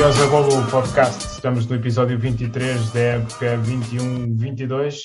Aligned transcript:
Bem-vindos 0.00 0.22
ao 0.22 0.30
Golo 0.30 0.70
Podcast. 0.70 1.26
Estamos 1.26 1.66
no 1.66 1.76
episódio 1.76 2.18
23 2.18 2.90
da 2.90 3.00
época 3.00 3.58
21-22 3.58 5.02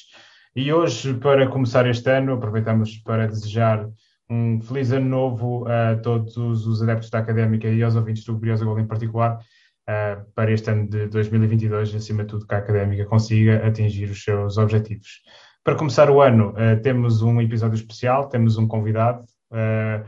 e 0.55 0.71
hoje, 0.71 1.13
para 1.15 1.49
começar 1.49 1.85
este 1.85 2.09
ano, 2.09 2.35
aproveitamos 2.35 2.95
para 2.99 3.27
desejar 3.27 3.89
um 4.29 4.61
feliz 4.61 4.93
ano 4.93 5.09
novo 5.09 5.65
a 5.67 5.97
todos 5.97 6.37
os 6.37 6.81
adeptos 6.81 7.09
da 7.09 7.19
Académica 7.19 7.67
e 7.67 7.83
aos 7.83 7.97
ouvintes 7.97 8.23
do 8.23 8.37
Briosa 8.37 8.63
Golo 8.63 8.79
em 8.79 8.87
particular, 8.87 9.37
uh, 9.37 10.31
para 10.33 10.53
este 10.53 10.71
ano 10.71 10.87
de 10.87 11.07
2022, 11.07 11.93
acima 11.93 12.23
de 12.23 12.29
tudo 12.29 12.47
que 12.47 12.55
a 12.55 12.59
Académica 12.59 13.03
consiga 13.03 13.67
atingir 13.67 14.09
os 14.09 14.23
seus 14.23 14.57
objetivos. 14.57 15.23
Para 15.61 15.75
começar 15.75 16.09
o 16.09 16.21
ano, 16.21 16.51
uh, 16.51 16.81
temos 16.81 17.21
um 17.21 17.41
episódio 17.41 17.75
especial, 17.75 18.29
temos 18.29 18.57
um 18.57 18.65
convidado. 18.65 19.25
Uh, 19.51 20.05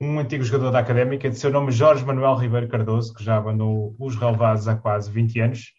um 0.00 0.18
antigo 0.18 0.42
jogador 0.42 0.70
da 0.70 0.78
Académica, 0.78 1.28
de 1.28 1.38
seu 1.38 1.50
nome 1.50 1.70
Jorge 1.70 2.04
Manuel 2.04 2.34
Ribeiro 2.34 2.68
Cardoso, 2.68 3.12
que 3.12 3.22
já 3.22 3.36
abandonou 3.36 3.94
os 3.98 4.16
relevados 4.16 4.66
há 4.66 4.74
quase 4.74 5.10
20 5.10 5.40
anos, 5.40 5.74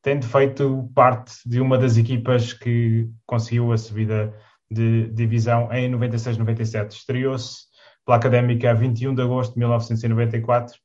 tendo 0.00 0.24
feito 0.24 0.90
parte 0.94 1.34
de 1.44 1.60
uma 1.60 1.76
das 1.76 1.98
equipas 1.98 2.54
que 2.54 3.06
conseguiu 3.26 3.72
a 3.72 3.76
subida 3.76 4.32
de 4.70 5.10
divisão 5.10 5.70
em 5.72 5.92
96-97. 5.92 6.92
Estreou-se 6.92 7.66
pela 8.04 8.16
Académica 8.16 8.70
a 8.70 8.74
21 8.74 9.14
de 9.14 9.22
agosto 9.22 9.52
de 9.52 9.58
1994 9.58 10.78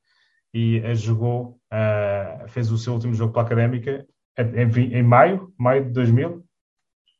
e 0.54 0.82
jogou, 0.96 1.60
uh, 1.72 2.48
fez 2.50 2.70
o 2.72 2.78
seu 2.78 2.94
último 2.94 3.14
jogo 3.14 3.32
pela 3.32 3.46
Académica 3.46 4.06
em, 4.38 4.98
em 4.98 5.04
maio, 5.04 5.54
maio 5.58 5.86
de 5.86 5.92
2000? 5.92 6.44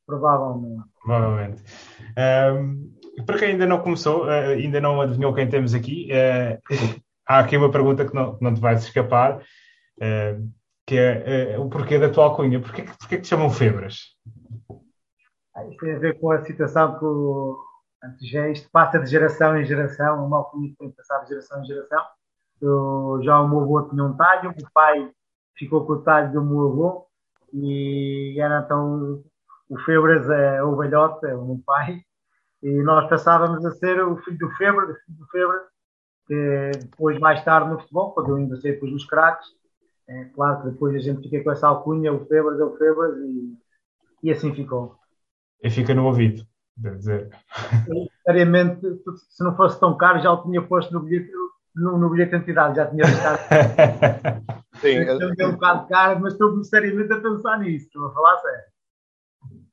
Provavelmente. 0.06 0.84
Provavelmente. 1.02 1.64
Um, 2.18 2.92
para 3.26 3.38
quem 3.38 3.50
ainda 3.50 3.66
não 3.66 3.80
começou, 3.80 4.26
uh, 4.26 4.30
ainda 4.30 4.80
não 4.80 5.02
adivinhou 5.02 5.34
quem 5.34 5.50
temos 5.50 5.74
aqui, 5.74 6.10
uh, 6.12 6.60
há 7.28 7.40
aqui 7.40 7.58
uma 7.58 7.72
pergunta 7.72 8.06
que 8.06 8.14
não, 8.14 8.38
não 8.42 8.54
te 8.54 8.62
vai 8.62 8.76
escapar, 8.76 9.38
uh, 9.38 10.52
que 10.86 10.98
é 10.98 11.58
o 11.58 11.70
porquê 11.70 11.98
da 11.98 12.10
tua 12.10 12.26
alcunha. 12.26 12.60
Porquê, 12.60 12.84
porquê 12.84 13.18
que 13.18 13.22
te 13.22 13.28
chamam 13.28 13.50
Febras? 13.50 14.16
Isso 15.70 15.78
tem 15.80 15.96
a 15.96 16.00
ver 16.00 16.20
com 16.20 16.32
a 16.32 16.44
situação 16.44 16.98
que 16.98 17.06
o, 17.06 17.58
já 18.22 18.50
isto 18.50 18.70
passa 18.72 19.00
de 19.00 19.10
geração 19.10 19.58
em 19.58 19.66
geração, 19.66 20.18
é 20.18 20.22
uma 20.22 20.38
alcunha 20.38 20.70
que 20.70 20.76
tem 20.76 20.92
passado 20.92 21.24
de 21.24 21.30
geração 21.30 21.62
em 21.62 21.66
geração. 21.66 22.04
Eu, 22.62 23.20
já 23.24 23.40
o 23.40 23.48
meu 23.48 23.62
avô 23.62 23.90
tinha 23.90 24.04
um 24.04 24.16
talho, 24.16 24.52
o 24.52 24.72
pai 24.74 25.12
ficou 25.56 25.86
com 25.86 25.94
o 25.94 26.02
talho 26.02 26.32
do 26.32 26.44
meu 26.44 26.68
avô 26.68 27.08
e 27.54 28.38
era 28.40 28.62
então 28.62 29.24
o 29.70 29.80
Febras 29.80 30.30
é 30.30 30.64
o 30.64 30.76
velhote, 30.76 31.26
é 31.26 31.36
o 31.36 31.46
meu 31.46 31.60
pai, 31.66 32.02
e 32.64 32.82
nós 32.84 33.10
passávamos 33.10 33.66
a 33.66 33.72
ser 33.72 34.04
o 34.04 34.18
filho 34.18 34.38
do 34.38 34.50
Febre, 34.52 34.88
do 34.88 34.96
filho 34.96 35.18
do 35.18 35.26
Febre, 35.28 35.60
que 36.28 36.72
depois, 36.80 37.20
mais 37.20 37.44
tarde 37.44 37.70
no 37.70 37.80
futebol, 37.80 38.12
quando 38.12 38.30
eu 38.30 38.36
ainda 38.36 38.56
sei 38.58 38.74
depois 38.74 38.92
nos 38.92 39.06
craques, 39.06 39.48
é 40.08 40.26
claro 40.26 40.62
que 40.62 40.70
depois 40.70 40.96
a 40.96 41.00
gente 41.00 41.22
fica 41.22 41.44
com 41.44 41.52
essa 41.52 41.68
alcunha, 41.68 42.14
o 42.14 42.26
Febres 42.26 42.60
é 42.60 42.64
o 42.64 42.78
Febres, 42.78 43.18
e, 43.18 43.58
e 44.24 44.32
assim 44.32 44.54
ficou. 44.54 44.96
E 45.64 45.70
fica 45.70 45.94
no 45.94 46.06
ouvido, 46.06 46.46
deve 46.76 46.98
dizer. 46.98 47.30
Necessariamente, 47.88 48.82
se 49.30 49.44
não 49.44 49.56
fosse 49.56 49.80
tão 49.80 49.98
caro, 49.98 50.22
já 50.22 50.32
o 50.32 50.44
tinha 50.44 50.62
posto 50.62 50.94
no 50.94 51.02
bilhete, 51.02 51.32
no, 51.76 51.98
no 51.98 52.10
bilhete 52.10 52.32
de 52.32 52.38
entidade, 52.38 52.76
já 52.76 52.88
tinha 52.88 53.06
deixado. 53.06 53.40
Sim. 54.82 54.96
É 55.40 55.48
um 55.48 55.54
bocado 55.54 55.88
caro, 55.88 56.20
mas 56.20 56.34
estou 56.34 56.58
necessariamente 56.58 57.14
a 57.14 57.22
pensar 57.22 57.60
nisso, 57.60 57.86
estou 57.86 58.08
a 58.08 58.14
falar 58.14 58.38
sério. 58.40 58.71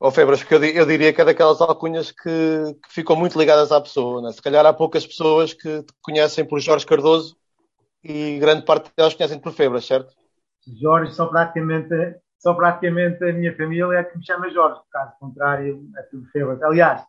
Ou 0.01 0.13
Febras, 0.13 0.41
porque 0.41 0.55
eu, 0.55 0.65
eu, 0.65 0.87
diria 0.87 1.13
que 1.13 1.21
é 1.21 1.25
daquelas 1.25 1.61
alcunhas 1.61 2.13
que, 2.13 2.77
que 2.85 2.93
ficam 2.93 3.17
muito 3.17 3.37
ligadas 3.37 3.73
à 3.73 3.81
pessoa. 3.81 4.23
Né? 4.23 4.31
Se 4.31 4.41
calhar 4.41 4.65
há 4.65 4.73
poucas 4.73 5.05
pessoas 5.05 5.53
que 5.53 5.83
te 5.83 5.93
conhecem 6.01 6.45
por 6.45 6.61
Jorge 6.61 6.87
Cardoso 6.87 7.36
e 8.05 8.39
grande 8.39 8.64
parte 8.64 8.92
delas 8.97 9.14
conhecem 9.14 9.41
por 9.41 9.53
Febras, 9.53 9.85
certo? 9.85 10.14
Jorge 10.81 11.13
são 11.14 11.29
praticamente, 11.29 11.89
são 12.39 12.55
praticamente 12.55 13.25
a 13.25 13.33
minha 13.33 13.57
família 13.57 14.05
que 14.05 14.17
me 14.17 14.25
chama 14.25 14.51
Jorge, 14.51 14.81
caso 14.91 15.13
contrário 15.19 15.85
é 15.97 16.03
tudo 16.03 16.27
Febras. 16.31 16.63
Aliás, 16.63 17.03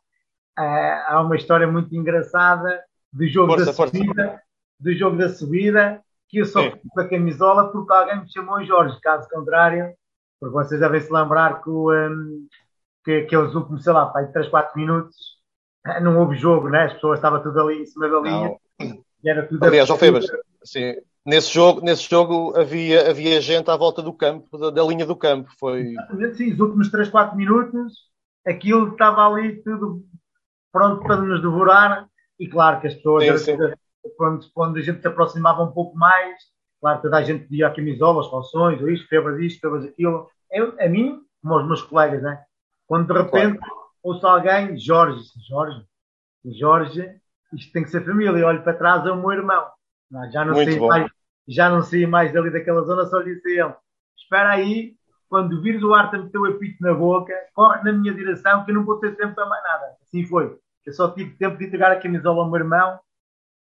eh, 0.57 1.03
há 1.07 1.21
uma 1.21 1.35
história 1.35 1.67
muito 1.67 1.95
engraçada 1.95 2.83
do 3.13 3.27
jogo 3.27 3.53
força, 3.53 3.65
da 3.65 3.73
subida, 3.73 4.25
força. 4.25 4.41
do 4.79 4.93
jogo 4.93 5.17
da 5.17 5.29
subida, 5.29 6.01
que 6.27 6.39
eu 6.39 6.45
só 6.45 6.61
fui 6.61 6.81
com 6.89 7.01
a 7.01 7.07
camisola 7.07 7.71
porque 7.71 7.93
alguém 7.93 8.21
me 8.21 8.31
chamou 8.31 8.63
Jorge, 8.63 8.99
caso 9.01 9.27
contrário, 9.29 9.93
porque 10.39 10.53
vocês 10.53 10.79
devem 10.79 11.01
se 11.01 11.11
lembrar 11.11 11.61
que 11.61 11.69
o, 11.69 11.91
um, 11.91 12.47
que 13.03 13.11
aqueles 13.19 13.53
últimos, 13.55 13.83
sei 13.83 13.93
lá, 13.93 14.07
pai, 14.07 14.27
3, 14.31 14.47
4 14.47 14.79
minutos, 14.79 15.15
não 16.01 16.19
houve 16.19 16.35
jogo, 16.35 16.69
né? 16.69 16.85
As 16.85 16.93
pessoas 16.93 17.19
estavam 17.19 17.41
tudo 17.41 17.59
ali 17.61 17.81
em 17.81 17.85
cima 17.85 18.09
da 18.09 18.19
linha. 18.19 18.57
E 19.23 19.29
era 19.29 19.45
tudo 19.47 19.65
Aliás, 19.65 19.87
João 19.87 19.99
Febas, 19.99 20.25
sim, 20.63 20.95
nesse 21.25 21.53
jogo, 21.53 21.81
nesse 21.81 22.09
jogo 22.09 22.57
havia, 22.57 23.09
havia 23.09 23.41
gente 23.41 23.69
à 23.69 23.75
volta 23.75 24.01
do 24.01 24.13
campo, 24.13 24.57
da, 24.57 24.69
da 24.69 24.83
linha 24.83 25.05
do 25.05 25.15
campo. 25.15 25.49
Foi... 25.59 25.93
Sim, 26.35 26.53
os 26.53 26.59
últimos 26.59 26.89
3, 26.89 27.09
4 27.09 27.37
minutos, 27.37 27.93
aquilo 28.45 28.91
estava 28.91 29.27
ali 29.27 29.61
tudo 29.61 30.03
pronto 30.71 31.03
para 31.03 31.17
nos 31.17 31.41
devorar. 31.41 32.07
E 32.39 32.47
claro 32.47 32.79
que 32.79 32.87
as 32.87 32.95
pessoas, 32.95 33.41
sim, 33.41 33.57
sim. 33.57 33.73
Quando, 34.15 34.49
quando 34.53 34.77
a 34.77 34.81
gente 34.81 35.01
se 35.01 35.07
aproximava 35.07 35.61
um 35.61 35.71
pouco 35.71 35.97
mais, 35.97 36.37
claro, 36.79 37.01
toda 37.01 37.17
a 37.17 37.23
gente 37.23 37.45
pedia 37.47 37.67
a 37.67 37.73
camisola, 37.73 38.21
as 38.21 38.29
calções, 38.29 38.81
ou 38.81 38.89
isto, 38.89 39.07
febras 39.09 39.39
isto, 39.41 39.59
febras 39.59 39.83
aquilo. 39.83 40.29
Eu, 40.49 40.73
a 40.79 40.87
mim, 40.87 41.19
como 41.41 41.55
aos 41.55 41.67
meus 41.67 41.81
colegas, 41.81 42.21
né? 42.23 42.41
Quando 42.89 43.13
de 43.13 43.21
repente 43.21 43.59
claro. 43.59 43.73
ouço 44.01 44.25
alguém, 44.25 44.75
Jorge, 44.79 45.21
Jorge, 45.47 45.85
Jorge, 46.43 47.21
isto 47.53 47.71
tem 47.71 47.83
que 47.83 47.91
ser 47.91 48.03
família, 48.03 48.47
olho 48.47 48.63
para 48.63 48.73
trás, 48.73 49.05
é 49.05 49.11
o 49.11 49.15
meu 49.15 49.31
irmão. 49.31 49.69
Não, 50.09 50.31
já 50.31 50.43
não 50.43 50.55
Muito 50.55 50.71
sei 50.71 50.79
bom. 50.79 50.87
mais, 50.87 51.11
já 51.47 51.69
não 51.69 51.83
sei 51.83 52.07
mais 52.07 52.33
dali 52.33 52.49
daquela 52.49 52.81
zona, 52.81 53.05
só 53.05 53.21
disse 53.21 53.47
a 53.47 53.65
ele, 53.65 53.75
espera 54.17 54.49
aí, 54.49 54.95
quando 55.29 55.61
vires 55.61 55.83
o 55.83 55.93
ar 55.93 56.11
meter 56.11 56.39
o 56.39 56.45
apito 56.45 56.81
na 56.81 56.95
boca, 56.95 57.31
corre 57.53 57.83
na 57.83 57.93
minha 57.93 58.11
direção 58.11 58.65
que 58.65 58.71
eu 58.71 58.75
não 58.75 58.83
vou 58.83 58.99
ter 58.99 59.15
tempo 59.15 59.35
para 59.35 59.45
mais 59.45 59.61
nada. 59.61 59.95
Assim 60.01 60.25
foi. 60.25 60.57
Eu 60.83 60.91
só 60.91 61.11
tive 61.11 61.37
tempo 61.37 61.59
de 61.59 61.65
entregar 61.65 61.91
a 61.91 61.99
camisola 61.99 62.41
ao 62.41 62.49
meu 62.49 62.59
irmão. 62.59 62.99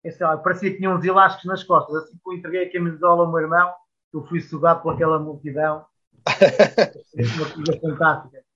Esse, 0.04 0.24
lá, 0.24 0.38
parecia 0.38 0.70
que 0.70 0.78
tinha 0.78 0.92
uns 0.92 1.04
elásticos 1.04 1.46
nas 1.46 1.64
costas. 1.64 1.96
Assim 1.96 2.14
que 2.14 2.30
eu 2.30 2.34
entreguei 2.34 2.66
a 2.68 2.72
camisola 2.72 3.24
ao 3.24 3.32
meu 3.32 3.40
irmão, 3.40 3.74
eu 4.14 4.24
fui 4.28 4.40
sugado 4.40 4.84
por 4.84 4.94
aquela 4.94 5.18
multidão. 5.18 5.84
uma 7.18 7.50
coisa 7.52 7.80
fantástica. 7.82 8.47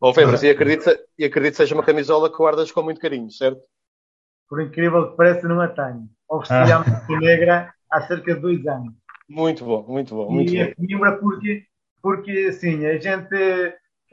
Bom, 0.00 0.12
Febras, 0.12 0.42
e 0.42 0.50
acredito, 0.50 0.90
e 1.18 1.24
acredito 1.24 1.52
que 1.52 1.56
seja 1.58 1.74
uma 1.74 1.84
camisola 1.84 2.30
que 2.30 2.36
guardas 2.36 2.70
com 2.70 2.82
muito 2.82 3.00
carinho, 3.00 3.30
certo? 3.30 3.60
Por 4.48 4.60
incrível 4.60 5.10
que 5.10 5.16
pareça, 5.16 5.48
não 5.48 5.60
a 5.60 5.68
tenho. 5.68 6.08
Ofereci 6.28 6.72
ah. 6.72 7.20
negra 7.20 7.74
há 7.90 8.00
cerca 8.02 8.34
de 8.34 8.40
dois 8.40 8.66
anos. 8.66 8.94
Muito 9.28 9.64
bom, 9.64 9.84
muito 9.88 10.14
bom. 10.14 10.30
Muito 10.30 10.52
e 10.52 10.60
a 10.60 10.74
coimbra 10.74 11.16
porque, 11.18 11.64
porque, 12.02 12.46
assim, 12.50 12.84
a 12.86 12.98
gente 12.98 13.28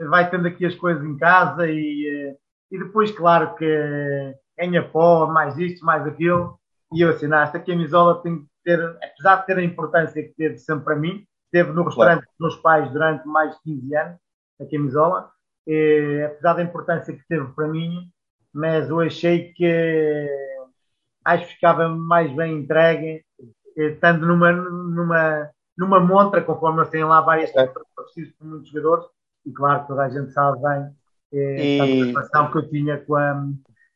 vai 0.10 0.30
tendo 0.30 0.48
aqui 0.48 0.66
as 0.66 0.76
coisas 0.76 1.04
em 1.04 1.18
casa 1.18 1.68
e, 1.68 2.36
e 2.72 2.78
depois, 2.78 3.12
claro, 3.12 3.56
que 3.56 4.36
ganha 4.58 4.88
pó, 4.88 5.28
mais 5.28 5.58
isto, 5.58 5.86
mais 5.86 6.06
aquilo. 6.06 6.60
E 6.94 7.02
eu 7.02 7.10
assim, 7.10 7.34
esta 7.34 7.60
camisola 7.60 8.22
tem 8.22 8.40
que 8.40 8.46
ter, 8.64 8.80
apesar 8.80 9.38
de 9.38 9.46
ter 9.46 9.58
a 9.58 9.64
importância 9.64 10.24
que 10.24 10.34
teve 10.36 10.58
sempre 10.58 10.86
para 10.86 10.96
mim, 10.96 11.26
teve 11.52 11.72
no 11.72 11.84
restaurante 11.84 12.24
claro. 12.24 12.32
dos 12.40 12.50
meus 12.50 12.62
pais 12.62 12.92
durante 12.92 13.28
mais 13.28 13.56
de 13.56 13.62
15 13.64 13.96
anos, 13.96 14.18
a 14.60 14.66
camisola, 14.66 15.32
eh, 15.68 16.26
apesar 16.26 16.54
da 16.54 16.64
importância 16.64 17.14
que 17.14 17.28
teve 17.28 17.48
para 17.54 17.68
mim, 17.68 18.10
mas 18.54 18.90
eu 18.90 19.00
achei 19.00 19.54
que 19.54 20.28
acho 21.24 21.48
que 21.48 21.54
ficava 21.54 21.88
mais 21.88 22.32
bem 22.34 22.58
entregue, 22.58 23.24
eh, 23.78 23.84
estando 23.84 24.26
numa, 24.26 24.52
numa, 24.52 25.50
numa 25.78 26.00
montra, 26.00 26.42
conforme 26.42 26.80
eles 26.80 26.90
têm 26.90 27.04
lá 27.04 27.22
várias 27.22 27.56
é. 27.56 27.68
preciso 27.96 28.34
por 28.38 28.48
muitos 28.48 28.70
jogadores, 28.70 29.06
e 29.46 29.52
claro, 29.52 29.88
toda 29.88 30.04
a 30.04 30.10
gente 30.10 30.32
sabe 30.32 30.62
bem 30.62 30.96
eh, 31.34 31.78
e... 31.78 31.82
a 31.82 32.06
relação 32.06 32.52
que 32.52 32.58
eu 32.58 32.70
tinha 32.70 32.98
com 32.98 33.16
a, 33.16 33.46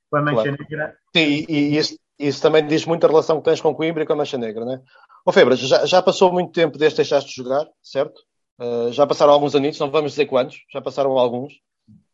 com 0.09 0.17
a 0.17 0.21
Mancha 0.21 0.43
claro. 0.43 0.57
Negra. 0.59 0.97
Sim, 1.15 1.45
e 1.49 1.77
isso, 1.77 1.97
isso 2.17 2.41
também 2.41 2.65
diz 2.65 2.85
muito 2.85 3.05
a 3.05 3.09
relação 3.09 3.39
que 3.39 3.45
tens 3.45 3.61
com 3.61 3.75
Coimbra 3.75 4.03
e 4.03 4.05
com 4.05 4.13
a 4.13 4.17
Mancha 4.17 4.37
Negra, 4.37 4.63
não 4.63 4.73
é? 4.73 4.81
Ô 5.25 5.31
Febras, 5.31 5.59
já, 5.59 5.85
já 5.85 6.01
passou 6.01 6.31
muito 6.31 6.51
tempo 6.51 6.77
desde 6.77 6.97
deixaste 6.97 7.29
de 7.31 7.35
jogar, 7.35 7.65
certo? 7.81 8.21
Uh, 8.57 8.91
já 8.91 9.05
passaram 9.05 9.33
alguns 9.33 9.53
anos, 9.53 9.79
não 9.79 9.91
vamos 9.91 10.11
dizer 10.11 10.27
quantos, 10.27 10.63
já 10.71 10.81
passaram 10.81 11.17
alguns. 11.17 11.53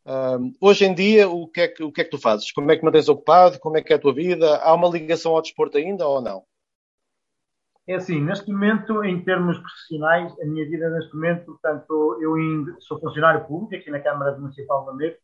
Uh, 0.04 0.52
hoje 0.60 0.86
em 0.86 0.94
dia, 0.96 1.30
o 1.30 1.48
que, 1.48 1.62
é 1.62 1.68
que, 1.68 1.84
o 1.84 1.92
que 1.92 2.02
é 2.02 2.04
que 2.04 2.10
tu 2.10 2.18
fazes? 2.18 2.52
Como 2.52 2.72
é 2.72 2.76
que 2.76 2.84
mantens 2.84 3.08
ocupado? 3.08 3.60
Como 3.60 3.78
é 3.78 3.82
que 3.82 3.94
é 3.94 3.96
a 3.96 4.00
tua 4.00 4.14
vida? 4.14 4.58
Há 4.58 4.74
uma 4.74 4.90
ligação 4.90 5.34
ao 5.34 5.42
desporto 5.42 5.78
ainda 5.78 6.08
ou 6.08 6.22
não? 6.22 6.44
É 7.88 7.96
assim, 7.96 8.22
neste 8.22 8.52
momento, 8.52 9.04
em 9.04 9.24
termos 9.24 9.58
profissionais, 9.58 10.34
a 10.40 10.46
minha 10.46 10.68
vida 10.68 10.90
neste 10.90 11.14
momento, 11.14 11.46
portanto, 11.46 12.18
eu 12.22 12.36
sou 12.80 13.00
funcionário 13.00 13.46
público 13.46 13.76
aqui 13.76 13.90
na 13.90 14.00
Câmara 14.00 14.38
Municipal 14.38 14.82
de 14.82 14.88
Lamego, 14.88 15.18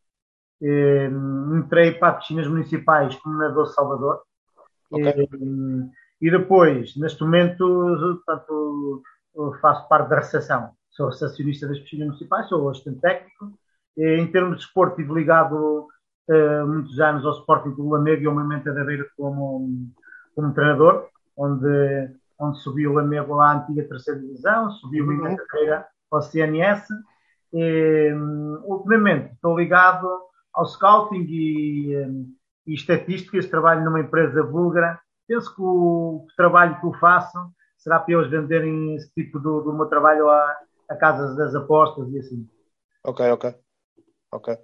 eh, 0.60 1.08
entrei 1.56 1.92
para 1.92 2.14
piscinas 2.14 2.48
municipais 2.48 3.14
como 3.16 3.38
nadador 3.38 3.68
Salvador, 3.68 4.22
okay. 4.90 5.08
eh, 5.08 5.28
e 6.20 6.30
depois, 6.30 6.96
neste 6.96 7.22
momento, 7.22 7.64
portanto, 8.26 9.02
faço 9.60 9.88
parte 9.88 10.10
da 10.10 10.16
recepção 10.16 10.72
sou 10.98 11.06
recepcionista 11.10 11.68
das 11.68 11.78
piscinas 11.78 12.08
municipais, 12.08 12.48
sou 12.48 12.68
assistente 12.68 13.00
técnico. 13.00 13.52
Em 13.96 14.26
termos 14.32 14.58
de 14.58 14.64
esporte, 14.64 15.00
estive 15.00 15.14
ligado 15.14 15.86
uh, 16.28 16.66
muitos 16.66 16.98
anos 16.98 17.24
ao 17.24 17.38
Sporting 17.38 17.70
do 17.70 17.88
Lamego 17.88 18.22
e 18.22 18.26
ao 18.26 18.34
Movimento 18.34 18.64
da 18.64 18.84
Beira 18.84 19.06
como, 19.16 19.92
como 20.34 20.52
treinador, 20.52 21.06
onde 21.36 22.10
onde 22.40 22.58
subiu 22.60 22.92
o 22.92 22.94
Lamego 22.94 23.40
à 23.40 23.54
antiga 23.56 23.88
terceira 23.88 24.20
divisão, 24.20 24.70
subiu 24.72 25.04
uhum. 25.04 25.16
minha 25.16 25.36
carreira 25.36 25.86
ao 26.10 26.22
CNS. 26.22 26.86
E, 27.52 28.12
ultimamente 28.64 29.32
estou 29.32 29.58
ligado 29.58 30.08
ao 30.54 30.66
scouting 30.66 31.26
e, 31.28 31.94
e 32.66 32.74
estatísticas, 32.74 33.46
trabalho 33.46 33.84
numa 33.84 34.00
empresa 34.00 34.42
búlgara. 34.44 35.00
Penso 35.26 35.52
que 35.52 35.60
o, 35.60 36.24
o 36.24 36.26
trabalho 36.36 36.78
que 36.78 36.86
eu 36.86 36.92
faço 36.94 37.38
será 37.76 37.98
para 37.98 38.14
eles 38.14 38.30
venderem 38.30 38.94
esse 38.94 39.12
tipo 39.14 39.40
do, 39.40 39.62
do 39.62 39.72
meu 39.72 39.86
trabalho 39.86 40.28
a, 40.28 40.56
a 40.88 40.96
casas 40.96 41.36
das 41.36 41.54
apostas 41.54 42.08
e 42.12 42.18
assim. 42.18 42.48
Ok, 43.04 43.30
ok. 43.30 43.54
Ok. 44.32 44.58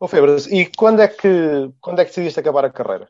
Ô 0.00 0.06
Febras, 0.06 0.46
e 0.46 0.66
quando 0.76 1.00
é 1.00 1.08
que 1.08 1.72
quando 1.80 2.00
é 2.00 2.04
que 2.04 2.10
decidiste 2.10 2.38
acabar 2.38 2.64
a 2.64 2.70
carreira? 2.70 3.08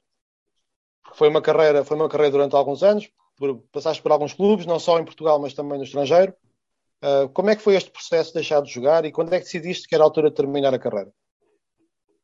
Foi 1.15 1.29
uma 1.29 1.43
carreira, 1.43 1.85
foi 1.85 1.97
uma 1.97 2.09
carreira 2.09 2.32
durante 2.32 2.56
alguns 2.56 2.82
anos, 2.82 3.11
por, 3.37 3.59
passaste 3.73 4.03
por 4.03 4.12
alguns 4.12 4.32
clubes, 4.32 4.67
não 4.67 4.79
só 4.79 4.99
em 4.99 5.05
Portugal, 5.05 5.38
mas 5.38 5.55
também 5.55 5.79
no 5.79 5.85
estrangeiro. 5.85 6.35
Uh, 7.03 7.29
como 7.29 7.50
é 7.50 7.56
que 7.56 7.62
foi 7.62 7.75
este 7.75 7.91
processo 7.91 8.31
de 8.31 8.35
deixar 8.35 8.61
de 8.62 8.73
jogar 8.73 9.05
e 9.05 9.12
quando 9.12 9.32
é 9.32 9.38
que 9.38 9.44
decidiste 9.44 9.87
que 9.87 9.94
era 9.94 10.03
a 10.03 10.06
altura 10.06 10.31
de 10.31 10.37
terminar 10.37 10.75
a 10.75 10.79
carreira? 10.79 11.12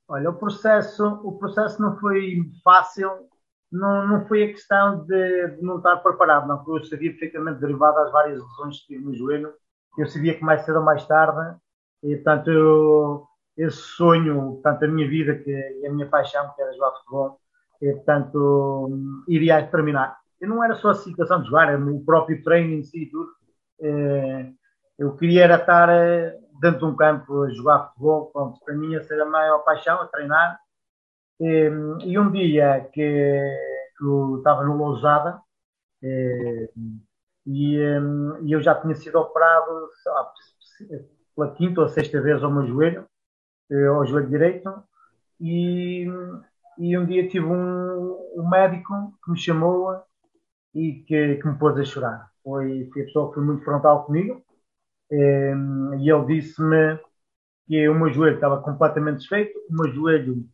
Olha, 0.08 0.30
o 0.30 0.34
processo, 0.34 1.04
o 1.22 1.38
processo 1.38 1.80
não 1.80 1.98
foi 1.98 2.42
fácil, 2.62 3.28
não, 3.76 4.06
não 4.06 4.26
foi 4.26 4.44
a 4.44 4.48
questão 4.48 5.04
de, 5.04 5.48
de 5.56 5.62
não 5.62 5.78
estar 5.78 5.96
preparado, 5.96 6.46
não, 6.46 6.58
porque 6.62 6.84
eu 6.84 6.84
sabia 6.84 7.10
perfeitamente 7.10 7.60
derivado 7.60 7.96
das 7.96 8.12
várias 8.12 8.40
lesões 8.40 8.80
que 8.80 8.94
tive 8.94 9.04
no 9.04 9.14
joelho, 9.14 9.52
eu 9.98 10.06
sabia 10.06 10.34
que 10.34 10.44
mais 10.44 10.62
cedo 10.64 10.78
ou 10.78 10.84
mais 10.84 11.06
tarde, 11.06 11.56
e 12.02 12.14
portanto 12.16 12.50
eu, 12.50 13.26
esse 13.56 13.76
sonho, 13.76 14.54
portanto, 14.54 14.84
a 14.84 14.88
minha 14.88 15.08
vida 15.08 15.36
que, 15.36 15.50
e 15.50 15.86
a 15.86 15.92
minha 15.92 16.08
paixão, 16.08 16.52
que 16.54 16.62
era 16.62 16.72
jogar 16.72 16.92
futebol, 16.92 17.40
e, 17.80 17.92
portanto, 17.92 18.90
iria 19.28 19.66
terminar. 19.66 20.18
E 20.40 20.46
não 20.46 20.62
era 20.62 20.74
só 20.74 20.90
a 20.90 20.94
situação 20.94 21.40
de 21.40 21.46
jogar, 21.46 21.68
era 21.68 21.78
o 21.78 22.04
próprio 22.04 22.42
treino 22.42 22.74
em 22.74 22.82
si 22.82 23.04
e 23.04 23.10
tudo. 23.10 23.30
É, 23.80 24.50
eu 24.98 25.16
queria 25.16 25.44
era 25.44 25.56
estar 25.56 25.88
eh, 25.88 26.38
dentro 26.60 26.80
de 26.80 26.84
um 26.86 26.96
campo 26.96 27.42
a 27.42 27.50
jogar 27.50 27.88
futebol, 27.88 28.30
pronto, 28.32 28.60
para 28.64 28.74
mim 28.74 28.94
essa 28.94 29.14
era 29.14 29.24
a 29.24 29.28
maior 29.28 29.58
paixão, 29.60 30.00
a 30.00 30.06
treinar. 30.06 30.58
E, 31.40 32.18
um 32.18 32.30
dia 32.30 32.88
que, 32.92 33.40
eu 34.00 34.38
estava 34.38 34.64
no 34.64 34.76
Lousada, 34.76 35.40
e, 37.46 37.76
eu 38.48 38.60
já 38.60 38.74
tinha 38.80 38.94
sido 38.94 39.18
operado 39.18 39.88
pela 41.34 41.54
quinta 41.54 41.80
ou 41.80 41.88
sexta 41.88 42.20
vez 42.20 42.42
ao 42.42 42.52
meu 42.52 42.66
joelho, 42.66 43.06
eh, 43.70 43.86
ao 43.86 44.06
joelho 44.06 44.28
direito 44.28 44.70
e, 45.40 46.06
e 46.78 46.98
um 46.98 47.06
dia 47.06 47.28
tive 47.28 47.46
um, 47.46 48.32
um 48.36 48.48
médico 48.48 49.18
que 49.24 49.30
me 49.30 49.38
chamou 49.38 50.00
e 50.74 51.04
que, 51.06 51.36
que 51.36 51.48
me 51.48 51.58
pôs 51.58 51.78
a 51.78 51.84
chorar. 51.84 52.30
Foi, 52.42 52.88
foi 52.92 53.02
a 53.02 53.04
pessoa 53.06 53.28
que 53.28 53.34
foi 53.34 53.44
muito 53.44 53.64
frontal 53.64 54.04
comigo 54.04 54.44
e 55.10 56.10
ele 56.10 56.26
disse-me 56.26 56.98
que 57.66 57.88
o 57.88 57.94
meu 57.94 58.12
joelho 58.12 58.36
estava 58.36 58.60
completamente 58.62 59.18
desfeito, 59.18 59.58
o 59.70 59.72
meu 59.74 59.92
joelho, 59.92 60.46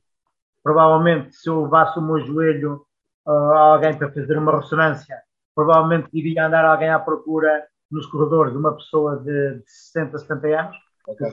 provavelmente, 0.62 1.34
se 1.34 1.48
eu 1.48 1.62
levasse 1.62 1.98
o 1.98 2.02
meu 2.02 2.20
joelho 2.20 2.86
uh, 3.26 3.30
a 3.30 3.58
alguém 3.72 3.96
para 3.96 4.12
fazer 4.12 4.38
uma 4.38 4.60
ressonância, 4.60 5.20
provavelmente 5.54 6.08
iria 6.12 6.46
andar 6.46 6.64
alguém 6.64 6.90
à 6.90 6.98
procura 6.98 7.66
nos 7.90 8.06
corredores 8.06 8.52
de 8.52 8.58
uma 8.58 8.74
pessoa 8.74 9.16
de, 9.18 9.58
de 9.58 9.70
60, 9.70 10.18
70 10.18 10.46
anos, 10.60 10.76
okay, 11.06 11.28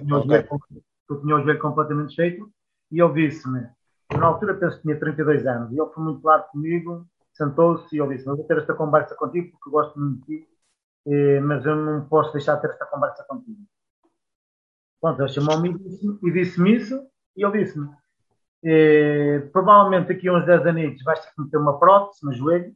okay 0.49 0.81
que 1.07 1.13
eu 1.13 1.21
tinha 1.21 1.35
o 1.35 1.41
joelho 1.41 1.59
completamente 1.59 2.15
feito, 2.15 2.51
e 2.91 3.01
ele 3.01 3.29
disse-me, 3.29 3.67
na 4.11 4.25
altura 4.25 4.55
penso 4.55 4.77
que 4.77 4.83
tinha 4.83 4.99
32 4.99 5.45
anos, 5.47 5.71
e 5.71 5.79
ele 5.79 5.89
foi 5.93 6.03
muito 6.03 6.21
claro 6.21 6.43
comigo, 6.51 7.07
sentou-se 7.33 7.95
e 7.95 8.01
ele 8.01 8.15
disse, 8.15 8.25
vou 8.25 8.43
ter 8.43 8.57
esta 8.57 8.73
conversa 8.73 9.15
contigo 9.15 9.51
porque 9.51 9.69
gosto 9.69 9.99
muito 9.99 10.25
de 10.25 10.39
ti, 10.39 10.47
eh, 11.07 11.39
mas 11.39 11.65
eu 11.65 11.75
não 11.75 12.05
posso 12.07 12.33
deixar 12.33 12.55
de 12.55 12.61
ter 12.61 12.71
esta 12.71 12.85
conversa 12.85 13.23
contigo. 13.23 13.61
Pronto, 14.99 15.21
ele 15.21 15.29
chamou-me 15.29 15.69
e 16.23 16.31
disse-me 16.31 16.75
isso, 16.75 17.07
e 17.35 17.45
ele 17.45 17.63
disse-me, 17.63 17.89
eh, 18.63 19.49
provavelmente 19.51 20.09
daqui 20.09 20.27
a 20.27 20.33
uns 20.33 20.45
10 20.45 20.65
anos 20.65 21.03
vais 21.03 21.19
ter 21.19 21.33
que 21.33 21.41
meter 21.41 21.57
uma 21.57 21.79
prótese 21.79 22.25
no 22.25 22.33
joelho, 22.33 22.73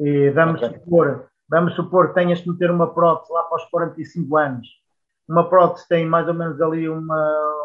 eh, 0.00 0.30
vamos, 0.30 0.62
okay. 0.62 0.78
supor, 0.78 1.28
vamos 1.48 1.74
supor 1.74 2.08
que 2.08 2.14
tenhas 2.14 2.40
que 2.40 2.50
meter 2.50 2.70
uma 2.70 2.92
prótese 2.92 3.32
lá 3.32 3.42
para 3.44 3.56
os 3.56 3.64
45 3.70 4.36
anos, 4.36 4.68
uma 5.28 5.48
prótese 5.48 5.88
tem 5.88 6.06
mais 6.06 6.28
ou 6.28 6.34
menos 6.34 6.60
ali 6.60 6.88
uma, 6.88 7.00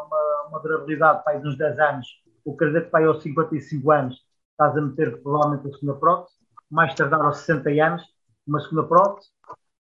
uma, 0.06 0.47
uma 0.50 0.59
durabilidade 0.59 1.24
para 1.24 1.38
uns 1.38 1.57
10 1.57 1.80
anos, 1.80 2.07
o 2.45 2.53
que 2.53 2.59
quer 2.59 2.65
dizer 2.68 2.86
que 2.86 2.91
para 2.91 3.07
aos 3.07 3.21
55 3.21 3.92
anos 3.92 4.15
estás 4.51 4.77
a 4.77 4.81
meter 4.81 5.21
provavelmente 5.21 5.68
a 5.68 5.71
segunda 5.74 6.00
prótese, 6.00 6.35
mais 6.69 6.94
tardar 6.94 7.21
aos 7.21 7.38
60 7.39 7.69
anos, 7.83 8.03
uma 8.45 8.59
segunda 8.59 8.83
prótese. 8.83 9.30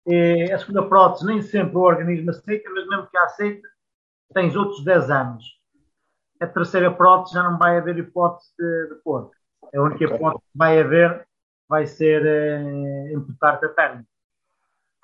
E 0.05 0.51
a 0.51 0.57
segunda 0.57 0.83
prótese 0.83 1.25
nem 1.25 1.41
sempre 1.41 1.77
o 1.77 1.81
organismo 1.81 2.29
aceita, 2.29 2.69
mas 2.71 2.87
mesmo 2.87 3.07
que 3.07 3.17
a 3.17 3.23
aceite, 3.23 3.61
tens 4.33 4.55
outros 4.55 4.83
10 4.83 5.09
anos. 5.09 5.45
A 6.43 6.47
terceira 6.47 6.91
prótese 6.91 7.35
já 7.35 7.43
não 7.43 7.57
vai 7.57 7.77
haver 7.77 7.97
hipótese 7.97 8.49
de, 8.59 8.89
de 8.89 8.95
pôr. 9.03 9.31
A 9.73 9.81
única 9.81 10.05
okay. 10.05 10.17
hipótese 10.17 10.43
que 10.51 10.57
vai 10.57 10.79
haver 10.79 11.25
vai 11.69 11.87
ser 11.87 12.25
eh, 12.25 13.13
imputar-te 13.13 13.65
a 13.65 13.69
perna. 13.69 14.05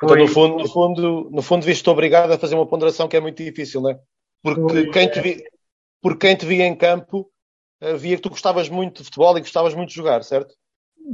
Então, 0.04 0.18
no 0.18 0.28
fundo, 0.28 0.58
no 0.58 0.70
fundo, 0.70 1.30
no 1.32 1.42
fundo, 1.42 1.66
viste-te 1.66 1.90
obrigado 1.90 2.32
a 2.32 2.38
fazer 2.38 2.56
uma 2.56 2.68
ponderação 2.68 3.08
que 3.08 3.16
é 3.16 3.22
muito 3.22 3.42
difícil, 3.42 3.82
não 3.82 3.92
é? 3.92 4.00
Porque 4.44 4.90
quem 4.92 5.10
te, 5.10 5.22
vi, 5.22 5.44
porque 6.02 6.28
quem 6.28 6.36
te 6.36 6.46
via 6.46 6.66
em 6.66 6.76
campo 6.76 7.30
eh, 7.82 7.96
via 7.96 8.18
que 8.18 8.22
tu 8.22 8.30
gostavas 8.30 8.68
muito 8.68 8.98
de 8.98 9.06
futebol 9.06 9.38
e 9.38 9.42
gostavas 9.42 9.74
muito 9.74 9.90
de 9.90 9.96
jogar, 9.96 10.24
certo? 10.24 10.54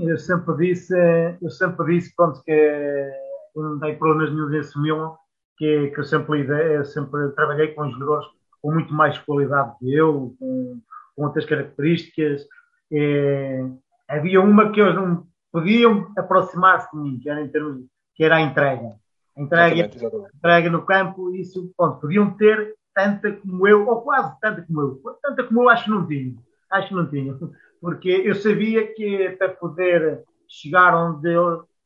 Eu 0.01 0.17
sempre 0.17 0.57
disse, 0.57 0.93
eu 1.41 1.49
sempre 1.51 1.85
disse, 1.93 2.15
pronto, 2.15 2.41
que 2.43 2.51
eu 2.51 3.63
não 3.63 3.79
tenho 3.79 3.97
problemas 3.97 4.33
nenhum 4.33 4.53
em 4.53 4.59
assumi-lo, 4.59 5.17
que, 5.57 5.91
que 5.91 5.99
eu 5.99 6.03
sempre 6.03 6.45
eu 6.75 6.83
sempre 6.83 7.29
trabalhei 7.29 7.69
com 7.73 7.89
jogadores 7.89 8.27
com 8.65 8.71
muito 8.71 8.91
mais 8.91 9.15
qualidade 9.19 9.77
que 9.77 9.93
eu, 9.93 10.35
com, 10.39 10.81
com 11.15 11.23
outras 11.23 11.45
características. 11.45 12.47
E, 12.91 13.63
havia 14.07 14.41
uma 14.41 14.71
que 14.71 14.81
eles 14.81 14.95
não 14.95 15.27
podiam 15.51 16.11
aproximar-se 16.17 16.89
de 16.91 16.97
mim, 16.97 17.19
que 17.19 17.29
era 17.29 17.43
em 17.43 17.47
termos 17.47 17.85
que 18.15 18.23
era 18.23 18.37
a 18.37 18.41
entrega. 18.41 18.95
A 19.37 19.41
entrega, 19.41 19.75
exatamente, 19.75 19.97
exatamente. 19.97 20.35
entrega 20.35 20.69
no 20.71 20.83
campo, 20.83 21.35
isso, 21.35 21.71
pronto, 21.77 22.01
podiam 22.01 22.31
ter 22.31 22.73
tanta 22.91 23.33
como 23.33 23.67
eu, 23.67 23.87
ou 23.87 24.01
quase 24.01 24.35
tanta 24.39 24.63
como 24.63 24.81
eu. 24.81 25.01
Tanta 25.21 25.43
como 25.43 25.61
eu 25.61 25.69
acho 25.69 25.83
que 25.83 25.91
não 25.91 26.07
tinha. 26.07 26.35
Acho 26.71 26.87
que 26.87 26.95
não 26.95 27.07
tinha. 27.07 27.37
Porque 27.79 28.09
eu 28.09 28.33
sabia 28.33 28.91
que 28.95 29.29
para 29.37 29.49
poder 29.49 30.23
chegar 30.47 30.95
onde, 30.95 31.29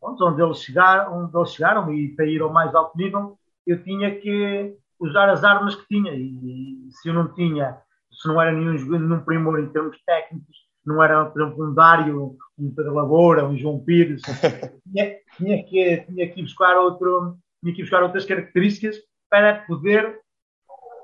onde 0.01 0.41
eles 0.41 0.62
chegaram, 0.62 1.24
onde 1.24 1.38
eles 1.38 1.51
chegaram 1.51 1.93
e 1.93 2.15
para 2.15 2.25
ir 2.25 2.41
ao 2.41 2.53
mais 2.53 2.74
alto 2.74 2.98
nível, 2.98 3.38
eu 3.67 3.83
tinha 3.83 4.15
que 4.15 4.77
usar 4.99 5.29
as 5.29 5.43
armas 5.43 5.75
que 5.75 5.87
tinha. 5.87 6.13
E, 6.13 6.87
e 6.87 6.91
se 6.91 7.09
eu 7.09 7.13
não 7.13 7.33
tinha, 7.33 7.77
se 8.11 8.27
não 8.27 8.41
era 8.41 8.51
nenhum, 8.51 8.73
nenhum 8.73 9.19
primor 9.21 9.59
em 9.59 9.69
termos 9.69 9.97
técnicos, 10.05 10.57
não 10.85 11.03
era, 11.03 11.25
por 11.25 11.41
exemplo, 11.41 11.65
um 11.65 11.73
Dário, 11.73 12.35
um 12.57 12.73
Pedro 12.73 12.93
Lavoura, 12.93 13.45
um 13.45 13.57
João 13.57 13.79
Pires, 13.79 14.21
tinha, 14.91 15.15
tinha, 15.37 15.63
que, 15.63 16.05
tinha 16.07 16.29
que 16.31 16.41
buscar 16.41 16.77
outro, 16.77 17.37
tinha 17.61 17.75
que 17.75 17.81
buscar 17.81 18.01
outras 18.01 18.25
características 18.25 18.95
para 19.29 19.65
poder 19.65 20.19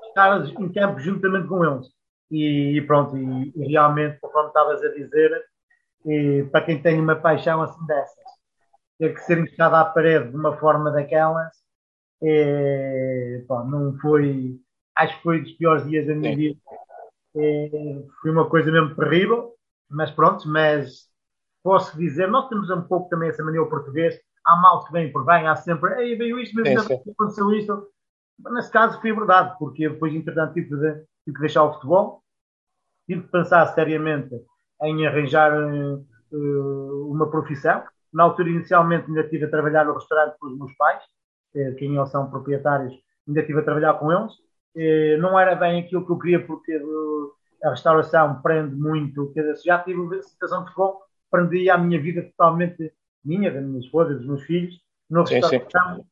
estar 0.08 0.44
em 0.44 0.72
campo 0.72 0.98
juntamente 0.98 1.46
com 1.46 1.64
eles. 1.64 1.86
E, 2.30 2.76
e 2.76 2.80
pronto, 2.82 3.16
e, 3.16 3.52
e 3.54 3.68
realmente, 3.68 4.18
como 4.20 4.48
estavas 4.48 4.82
a 4.82 4.88
dizer, 4.88 5.30
para 6.50 6.64
quem 6.64 6.80
tem 6.80 7.00
uma 7.00 7.16
paixão 7.16 7.62
assim 7.62 7.86
dessas, 7.86 8.24
ter 8.98 9.14
que 9.14 9.20
ser 9.20 9.38
encostado 9.38 9.74
à 9.74 9.84
parede 9.84 10.30
de 10.30 10.36
uma 10.36 10.56
forma 10.56 10.90
daquelas, 10.90 11.54
é, 12.22 13.44
pô, 13.46 13.64
não 13.64 13.96
foi, 13.98 14.58
acho 14.96 15.16
que 15.16 15.22
foi 15.22 15.42
dos 15.42 15.52
piores 15.52 15.86
dias 15.88 16.06
da 16.06 16.14
minha 16.14 16.36
vida. 16.36 16.58
É, 17.36 18.02
foi 18.22 18.30
uma 18.30 18.48
coisa 18.48 18.70
mesmo 18.70 18.94
terrível, 18.94 19.54
mas 19.90 20.10
pronto, 20.10 20.48
mas 20.48 21.08
posso 21.62 21.96
dizer, 21.98 22.28
nós 22.28 22.48
temos 22.48 22.70
um 22.70 22.82
pouco 22.82 23.08
também 23.08 23.28
essa 23.28 23.44
mania 23.44 23.64
português, 23.66 24.18
há 24.44 24.56
mal 24.56 24.84
que 24.84 24.92
vem 24.92 25.12
por 25.12 25.24
bem, 25.24 25.46
há 25.46 25.56
sempre, 25.56 26.02
ei, 26.02 26.16
veio 26.16 26.38
isto, 26.38 26.56
mesmo 26.56 26.80
sim, 26.80 26.86
sim. 26.86 27.10
aconteceu 27.10 27.52
isto. 27.52 27.88
Nesse 28.50 28.70
caso 28.70 29.00
foi 29.00 29.12
verdade, 29.12 29.56
porque 29.58 29.88
depois, 29.88 30.14
entretanto, 30.14 30.54
tive 30.54 30.76
de, 30.76 30.92
tive 31.24 31.34
de 31.34 31.40
deixar 31.40 31.64
o 31.64 31.74
futebol, 31.74 32.22
tive 33.06 33.22
de 33.22 33.28
pensar 33.28 33.66
seriamente 33.74 34.34
em 34.82 35.06
arranjar 35.06 35.52
uh, 35.52 37.10
uma 37.10 37.30
profissão. 37.30 37.82
Na 38.12 38.24
altura, 38.24 38.50
inicialmente, 38.50 39.06
ainda 39.08 39.22
estive 39.22 39.46
a 39.46 39.50
trabalhar 39.50 39.84
no 39.84 39.94
restaurante 39.94 40.36
com 40.38 40.46
os 40.46 40.58
meus 40.58 40.74
pais, 40.76 41.02
eh, 41.56 41.72
que 41.72 41.84
eles 41.84 42.08
são 42.10 42.30
proprietários, 42.30 42.94
ainda 43.26 43.40
estive 43.40 43.60
a 43.60 43.64
trabalhar 43.64 43.94
com 43.94 44.12
eles. 44.12 44.32
Eh, 44.76 45.16
não 45.16 45.38
era 45.38 45.54
bem 45.54 45.80
aquilo 45.80 46.04
que 46.04 46.12
eu 46.12 46.18
queria, 46.18 46.46
porque 46.46 46.76
uh, 46.76 47.32
a 47.64 47.70
restauração 47.70 48.42
prende 48.42 48.74
muito. 48.74 49.32
Já 49.64 49.78
tive 49.78 50.18
a 50.18 50.22
situação 50.22 50.60
de 50.60 50.66
futebol, 50.66 51.02
prendia 51.30 51.74
a 51.74 51.78
minha 51.78 52.00
vida 52.00 52.22
totalmente 52.22 52.92
minha, 53.24 53.50
da 53.50 53.60
minha 53.60 53.80
esposa, 53.80 54.14
dos 54.14 54.26
meus 54.26 54.42
filhos. 54.42 54.78
No 55.08 55.26
sim, 55.26 55.34
restauração 55.34 56.04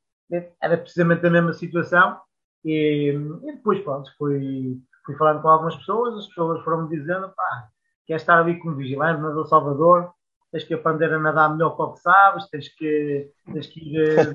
era 0.60 0.76
precisamente 0.78 1.26
a 1.26 1.30
mesma 1.30 1.52
situação. 1.52 2.18
E, 2.64 3.10
e 3.42 3.52
depois, 3.52 3.80
pronto, 3.82 4.10
fui, 4.16 4.80
fui 5.04 5.14
falando 5.16 5.42
com 5.42 5.48
algumas 5.48 5.76
pessoas, 5.76 6.16
as 6.16 6.28
pessoas 6.28 6.62
foram-me 6.64 6.96
dizendo, 6.96 7.28
pá, 7.36 7.68
quer 8.06 8.16
estar 8.16 8.40
ali 8.40 8.58
como 8.58 8.76
vigilante, 8.76 9.20
mas 9.20 9.36
o 9.36 9.44
Salvador, 9.44 10.12
tens 10.54 10.62
que 10.62 10.74
aprender 10.74 11.12
a 11.12 11.18
nadar 11.18 11.52
melhor 11.52 11.74
que 11.74 11.82
o 11.82 11.92
que 11.94 12.00
sabes, 12.00 12.48
tens 12.48 12.68
que, 12.68 13.28
tens 13.52 13.66
que 13.66 13.80
ir. 13.80 14.32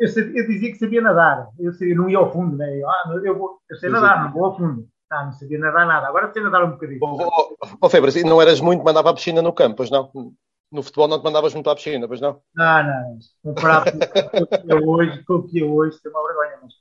eu, 0.00 0.08
sabia, 0.08 0.40
eu, 0.40 0.46
dizia 0.46 0.72
que 0.72 0.78
sabia 0.78 1.02
nadar, 1.02 1.50
eu, 1.58 1.70
sabia, 1.74 1.94
não 1.94 2.08
ia 2.08 2.16
ao 2.16 2.32
fundo, 2.32 2.56
né? 2.56 2.80
eu, 2.80 2.88
ah, 2.88 3.20
eu, 3.22 3.36
vou, 3.36 3.58
eu 3.68 3.76
sei 3.76 3.90
nadar, 3.90 4.24
não 4.24 4.32
vou 4.32 4.46
ao 4.46 4.56
fundo. 4.56 4.88
Ah, 5.10 5.26
não 5.26 5.32
sabia 5.32 5.58
nadar 5.58 5.86
nada, 5.86 6.08
agora 6.08 6.32
sei 6.32 6.42
nadar 6.42 6.64
um 6.64 6.70
bocadinho. 6.70 6.98
Ó 7.02 7.10
oh, 7.10 7.56
oh, 7.62 7.78
oh, 7.82 8.26
não 8.26 8.40
eras 8.40 8.58
muito 8.58 8.82
mandar 8.82 9.02
para 9.02 9.12
a 9.12 9.14
piscina 9.14 9.42
no 9.42 9.52
campo, 9.52 9.76
pois 9.76 9.90
não? 9.90 10.10
No 10.72 10.82
futebol 10.82 11.08
não 11.08 11.20
te 11.20 11.24
mandavas 11.24 11.52
muito 11.52 11.68
à 11.68 11.74
piscina, 11.74 12.08
pois 12.08 12.20
não? 12.20 12.40
Não, 12.54 12.84
não. 12.84 13.18
Comparado 13.44 13.92
com 13.92 13.98
o 14.42 14.46
que 14.46 14.74
hoje, 14.74 15.24
com 15.24 15.34
o 15.34 15.42
que 15.46 15.62
é 15.62 15.64
hoje, 15.64 16.00
tem 16.02 16.10
uma 16.10 16.26
vergonha, 16.26 16.58
mas 16.62 16.74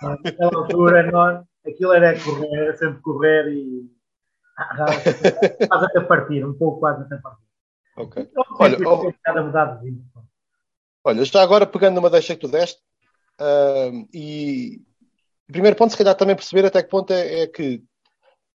pronto. 0.00 0.22
Naquela 0.24 0.62
altura, 0.62 1.12
nós, 1.12 1.44
aquilo 1.66 1.92
era 1.92 2.18
correr, 2.18 2.54
era 2.54 2.76
sempre 2.76 3.02
correr 3.02 3.48
e 3.52 3.93
quase 4.54 5.84
até 5.86 6.00
partir, 6.00 6.44
um 6.44 6.54
pouco 6.54 6.80
quase 6.80 7.02
até 7.02 7.16
partir. 7.16 7.44
Ok. 7.96 8.22
Então, 8.22 8.44
olha, 8.58 8.78
oh, 8.88 9.12
olha, 11.04 11.24
já 11.24 11.42
agora 11.42 11.66
pegando 11.66 11.96
numa 11.96 12.10
deixa 12.10 12.34
que 12.34 12.40
tu 12.40 12.48
deste, 12.48 12.80
uh, 13.40 14.08
e 14.12 14.82
o 15.48 15.52
primeiro 15.52 15.76
ponto, 15.76 15.90
se 15.90 15.98
calhar, 15.98 16.14
também 16.14 16.34
perceber 16.34 16.64
até 16.66 16.82
que 16.82 16.88
ponto 16.88 17.12
é, 17.12 17.42
é 17.42 17.46
que 17.46 17.82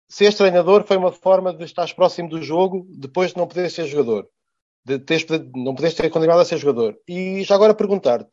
ser 0.09 0.33
treinador 0.33 0.85
foi 0.85 0.97
uma 0.97 1.11
forma 1.11 1.53
de 1.53 1.65
estar 1.65 1.93
próximo 1.93 2.29
do 2.29 2.41
jogo 2.41 2.87
depois 2.89 3.31
de 3.31 3.37
não 3.37 3.47
poder 3.47 3.69
ser 3.69 3.85
jogador. 3.85 4.27
De 4.85 4.97
teres, 4.97 5.25
não 5.53 5.75
poderes 5.75 5.95
ter 5.95 6.09
continuado 6.09 6.41
a 6.41 6.45
ser 6.45 6.57
jogador. 6.57 6.97
E 7.07 7.43
já 7.43 7.55
agora 7.55 7.73
perguntar-te 7.73 8.29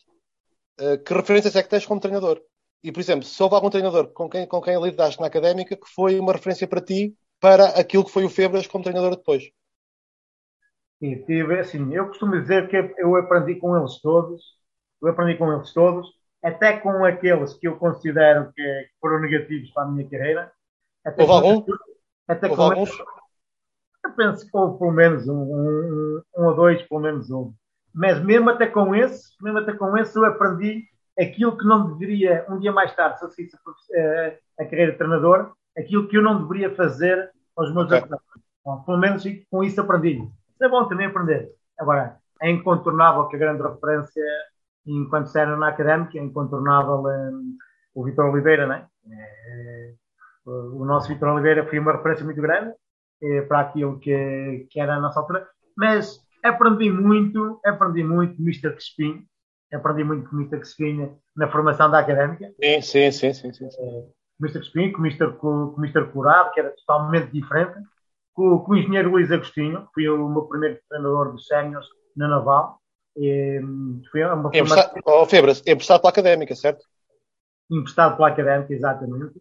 uh, 0.80 1.02
que 1.04 1.12
referências 1.12 1.56
é 1.56 1.62
que 1.62 1.68
tens 1.68 1.85
como 1.85 2.00
treinador? 2.00 2.40
E, 2.83 2.92
por 2.92 3.00
exemplo, 3.00 3.25
se 3.25 3.42
houve 3.42 3.54
algum 3.54 3.71
treinador 3.71 4.12
com 4.12 4.28
quem, 4.28 4.47
com 4.47 4.61
quem 4.61 4.80
lidaste 4.80 5.21
na 5.21 5.26
académica 5.26 5.75
que 5.75 5.88
foi 5.94 6.21
uma 6.21 6.33
referência 6.33 6.68
para 6.68 6.83
ti 6.83 7.16
para 7.45 7.79
aquilo 7.79 8.07
que 8.07 8.11
foi 8.11 8.25
o 8.25 8.31
Febras 8.31 8.67
como 8.67 8.83
treinador 8.83 9.17
depois? 9.17 9.43
Sim, 10.99 11.23
tive, 11.27 11.61
assim, 11.61 11.95
eu 11.95 12.07
costumo 12.07 12.41
dizer 12.41 12.71
que 12.71 12.95
eu 12.97 13.15
aprendi 13.17 13.57
com 13.57 13.77
eles 13.77 14.01
todos, 14.01 14.43
eu 15.03 15.11
aprendi 15.11 15.37
com 15.37 15.53
eles 15.53 15.71
todos, 15.75 16.09
até 16.43 16.79
com 16.79 17.05
aqueles 17.05 17.53
que 17.53 17.69
eu 17.69 17.77
considero 17.77 18.51
que 18.55 18.89
foram 18.99 19.21
negativos 19.21 19.71
para 19.73 19.83
a 19.83 19.91
minha 19.91 20.09
carreira. 20.09 20.51
Até 21.05 21.23
houve 21.23 21.33
algum? 21.35 21.67
Até 22.27 22.47
houve 22.47 22.57
com 22.57 22.63
alguns? 22.63 22.89
Eles, 22.89 23.05
eu 24.07 24.13
penso 24.13 24.51
que 24.51 24.57
houve 24.57 24.79
pelo 24.79 24.93
menos 24.93 25.29
um, 25.29 25.43
um, 25.43 26.23
um 26.39 26.45
ou 26.47 26.57
dois, 26.57 26.81
pelo 26.89 27.01
menos 27.03 27.31
um. 27.31 27.53
Mas 27.93 28.25
mesmo 28.25 28.49
até 28.49 28.69
com 28.69 28.95
esse, 28.95 29.35
mesmo 29.43 29.59
até 29.59 29.75
com 29.75 29.95
esse, 29.99 30.17
eu 30.17 30.25
aprendi 30.25 30.83
aquilo 31.19 31.59
que 31.59 31.67
não 31.67 31.93
deveria, 31.93 32.47
um 32.49 32.59
dia 32.59 32.73
mais 32.73 32.97
tarde, 32.97 33.19
se 33.19 33.25
eu 33.27 33.29
seguisse 33.29 33.55
a, 33.59 34.63
a 34.63 34.65
carreira 34.65 34.93
de 34.93 34.99
treinador, 34.99 35.53
aquilo 35.77 36.09
que 36.09 36.17
eu 36.17 36.23
não 36.23 36.41
deveria 36.43 36.75
fazer 36.75 37.34
aos 37.56 37.73
meus 37.73 37.87
okay. 37.87 37.99
atletas. 37.99 38.25
Bom, 38.64 38.82
pelo 38.82 38.99
menos 38.99 39.25
com 39.50 39.62
isso 39.62 39.80
aprendi. 39.80 40.16
Isso 40.18 40.64
é 40.64 40.68
bom 40.68 40.87
também 40.88 41.06
aprender. 41.06 41.50
Agora, 41.78 42.18
é 42.40 42.50
incontornável 42.50 43.26
que 43.28 43.37
a 43.37 43.38
grande 43.38 43.62
referência, 43.62 44.23
enquanto 44.87 45.37
era 45.37 45.56
na 45.56 45.68
académica, 45.68 46.18
é 46.18 46.23
incontornável 46.23 47.04
um, 47.04 47.56
o 47.94 48.04
Vitor 48.04 48.26
Oliveira, 48.26 48.66
não 48.66 48.75
é? 48.75 48.87
é? 49.11 49.94
O 50.46 50.84
nosso 50.84 51.08
Vitor 51.08 51.30
Oliveira 51.30 51.66
foi 51.66 51.78
uma 51.78 51.92
referência 51.92 52.25
muito 52.25 52.40
grande 52.40 52.75
é, 53.23 53.42
para 53.42 53.61
aquilo 53.61 53.99
que, 53.99 54.66
que 54.70 54.80
era 54.80 54.96
a 54.96 55.00
nossa 55.00 55.20
altura, 55.20 55.46
mas 55.76 56.20
aprendi 56.42 56.90
muito, 56.90 57.61
aprendi 57.64 58.04
muito 58.04 58.37
com 58.37 58.42
o 58.42 58.46
Mr. 58.46 58.73
Crespin, 58.73 59.26
aprendi 59.73 60.04
muito 60.04 60.28
com 60.28 60.37
o 60.37 60.40
Mr. 60.40 60.58
Crespin 60.58 61.11
na 61.34 61.49
formação 61.49 61.90
da 61.90 62.00
académica. 62.00 62.52
Sim, 62.62 62.80
sim, 62.82 63.11
sim, 63.11 63.32
sim. 63.32 63.52
sim, 63.52 63.70
sim. 63.70 63.82
É, 63.82 64.04
com 64.38 64.45
o 64.45 64.47
Mr. 64.47 64.61
Crespin, 64.61 64.93
com 64.93 65.03
o 65.03 65.07
Mr. 65.07 65.33
Com, 65.37 65.75
com. 65.75 66.12
Curado, 66.12 66.53
que 66.53 66.61
era 66.61 66.71
totalmente 66.71 67.31
diferente, 67.31 67.75
com, 68.33 68.59
com 68.59 68.73
o 68.73 68.76
engenheiro 68.76 69.11
Luís 69.11 69.31
Agostinho, 69.31 69.87
que 69.87 69.93
foi 69.95 70.09
o 70.09 70.29
meu 70.29 70.43
primeiro 70.43 70.79
treinador 70.88 71.33
dos 71.33 71.47
séniores 71.47 71.87
na 72.17 72.29
Naval. 72.29 72.79
E, 73.17 73.61
foi 74.11 74.25
uma 74.25 74.49
emprestado, 74.49 75.00
oh, 75.05 75.25
Febras, 75.25 75.62
emprestado 75.67 76.00
pela 76.00 76.11
Académica, 76.11 76.55
certo? 76.55 76.85
Emprestado 77.71 78.17
pela 78.17 78.29
Académica, 78.29 78.75
exatamente. 78.75 79.41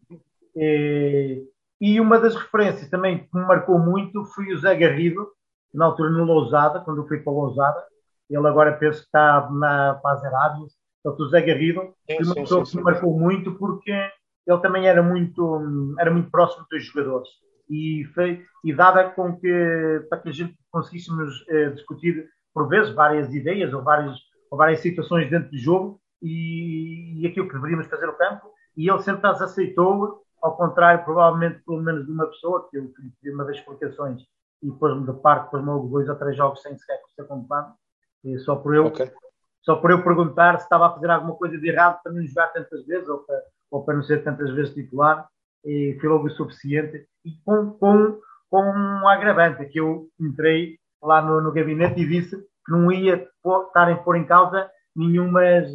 E, 0.56 1.44
e 1.82 2.00
uma 2.00 2.20
das 2.20 2.36
referências 2.36 2.90
também 2.90 3.20
que 3.20 3.30
me 3.34 3.46
marcou 3.46 3.80
muito 3.80 4.24
foi 4.26 4.54
o 4.54 4.60
Zé 4.60 4.76
Garrido, 4.76 5.28
na 5.74 5.86
altura 5.86 6.12
no 6.12 6.24
Lousada, 6.24 6.82
quando 6.82 7.02
eu 7.02 7.08
fui 7.08 7.20
para 7.20 7.34
Lousada. 7.34 7.84
Ele 8.30 8.48
agora 8.48 8.78
penso 8.78 9.00
que 9.00 9.06
está 9.06 9.50
na, 9.52 10.00
as 10.04 10.24
Arábias. 10.24 10.74
Portanto, 11.04 11.24
o 11.26 11.30
Zé 11.30 11.42
Garrido 11.42 11.94
sim, 12.10 12.18
foi 12.18 12.26
uma 12.26 12.36
pessoa 12.36 12.64
que 12.64 12.78
me 12.78 12.84
marcou 12.84 13.20
muito 13.20 13.56
porque 13.56 13.92
ele 14.46 14.60
também 14.60 14.88
era 14.88 15.02
muito, 15.02 15.96
era 16.00 16.12
muito 16.12 16.30
próximo 16.30 16.66
dos 16.70 16.84
jogadores 16.86 17.30
e, 17.70 18.06
foi, 18.14 18.46
e 18.64 18.74
dava 18.74 19.10
com 19.12 19.36
que, 19.38 20.06
para 20.10 20.20
que 20.20 20.30
a 20.30 20.32
gente 20.32 20.58
conseguíssemos 20.72 21.46
eh, 21.50 21.70
discutir, 21.70 22.30
por 22.54 22.68
vezes, 22.68 22.94
várias 22.94 23.34
ideias 23.34 23.74
ou 23.74 23.82
várias, 23.82 24.16
ou 24.52 24.58
várias 24.58 24.80
situações 24.82 25.30
dentro 25.30 25.50
do 25.50 25.58
jogo 25.58 26.00
e, 26.22 27.22
e 27.22 27.28
aquilo 27.28 27.48
que 27.48 27.56
deveríamos 27.56 27.88
fazer 27.88 28.06
no 28.06 28.18
campo, 28.18 28.52
e 28.76 28.90
ele 28.90 29.02
sempre 29.02 29.28
as 29.28 29.42
aceitou, 29.42 30.22
ao 30.42 30.56
contrário, 30.58 31.04
provavelmente, 31.04 31.62
pelo 31.66 31.82
menos 31.82 32.06
de 32.06 32.12
uma 32.12 32.28
pessoa, 32.28 32.68
que 32.70 32.78
eu 32.78 32.92
fiz 33.22 33.34
uma 33.34 33.46
das 33.46 33.58
explicações 33.58 34.22
e 34.62 34.72
pôs-me 34.72 35.06
de 35.06 35.14
parte, 35.20 35.52
pôs-me 35.52 35.90
dois 35.90 36.08
ou 36.08 36.16
três 36.16 36.36
jogos 36.36 36.62
sem 36.62 36.78
sequer 36.78 37.00
ser 37.16 37.28
completado, 37.28 37.74
e 38.24 38.38
só 38.40 38.56
por 38.56 38.74
eu 38.74 38.86
okay. 38.86 39.12
só 39.62 39.76
por 39.76 39.92
eu 39.92 40.04
perguntar 40.04 40.58
se 40.58 40.64
estava 40.64 40.88
a 40.88 40.94
fazer 40.94 41.10
alguma 41.10 41.36
coisa 41.36 41.58
de 41.58 41.70
errado 41.70 42.00
para 42.02 42.14
não 42.14 42.26
jogar 42.26 42.48
tantas 42.54 42.86
vezes 42.86 43.08
ou 43.10 43.20
para, 43.20 43.42
ou 43.74 43.84
para 43.84 43.96
não 43.96 44.04
ser 44.04 44.24
tantas 44.24 44.52
vezes 44.52 44.76
titular, 44.76 45.28
e 45.66 45.98
foi 46.00 46.08
logo 46.08 46.28
o 46.28 46.30
suficiente. 46.30 47.08
E 47.26 47.32
com, 47.44 47.72
com, 47.72 48.20
com 48.48 48.62
um 48.62 49.08
agravante, 49.08 49.66
que 49.66 49.80
eu 49.80 50.08
entrei 50.20 50.78
lá 51.02 51.24
no, 51.24 51.42
no 51.42 51.52
gabinete 51.52 52.00
e 52.00 52.08
disse 52.08 52.38
que 52.38 52.72
não 52.72 52.92
ia 52.92 53.16
estar 53.16 53.92
a 53.92 53.96
pôr 53.96 54.16
em 54.18 54.26
causa 54.26 54.70
nenhumas, 54.96 55.68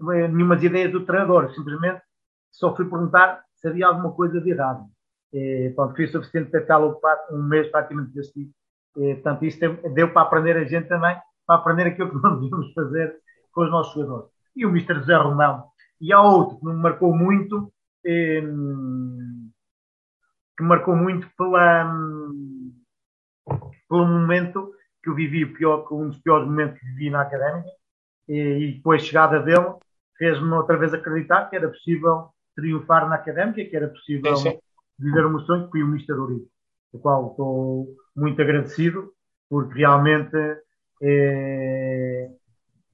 nenhumas 0.00 0.64
ideias 0.64 0.90
do 0.90 1.06
treinador, 1.06 1.54
simplesmente 1.54 2.02
só 2.50 2.74
fui 2.74 2.88
perguntar 2.88 3.44
se 3.54 3.68
havia 3.68 3.86
alguma 3.86 4.12
coisa 4.12 4.40
de 4.40 4.50
errado. 4.50 4.84
E, 5.32 5.72
pronto, 5.76 5.94
foi 5.94 6.08
suficiente 6.08 6.50
para 6.50 6.60
estar 6.60 6.80
um 6.80 7.42
mês 7.42 7.68
praticamente 7.68 8.12
desse 8.12 8.32
tipo. 8.32 8.52
E, 8.96 9.14
portanto, 9.14 9.44
isso 9.44 9.58
deu 9.94 10.12
para 10.12 10.22
aprender 10.22 10.56
a 10.56 10.64
gente 10.64 10.88
também, 10.88 11.16
para 11.46 11.56
aprender 11.56 11.86
aquilo 11.86 12.10
que 12.10 12.16
nós 12.22 12.40
devíamos 12.40 12.72
fazer 12.72 13.16
com 13.52 13.62
os 13.62 13.70
nossos 13.70 13.94
jogadores. 13.94 14.30
E 14.56 14.66
o 14.66 14.70
Mr. 14.70 14.94
José 14.94 15.16
Romão 15.16 15.64
e 16.04 16.12
há 16.12 16.20
outro 16.20 16.58
que 16.58 16.66
me 16.66 16.74
marcou 16.74 17.16
muito, 17.16 17.72
que 18.02 18.42
me 18.42 19.50
marcou 20.60 20.94
muito 20.94 21.26
pela, 21.34 21.90
pelo 23.88 24.06
momento 24.06 24.70
que 25.02 25.08
eu 25.08 25.14
vivi, 25.14 25.46
pior, 25.46 25.90
um 25.90 26.08
dos 26.08 26.18
piores 26.18 26.46
momentos 26.46 26.78
que 26.78 26.86
vivi 26.88 27.08
na 27.08 27.22
académica, 27.22 27.70
e, 28.28 28.74
depois 28.76 29.02
a 29.02 29.04
chegada 29.06 29.40
dele 29.40 29.76
fez-me 30.18 30.52
outra 30.52 30.76
vez 30.76 30.92
acreditar 30.92 31.48
que 31.48 31.56
era 31.56 31.68
possível 31.68 32.28
triunfar 32.54 33.08
na 33.08 33.14
académica, 33.14 33.64
que 33.64 33.74
era 33.74 33.88
possível 33.88 34.36
sim, 34.36 34.50
sim. 34.50 34.58
viver 34.98 35.24
um 35.24 35.40
sonho, 35.40 35.64
que 35.64 35.70
foi 35.70 35.82
o 35.84 35.88
Mr. 35.88 36.12
Uribe, 36.12 36.46
do 36.92 36.98
qual 36.98 37.30
estou 37.30 37.88
muito 38.14 38.42
agradecido, 38.42 39.10
porque 39.48 39.78
realmente 39.78 40.36
eh, 41.02 42.30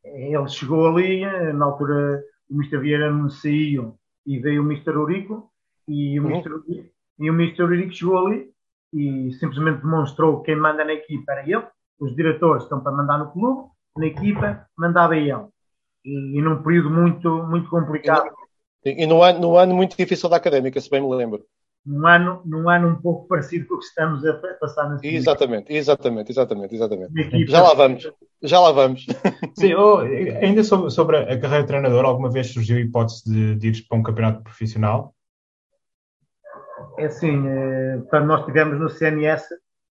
ele 0.04 0.48
chegou 0.48 0.86
ali, 0.86 1.26
na 1.52 1.64
altura 1.64 2.22
o 2.50 2.54
Mr. 2.54 2.78
Vieira 2.78 3.12
não 3.12 3.28
saiu 3.28 3.96
e 4.26 4.38
veio 4.38 4.62
o 4.62 4.66
Mr. 4.66 4.96
Urico 4.96 5.50
e 5.88 6.18
o, 6.18 6.24
uhum. 6.24 6.30
Mr. 6.30 6.90
e 7.18 7.30
o 7.30 7.34
Mr. 7.34 7.62
Urico 7.62 7.92
chegou 7.92 8.26
ali 8.26 8.50
e 8.92 9.32
simplesmente 9.34 9.82
demonstrou 9.82 10.40
que 10.40 10.46
quem 10.46 10.60
manda 10.60 10.84
na 10.84 10.92
equipa 10.92 11.32
era 11.32 11.48
ele, 11.48 11.64
os 12.00 12.14
diretores 12.16 12.64
estão 12.64 12.80
para 12.80 12.92
mandar 12.92 13.18
no 13.18 13.30
clube, 13.30 13.70
na 13.96 14.06
equipa 14.06 14.66
mandava 14.76 15.16
ele. 15.16 15.32
E, 16.04 16.38
e 16.38 16.42
num 16.42 16.62
período 16.62 16.90
muito, 16.90 17.28
muito 17.44 17.68
complicado. 17.70 18.30
E, 18.84 19.04
e 19.04 19.06
num, 19.06 19.22
ano, 19.22 19.38
num 19.38 19.56
ano 19.56 19.74
muito 19.74 19.96
difícil 19.96 20.28
da 20.28 20.36
académica, 20.36 20.80
se 20.80 20.90
bem 20.90 21.00
me 21.00 21.14
lembro 21.14 21.44
num 21.84 22.06
ano, 22.06 22.42
num 22.44 22.68
ano 22.68 22.88
um 22.88 23.00
pouco 23.00 23.26
parecido 23.26 23.66
com 23.66 23.74
o 23.74 23.78
que 23.78 23.84
estamos 23.84 24.24
a 24.24 24.34
passar 24.60 24.90
nesse 24.90 25.06
Exatamente, 25.06 25.72
exatamente, 25.72 26.30
exatamente, 26.30 26.74
exatamente. 26.74 27.46
Já 27.46 27.62
lá 27.62 27.74
vamos, 27.74 28.12
já 28.42 28.60
lá 28.60 28.72
vamos. 28.72 29.06
Sim, 29.58 29.74
oh, 29.74 29.98
ainda 29.98 30.62
sobre, 30.62 30.90
sobre, 30.90 31.16
a 31.18 31.40
carreira 31.40 31.62
de 31.62 31.68
treinador, 31.68 32.04
alguma 32.04 32.30
vez 32.30 32.52
surgiu 32.52 32.76
a 32.76 32.80
hipótese 32.80 33.24
de, 33.24 33.54
de 33.56 33.68
ir 33.68 33.86
para 33.88 33.98
um 33.98 34.02
campeonato 34.02 34.42
profissional? 34.42 35.14
É 36.98 37.06
assim, 37.06 37.46
eh, 37.46 38.20
nós 38.20 38.44
tivemos 38.44 38.78
no 38.78 38.90
CNS, 38.90 39.44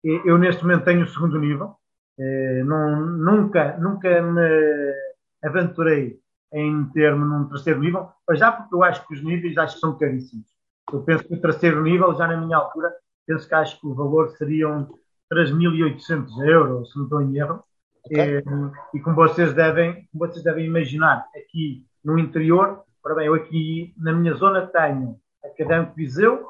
eu 0.04 0.36
neste 0.36 0.62
momento 0.62 0.84
tenho 0.84 1.04
o 1.04 1.08
segundo 1.08 1.38
nível, 1.38 1.74
eh, 2.18 2.62
não, 2.64 3.00
nunca, 3.00 3.78
nunca 3.78 4.20
me 4.22 4.94
aventurei 5.42 6.18
em 6.52 6.84
ter-me 6.92 7.24
num 7.24 7.48
terceiro 7.48 7.80
nível, 7.80 8.08
mas 8.26 8.38
já 8.38 8.52
porque 8.52 8.74
eu 8.74 8.82
acho 8.82 9.06
que 9.06 9.14
os 9.14 9.22
níveis 9.22 9.56
acho 9.56 9.74
que 9.74 9.80
são 9.80 9.96
caríssimos 9.96 10.57
eu 10.92 11.02
penso 11.02 11.24
que 11.24 11.34
o 11.34 11.40
terceiro 11.40 11.82
nível, 11.82 12.14
já 12.14 12.26
na 12.26 12.36
minha 12.36 12.56
altura, 12.56 12.92
penso 13.26 13.46
que 13.46 13.54
acho 13.54 13.80
que 13.80 13.86
o 13.86 13.94
valor 13.94 14.30
seriam 14.30 14.88
3.800 15.32 16.46
euros, 16.46 16.90
se 16.90 16.96
não 16.96 17.04
estou 17.04 17.22
em 17.22 17.36
erro. 17.36 17.62
Okay. 18.04 18.38
E, 18.38 18.96
e, 18.96 19.00
como 19.00 19.16
vocês 19.16 19.52
devem, 19.52 20.08
como 20.10 20.26
vocês 20.26 20.42
devem 20.42 20.66
imaginar, 20.66 21.26
aqui 21.36 21.84
no 22.02 22.18
interior, 22.18 22.82
ora 23.04 23.14
bem, 23.14 23.26
eu 23.26 23.34
aqui 23.34 23.94
na 23.98 24.12
minha 24.12 24.34
zona 24.34 24.66
tenho 24.66 25.18
Académico 25.44 25.94
Viseu, 25.94 26.46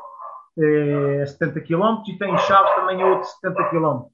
eh, 0.59 1.23
a 1.23 1.27
70 1.27 1.61
km, 1.61 2.03
e 2.09 2.19
tenho 2.19 2.39
Chaves 2.39 2.75
também 2.75 3.03
a 3.03 3.07
outros 3.07 3.33
70 3.41 3.71
km. 3.71 4.07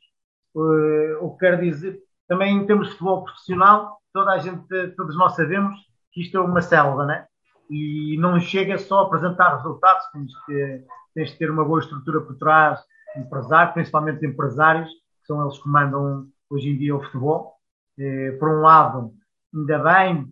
o 1.20 1.30
que 1.32 1.38
quero 1.40 1.60
dizer, 1.60 2.00
também 2.28 2.56
em 2.56 2.66
termos 2.66 2.86
de 2.86 2.92
futebol 2.92 3.24
profissional, 3.24 3.98
toda 4.12 4.32
a 4.32 4.38
gente, 4.38 4.66
todos 4.96 5.16
nós 5.16 5.34
sabemos 5.34 5.74
que 6.12 6.22
isto 6.22 6.36
é 6.38 6.40
uma 6.40 6.62
selva, 6.62 7.04
né? 7.04 7.26
E 7.70 8.16
não 8.18 8.38
chega 8.40 8.78
só 8.78 9.00
a 9.00 9.06
apresentar 9.06 9.56
resultados, 9.56 10.04
tens 10.12 10.44
que, 10.44 10.84
tens 11.14 11.30
que 11.32 11.38
ter 11.38 11.50
uma 11.50 11.64
boa 11.64 11.80
estrutura 11.80 12.20
por 12.20 12.36
trás, 12.36 12.80
empresários, 13.16 13.74
principalmente 13.74 14.26
empresários, 14.26 14.88
que 14.88 15.26
são 15.26 15.42
eles 15.42 15.58
que 15.58 15.68
mandam 15.68 16.26
hoje 16.50 16.70
em 16.70 16.76
dia 16.76 16.94
o 16.94 17.02
futebol. 17.02 17.54
Eh, 17.98 18.32
por 18.38 18.48
um 18.48 18.60
lado, 18.60 19.12
ainda 19.54 19.78
bem, 19.78 20.26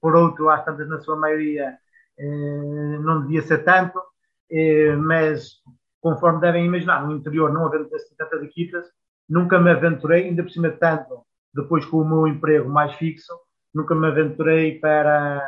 por 0.00 0.14
outro, 0.14 0.50
às 0.50 0.64
tantas, 0.64 0.88
na 0.88 1.00
sua 1.00 1.16
maioria, 1.16 1.76
eh, 2.18 2.98
não 3.00 3.22
devia 3.22 3.42
ser 3.42 3.64
tanto, 3.64 4.00
eh, 4.50 4.94
mas 4.96 5.60
conforme 6.00 6.40
devem 6.40 6.66
imaginar, 6.66 7.06
no 7.06 7.16
interior 7.16 7.52
não 7.52 7.66
havendo 7.66 7.88
tantas 8.18 8.42
equipas, 8.42 8.84
nunca 9.28 9.58
me 9.58 9.70
aventurei, 9.70 10.24
ainda 10.24 10.42
por 10.42 10.50
cima 10.50 10.70
de 10.70 10.76
tanto, 10.76 11.24
depois 11.54 11.84
com 11.86 11.98
o 11.98 12.04
meu 12.04 12.26
emprego 12.26 12.68
mais 12.68 12.92
fixo, 12.96 13.32
nunca 13.74 13.94
me 13.94 14.06
aventurei 14.06 14.78
para, 14.78 15.42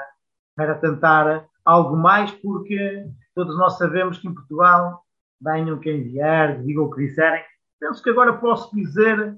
para 0.56 0.74
tentar 0.74 1.46
algo 1.64 1.96
mais, 1.96 2.30
porque 2.30 3.06
todos 3.34 3.56
nós 3.58 3.76
sabemos 3.76 4.18
que 4.18 4.26
em 4.26 4.34
Portugal, 4.34 5.02
venham 5.40 5.78
quem 5.78 6.02
vier, 6.02 6.62
digam 6.62 6.84
o 6.84 6.90
que 6.90 7.06
disserem, 7.06 7.44
penso 7.78 8.02
que 8.02 8.10
agora 8.10 8.32
posso 8.32 8.74
dizer, 8.74 9.36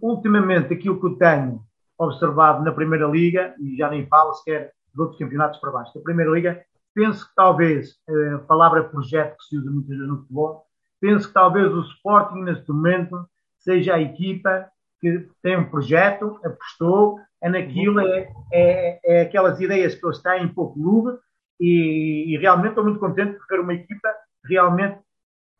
ultimamente, 0.00 0.72
aquilo 0.72 0.98
que 0.98 1.06
eu 1.06 1.16
tenho 1.16 1.62
observado 1.98 2.64
na 2.64 2.72
Primeira 2.72 3.06
Liga, 3.06 3.54
e 3.60 3.76
já 3.76 3.90
nem 3.90 4.06
falo 4.06 4.32
sequer 4.34 4.72
de 4.94 5.00
outros 5.00 5.18
campeonatos 5.18 5.60
para 5.60 5.70
baixo, 5.70 5.94
da 5.94 6.00
Primeira 6.00 6.30
Liga, 6.30 6.64
penso 6.94 7.28
que 7.28 7.34
talvez, 7.34 7.96
a 8.34 8.38
palavra 8.38 8.84
projeto 8.84 9.36
que 9.36 9.44
se 9.44 9.58
usa 9.58 9.70
muitas 9.70 9.90
vezes 9.90 10.08
no 10.08 10.18
futebol, 10.18 10.66
penso 11.00 11.28
que 11.28 11.34
talvez 11.34 11.72
o 11.72 11.80
Sporting, 11.82 12.42
neste 12.42 12.70
momento, 12.70 13.28
seja 13.58 13.94
a 13.94 14.00
equipa 14.00 14.68
que 15.00 15.28
tem 15.42 15.58
um 15.58 15.68
projeto, 15.68 16.40
apostou, 16.44 17.18
é 17.42 17.48
naquilo, 17.48 18.00
é, 18.00 18.32
é, 18.52 19.00
é 19.04 19.22
aquelas 19.22 19.60
ideias 19.60 19.94
que 19.94 20.06
eles 20.06 20.22
têm 20.22 20.44
em 20.44 20.48
pouco 20.48 20.78
lume 20.78 21.18
e, 21.60 22.34
e, 22.34 22.38
realmente 22.38 22.70
estou 22.70 22.84
muito 22.84 23.00
contente 23.00 23.36
por 23.36 23.46
ter 23.46 23.60
uma 23.60 23.74
equipa 23.74 24.08
realmente 24.44 24.98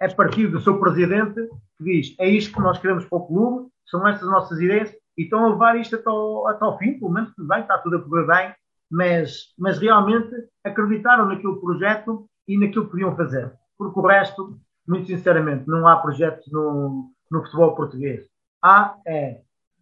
a 0.01 0.09
partir 0.15 0.49
do 0.49 0.61
seu 0.61 0.79
presidente 0.79 1.41
que 1.79 1.85
diz 1.85 2.17
é 2.19 2.29
isto 2.29 2.55
que 2.55 2.61
nós 2.61 2.79
queremos 2.79 3.05
para 3.05 3.19
o 3.19 3.27
clube, 3.27 3.69
são 3.87 4.07
estas 4.07 4.29
nossas 4.29 4.61
ideias 4.61 4.93
e 5.19 5.25
estão 5.25 5.45
a 5.45 5.49
levar 5.51 5.77
isto 5.77 5.97
até 5.97 6.09
ao, 6.09 6.47
até 6.49 6.65
ao 6.65 6.79
fim, 6.79 6.99
pelo 6.99 7.13
menos 7.13 7.35
tudo 7.35 7.49
bem, 7.49 7.61
está 7.61 7.79
tudo 7.79 7.97
a 7.97 8.03
correr 8.03 8.27
bem, 8.27 8.55
mas, 8.91 9.53
mas 9.59 9.79
realmente 9.79 10.35
acreditaram 10.65 11.27
naquele 11.27 11.57
projeto 11.57 12.27
e 12.47 12.59
naquilo 12.59 12.85
que 12.85 12.91
podiam 12.93 13.17
fazer. 13.17 13.53
Porque 13.77 13.99
o 13.99 14.07
resto, 14.07 14.59
muito 14.87 15.07
sinceramente, 15.07 15.67
não 15.67 15.87
há 15.87 15.97
projetos 15.97 16.51
no, 16.53 17.11
no 17.31 17.43
futebol 17.43 17.75
português. 17.75 18.27
Há 18.63 18.97
é, 19.07 19.41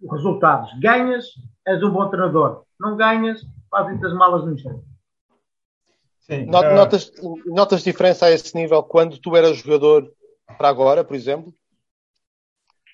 resultados. 0.09 0.73
Ganhas, 0.81 1.27
és 1.67 1.83
um 1.83 1.91
bom 1.91 2.09
treinador. 2.09 2.65
Não 2.79 2.97
ganhas, 2.97 3.43
fazem-te 3.71 4.05
as 4.07 4.15
malas 4.15 4.45
no 4.45 4.53
instante. 4.53 4.85
Sim, 6.21 6.45
uh... 6.45 6.51
notas, 6.51 7.13
notas 7.47 7.83
diferença 7.83 8.27
a 8.27 8.31
esse 8.31 8.55
nível 8.55 8.83
quando 8.83 9.19
tu 9.19 9.37
eras 9.37 9.59
jogador 9.59 10.11
para 10.57 10.69
agora, 10.69 11.05
por 11.05 11.15
exemplo? 11.15 11.53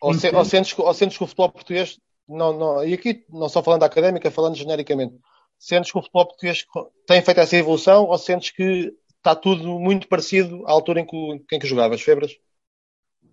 Ou, 0.00 0.14
se, 0.14 0.34
ou, 0.34 0.44
sentes, 0.44 0.78
ou 0.78 0.94
sentes 0.94 1.16
que 1.16 1.24
o 1.24 1.26
futebol 1.26 1.50
português, 1.50 1.98
não, 2.28 2.52
não, 2.56 2.84
e 2.84 2.94
aqui 2.94 3.24
não 3.30 3.48
só 3.48 3.62
falando 3.62 3.80
da 3.80 3.86
académica, 3.86 4.30
falando 4.30 4.54
genericamente, 4.54 5.18
sentes 5.58 5.90
que 5.90 5.98
o 5.98 6.02
futebol 6.02 6.26
português 6.26 6.64
tem 7.06 7.22
feito 7.22 7.40
essa 7.40 7.56
evolução 7.56 8.04
ou 8.04 8.18
sentes 8.18 8.50
que 8.50 8.94
está 9.16 9.34
tudo 9.34 9.78
muito 9.80 10.06
parecido 10.06 10.66
à 10.66 10.72
altura 10.72 11.00
em 11.00 11.06
que, 11.06 11.44
em 11.52 11.58
que 11.58 11.66
jogavas, 11.66 12.02
Febras? 12.02 12.32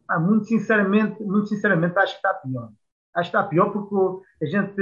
Ah, 0.08 0.20
muito 0.20 0.46
sinceramente, 0.46 1.22
muito 1.22 1.48
sinceramente, 1.48 1.98
acho 1.98 2.14
que 2.14 2.28
está 2.28 2.34
pior. 2.34 2.72
Acho 3.16 3.32
que 3.32 3.38
está 3.38 3.48
pior 3.48 3.70
porque 3.72 4.26
a 4.42 4.46
gente, 4.46 4.82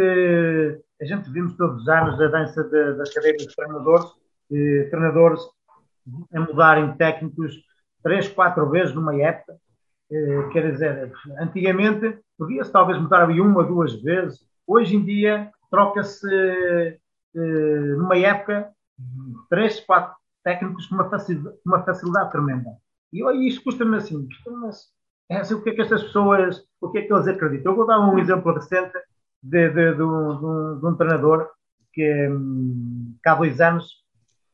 a 1.01 1.05
gente 1.05 1.29
vimos 1.29 1.55
todos 1.57 1.81
os 1.81 1.87
anos 1.87 2.19
a 2.19 2.27
dança 2.27 2.63
de, 2.63 2.93
das 2.93 3.13
cadeiras 3.13 3.41
de 3.45 3.55
treinadores, 3.55 4.05
treinadores 4.89 5.41
a 6.33 6.39
mudarem 6.39 6.95
técnicos 6.95 7.55
três, 8.03 8.27
quatro 8.27 8.69
vezes 8.69 8.93
numa 8.93 9.15
época. 9.15 9.55
Eh, 10.11 10.49
quer 10.51 10.71
dizer, 10.71 11.13
antigamente 11.39 12.19
podia-se 12.37 12.71
talvez 12.71 12.99
mudar 12.99 13.29
uma, 13.29 13.63
duas 13.63 14.01
vezes. 14.01 14.39
Hoje 14.67 14.95
em 14.95 15.03
dia 15.03 15.51
troca-se 15.69 16.27
eh, 16.27 17.95
numa 17.97 18.17
época 18.17 18.71
três, 19.49 19.79
quatro 19.79 20.15
técnicos 20.43 20.87
com 20.87 20.95
uma 20.95 21.09
facilidade, 21.09 21.57
uma 21.65 21.83
facilidade 21.83 22.31
tremenda. 22.31 22.71
E 23.13 23.19
eu, 23.19 23.31
isso 23.41 23.63
custa-me 23.63 23.97
assim, 23.97 24.27
custa-me 24.27 24.67
assim 24.67 24.89
é 25.31 25.37
assim, 25.37 25.53
o 25.53 25.61
que 25.61 25.69
é 25.69 25.73
que 25.73 25.81
estas 25.81 26.03
pessoas, 26.03 26.61
o 26.81 26.89
que 26.89 26.97
é 26.97 27.01
que 27.03 27.13
eles 27.13 27.25
acreditam? 27.25 27.71
Eu 27.71 27.75
vou 27.77 27.87
dar 27.87 28.01
um 28.01 28.19
exemplo 28.19 28.53
recente 28.53 28.91
de, 29.41 29.69
de, 29.69 29.91
de, 29.91 29.95
de 29.95 30.03
um, 30.03 30.79
um, 30.83 30.95
treinador 30.95 31.47
que, 31.93 32.27
hum, 32.27 33.15
que 33.23 33.29
há 33.29 33.35
dois 33.35 33.61
anos, 33.61 34.03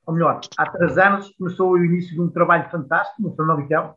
ou 0.06 0.14
melhor, 0.14 0.40
há 0.56 0.70
três 0.70 0.96
anos, 1.00 1.34
começou 1.36 1.72
o 1.72 1.84
início 1.84 2.14
de 2.14 2.22
um 2.22 2.30
trabalho 2.30 2.70
fantástico 2.70 3.24
no 3.24 3.36
Famalicão. 3.36 3.96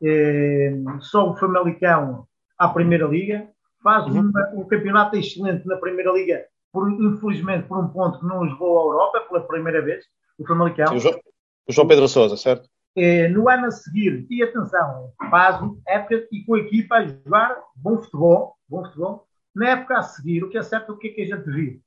É, 0.00 0.72
só 1.00 1.28
o 1.28 1.36
Famalicão 1.36 2.24
à 2.56 2.68
Primeira 2.68 3.06
Liga, 3.08 3.48
faz 3.82 4.06
uhum. 4.06 4.20
uma, 4.20 4.50
um 4.54 4.64
campeonato 4.64 5.16
excelente 5.16 5.66
na 5.66 5.76
Primeira 5.76 6.12
Liga, 6.12 6.44
por, 6.72 6.88
infelizmente 6.88 7.66
por 7.66 7.78
um 7.78 7.88
ponto 7.88 8.20
que 8.20 8.26
não 8.26 8.42
os 8.42 8.52
à 8.52 8.64
Europa 8.64 9.20
pela 9.28 9.40
primeira 9.40 9.82
vez, 9.82 10.04
o 10.38 10.46
Famalicão. 10.46 10.86
Sim, 10.86 10.96
o, 10.96 11.00
João, 11.00 11.20
o 11.68 11.72
João 11.72 11.88
Pedro 11.88 12.06
Sousa, 12.06 12.36
certo? 12.36 12.68
Eh, 12.94 13.28
no 13.28 13.48
ano 13.48 13.66
a 13.66 13.70
seguir, 13.70 14.26
e 14.28 14.42
atenção, 14.42 15.12
faz 15.30 15.58
época 15.86 16.28
e 16.30 16.44
com 16.44 16.54
a 16.54 16.58
equipa 16.58 16.96
a 16.96 17.06
jogar 17.06 17.56
bom 17.74 17.98
futebol, 17.98 18.56
bom 18.68 18.84
futebol. 18.84 19.26
Na 19.54 19.70
época 19.70 19.98
a 19.98 20.02
seguir, 20.02 20.44
o 20.44 20.50
que 20.50 20.58
é 20.58 20.62
certo, 20.62 20.92
o 20.92 20.98
que 20.98 21.08
é 21.08 21.12
que 21.12 21.22
a 21.22 21.36
gente 21.36 21.50
viu? 21.50 21.80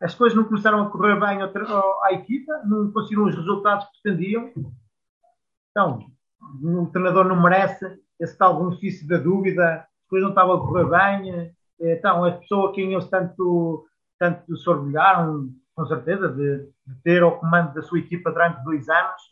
As 0.00 0.14
coisas 0.14 0.36
não 0.36 0.44
começaram 0.44 0.82
a 0.82 0.90
correr 0.90 1.20
bem 1.20 1.42
à 1.42 2.12
equipa, 2.12 2.62
não 2.64 2.90
conseguiram 2.90 3.24
os 3.24 3.36
resultados 3.36 3.84
que 3.86 4.02
pretendiam. 4.02 4.50
Então, 5.70 6.06
o 6.62 6.86
treinador 6.86 7.24
não 7.24 7.40
merece 7.40 8.00
esse 8.18 8.36
tal 8.36 8.64
benefício 8.64 9.06
da 9.06 9.18
dúvida, 9.18 9.86
as 9.86 10.08
coisas 10.08 10.24
não 10.24 10.30
estavam 10.30 10.54
a 10.54 10.60
correr 10.60 10.88
bem. 10.88 11.32
Eh, 11.34 11.52
então, 11.98 12.24
a 12.24 12.32
pessoa 12.32 12.70
a 12.70 12.72
quem 12.72 12.92
eles 12.92 13.08
tanto, 13.08 13.86
tanto 14.18 14.44
orgulharam, 14.66 15.50
com 15.74 15.86
certeza, 15.86 16.28
de, 16.28 16.58
de, 16.86 17.02
ter 17.02 17.22
o 17.22 17.32
comando 17.32 17.74
da 17.74 17.82
sua 17.82 17.98
equipa 17.98 18.30
durante 18.30 18.62
dois 18.62 18.88
anos. 18.88 19.22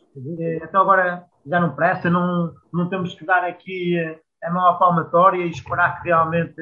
Então 0.63 0.81
agora 0.81 1.25
já 1.45 1.59
não 1.59 1.75
presta, 1.75 2.09
não, 2.09 2.53
não 2.73 2.89
temos 2.89 3.13
que 3.15 3.25
dar 3.25 3.43
aqui 3.43 3.97
eh, 3.97 4.19
a 4.43 4.51
mão 4.51 4.65
à 4.65 4.73
palmatória 4.73 5.43
e 5.43 5.49
esperar 5.49 6.01
que 6.01 6.07
realmente 6.07 6.61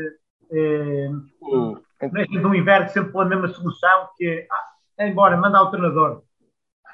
eh, 0.51 1.09
uh, 1.41 1.81
neste 2.11 2.39
do 2.39 2.55
inverno 2.55 2.89
sempre 2.89 3.11
pela 3.11 3.25
mesma 3.25 3.47
solução 3.49 4.09
que 4.17 4.47
ah, 4.51 4.65
é 4.97 5.09
embora, 5.09 5.37
manda 5.37 5.57
ao 5.57 5.71
treinador. 5.71 6.23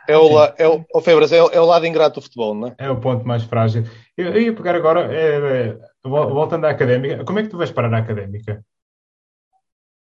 É 0.07 0.15
o, 0.15 0.43
é, 0.43 0.67
o, 0.67 0.85
oh, 0.93 1.01
Febras, 1.01 1.31
é, 1.31 1.41
o, 1.41 1.47
é 1.47 1.59
o 1.59 1.65
lado 1.65 1.85
ingrato 1.85 2.19
do 2.19 2.23
futebol, 2.23 2.53
não 2.53 2.67
é? 2.67 2.75
É 2.77 2.91
o 2.91 2.99
ponto 2.99 3.27
mais 3.27 3.43
frágil. 3.43 3.83
Eu, 4.15 4.27
eu 4.27 4.41
ia 4.41 4.55
pegar 4.55 4.75
agora, 4.75 5.11
é, 5.11 5.69
é, 5.69 5.79
voltando 6.03 6.65
à 6.65 6.69
académica, 6.69 7.25
como 7.25 7.39
é 7.39 7.43
que 7.43 7.49
tu 7.49 7.57
vais 7.57 7.71
parar 7.71 7.89
na 7.89 7.97
académica? 7.97 8.63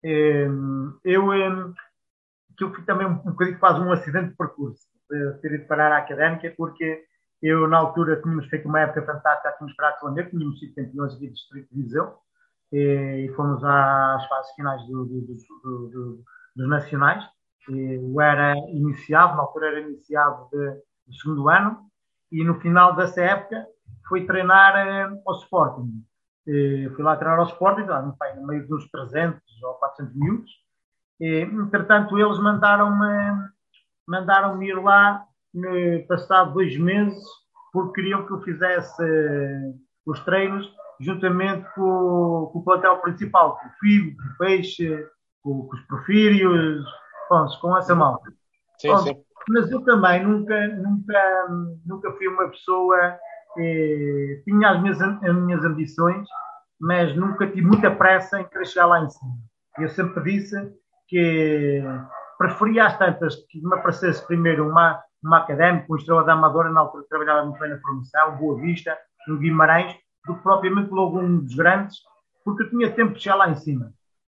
Eh, 0.03 0.47
eu, 1.03 1.33
eu 1.33 1.73
que 2.59 2.65
eu 2.65 2.73
fui 2.73 2.83
também 2.83 3.07
um, 3.07 3.11
um 3.11 3.31
bocadinho 3.31 3.57
quase 3.57 3.79
um 3.79 3.91
acidente 3.91 4.31
de 4.31 4.35
percurso, 4.35 4.85
de 5.09 5.33
ter 5.41 5.53
ido 5.53 5.65
parar 5.65 5.93
à 5.93 5.99
académica, 5.99 6.53
porque 6.57 7.05
eu, 7.41 7.67
na 7.69 7.77
altura, 7.77 8.21
tínhamos 8.21 8.47
feito 8.47 8.67
uma 8.67 8.81
época 8.81 9.01
fantástica 9.05 9.49
aqui 9.49 9.63
nos 9.63 9.73
Pratos 9.75 10.03
Lander, 10.03 10.29
tínhamos 10.29 10.59
sido 10.59 10.75
campeões 10.75 11.15
aqui 11.15 11.29
Distrito 11.29 11.73
de 11.73 11.81
Viseu, 11.81 12.15
e, 12.73 13.31
fomos 13.35 13.63
às 13.63 14.27
fases 14.27 14.51
finais 14.55 14.85
do, 14.87 15.05
do, 15.05 15.21
do, 15.21 16.23
dos 16.53 16.67
nacionais. 16.67 17.23
eu 17.69 18.19
era 18.19 18.53
iniciado, 18.67 19.37
na 19.37 19.43
altura 19.43 19.67
era 19.67 19.79
iniciado 19.79 20.49
de, 20.51 20.71
do 21.07 21.13
segundo 21.13 21.49
ano, 21.49 21.79
e 22.29 22.43
no 22.43 22.59
final 22.59 22.93
dessa 22.93 23.21
época 23.21 23.65
fui 24.07 24.25
treinar 24.25 24.75
eh, 24.75 25.09
ao 25.25 25.35
Sporting. 25.35 26.03
Fui 26.45 27.03
lá 27.03 27.15
treinar 27.15 27.39
ao 27.39 27.45
Sporting, 27.45 27.87
lá 27.87 28.01
no 28.01 28.47
meio 28.47 28.67
dos 28.67 28.89
300 28.89 29.39
ou 29.63 29.73
400 29.75 30.15
minutos, 30.15 30.51
entretanto, 31.19 32.17
eles 32.17 32.39
mandaram-me 32.39 33.49
mandaram 34.07 34.61
ir 34.63 34.73
lá 34.73 35.23
no 35.53 36.07
passado 36.07 36.53
dois 36.53 36.75
meses 36.77 37.23
porque 37.71 38.01
queriam 38.01 38.25
que 38.25 38.33
eu 38.33 38.41
fizesse 38.41 39.03
eh, 39.03 39.73
os 40.05 40.19
treinos 40.21 40.67
juntamente 40.99 41.65
com, 41.75 42.49
com 42.51 42.59
o 42.59 42.63
plantel 42.63 42.97
principal, 42.97 43.57
com 43.57 43.67
o 43.67 43.71
Figo, 43.79 44.17
com 44.17 44.29
o 44.29 44.37
Peixe, 44.37 45.07
com, 45.41 45.67
com 45.67 45.75
os 45.75 45.81
Porfírios, 45.83 46.85
com, 47.27 47.45
com 47.61 47.77
essa 47.77 47.95
malta. 47.95 48.31
Sim, 48.79 48.97
sim. 48.97 49.23
Mas 49.49 49.71
eu 49.71 49.81
também 49.81 50.23
nunca, 50.23 50.67
nunca, 50.67 51.47
nunca 51.85 52.11
fui 52.13 52.27
uma 52.27 52.49
pessoa. 52.49 53.17
Eh, 53.57 54.41
tinha 54.45 54.71
as 54.71 54.81
minhas, 54.81 55.01
as 55.01 55.35
minhas 55.35 55.63
ambições, 55.63 56.27
mas 56.79 57.15
nunca 57.15 57.47
tive 57.47 57.65
muita 57.65 57.91
pressa 57.91 58.41
em 58.41 58.47
querer 58.47 58.65
chegar 58.65 58.87
lá 58.87 59.01
em 59.01 59.09
cima. 59.09 59.31
Eu 59.77 59.89
sempre 59.89 60.23
disse 60.23 60.55
que 61.09 61.83
preferia 62.37 62.85
às 62.85 62.97
tantas 62.97 63.35
que 63.49 63.59
me 63.61 63.75
aparecesse 63.75 64.25
primeiro 64.25 64.69
uma, 64.69 65.01
uma 65.21 65.39
académica, 65.39 65.87
uma 65.89 65.97
estrela 65.97 66.23
da 66.23 66.33
Amadora, 66.33 66.69
na 66.69 66.81
altura 66.81 67.05
trabalhava 67.09 67.45
muito 67.45 67.59
bem 67.59 67.69
na 67.69 67.79
formação, 67.79 68.37
Boa 68.37 68.61
Vista, 68.61 68.97
no 69.27 69.37
Guimarães, 69.37 69.95
do 70.25 70.35
que 70.35 70.43
propriamente 70.43 70.91
logo 70.91 71.19
um 71.19 71.39
dos 71.39 71.55
grandes, 71.55 71.97
porque 72.45 72.63
eu 72.63 72.69
tinha 72.69 72.91
tempo 72.91 73.13
de 73.13 73.21
chegar 73.21 73.35
lá 73.35 73.49
em 73.49 73.55
cima. 73.55 73.91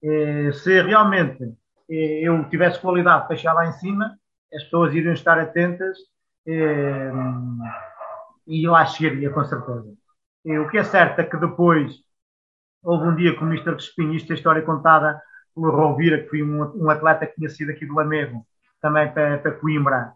Eh, 0.03 0.51
se 0.53 0.81
realmente 0.81 1.43
eh, 1.89 2.21
eu 2.23 2.43
tivesse 2.49 2.79
qualidade 2.79 3.27
para 3.27 3.35
chegar 3.35 3.53
lá 3.53 3.67
em 3.67 3.73
cima, 3.73 4.17
as 4.53 4.63
pessoas 4.63 4.93
iriam 4.93 5.13
estar 5.13 5.37
atentas 5.39 5.97
eh, 6.47 7.11
e 8.47 8.67
que 8.67 8.85
chegaria, 8.85 9.29
com 9.29 9.43
certeza. 9.43 9.93
o 10.45 10.67
que 10.69 10.77
é 10.77 10.83
certo 10.83 11.19
é 11.19 11.23
que 11.23 11.37
depois 11.37 11.93
houve 12.83 13.07
um 13.07 13.15
dia 13.15 13.35
com 13.35 13.45
o 13.45 13.47
Mr. 13.47 13.73
Crespim, 13.73 14.13
isto 14.13 14.31
é 14.31 14.35
história 14.35 14.63
contada 14.63 15.21
pelo 15.53 15.71
Rovira, 15.71 16.21
que 16.21 16.29
foi 16.29 16.43
um, 16.43 16.61
um, 16.83 16.89
atleta 16.89 17.25
que 17.25 17.35
tinha 17.35 17.49
sido 17.49 17.71
aqui 17.71 17.85
do 17.85 17.95
Lamego, 17.95 18.45
também 18.81 19.11
para, 19.11 19.37
para 19.39 19.51
Coimbra, 19.51 20.13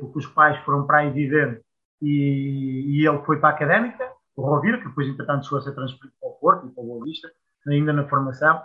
porque 0.00 0.18
os 0.18 0.26
pais 0.26 0.58
foram 0.64 0.86
para 0.86 0.98
aí 0.98 1.10
viver 1.10 1.62
e, 2.00 3.00
e, 3.00 3.06
ele 3.06 3.22
foi 3.24 3.38
para 3.38 3.50
a 3.50 3.52
Académica, 3.52 4.10
o 4.36 4.42
Rovira, 4.42 4.78
que 4.78 4.88
depois, 4.88 5.06
entretanto, 5.08 5.44
chegou 5.44 5.58
a 5.58 5.62
ser 5.62 5.72
transferido 5.72 6.14
para 6.20 6.28
o 6.28 6.32
Porto 6.32 6.66
e 6.66 6.70
para 6.70 6.82
o 6.82 6.86
Boa 6.86 7.04
Vista, 7.04 7.30
ainda 7.66 7.92
na 7.92 8.08
formação. 8.08 8.60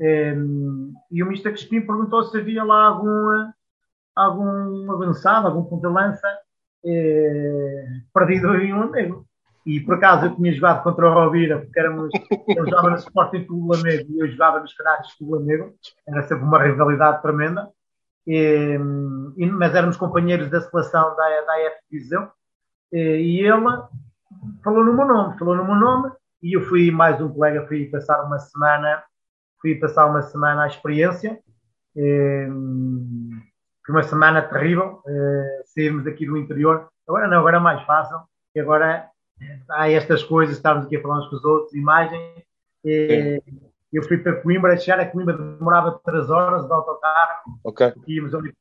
Um, 0.00 0.94
e 1.10 1.22
o 1.22 1.26
Mr. 1.26 1.50
Crespim 1.50 1.80
perguntou 1.80 2.22
se 2.24 2.38
havia 2.38 2.64
lá 2.64 2.86
algum, 2.86 3.52
algum 4.16 4.92
avançado, 4.92 5.48
algum 5.48 5.64
ponto 5.64 5.86
de 5.86 5.92
lança 5.92 6.28
eh, 6.84 7.84
perdido 8.14 8.54
em 8.56 8.72
um 8.72 8.82
amigo. 8.82 9.27
E 9.66 9.80
por 9.80 9.94
acaso 9.94 10.26
eu 10.26 10.36
tinha 10.36 10.52
jogado 10.52 10.82
contra 10.82 11.08
o 11.08 11.12
Rovira, 11.12 11.60
porque 11.60 11.78
éramos, 11.78 12.10
eu 12.48 12.64
jogava 12.64 12.90
no 12.90 12.96
Sporting 12.96 13.42
do 13.44 13.66
Lamego 13.66 14.06
e 14.10 14.20
eu 14.20 14.28
jogava 14.28 14.60
nos 14.60 14.72
Craques 14.74 15.10
do 15.20 15.30
Lamego, 15.30 15.74
era 16.06 16.22
sempre 16.22 16.44
uma 16.44 16.62
rivalidade 16.62 17.20
tremenda. 17.22 17.68
E, 18.26 18.78
mas 18.78 19.74
éramos 19.74 19.96
companheiros 19.96 20.50
da 20.50 20.60
seleção 20.60 21.16
da, 21.16 21.40
da 21.42 21.54
Viseu 21.90 22.28
e 22.92 23.40
ele 23.40 23.52
falou 24.62 24.84
no 24.84 24.94
meu 24.94 25.06
nome, 25.06 25.38
falou 25.38 25.56
no 25.56 25.64
meu 25.64 25.74
nome 25.74 26.12
e 26.42 26.56
eu 26.56 26.62
fui 26.62 26.90
mais 26.90 27.20
um 27.20 27.28
colega, 27.28 27.66
fui 27.66 27.86
passar 27.86 28.22
uma 28.24 28.38
semana, 28.38 29.02
fui 29.60 29.74
passar 29.74 30.06
uma 30.06 30.22
semana 30.22 30.64
à 30.64 30.66
experiência. 30.66 31.38
Foi 33.88 33.94
uma 33.94 34.02
semana 34.02 34.42
terrível, 34.42 35.02
eh, 35.06 35.62
sairmos 35.64 36.06
aqui 36.06 36.26
do 36.26 36.36
interior. 36.36 36.88
Agora 37.08 37.26
não, 37.26 37.38
agora 37.38 37.56
é 37.56 37.60
mais 37.60 37.82
fácil, 37.84 38.18
que 38.52 38.60
agora 38.60 39.08
há 39.70 39.90
estas 39.90 40.22
coisas, 40.22 40.56
estávamos 40.56 40.86
aqui 40.86 40.96
a 40.96 41.02
falar 41.02 41.18
uns 41.18 41.28
com 41.28 41.36
os 41.36 41.44
outros, 41.44 41.74
imagens. 41.74 42.42
Eu 43.92 44.02
fui 44.02 44.18
para 44.18 44.40
Coimbra, 44.42 44.76
chegar 44.76 45.00
a 45.00 45.06
Coimbra 45.06 45.36
demorava 45.36 45.98
3 46.04 46.28
horas 46.28 46.66
de 46.66 46.72
autocarro. 46.72 47.58
Ok. 47.64 47.92
Íamos 48.06 48.34
ali 48.34 48.54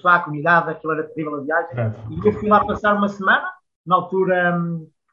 saco, 0.00 0.30
mirada, 0.30 0.70
aquilo 0.70 0.92
era 0.92 1.02
terrível 1.04 1.36
a 1.36 1.40
viagem. 1.42 1.78
É. 1.78 1.92
E 2.10 2.26
eu 2.26 2.32
fui 2.32 2.48
lá 2.48 2.64
passar 2.64 2.94
uma 2.94 3.08
semana. 3.08 3.46
Na 3.86 3.96
altura, 3.96 4.58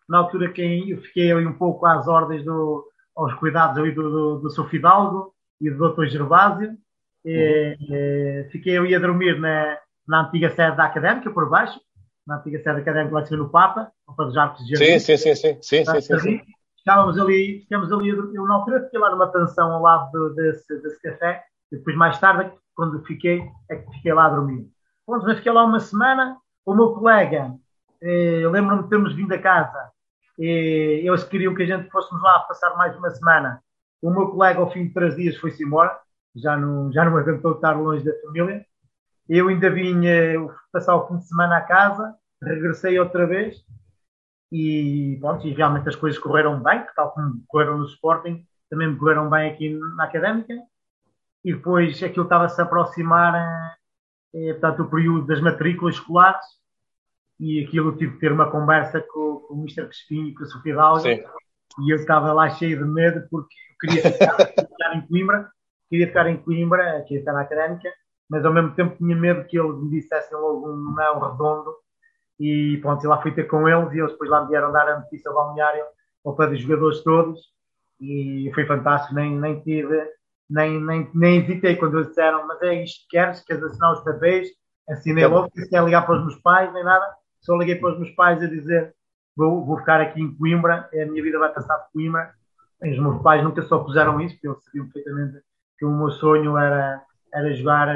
na 0.08 0.18
altura 0.20 0.52
quem, 0.52 0.90
eu 0.90 1.02
fiquei 1.02 1.32
ali 1.32 1.46
um 1.46 1.54
pouco 1.54 1.86
às 1.86 2.08
ordens 2.08 2.46
do, 2.46 2.88
aos 3.16 3.34
cuidados 3.34 3.78
ali 3.78 3.92
do, 3.92 4.10
do, 4.10 4.40
do 4.40 4.50
Sr. 4.50 4.70
Fidalgo 4.70 5.34
e 5.60 5.70
do 5.70 5.90
Dr. 5.90 6.06
Gervásio. 6.06 6.78
E, 7.26 7.78
uhum. 7.80 7.96
e, 7.96 8.48
fiquei 8.52 8.78
ali 8.78 8.96
a 8.96 9.00
dormir 9.00 9.38
na, 9.40 9.78
na 10.08 10.22
antiga 10.22 10.50
sede 10.50 10.78
da 10.78 10.86
Académica, 10.86 11.30
por 11.30 11.50
baixo, 11.50 11.80
na 12.28 12.38
antiga 12.38 12.62
sede 12.62 12.82
académica 12.82 13.16
lá 13.16 13.38
no 13.38 13.50
Papa, 13.50 13.92
ao 14.08 14.16
dos 14.16 14.38
Arcos 14.38 14.66
de 14.66 14.76
Jardim. 14.76 15.00
Sim, 15.00 15.18
sim, 15.18 15.36
sim, 15.36 15.36
sim, 15.62 15.86
sim, 15.86 16.02
sim, 16.02 16.20
sim. 16.20 16.42
Estávamos 16.78 17.20
ali, 17.20 17.62
ficamos 17.62 17.92
ali, 17.92 18.10
eu 18.10 18.46
na 18.46 18.56
altura 18.56 18.84
fiquei 18.86 19.00
lá 19.00 19.12
numa 19.12 19.32
pensão 19.32 19.72
ao 19.72 19.82
lado 19.82 20.34
desse, 20.34 20.82
desse 20.82 21.00
café, 21.02 21.44
e 21.72 21.78
depois 21.78 21.96
mais 21.96 22.20
tarde, 22.20 22.52
quando 22.76 23.04
fiquei, 23.06 23.44
é 23.70 23.76
que 23.76 23.92
fiquei 23.94 24.14
lá 24.14 24.26
a 24.26 24.30
dormir. 24.30 24.68
Pronto, 25.06 25.26
mas 25.26 25.38
fiquei 25.38 25.52
lá 25.52 25.64
uma 25.64 25.80
semana, 25.80 26.38
o 26.66 26.74
meu 26.74 26.94
colega, 26.94 27.54
eh, 28.02 28.48
lembro-me 28.50 28.84
de 28.84 28.90
termos 28.90 29.14
vindo 29.14 29.32
a 29.34 29.38
casa, 29.38 29.92
e 30.40 31.04
eles 31.06 31.24
queriam 31.24 31.54
que 31.54 31.62
a 31.62 31.66
gente 31.66 31.90
fôssemos 31.92 32.24
lá 32.24 32.40
passar 32.40 32.76
mais 32.76 32.98
uma 32.98 33.12
semana. 33.12 33.62
O 34.02 34.10
meu 34.10 34.30
colega, 34.30 34.60
ao 34.60 34.72
fim 34.72 34.88
de 34.88 34.94
três 34.94 35.16
dias, 35.16 35.38
foi-se 35.38 35.64
embora, 35.64 36.00
já 36.36 36.58
não, 36.58 36.92
já 36.92 37.06
não 37.06 37.16
aguentou 37.16 37.54
estar 37.54 37.74
longe 37.74 38.04
da 38.04 38.14
família. 38.22 38.66
Eu 39.30 39.48
ainda 39.48 39.70
vinha 39.70 40.48
passar 40.72 40.96
o 40.96 41.08
fim 41.08 41.18
de 41.18 41.28
semana 41.28 41.58
à 41.58 41.62
casa, 41.62 42.16
regressei 42.42 43.00
outra 43.00 43.26
vez 43.26 43.64
e, 44.52 45.18
pronto, 45.22 45.48
e 45.48 45.54
realmente 45.54 45.88
as 45.88 45.96
coisas 45.96 46.20
correram 46.20 46.62
bem, 46.62 46.86
tal 46.96 47.12
como 47.12 47.42
correram 47.48 47.78
no 47.78 47.86
Sporting, 47.86 48.46
também 48.70 48.90
me 48.90 48.98
correram 48.98 49.30
bem 49.30 49.52
aqui 49.52 49.70
na 49.96 50.06
Académica. 50.06 50.54
E 51.44 51.54
depois 51.54 52.02
aquilo 52.04 52.26
estava-se 52.26 52.60
a 52.62 52.64
aproximar, 52.64 53.78
é, 54.34 54.52
portanto, 54.54 54.84
o 54.84 54.90
período 54.90 55.26
das 55.26 55.42
matrículas 55.42 55.96
escolares 55.96 56.46
e 57.40 57.64
aquilo 57.64 57.98
tive 57.98 58.14
que 58.14 58.20
ter 58.20 58.32
uma 58.32 58.52
conversa 58.52 59.02
com, 59.02 59.38
com 59.48 59.56
o 59.56 59.60
Mr. 59.62 59.86
Crespim 59.86 60.28
e 60.28 60.34
com 60.36 60.44
a 60.44 60.48
Sofia 60.48 60.76
Dalga 60.76 61.20
e 61.80 61.94
eu 61.94 61.98
estava 61.98 62.34
lá 62.34 62.50
cheio 62.50 62.78
de 62.78 62.86
medo 62.86 63.28
porque 63.30 63.56
eu 63.56 63.78
queria 63.80 64.12
ficar, 64.12 64.36
ficar 64.48 64.96
em 64.96 65.08
Coimbra, 65.08 65.50
queria 65.90 66.08
ficar 66.08 66.28
em 66.28 66.38
Coimbra, 66.38 67.02
queria 67.04 67.20
estar 67.20 67.34
na 67.34 67.42
Académica, 67.42 67.90
mas 68.32 68.46
ao 68.46 68.54
mesmo 68.54 68.74
tempo 68.76 68.96
tinha 68.96 69.16
medo 69.16 69.44
que 69.44 69.60
eles 69.60 69.76
me 69.76 69.90
dissessem 69.90 70.38
logo 70.38 70.72
um 70.72 70.96
não 70.96 71.20
redondo 71.20 71.76
e 72.40 72.80
pronto, 72.82 73.04
e 73.04 73.08
lá 73.08 73.22
fui 73.22 73.34
ter 73.34 73.44
com 73.44 73.68
eles 73.68 73.94
e 73.94 74.00
eles 74.00 74.14
depois 74.14 74.30
lá 74.30 74.42
me 74.42 74.48
vieram 74.48 74.72
dar 74.72 74.88
a 74.88 75.00
notícia 75.02 75.30
ao 75.30 75.36
balneário 75.36 75.84
ao 76.24 76.34
pé 76.34 76.48
dos 76.48 76.62
jogadores 76.62 77.04
todos 77.04 77.42
e 78.00 78.50
foi 78.56 78.66
fantástico, 78.66 79.14
nem, 79.14 79.38
nem 79.38 79.60
tive, 79.60 80.02
nem, 80.50 80.82
nem, 80.82 81.12
nem 81.14 81.42
hesitei 81.42 81.76
quando 81.76 81.98
eles 81.98 82.08
disseram, 82.08 82.48
mas 82.48 82.62
é 82.62 82.82
isto 82.82 83.02
que 83.02 83.18
queres, 83.18 83.42
queres 83.42 83.64
assinar 83.64 83.94
os 83.94 84.04
papéis? 84.04 84.48
Assinei 84.90 85.28
logo, 85.28 85.52
se 85.54 85.70
quer 85.70 85.84
ligar 85.84 86.06
para 86.06 86.16
os 86.16 86.22
meus 86.22 86.42
pais, 86.42 86.74
nem 86.74 86.84
nada, 86.84 87.06
só 87.42 87.56
liguei 87.58 87.76
para 87.76 87.92
os 87.92 88.00
meus 88.00 88.12
pais 88.12 88.42
a 88.42 88.48
dizer 88.48 88.96
vou, 89.36 89.66
vou 89.66 89.78
ficar 89.80 90.00
aqui 90.00 90.22
em 90.22 90.34
Coimbra, 90.36 90.90
a 90.92 91.06
minha 91.06 91.22
vida 91.22 91.38
vai 91.38 91.54
passar 91.54 91.76
por 91.78 91.92
Coimbra. 91.94 92.32
Os 92.82 92.98
meus 92.98 93.22
pais 93.22 93.44
nunca 93.44 93.62
só 93.64 93.80
puseram 93.80 94.20
isso, 94.22 94.36
porque 94.36 94.48
eles 94.48 94.64
sabiam 94.64 94.86
perfeitamente 94.86 95.44
que 95.78 95.86
o 95.86 95.92
meu 95.92 96.10
sonho 96.12 96.58
era, 96.58 97.04
era 97.34 97.54
jogar 97.54 97.88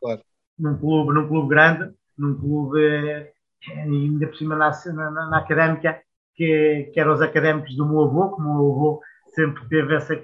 claro. 0.00 0.20
num, 0.58 0.78
clube, 0.78 1.12
num 1.14 1.28
clube 1.28 1.48
grande, 1.48 1.92
num 2.16 2.38
clube 2.38 3.32
e 3.68 3.72
ainda 3.72 4.26
por 4.26 4.36
cima 4.36 4.56
na, 4.56 4.70
na, 4.92 5.10
na 5.28 5.38
académica, 5.38 6.00
que, 6.34 6.90
que 6.92 7.00
eram 7.00 7.12
os 7.12 7.22
académicos 7.22 7.76
do 7.76 7.86
meu 7.86 8.02
avô, 8.02 8.34
que 8.34 8.42
o 8.42 8.44
meu 8.44 8.72
avô 8.72 9.00
sempre 9.34 9.66
teve 9.68 9.94
essa, 9.94 10.20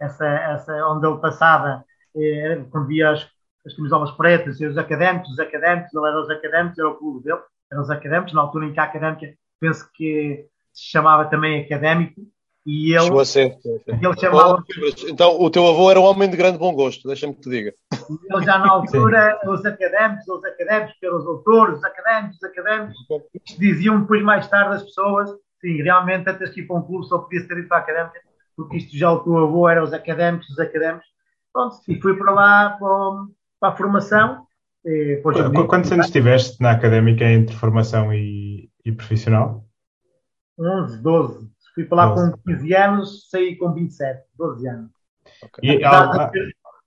essa, 0.00 0.26
essa 0.26 0.86
onde 0.88 1.06
ele 1.06 1.18
passava, 1.18 1.84
eh, 2.16 2.64
quando 2.70 2.86
via 2.86 3.10
as, 3.10 3.28
as 3.66 3.74
camisolas 3.74 4.10
pretas, 4.12 4.60
e 4.60 4.66
os 4.66 4.78
académicos, 4.78 5.30
os 5.30 5.38
académicos, 5.38 5.92
ele 5.92 6.06
era 6.06 6.20
os 6.20 6.30
académicos, 6.30 6.78
era 6.78 6.88
o 6.88 6.96
clube 6.96 7.24
dele, 7.24 7.40
eram 7.70 7.82
os 7.82 7.90
académicos, 7.90 8.32
na 8.32 8.40
altura 8.40 8.66
em 8.66 8.72
que 8.72 8.80
a 8.80 8.84
académica, 8.84 9.34
penso 9.60 9.88
que 9.92 10.46
se 10.72 10.84
chamava 10.90 11.26
também 11.26 11.64
académico, 11.64 12.22
e 12.68 12.92
ele, 12.92 13.04
Chegou 13.04 13.20
a 13.20 13.24
ser. 13.24 13.56
ele 13.86 14.20
chamava... 14.20 14.62
Então, 15.08 15.40
o 15.40 15.48
teu 15.48 15.66
avô 15.66 15.90
era 15.90 15.98
um 15.98 16.04
homem 16.04 16.28
de 16.28 16.36
grande 16.36 16.58
bom 16.58 16.74
gosto, 16.74 17.08
deixa-me 17.08 17.32
que 17.32 17.40
te 17.40 17.48
diga. 17.48 17.74
Ele 18.30 18.44
já 18.44 18.58
na 18.58 18.68
altura, 18.70 19.40
os 19.46 19.64
académicos, 19.64 20.28
os 20.28 20.44
académicos, 20.44 20.94
que 21.00 21.06
eram 21.06 21.16
os 21.16 21.26
autores, 21.26 21.78
os 21.78 21.84
académicos, 21.84 22.36
os 22.36 22.44
académicos, 22.44 22.96
diziam 23.58 24.02
depois 24.02 24.22
mais 24.22 24.46
tarde 24.48 24.74
as 24.74 24.82
pessoas, 24.82 25.30
sim, 25.62 25.82
realmente 25.82 26.28
até 26.28 26.46
que 26.46 26.60
ir 26.60 26.66
para 26.66 26.76
um 26.76 26.82
clube 26.82 27.06
só 27.06 27.16
podia 27.20 27.40
ser 27.40 27.56
ido 27.56 27.68
para 27.68 27.78
a 27.78 27.80
académica, 27.80 28.20
porque 28.54 28.76
isto 28.76 28.94
já 28.98 29.10
o 29.12 29.20
teu 29.20 29.38
avô 29.38 29.66
era 29.66 29.82
os 29.82 29.94
académicos, 29.94 30.50
os 30.50 30.58
académicos. 30.58 31.08
Pronto, 31.50 31.76
e 31.88 31.98
fui 31.98 32.18
para 32.18 32.32
lá 32.32 32.76
para, 32.78 33.26
para 33.58 33.68
a 33.70 33.76
formação. 33.76 34.46
E, 34.84 35.22
Quantos 35.66 35.90
anos 35.90 36.06
estiveste 36.06 36.60
na 36.60 36.72
académica 36.72 37.24
entre 37.24 37.56
formação 37.56 38.12
e, 38.12 38.68
e 38.84 38.92
profissional? 38.92 39.64
11, 40.60 41.02
12. 41.02 41.50
Fui 41.78 41.84
para 41.84 42.08
lá 42.08 42.14
12. 42.14 42.32
com 42.32 42.38
15 42.38 42.74
anos, 42.74 43.30
saí 43.30 43.54
com 43.54 43.72
27, 43.72 44.24
12 44.36 44.68
anos. 44.68 44.90
Okay. 45.44 45.78
E, 45.78 45.84
a, 45.84 46.32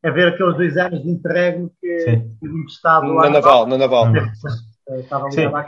a 0.03 0.11
ver 0.11 0.27
aqueles 0.27 0.57
dois 0.57 0.75
anos 0.75 1.01
de 1.01 1.09
entrego 1.09 1.71
que 1.79 2.05
tive 2.41 2.65
estado 2.65 3.07
lá. 3.13 3.23
Na 3.23 3.29
Naval, 3.29 3.67
na 3.67 3.77
Naval. 3.77 4.07
Estava 4.89 5.27
ali 5.27 5.47
lá. 5.47 5.65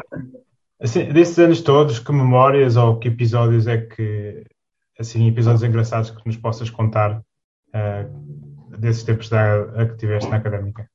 Assim, 0.81 1.05
desses 1.05 1.39
anos 1.39 1.62
todos, 1.62 1.99
que 1.99 2.12
memórias 2.12 2.75
ou 2.75 2.99
que 2.99 3.07
episódios 3.07 3.65
é 3.65 3.77
que, 3.77 4.45
assim, 4.99 5.25
episódios 5.25 5.63
engraçados 5.63 6.12
que 6.12 6.25
nos 6.25 6.36
possas 6.36 6.69
contar 6.69 7.19
uh, 7.19 8.77
desses 8.77 9.03
tempos 9.03 9.29
da, 9.29 9.62
a 9.81 9.86
que 9.86 9.95
tiveste 9.95 10.29
na 10.29 10.36
académica? 10.36 10.86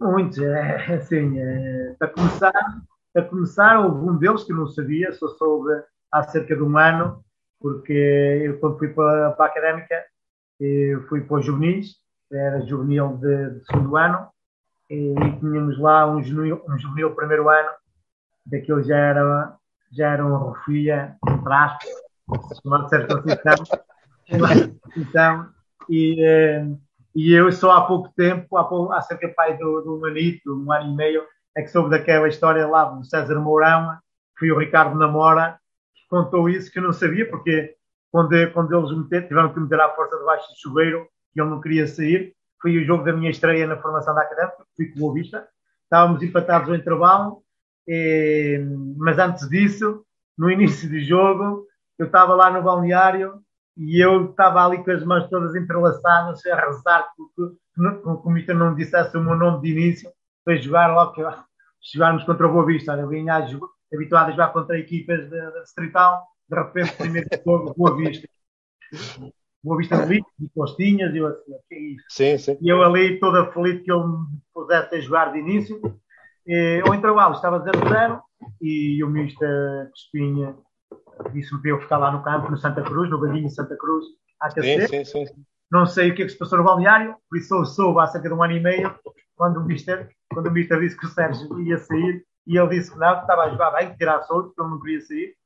Muitos, 0.00 0.38
é, 0.38 0.94
assim, 0.94 1.38
é, 1.38 1.96
para 1.98 2.08
começar, 2.08 2.82
a 3.14 3.20
começar, 3.20 3.80
houve 3.80 4.08
um 4.08 4.16
deles 4.16 4.42
que 4.42 4.52
eu 4.52 4.56
não 4.56 4.66
sabia, 4.66 5.12
só 5.12 5.28
soube 5.28 5.84
há 6.16 6.22
cerca 6.24 6.56
de 6.56 6.62
um 6.62 6.78
ano, 6.78 7.22
porque 7.60 7.92
eu 7.92 8.58
quando 8.58 8.78
fui 8.78 8.88
para, 8.88 9.32
para 9.32 9.46
a 9.46 9.48
académica, 9.48 10.04
eu 10.58 11.02
fui 11.08 11.20
para 11.20 11.38
os 11.38 11.44
juvenis, 11.44 11.96
era 12.32 12.64
juvenil 12.66 13.18
de, 13.18 13.50
de 13.50 13.64
segundo 13.66 13.96
ano, 13.96 14.28
e, 14.88 15.12
e 15.12 15.38
tínhamos 15.38 15.78
lá 15.78 16.10
um 16.10 16.22
juvenil, 16.22 16.62
um 16.68 16.78
juvenil 16.78 17.14
primeiro 17.14 17.48
ano, 17.48 17.68
daquele 18.46 18.82
já 18.84 18.96
era, 18.96 19.56
já 19.92 20.12
era 20.12 20.24
um 20.24 20.52
refia, 20.52 21.16
entre 21.28 21.52
aspas, 21.52 21.90
chamado 22.62 22.88
certa 22.88 23.22
então, 24.96 25.48
e, 25.88 26.24
eh, 26.24 26.66
e 27.14 27.32
eu 27.32 27.52
só 27.52 27.72
há 27.72 27.86
pouco 27.86 28.10
tempo, 28.16 28.56
há, 28.56 28.64
pouco, 28.64 28.92
há 28.92 29.00
cerca 29.02 29.28
pai 29.28 29.56
do, 29.56 29.82
do 29.82 30.00
Manito, 30.00 30.52
um 30.52 30.72
ano 30.72 30.90
e 30.90 30.96
meio, 30.96 31.22
é 31.56 31.62
que 31.62 31.68
soube 31.68 31.90
daquela 31.90 32.26
história 32.26 32.66
lá 32.66 32.84
do 32.86 33.04
César 33.04 33.38
Mourão, 33.38 33.96
foi 34.38 34.50
o 34.50 34.58
Ricardo 34.58 34.98
Namora 34.98 35.58
contou 36.08 36.48
isso, 36.48 36.70
que 36.70 36.78
eu 36.78 36.82
não 36.82 36.92
sabia, 36.92 37.28
porque 37.28 37.74
quando, 38.10 38.30
quando 38.52 38.76
eles 38.76 38.96
meter, 38.96 39.28
tiveram 39.28 39.52
que 39.52 39.60
meter 39.60 39.80
à 39.80 39.90
força 39.90 40.16
debaixo 40.16 40.48
do 40.48 40.58
chuveiro, 40.60 41.06
e 41.34 41.40
ele 41.40 41.50
não 41.50 41.60
queria 41.60 41.86
sair. 41.86 42.34
Foi 42.60 42.76
o 42.78 42.84
jogo 42.84 43.04
da 43.04 43.12
minha 43.12 43.30
estreia 43.30 43.66
na 43.66 43.76
formação 43.76 44.14
da 44.14 44.22
Académica, 44.22 44.64
fui 44.74 44.86
com 44.86 45.04
o 45.04 45.12
Vista. 45.12 45.46
Estávamos 45.84 46.22
empatados 46.22 46.68
ao 46.68 46.74
intervalo, 46.74 47.42
mas 48.96 49.18
antes 49.18 49.48
disso, 49.48 50.04
no 50.36 50.50
início 50.50 50.88
do 50.88 50.98
jogo, 50.98 51.66
eu 51.98 52.06
estava 52.06 52.34
lá 52.34 52.50
no 52.50 52.62
balneário 52.62 53.40
e 53.76 54.02
eu 54.02 54.30
estava 54.30 54.64
ali 54.64 54.82
com 54.82 54.90
as 54.90 55.04
mãos 55.04 55.28
todas 55.28 55.54
entrelaçadas 55.54 56.44
a 56.46 56.56
rezar 56.56 57.08
porque 57.16 57.56
o 58.24 58.30
Mister 58.30 58.56
não 58.56 58.70
me 58.70 58.76
dissesse 58.76 59.16
o 59.16 59.22
meu 59.22 59.36
nome 59.36 59.60
de 59.60 59.70
início 59.70 60.10
para 60.44 60.56
jogar 60.56 60.88
logo 60.88 61.12
que 61.12 61.22
jogarmos 61.92 62.24
contra 62.24 62.46
o 62.46 62.52
Boa 62.52 62.66
Vista. 62.66 62.94
Eu 62.94 63.08
vinha 63.08 63.46
habituado 63.96 64.28
a 64.28 64.30
jogar 64.32 64.52
contra 64.52 64.78
equipas 64.78 65.28
da 65.30 65.60
Distrital, 65.60 66.26
de 66.48 66.56
repente, 66.56 66.96
primeiro 66.96 67.28
jogo, 67.44 67.74
Boa 67.76 67.96
Vista. 67.96 68.28
Boa 69.62 69.78
Vista 69.78 70.06
de 70.06 70.22
de 70.38 70.48
costinhas, 70.54 71.14
e 71.14 71.18
eu 71.18 71.26
assim, 71.26 71.52
o 71.52 71.60
que 71.68 71.74
é? 71.74 71.78
Sim, 72.08 72.38
sim. 72.38 72.58
E 72.60 72.68
eu 72.68 72.82
ali, 72.82 73.18
toda 73.18 73.50
feliz 73.52 73.82
que 73.82 73.90
ele 73.90 74.06
me 74.06 74.38
pudesse 74.54 74.94
a 74.94 75.00
jogar 75.00 75.32
de 75.32 75.38
início. 75.38 75.80
E, 76.46 76.80
ao 76.86 76.94
intervalo 76.94 77.34
estava 77.34 77.64
0-0 77.64 78.20
e 78.60 79.02
o 79.02 79.08
Mister 79.08 79.90
Espinha 79.94 80.54
disse-me 81.32 81.60
para 81.60 81.70
eu 81.70 81.80
ficar 81.80 81.98
lá 81.98 82.12
no 82.12 82.22
campo, 82.22 82.50
no 82.50 82.56
Santa 82.56 82.82
Cruz, 82.82 83.10
no 83.10 83.20
Bandinho 83.20 83.50
Santa 83.50 83.76
Cruz, 83.76 84.04
a 84.40 84.46
aquecer. 84.46 84.88
Sim, 84.88 85.04
sim, 85.04 85.26
sim. 85.26 85.44
Não 85.70 85.84
sei 85.84 86.10
o 86.10 86.14
que 86.14 86.22
é 86.22 86.26
que 86.26 86.32
se 86.32 86.38
passou 86.38 86.58
no 86.58 86.64
balneário, 86.64 87.16
por 87.28 87.38
isso 87.38 87.54
eu 87.54 87.64
soube 87.64 88.00
há 88.00 88.06
cerca 88.06 88.28
de 88.28 88.34
um 88.34 88.42
ano 88.42 88.52
e 88.52 88.60
meio, 88.60 88.94
quando 89.34 89.58
o 89.58 89.64
Mister, 89.64 90.10
quando 90.32 90.46
o 90.46 90.52
Mister 90.52 90.78
disse 90.78 90.96
que 90.96 91.06
o 91.06 91.08
Sérgio 91.08 91.60
ia 91.60 91.78
sair, 91.78 92.24
e 92.46 92.56
ele 92.56 92.68
disse 92.68 92.92
que 92.92 92.98
não, 92.98 93.14
que 93.14 93.20
estava 93.22 93.42
a 93.42 93.50
jogar 93.50 93.72
bem, 93.72 93.90
que 93.90 93.96
tirar 93.96 94.22
solto, 94.22 94.54
que 94.54 94.60
ele 94.60 94.70
não 94.70 94.80
queria 94.80 95.00
sair. 95.00 95.36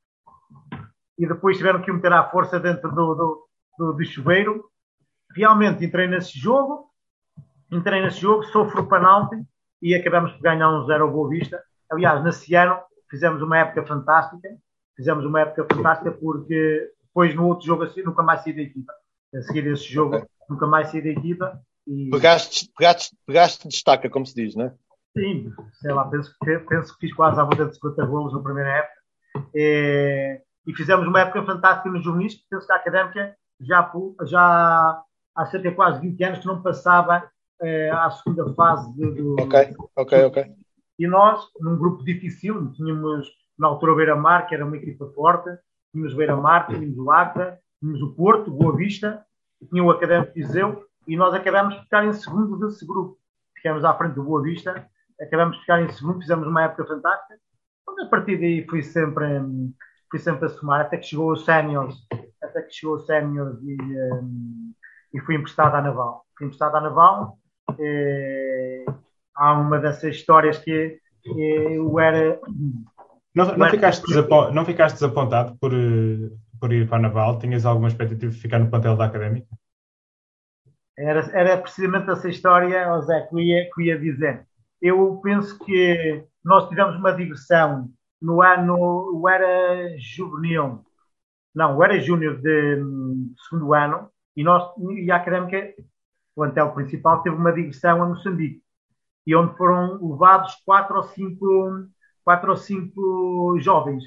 E 1.17 1.27
depois 1.27 1.57
tiveram 1.57 1.81
que 1.81 1.89
o 1.89 1.95
meter 1.95 2.13
à 2.13 2.29
força 2.29 2.59
dentro 2.59 2.89
do, 2.91 3.15
do, 3.15 3.47
do, 3.77 3.93
do 3.93 4.05
chuveiro. 4.05 4.63
Realmente 5.35 5.83
entrei 5.83 6.07
nesse 6.07 6.37
jogo, 6.37 6.89
entrei 7.71 8.01
nesse 8.01 8.19
jogo, 8.19 8.43
sofro 8.43 8.81
o 8.81 8.87
penalti 8.87 9.41
e 9.81 9.95
acabamos 9.95 10.33
por 10.33 10.41
ganhar 10.41 10.69
um 10.69 10.85
zero 10.85 11.05
ao 11.05 11.11
Boa 11.11 11.29
Vista. 11.29 11.61
Aliás, 11.89 12.23
nesse 12.23 12.53
ano 12.53 12.79
fizemos 13.09 13.41
uma 13.41 13.57
época 13.57 13.85
fantástica, 13.85 14.49
fizemos 14.95 15.25
uma 15.25 15.41
época 15.41 15.65
fantástica 15.73 16.11
porque 16.11 16.91
depois 17.03 17.33
no 17.33 17.47
outro 17.47 17.65
jogo 17.65 17.83
assim 17.83 18.03
nunca 18.03 18.21
mais 18.21 18.41
saí 18.41 18.53
da 18.53 18.61
equipa. 18.61 18.93
A 19.33 19.41
seguir 19.41 19.65
esse 19.67 19.85
jogo 19.85 20.27
nunca 20.49 20.67
mais 20.67 20.89
saí 20.89 21.01
da 21.01 21.09
equipa. 21.09 21.59
E... 21.87 22.09
Pegaste, 22.11 22.69
pegaste, 22.77 23.17
pegaste 23.25 23.67
destaca, 23.67 24.09
como 24.09 24.25
se 24.25 24.35
diz, 24.35 24.55
não 24.55 24.65
é? 24.65 24.73
Sim, 25.17 25.51
sei 25.73 25.93
lá, 25.93 26.05
penso, 26.05 26.33
penso 26.67 26.93
que 26.93 27.07
fiz 27.07 27.15
quase 27.15 27.39
à 27.39 27.43
volta 27.43 27.65
de 27.65 27.75
50 27.75 28.05
golos 28.05 28.33
na 28.33 28.41
primeira 28.41 28.69
época. 28.69 29.01
E, 29.53 30.41
e 30.65 30.73
fizemos 30.75 31.07
uma 31.07 31.21
época 31.21 31.43
fantástica 31.43 31.89
nos 31.89 32.03
juvenis, 32.03 32.35
penso 32.49 32.65
que 32.65 32.73
a 32.73 32.77
académica 32.77 33.35
já, 33.59 33.91
já 34.23 35.03
há 35.35 35.45
cerca 35.47 35.69
de 35.69 35.75
quase 35.75 36.01
20 36.01 36.23
anos 36.23 36.39
que 36.39 36.47
não 36.47 36.61
passava 36.61 37.29
eh, 37.61 37.89
à 37.89 38.09
segunda 38.11 38.53
fase 38.53 38.91
do. 38.97 39.35
Ok, 39.39 39.75
ok, 39.95 40.23
ok. 40.25 40.55
E 40.97 41.07
nós, 41.07 41.43
num 41.59 41.77
grupo 41.77 42.03
difícil, 42.03 42.71
tínhamos 42.73 43.27
na 43.57 43.67
altura 43.67 43.93
o 43.93 43.95
Beira-Mar, 43.95 44.47
que 44.47 44.55
era 44.55 44.65
uma 44.65 44.77
equipa 44.77 45.07
forte, 45.13 45.49
tínhamos 45.91 46.13
o 46.13 46.17
Beira-Mar, 46.17 46.67
tínhamos 46.67 46.97
o 46.97 47.11
Acta, 47.11 47.59
tínhamos 47.79 48.01
o 48.01 48.13
Porto, 48.13 48.51
Boa 48.51 48.75
Vista, 48.75 49.25
tinha 49.69 49.83
o 49.83 49.91
Académico 49.91 50.33
de 50.33 50.41
Viseu, 50.41 50.85
e 51.07 51.15
nós 51.15 51.33
acabamos 51.33 51.75
de 51.75 51.81
ficar 51.81 52.05
em 52.05 52.13
segundo 52.13 52.57
desse 52.59 52.85
grupo. 52.85 53.17
Ficamos 53.55 53.83
à 53.83 53.93
frente 53.93 54.15
do 54.15 54.23
Boa 54.23 54.41
Vista, 54.41 54.87
acabamos 55.21 55.55
de 55.55 55.61
ficar 55.61 55.81
em 55.81 55.89
segundo, 55.91 56.19
fizemos 56.19 56.47
uma 56.47 56.63
época 56.63 56.85
fantástica. 56.85 57.39
Então, 57.81 58.05
a 58.05 58.09
partir 58.09 58.37
daí 58.37 58.65
fui 58.67 58.81
sempre, 58.81 59.25
fui 60.09 60.19
sempre 60.19 60.45
a 60.45 60.49
somar, 60.49 60.81
até 60.81 60.97
que 60.97 61.05
chegou 61.05 61.31
o 61.31 61.37
Séniors, 61.37 61.95
até 62.41 62.61
que 62.61 62.73
chegou 62.73 62.95
o 62.95 62.99
Séniors 62.99 63.61
e, 63.63 63.77
um, 64.13 64.73
e 65.13 65.19
fui 65.21 65.35
emprestado 65.35 65.75
à 65.75 65.81
Naval. 65.81 66.25
Fui 66.37 66.47
emprestado 66.47 66.75
à 66.75 66.81
Naval. 66.81 67.37
E, 67.79 68.85
há 69.35 69.53
uma 69.53 69.79
dessas 69.79 70.15
histórias 70.15 70.57
que 70.57 70.99
eu 71.25 71.99
era 71.99 72.39
não, 73.33 73.57
não, 73.57 73.69
ficaste 73.69 74.03
não 74.53 74.65
ficaste 74.65 74.95
desapontado 74.95 75.57
por, 75.57 75.71
por 76.59 76.73
ir 76.73 76.87
para 76.87 76.97
a 76.97 77.01
Naval? 77.01 77.39
Tinhas 77.39 77.65
alguma 77.65 77.87
expectativa 77.87 78.31
de 78.31 78.37
ficar 78.37 78.59
no 78.59 78.69
plantel 78.69 78.97
da 78.97 79.05
Académica? 79.05 79.47
Era, 80.97 81.21
era 81.31 81.57
precisamente 81.57 82.09
essa 82.09 82.29
história, 82.29 82.85
José, 82.85 83.21
que 83.21 83.35
eu, 83.35 83.39
ia, 83.39 83.69
que 83.73 83.81
eu 83.81 83.85
ia 83.85 83.99
dizer. 83.99 84.45
Eu 84.81 85.19
penso 85.23 85.57
que 85.59 86.23
nós 86.43 86.67
tivemos 86.69 86.95
uma 86.95 87.11
digressão 87.11 87.89
no 88.21 88.41
ano, 88.41 88.75
o 89.13 89.29
era 89.29 89.95
juvenil, 89.97 90.83
não, 91.53 91.77
o 91.77 91.83
era 91.83 91.99
júnior 91.99 92.37
de, 92.37 92.75
de 92.77 93.41
segundo 93.47 93.73
ano, 93.73 94.09
e, 94.35 94.43
nós, 94.43 94.71
e 94.95 95.11
a 95.11 95.17
Académica, 95.17 95.73
o 96.35 96.41
plantel 96.41 96.71
principal, 96.71 97.21
teve 97.21 97.35
uma 97.35 97.51
digressão 97.51 98.01
a 98.01 98.07
Moçambique, 98.07 98.61
e 99.25 99.35
onde 99.35 99.55
foram 99.57 99.99
levados 100.11 100.55
quatro 100.65 100.97
ou 100.97 101.03
cinco 101.03 101.87
quatro 102.23 102.51
ou 102.51 102.57
cinco 102.57 103.57
jovens. 103.59 104.03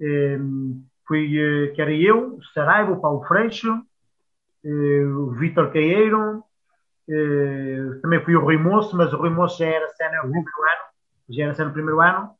Um, 0.00 0.84
fui, 1.06 1.26
uh, 1.26 1.72
que 1.74 1.82
era 1.82 1.92
eu, 1.92 2.36
o 2.36 2.44
Saraiva, 2.52 2.92
o 2.92 3.00
Paulo 3.00 3.24
Freixo, 3.24 3.72
uh, 4.64 5.08
o 5.16 5.30
Vítor 5.32 5.72
Caeiro, 5.72 6.42
também 8.02 8.22
fui 8.24 8.36
o 8.36 8.40
Rui 8.40 8.58
Moço, 8.58 8.96
mas 8.96 9.12
o 9.12 9.16
Rui 9.16 9.30
Moço 9.30 9.58
já 9.58 9.66
era 9.66 9.88
cena 9.90 10.22
no 10.22 10.30
primeiro 10.30 10.62
ano, 10.62 10.84
já 11.30 11.44
era 11.44 11.54
cena 11.54 11.68
no 11.68 11.74
primeiro 11.74 12.00
ano, 12.00 12.30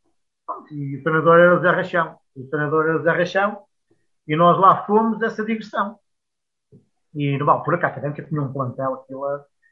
e 0.70 0.96
o 0.96 1.02
treinador 1.02 1.38
era 1.38 1.56
o 1.56 1.60
Zé 1.60 1.70
Rachão. 1.70 2.16
O 2.36 2.44
treinador 2.48 2.84
era 2.86 2.98
o 2.98 3.02
Zé 3.02 3.10
Rachão, 3.10 3.62
e 4.26 4.36
nós 4.36 4.58
lá 4.58 4.84
fomos 4.84 5.22
essa 5.22 5.44
digressão. 5.44 5.98
E, 7.14 7.38
bom, 7.38 7.62
por 7.62 7.78
cá, 7.78 7.88
a 7.88 7.90
académica 7.90 8.22
tinha 8.22 8.42
um 8.42 8.52
plantel, 8.52 8.94
aquilo 8.94 9.24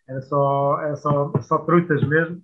era 0.08 0.20
só, 0.22 0.80
era 0.80 0.96
só, 0.96 1.32
só 1.42 1.58
trutas 1.58 2.02
mesmo. 2.02 2.40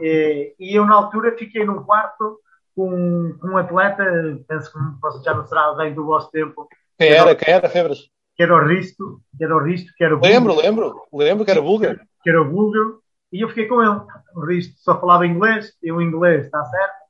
E, 0.00 0.54
e 0.58 0.78
eu, 0.78 0.86
na 0.86 0.94
altura, 0.94 1.36
fiquei 1.36 1.64
num 1.64 1.82
quarto 1.82 2.40
com, 2.74 3.36
com 3.40 3.48
um 3.48 3.56
atleta, 3.58 4.04
penso 4.48 4.72
que 4.72 5.24
já 5.24 5.34
não 5.34 5.46
será 5.46 5.64
alguém 5.64 5.94
do 5.94 6.06
vosso 6.06 6.30
tempo. 6.30 6.66
Quem 6.98 7.12
era? 7.12 7.34
Quem 7.34 7.52
era, 7.52 7.68
Febras? 7.68 8.08
Que 8.36 8.42
era 8.42 8.54
o 8.54 8.66
Risto, 8.66 9.20
que 9.36 9.44
era 9.44 9.54
o 9.54 9.62
Risto, 9.62 9.92
que 9.96 10.04
era 10.04 10.16
o 10.16 10.20
Lembro, 10.20 10.54
lembro, 10.54 11.02
lembro 11.12 11.44
que 11.44 11.50
era 11.50 11.60
búlgaro. 11.60 12.00
Que 12.22 12.30
era 12.30 12.40
o 12.40 12.50
búlgaro, 12.50 13.02
e 13.32 13.42
eu 13.42 13.48
fiquei 13.48 13.66
com 13.66 13.82
ele. 13.82 14.00
O 14.34 14.44
Risto 14.44 14.80
só 14.80 14.98
falava 15.00 15.26
inglês, 15.26 15.72
eu 15.82 16.00
inglês, 16.00 16.46
está 16.46 16.64
certo? 16.64 17.02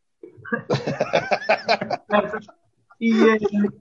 e, 3.00 3.12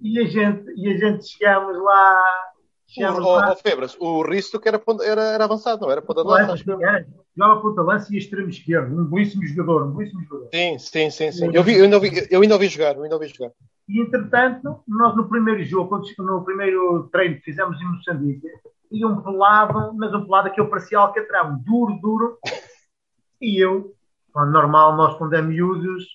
e, 0.02 0.20
a 0.20 0.26
gente, 0.26 0.74
e 0.76 0.90
a 0.90 0.98
gente 0.98 1.28
chegámos 1.28 1.78
lá 1.84 2.52
o, 2.98 3.04
o, 3.04 3.52
o 3.52 3.56
Febras, 3.56 3.96
o 4.00 4.22
Risto 4.24 4.60
que 4.60 4.68
era, 4.68 4.82
era, 5.04 5.22
era 5.22 5.44
avançado, 5.46 5.82
não 5.82 5.92
era 5.92 6.02
ponta 6.02 6.24
de 6.24 6.28
lança? 6.28 6.58
Jogava 6.58 7.62
ponta 7.62 7.82
de 7.82 7.88
lança 7.88 8.14
e 8.14 8.18
extremo 8.18 8.50
esquerdo, 8.50 9.00
um 9.00 9.06
belíssimo 9.06 9.46
jogador, 9.46 9.88
um 9.88 9.92
belíssimo 9.92 10.24
jogador. 10.24 10.50
Sim, 10.54 10.78
sim, 10.78 11.10
sim, 11.10 11.32
sim. 11.32 11.50
Eu, 11.54 11.64
vi, 11.64 11.76
eu, 11.76 11.86
ainda 11.86 11.96
ouvi, 11.96 12.28
eu 12.30 12.42
ainda 12.42 12.56
ouvi 12.56 12.68
jogar, 12.68 12.96
eu 12.96 13.04
ainda 13.04 13.16
ouvi 13.16 13.28
jogar. 13.28 13.52
E 13.88 14.02
entretanto, 14.02 14.84
nós 14.88 15.16
no 15.16 15.30
primeiro 15.30 15.64
jogo, 15.64 16.02
no 16.20 16.44
primeiro 16.44 17.10
treino 17.12 17.36
que 17.36 17.44
fizemos 17.44 17.80
em 17.80 17.86
Moçambique, 17.86 18.48
e 18.92 19.06
um 19.06 19.22
pelado, 19.22 19.94
mas 19.96 20.14
um 20.14 20.26
pelado 20.26 20.52
que 20.52 20.60
eu 20.60 20.70
parecia 20.70 21.00
alcatrão, 21.00 21.58
duro, 21.66 21.98
duro, 22.02 22.38
e 23.40 23.64
eu, 23.64 23.94
normal 24.36 24.96
nós 24.96 25.18
quando 25.18 25.34
é 25.34 25.42
miúdos, 25.42 26.06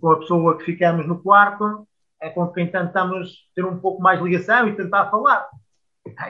com 0.00 0.10
a 0.10 0.18
pessoa 0.18 0.56
que 0.56 0.64
ficamos 0.64 1.06
no 1.06 1.22
quarto, 1.22 1.86
é 2.20 2.30
com 2.30 2.48
quem 2.48 2.70
tentamos 2.70 3.48
ter 3.54 3.64
um 3.64 3.78
pouco 3.78 4.02
mais 4.02 4.20
ligação 4.20 4.66
e 4.68 4.74
tentar 4.74 5.10
falar. 5.10 5.46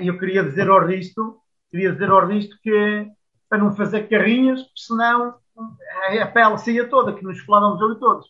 Eu 0.01 0.19
queria 0.19 0.45
dizer 0.45 0.69
ao 0.69 0.85
Risto, 0.85 1.41
queria 1.71 1.93
dizer 1.93 2.11
ao 2.11 2.27
Risto 2.27 2.57
que 2.62 3.11
para 3.49 3.59
não 3.59 3.75
fazer 3.75 4.09
carrinhas, 4.09 4.61
senão 4.77 5.35
a 6.21 6.27
pele 6.27 6.59
saía 6.59 6.88
toda, 6.88 7.14
que 7.14 7.25
nos 7.25 7.41
falávamos 7.41 7.83
ali 7.83 7.99
todos. 7.99 8.27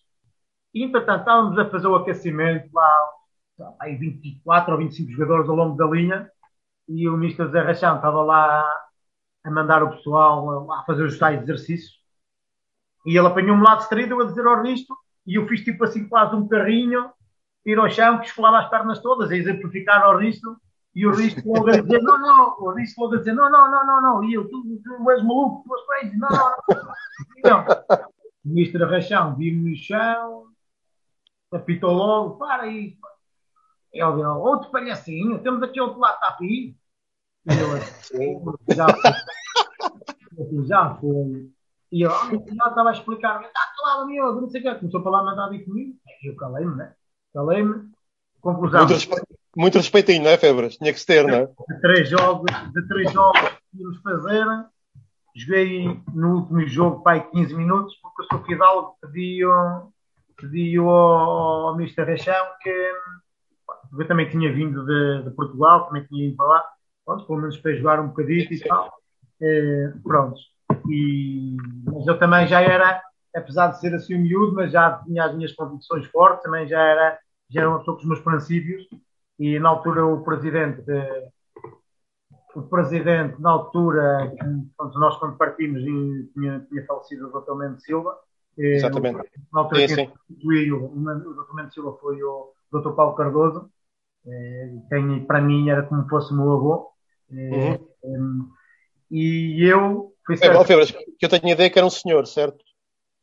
E, 0.73 0.85
entretanto, 0.85 1.21
estávamos 1.21 1.59
a 1.59 1.69
fazer 1.69 1.87
o 1.87 1.97
aquecimento 1.97 2.69
lá, 2.73 3.09
aí 3.81 3.97
24 3.97 4.73
ou 4.73 4.79
25 4.79 5.11
jogadores 5.11 5.49
ao 5.49 5.57
longo 5.57 5.77
da 5.77 5.87
linha, 5.87 6.31
e 6.89 7.09
o 7.09 7.15
Mr. 7.15 7.51
Zé 7.51 7.61
Rachão 7.61 7.97
estava 7.97 8.23
lá 8.23 8.65
a 9.45 9.51
mandar 9.51 9.83
o 9.83 9.91
pessoal 9.91 10.71
a 10.73 10.85
fazer 10.85 11.05
os 11.05 11.19
tais 11.19 11.43
exercícios. 11.43 11.99
E 13.05 13.17
ele 13.17 13.27
apanhou-me 13.27 13.63
lá 13.63 13.77
distraído 13.77 14.21
a 14.21 14.27
dizer 14.27 14.47
ao 14.47 14.63
Risto, 14.63 14.97
e 15.27 15.35
eu 15.35 15.47
fiz 15.47 15.63
tipo 15.63 15.85
assim 15.85 16.09
quase 16.09 16.35
um 16.35 16.47
carrinho, 16.47 17.11
ir 17.67 17.79
ao 17.79 17.91
chão, 17.91 18.19
que 18.19 18.27
esfolava 18.27 18.61
as 18.61 18.71
pernas 18.71 19.01
todas, 19.01 19.31
a 19.31 19.37
exemplificar 19.37 20.03
ao 20.03 20.17
Risto 20.17 20.57
e 20.99 21.07
o 21.07 21.15
Risto 21.15 21.49
logo 21.49 21.69
a 21.69 21.81
dizer, 21.81 22.03
não, 22.03 22.19
não, 22.19 22.57
o 22.59 22.73
Risto 22.73 23.01
logo 23.01 23.15
a 23.15 23.19
dizer, 23.19 23.33
não, 23.33 23.49
não, 23.49 23.71
não, 23.71 23.87
não, 23.87 24.03
não, 24.03 24.25
e 24.25 24.35
eu, 24.35 24.49
tu, 24.49 24.81
tu 24.83 25.11
és 25.13 25.23
maluco, 25.23 25.63
tu 25.65 25.77
és 25.77 25.87
crazy, 25.87 26.19
não, 26.19 26.29
não, 26.29 26.51
não. 27.45 27.65
O 28.45 28.51
Mr. 28.51 28.85
Rachão 28.85 29.37
viu-me 29.37 29.71
no 29.71 29.77
chão, 29.77 30.47
apitou 31.53 31.93
logo, 31.93 32.37
para 32.37 32.65
aí. 32.65 32.99
Ele 33.93 34.13
disse, 34.13 34.27
outro 34.27 34.73
palhacinho, 34.73 35.41
temos 35.41 35.63
aqui 35.63 35.81
outro 35.81 36.01
lado, 36.01 36.15
está 36.15 36.27
aqui. 36.31 36.77
E 37.47 37.53
eu 37.53 38.75
já 38.75 38.87
foi. 38.89 40.67
Já 40.67 40.95
foi. 40.97 41.53
E 41.93 42.03
eu, 42.03 42.11
já 42.11 42.69
estava 42.69 42.89
a 42.89 42.93
explicar, 42.93 43.41
está 43.41 43.73
calado, 43.77 44.09
meu, 44.09 44.35
não 44.35 44.49
sei 44.49 44.61
o 44.63 44.65
que, 44.65 44.75
começou 44.81 44.99
a 44.99 45.05
falar 45.05 45.23
mandado 45.23 45.65
comigo. 45.65 45.97
Eu 46.25 46.35
calei-me, 46.35 46.75
né? 46.75 46.93
Calei-me. 47.33 47.89
Conclusão. 48.41 48.85
muito 48.85 49.28
respeitinho, 49.79 50.25
não 50.25 50.31
é, 50.31 50.39
Febras? 50.39 50.77
Tinha 50.77 50.93
que 50.93 51.01
se 51.01 51.07
ter, 51.07 51.27
não 51.27 51.35
é? 51.35 51.47
De 51.47 51.81
três 51.81 52.09
jogos, 52.09 52.51
de 52.73 52.89
três 52.89 53.13
jogos 53.13 53.41
que 53.41 53.83
íamos 53.83 53.99
fazer, 54.03 54.45
joguei 55.35 56.01
no 56.15 56.37
último 56.37 56.67
jogo 56.67 57.03
pai 57.03 57.29
15 57.31 57.55
minutos, 57.55 57.95
porque 58.03 58.23
eu 58.23 58.27
sou 58.27 58.45
Fidalgo, 58.45 58.97
pedi-o 59.01 59.93
pedi 60.37 60.77
ao, 60.77 60.89
ao 60.89 61.75
Mr. 61.75 62.05
Rechão 62.05 62.47
que 62.63 62.93
eu 63.99 64.07
também 64.07 64.29
tinha 64.29 64.53
vindo 64.53 64.85
de, 64.85 65.25
de, 65.25 65.31
Portugal, 65.31 65.87
também 65.87 66.05
tinha 66.05 66.29
ido 66.29 66.37
para 66.37 66.47
lá, 66.47 66.65
pronto, 67.05 67.27
pelo 67.27 67.41
menos 67.41 67.57
para 67.59 67.75
jogar 67.75 68.01
um 68.01 68.09
bocadinho 68.09 68.47
e 68.53 68.61
tal. 68.61 68.93
Eh, 69.41 69.93
pronto. 70.03 70.39
E, 70.89 71.57
mas 71.85 72.07
eu 72.07 72.19
também 72.19 72.47
já 72.47 72.61
era, 72.61 73.03
apesar 73.35 73.69
de 73.69 73.81
ser 73.81 73.95
assim 73.95 74.15
um 74.15 74.23
miúdo, 74.23 74.55
mas 74.55 74.73
já 74.73 75.03
tinha 75.05 75.25
as 75.25 75.35
minhas 75.35 75.53
convicções 75.53 76.07
fortes, 76.07 76.43
também 76.43 76.67
já 76.69 76.81
era, 76.81 77.19
já 77.51 77.63
era 77.63 77.71
uma 77.71 77.79
pessoa 77.79 77.97
com 77.97 78.03
os 78.03 78.09
meus 78.09 78.21
princípios. 78.21 78.87
E 79.39 79.59
na 79.59 79.69
altura 79.69 80.05
o 80.05 80.25
presidente, 80.25 80.83
o 82.55 82.63
presidente, 82.63 83.41
na 83.41 83.51
altura, 83.51 84.35
pronto, 84.77 84.99
nós 84.99 85.17
quando 85.19 85.37
partimos, 85.37 85.83
tinha, 85.83 86.61
tinha 86.69 86.87
falecido 86.87 87.29
o 87.29 87.41
Dr. 87.41 87.55
Mendes 87.55 87.85
Silva. 87.85 88.19
Exatamente. 88.57 89.19
Na 89.53 89.61
altura, 89.61 89.87
sim, 89.87 89.95
quem 89.95 90.09
substituiu 90.09 90.85
o 90.87 91.45
Dr. 91.45 91.55
Mendes 91.55 91.75
Silva 91.75 91.97
foi 92.01 92.21
o 92.23 92.53
Dr. 92.73 92.91
Paulo 92.91 93.15
Cardoso, 93.15 93.71
quem 94.89 95.25
para 95.25 95.41
mim 95.41 95.71
era 95.71 95.85
como 95.85 96.09
fosse 96.09 96.35
meu 96.35 96.53
avô. 96.53 96.91
Uhum. 97.31 98.49
E 99.11 99.65
eu 99.65 100.13
fui 100.27 100.35
é, 100.35 100.39
certo. 100.39 100.65
Febras, 100.65 100.91
que 100.91 101.25
eu 101.25 101.29
tenho 101.29 101.53
ideia 101.53 101.71
que 101.71 101.79
era 101.79 101.87
um 101.87 101.91
senhor, 101.91 102.27
certo? 102.27 102.59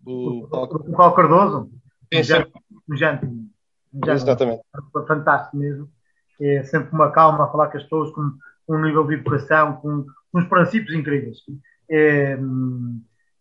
O, 0.05 0.43
o, 0.43 0.47
Paulo 0.47 1.15
Cardoso? 1.15 1.69
Sim, 2.13 2.23
sim. 2.23 2.33
Um 2.89 2.95
jante. 2.95 3.27
Exatamente. 4.07 4.61
Fantástico 5.07 5.57
mesmo. 5.57 5.89
É 6.39 6.63
sempre 6.63 6.93
uma 6.93 7.11
calma 7.11 7.45
a 7.45 7.47
falar 7.47 7.67
com 7.67 7.77
as 7.77 7.83
pessoas, 7.83 8.11
com, 8.11 8.31
um 8.67 8.81
nível 8.81 9.05
de 9.05 9.15
educação, 9.15 9.77
com, 9.77 10.05
uns 10.33 10.45
princípios 10.45 10.93
incríveis. 10.93 11.37
É, 11.89 12.37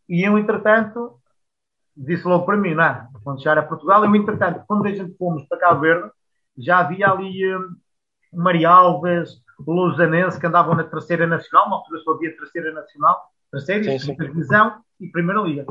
e 0.09 0.23
eu, 0.23 0.39
entretanto, 0.39 1.19
disse 1.97 2.27
logo 2.27 2.45
para 2.45 2.57
mim, 2.57 2.75
não, 2.75 3.09
quando 3.23 3.41
chegar 3.41 3.59
a 3.59 3.63
Portugal, 3.63 4.05
eu, 4.05 4.15
entretanto, 4.15 4.65
quando 4.67 4.87
a 4.87 4.93
gente 4.93 5.17
fomos 5.17 5.45
para 5.49 5.59
Cabo 5.59 5.81
Verde, 5.81 6.11
já 6.57 6.79
havia 6.79 7.11
ali 7.11 7.57
um, 7.57 7.75
Marialves, 8.33 9.43
Lousanense, 9.67 10.39
que 10.39 10.47
andavam 10.47 10.75
na 10.75 10.85
terceira 10.85 11.27
nacional, 11.27 11.69
na 11.69 11.77
altura 11.77 12.01
só 12.01 12.13
havia 12.13 12.37
terceira 12.37 12.73
nacional, 12.73 13.23
terceira, 13.51 13.99
sim, 13.99 13.99
sim. 13.99 14.17
divisão 14.17 14.81
e 15.01 15.09
primeira 15.09 15.41
liga. 15.41 15.67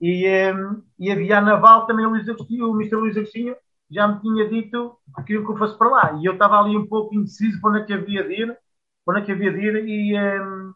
E, 0.00 0.26
um, 0.52 0.82
e 0.98 1.10
havia 1.10 1.38
a 1.38 1.40
Naval 1.40 1.86
também, 1.86 2.06
o, 2.06 2.10
Luís 2.10 2.28
Agostinho, 2.28 2.70
o 2.70 2.74
Mr. 2.74 2.96
Luís 2.96 3.16
Agostinho 3.16 3.54
já 3.90 4.06
me 4.06 4.20
tinha 4.20 4.48
dito 4.48 4.96
que 5.16 5.24
queria 5.24 5.44
que 5.44 5.50
eu 5.50 5.56
fosse 5.56 5.76
para 5.76 5.88
lá. 5.88 6.18
E 6.20 6.24
eu 6.24 6.34
estava 6.34 6.58
ali 6.60 6.76
um 6.76 6.86
pouco 6.86 7.14
indeciso 7.14 7.60
para 7.60 7.70
onde 7.70 7.80
é 7.80 7.84
que 7.84 7.92
havia 7.92 8.24
de 8.24 8.42
ir, 8.42 8.58
para 9.04 9.14
onde 9.14 9.22
é 9.22 9.24
que 9.24 9.32
havia 9.32 9.52
de 9.52 9.58
ir, 9.58 9.88
e, 9.88 10.18
um, 10.18 10.72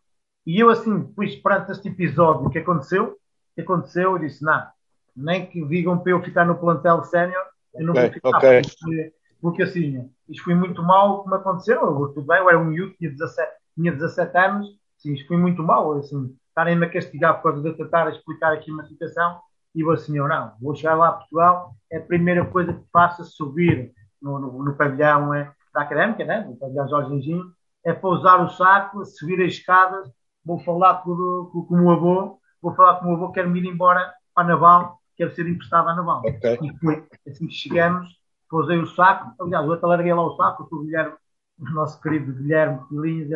e 0.46 0.60
eu 0.60 0.70
assim, 0.70 0.98
depois 1.00 1.36
perante 1.36 1.72
este 1.72 1.88
episódio 1.88 2.50
que 2.50 2.58
aconteceu, 2.58 3.16
que 3.54 3.60
aconteceu, 3.60 4.12
eu 4.12 4.18
disse, 4.18 4.44
não, 4.44 4.66
nem 5.16 5.46
que 5.46 5.64
digam 5.66 5.98
para 5.98 6.12
eu 6.12 6.22
ficar 6.22 6.44
no 6.44 6.58
plantel 6.58 7.02
sénior, 7.04 7.42
eu 7.74 7.86
não 7.86 7.92
okay, 7.92 8.02
vou 8.02 8.12
ficar, 8.12 8.36
okay. 8.38 8.62
porque, 8.62 9.12
porque 9.40 9.62
assim, 9.62 10.10
isto 10.28 10.44
foi 10.44 10.54
muito 10.54 10.82
mal 10.82 11.22
como 11.22 11.34
aconteceu, 11.34 11.80
eu, 11.80 12.08
tudo 12.08 12.26
bem, 12.26 12.38
eu 12.38 12.48
era 12.48 12.58
um 12.58 12.64
miúdo, 12.64 12.94
tinha 12.98 13.10
17, 13.10 13.52
tinha 13.76 13.92
17 13.92 14.36
anos, 14.36 14.66
sim, 14.98 15.14
isto 15.14 15.28
foi 15.28 15.36
muito 15.36 15.62
mal, 15.62 15.92
assim, 15.98 16.36
estarem-me 16.48 16.86
a 16.86 16.90
castigar 16.90 17.36
por 17.36 17.44
causa 17.44 17.62
de 17.62 17.68
eu 17.68 17.76
tentar 17.76 18.10
explicar 18.10 18.52
aqui 18.52 18.70
uma 18.70 18.84
situação, 18.84 19.40
e 19.74 19.80
eu 19.80 19.90
assim, 19.90 20.16
eu 20.16 20.28
não, 20.28 20.52
vou 20.60 20.74
chegar 20.74 20.94
lá 20.94 21.08
a 21.08 21.12
Portugal, 21.12 21.74
é 21.90 21.98
a 21.98 22.02
primeira 22.02 22.44
coisa 22.46 22.72
que 22.72 22.84
faço 22.92 23.22
a 23.22 23.24
subir 23.24 23.92
no, 24.22 24.38
no, 24.38 24.64
no 24.64 24.74
pavilhão 24.76 25.34
é, 25.34 25.52
da 25.72 25.82
Académica, 25.82 26.24
né? 26.24 26.44
no 26.48 26.56
pavilhão 26.56 26.88
Jorge 26.88 27.14
Enginho, 27.14 27.52
é 27.84 27.92
pousar 27.92 28.42
o 28.44 28.50
saco, 28.50 29.00
a 29.00 29.04
subir 29.04 29.42
as 29.42 29.52
escadas, 29.52 30.08
vou 30.44 30.58
falar 30.60 31.02
com, 31.02 31.50
com, 31.52 31.66
com 31.66 31.74
o 31.74 31.78
meu 31.78 31.90
avô, 31.90 32.38
vou 32.62 32.74
falar 32.74 32.96
com 32.96 33.06
o 33.06 33.08
meu 33.08 33.16
avô, 33.16 33.32
quero-me 33.32 33.60
ir 33.60 33.66
embora 33.66 34.12
para 34.34 34.44
a 34.44 34.46
Naval, 34.46 34.98
quero 35.16 35.34
ser 35.34 35.46
emprestado 35.48 35.88
à 35.88 35.94
Naval. 35.94 36.20
Okay. 36.20 36.58
E 36.62 36.78
foi 36.78 37.06
assim 37.28 37.46
que 37.48 37.54
chegamos, 37.54 38.08
pousei 38.48 38.78
o 38.78 38.86
saco, 38.86 39.32
aliás, 39.40 39.66
eu 39.66 39.72
até 39.72 39.86
larguei 39.86 40.14
lá 40.14 40.22
o 40.22 40.36
saco, 40.36 40.68
o 40.70 40.84
Guilherme, 40.84 41.14
o 41.58 41.70
nosso 41.70 42.00
querido 42.00 42.32
Guilherme 42.32 42.80
Pilinhas, 42.88 43.30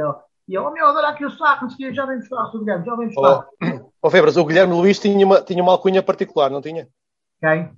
e 0.49 0.57
ele, 0.57 0.59
oh 0.59 0.71
meu, 0.71 0.87
olha 0.87 1.09
aqui 1.09 1.25
o 1.25 1.31
saco, 1.31 1.67
já 1.93 2.07
vem 2.07 2.19
buscar, 2.19 2.45
o 2.45 2.59
Guilherme, 2.59 2.87
já 2.87 2.97
vem 2.97 3.09
buscar. 3.09 3.47
Oh, 3.63 3.88
oh 4.03 4.11
Febras, 4.11 4.37
o 4.37 4.45
Guilherme 4.45 4.75
Luís 4.75 4.99
tinha 4.99 5.25
uma, 5.25 5.43
tinha 5.43 5.63
uma 5.63 5.73
alcunha 5.73 6.03
particular, 6.03 6.51
não 6.51 6.61
tinha? 6.61 6.89
Quem? 7.41 7.71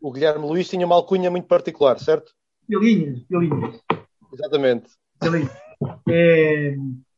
O 0.00 0.12
Guilherme 0.12 0.46
Luís 0.46 0.68
tinha 0.68 0.86
uma 0.86 0.94
alcunha 0.94 1.30
muito 1.30 1.46
particular, 1.46 1.98
certo? 1.98 2.32
Pilinhas, 2.68 3.20
Pilinhas. 3.24 3.80
Exatamente. 4.32 4.90
Pilinhas. 5.20 5.56
É, 6.08 6.74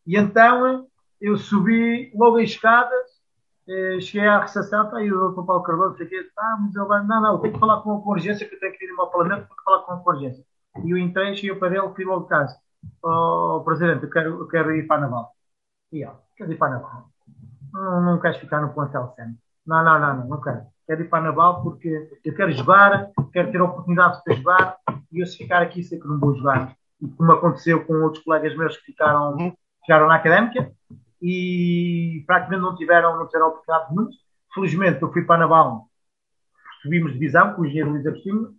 e 0.07 0.17
então 0.17 0.87
eu 1.21 1.37
subi 1.37 2.11
logo 2.15 2.39
as 2.39 2.51
escadas 2.51 3.19
eh, 3.69 4.01
cheguei 4.01 4.27
à 4.27 4.41
recepção, 4.41 4.85
está 4.85 4.97
aí 4.97 5.13
o 5.13 5.19
doutor 5.19 5.45
Paulo 5.45 5.63
Cardoso, 5.63 5.99
sei 5.99 6.07
que, 6.07 6.31
ah, 6.39 6.57
mas 6.59 6.73
vai, 6.89 7.05
não, 7.05 7.21
não, 7.21 7.39
tenho 7.39 7.53
que 7.53 7.61
falar 7.61 7.83
com, 7.83 8.01
com 8.01 8.11
urgência, 8.11 8.49
que 8.49 8.55
eu 8.55 8.61
tenho 8.61 8.73
que 8.79 8.85
ir 8.87 8.91
ao 8.99 9.11
Parlamento, 9.11 9.47
tenho 9.47 9.57
que 9.57 9.63
falar 9.63 9.83
com, 9.83 9.99
com 9.99 10.11
urgência. 10.11 10.43
E 10.83 10.91
eu 10.91 10.97
entrei, 10.97 11.35
cheguei 11.35 11.55
para 11.55 11.77
ele, 11.77 11.95
fui 11.95 12.05
logo 12.05 12.23
de 12.23 12.29
casa. 12.31 12.59
Oh, 13.03 13.61
Presidente, 13.67 14.05
eu 14.05 14.11
quero, 14.11 14.41
eu 14.41 14.49
quero 14.49 14.75
ir 14.75 14.87
para 14.87 14.97
a 14.97 15.01
Naval. 15.01 15.37
E 15.93 16.03
ele, 16.03 16.13
quero 16.35 16.53
ir 16.53 16.57
para 16.57 16.69
a 16.69 16.71
Naval? 16.79 17.11
Não, 17.73 18.03
não 18.03 18.21
queres 18.21 18.39
ficar 18.39 18.61
no 18.61 18.73
plantel 18.73 19.13
sempre? 19.17 19.37
Não, 19.67 19.85
não, 19.85 20.01
não, 20.01 20.17
não, 20.17 20.29
não 20.29 20.41
quero. 20.41 20.63
Quero 20.87 21.03
ir 21.03 21.09
para 21.09 21.25
Naval 21.25 21.63
porque 21.63 22.09
eu 22.25 22.35
quero 22.35 22.51
jogar, 22.53 23.11
quero 23.33 23.53
ter 23.53 23.61
a 23.61 23.65
oportunidade 23.65 24.23
de 24.27 24.37
jogar, 24.37 24.77
e 25.13 25.21
eu 25.21 25.27
se 25.27 25.37
ficar 25.37 25.63
aqui 25.63 25.83
sei 25.83 26.01
que 26.01 26.09
não 26.09 26.19
vou 26.19 26.35
jogar. 26.35 26.75
E 27.01 27.09
como 27.09 27.33
aconteceu 27.33 27.85
com 27.85 28.03
outros 28.03 28.25
colegas 28.25 28.57
meus 28.57 28.77
que 28.79 28.87
ficaram, 28.87 29.37
uhum. 29.37 29.53
ficaram 29.83 30.09
na 30.09 30.15
académica, 30.15 30.73
e 31.21 32.25
praticamente 32.27 32.63
não 32.63 32.75
tiveram, 32.75 33.19
não 33.19 33.27
tiveram 33.27 33.49
oportunidade 33.49 33.91
nenhuma. 33.91 34.11
Felizmente 34.55 35.03
eu 35.03 35.13
fui 35.13 35.23
para 35.23 35.41
Naval, 35.41 35.89
subimos 36.83 37.13
divisão 37.13 37.53
com 37.55 37.63
o 37.63 37.67
engenheiro 37.67 37.91
Luís 37.91 38.07
Agostinho, 38.07 38.55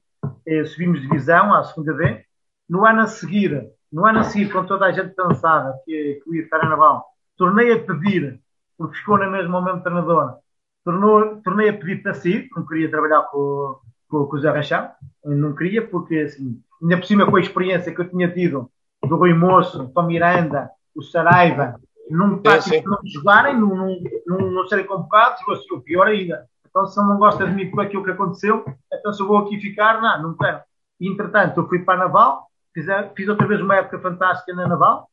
eh, 0.46 0.66
subimos 0.66 1.02
divisão 1.02 1.54
à 1.54 1.64
segunda 1.64 1.94
D. 1.94 2.26
No 2.70 2.86
ano 2.86 3.02
a 3.02 3.08
seguir, 3.08 3.72
no 3.92 4.06
ano 4.06 4.20
a 4.20 4.24
seguir, 4.24 4.52
com 4.52 4.64
toda 4.66 4.86
a 4.86 4.92
gente 4.92 5.16
cansada 5.16 5.74
que, 5.84 6.22
que 6.24 6.36
ia 6.36 6.44
ficar 6.44 6.60
na 6.60 6.70
Naval, 6.70 7.06
tornei 7.36 7.74
a 7.74 7.84
pedir, 7.84 8.40
porque 8.80 8.98
ficou 8.98 9.18
na 9.18 9.30
mesma 9.30 9.60
o 9.60 9.62
mesmo 9.62 9.84
treinador, 9.84 10.38
tornou, 10.86 11.42
tornei 11.44 11.68
a 11.68 11.74
pedir 11.74 12.02
para 12.02 12.14
sair, 12.14 12.48
não 12.56 12.66
queria 12.66 12.90
trabalhar 12.90 13.24
com, 13.24 13.78
com, 14.08 14.26
com 14.26 14.38
o 14.38 14.40
Zé 14.40 14.50
Rachão, 14.50 14.90
não 15.26 15.54
queria, 15.54 15.86
porque 15.86 16.16
assim, 16.16 16.62
ainda 16.82 16.98
por 16.98 17.06
cima 17.06 17.30
com 17.30 17.36
a 17.36 17.42
experiência 17.42 17.94
que 17.94 18.00
eu 18.00 18.10
tinha 18.10 18.32
tido 18.32 18.72
do 19.06 19.18
Rui 19.18 19.34
Moço, 19.34 19.90
Tom 19.90 20.04
Miranda, 20.04 20.70
o 20.96 21.04
Saraiva, 21.04 21.76
não 22.10 22.42
tático 22.42 22.90
não 22.90 23.00
jogarem, 23.06 23.60
não, 23.60 23.76
não, 23.76 23.98
não, 24.26 24.52
não 24.52 24.68
serem 24.68 24.86
convocados, 24.86 25.46
ou 25.46 25.54
assim, 25.54 25.74
o 25.74 25.82
pior 25.82 26.08
ainda. 26.08 26.48
Então, 26.68 26.88
se 26.88 27.00
ele 27.00 27.10
não 27.10 27.18
gosta 27.18 27.46
de 27.46 27.52
mim 27.52 27.70
por 27.70 27.82
aquilo 27.82 28.04
que 28.04 28.12
aconteceu, 28.12 28.64
então 28.92 29.12
se 29.12 29.22
eu 29.22 29.28
vou 29.28 29.40
aqui 29.40 29.60
ficar, 29.60 30.02
não, 30.02 30.30
não 30.30 30.38
quero. 30.38 30.62
E, 31.02 31.08
entretanto, 31.08 31.60
eu 31.60 31.68
fui 31.68 31.80
para 31.80 31.96
a 31.96 32.06
Naval, 32.06 32.48
fiz, 32.74 32.86
fiz 33.16 33.28
outra 33.28 33.46
vez 33.46 33.60
uma 33.62 33.76
época 33.76 34.00
fantástica 34.00 34.54
na 34.54 34.68
Naval, 34.68 35.10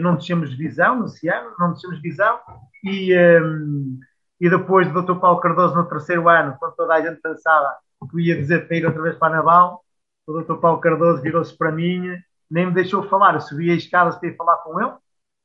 não 0.00 0.16
descemos 0.16 0.50
de 0.50 0.56
visão 0.56 1.00
nesse 1.00 1.28
ano, 1.28 1.54
não 1.58 1.72
descemos 1.72 1.96
de 1.96 2.02
visão, 2.02 2.40
e, 2.84 3.16
um, 3.16 3.98
e 4.40 4.50
depois 4.50 4.90
do 4.90 5.02
Dr. 5.02 5.20
Paulo 5.20 5.40
Cardoso 5.40 5.74
no 5.74 5.88
terceiro 5.88 6.28
ano, 6.28 6.56
quando 6.58 6.74
toda 6.74 6.94
a 6.94 7.00
gente 7.00 7.20
pensava 7.20 7.76
que 8.10 8.20
ia 8.20 8.36
dizer 8.36 8.66
para 8.66 8.76
ir 8.76 8.86
outra 8.86 9.02
vez 9.02 9.16
para 9.16 9.34
a 9.34 9.36
Naval, 9.36 9.84
o 10.26 10.40
Dr. 10.40 10.56
Paulo 10.56 10.80
Cardoso 10.80 11.22
virou-se 11.22 11.56
para 11.56 11.70
mim, 11.70 12.16
nem 12.50 12.66
me 12.66 12.72
deixou 12.72 13.02
falar, 13.08 13.34
eu 13.34 13.40
subi 13.40 13.70
as 13.70 13.82
escadas 13.82 14.16
para 14.16 14.28
ir 14.28 14.36
falar 14.36 14.56
com 14.58 14.80
ele, 14.80 14.92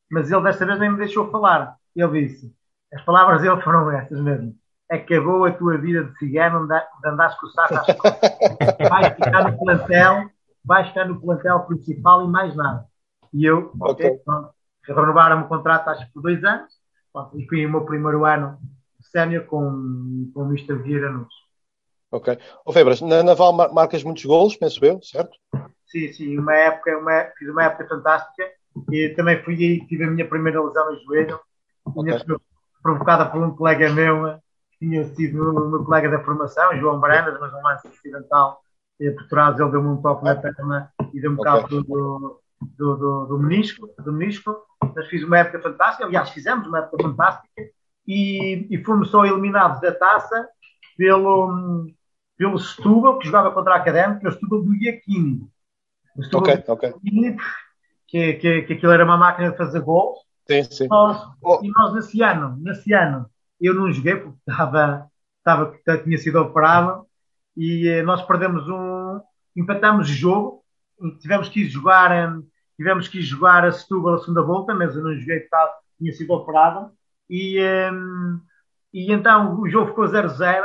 mas 0.09 0.32
ele 0.32 0.41
desta 0.41 0.66
vez 0.66 0.80
nem 0.80 0.91
me 0.91 0.97
deixou 0.97 1.30
falar. 1.30 1.76
Ele 1.95 2.28
disse: 2.28 2.53
as 2.93 3.01
palavras 3.03 3.41
dele 3.41 3.61
foram 3.61 3.91
estas 3.91 4.20
mesmo. 4.20 4.55
Acabou 4.89 5.45
a 5.45 5.51
tua 5.51 5.78
vida 5.78 6.03
de 6.03 6.18
cigano 6.18 6.68
de 6.68 7.09
andares 7.09 7.36
com 7.39 7.47
o 7.47 7.49
saco 7.49 7.76
às 7.76 7.86
costas. 7.97 8.32
Vais 8.89 9.13
ficar 9.16 9.51
no 9.51 9.57
plantel, 9.57 10.30
vais 10.63 10.88
ficar 10.88 11.05
no 11.05 11.20
plantel 11.20 11.59
principal 11.61 12.24
e 12.24 12.28
mais 12.28 12.55
nada. 12.55 12.86
E 13.36 13.45
eu, 13.45 13.71
ok, 13.79 14.07
okay 14.09 14.55
renovaram 14.93 15.41
o 15.41 15.47
contrato 15.47 15.89
acho 15.89 16.05
que 16.05 16.13
por 16.13 16.21
dois 16.21 16.43
anos, 16.43 16.71
pronto, 17.11 17.39
e 17.39 17.47
fui 17.47 17.65
o 17.65 17.69
meu 17.69 17.86
primeiro 17.86 18.25
ano 18.25 18.57
sénior 19.01 19.45
com, 19.45 20.31
com 20.33 20.41
o 20.41 20.45
Mr. 20.47 20.75
Vieira 20.75 21.09
Nunes. 21.09 21.33
Ok. 22.11 22.38
Ô 22.65 22.71
Febras, 22.71 23.01
na 23.01 23.23
Naval 23.23 23.53
marcas 23.53 24.03
muitos 24.03 24.25
golos, 24.25 24.55
penso 24.55 24.83
eu, 24.83 25.01
certo? 25.01 25.38
Sim, 25.86 26.11
sim, 26.13 26.38
uma 26.38 26.55
época, 26.55 26.97
uma, 26.97 27.25
fiz 27.38 27.49
uma 27.49 27.63
época 27.63 27.88
fantástica 27.88 28.43
e 28.91 29.09
também 29.09 29.41
fui 29.43 29.55
aí 29.55 29.79
que 29.79 29.88
tive 29.88 30.05
a 30.05 30.11
minha 30.11 30.27
primeira 30.27 30.61
lesão 30.61 30.91
no 30.91 30.99
joelho, 31.03 31.39
okay. 31.86 32.19
provocada 32.81 33.25
por 33.27 33.41
um 33.41 33.55
colega 33.55 33.91
meu, 33.93 34.39
que 34.71 34.79
tinha 34.79 35.03
sido 35.15 35.41
o 35.51 35.69
meu 35.69 35.83
colega 35.83 36.09
da 36.09 36.23
formação, 36.23 36.77
João 36.77 36.99
Branas, 36.99 37.39
mas 37.39 37.53
um 37.53 37.61
lance 37.61 37.88
acidental. 37.88 38.61
E 38.99 39.11
por 39.11 39.27
trás 39.27 39.59
ele 39.59 39.71
deu-me 39.71 39.89
um 39.89 40.01
toque 40.01 40.23
na 40.23 40.36
perna 40.36 40.91
e 41.13 41.19
deu-me 41.19 41.39
okay. 41.39 41.51
cabo 41.51 41.67
do, 41.67 42.41
do, 42.62 42.95
do, 42.95 43.26
do, 43.26 43.39
menisco, 43.39 43.89
do 43.99 44.14
menisco. 44.14 44.56
Mas 44.95 45.08
fiz 45.08 45.24
uma 45.24 45.39
época 45.39 45.62
fantástica, 45.62 46.06
aliás, 46.06 46.30
fizemos 46.30 46.68
uma 46.68 46.80
época 46.80 47.03
fantástica 47.03 47.62
e, 48.08 48.68
e 48.70 48.84
fomos 48.84 49.10
só 49.10 49.26
eliminados 49.26 49.82
da 49.82 49.93
taça 49.93 50.47
pelo, 50.97 51.88
pelo 52.38 52.60
Setúbal, 52.60 53.20
que 53.20 53.26
jogava 53.26 53.51
contra 53.51 53.74
a 53.74 53.78
Académica, 53.78 54.30
o 54.30 54.32
Setúbal 54.32 54.62
do 54.62 54.76
Iaquini 54.76 55.49
ok, 56.34 56.64
ok. 56.68 56.93
Que, 58.08 58.34
que, 58.34 58.62
que 58.64 58.74
aquilo 58.74 58.91
era 58.91 59.03
uma 59.03 59.18
máquina 59.18 59.51
de 59.51 59.58
fazer 59.58 59.82
gols. 59.82 60.20
Sim, 60.47 60.64
sim. 60.64 60.88
Nós, 60.88 61.22
oh. 61.41 61.60
E 61.64 61.70
nós 61.70 61.93
nesse 61.93 62.22
ano, 62.22 62.58
nesse 62.62 62.93
ano, 62.93 63.26
eu 63.60 63.74
não 63.74 63.91
joguei 63.91 64.16
porque 64.16 64.38
estava, 64.47 65.10
estava, 65.38 66.03
tinha 66.03 66.18
sido 66.18 66.39
operado 66.39 67.06
e 67.58 67.88
eh, 67.88 68.03
nós 68.03 68.22
perdemos 68.22 68.68
um, 68.70 69.20
empatamos 69.56 70.10
o 70.10 70.14
jogo, 70.14 70.64
tivemos 71.20 71.50
que 71.50 71.62
ir 71.62 71.70
jogar, 71.70 72.12
eh, 72.12 72.41
tivemos 72.78 73.08
que 73.08 73.22
jogar 73.22 73.66
a 73.66 73.72
Setúbal 73.72 74.16
a 74.16 74.20
segunda 74.20 74.41
volta, 74.41 74.74
mas 74.74 74.96
eu 74.96 75.04
não 75.04 75.16
joguei 75.16 75.41
porque 75.41 75.58
tinha 75.98 76.14
sido 76.14 76.34
operado. 76.34 76.91
E, 77.30 77.60
um, 77.91 78.39
e 78.93 79.12
então 79.12 79.60
o 79.60 79.70
jogo 79.70 79.89
ficou 79.89 80.06
0-0 80.06 80.64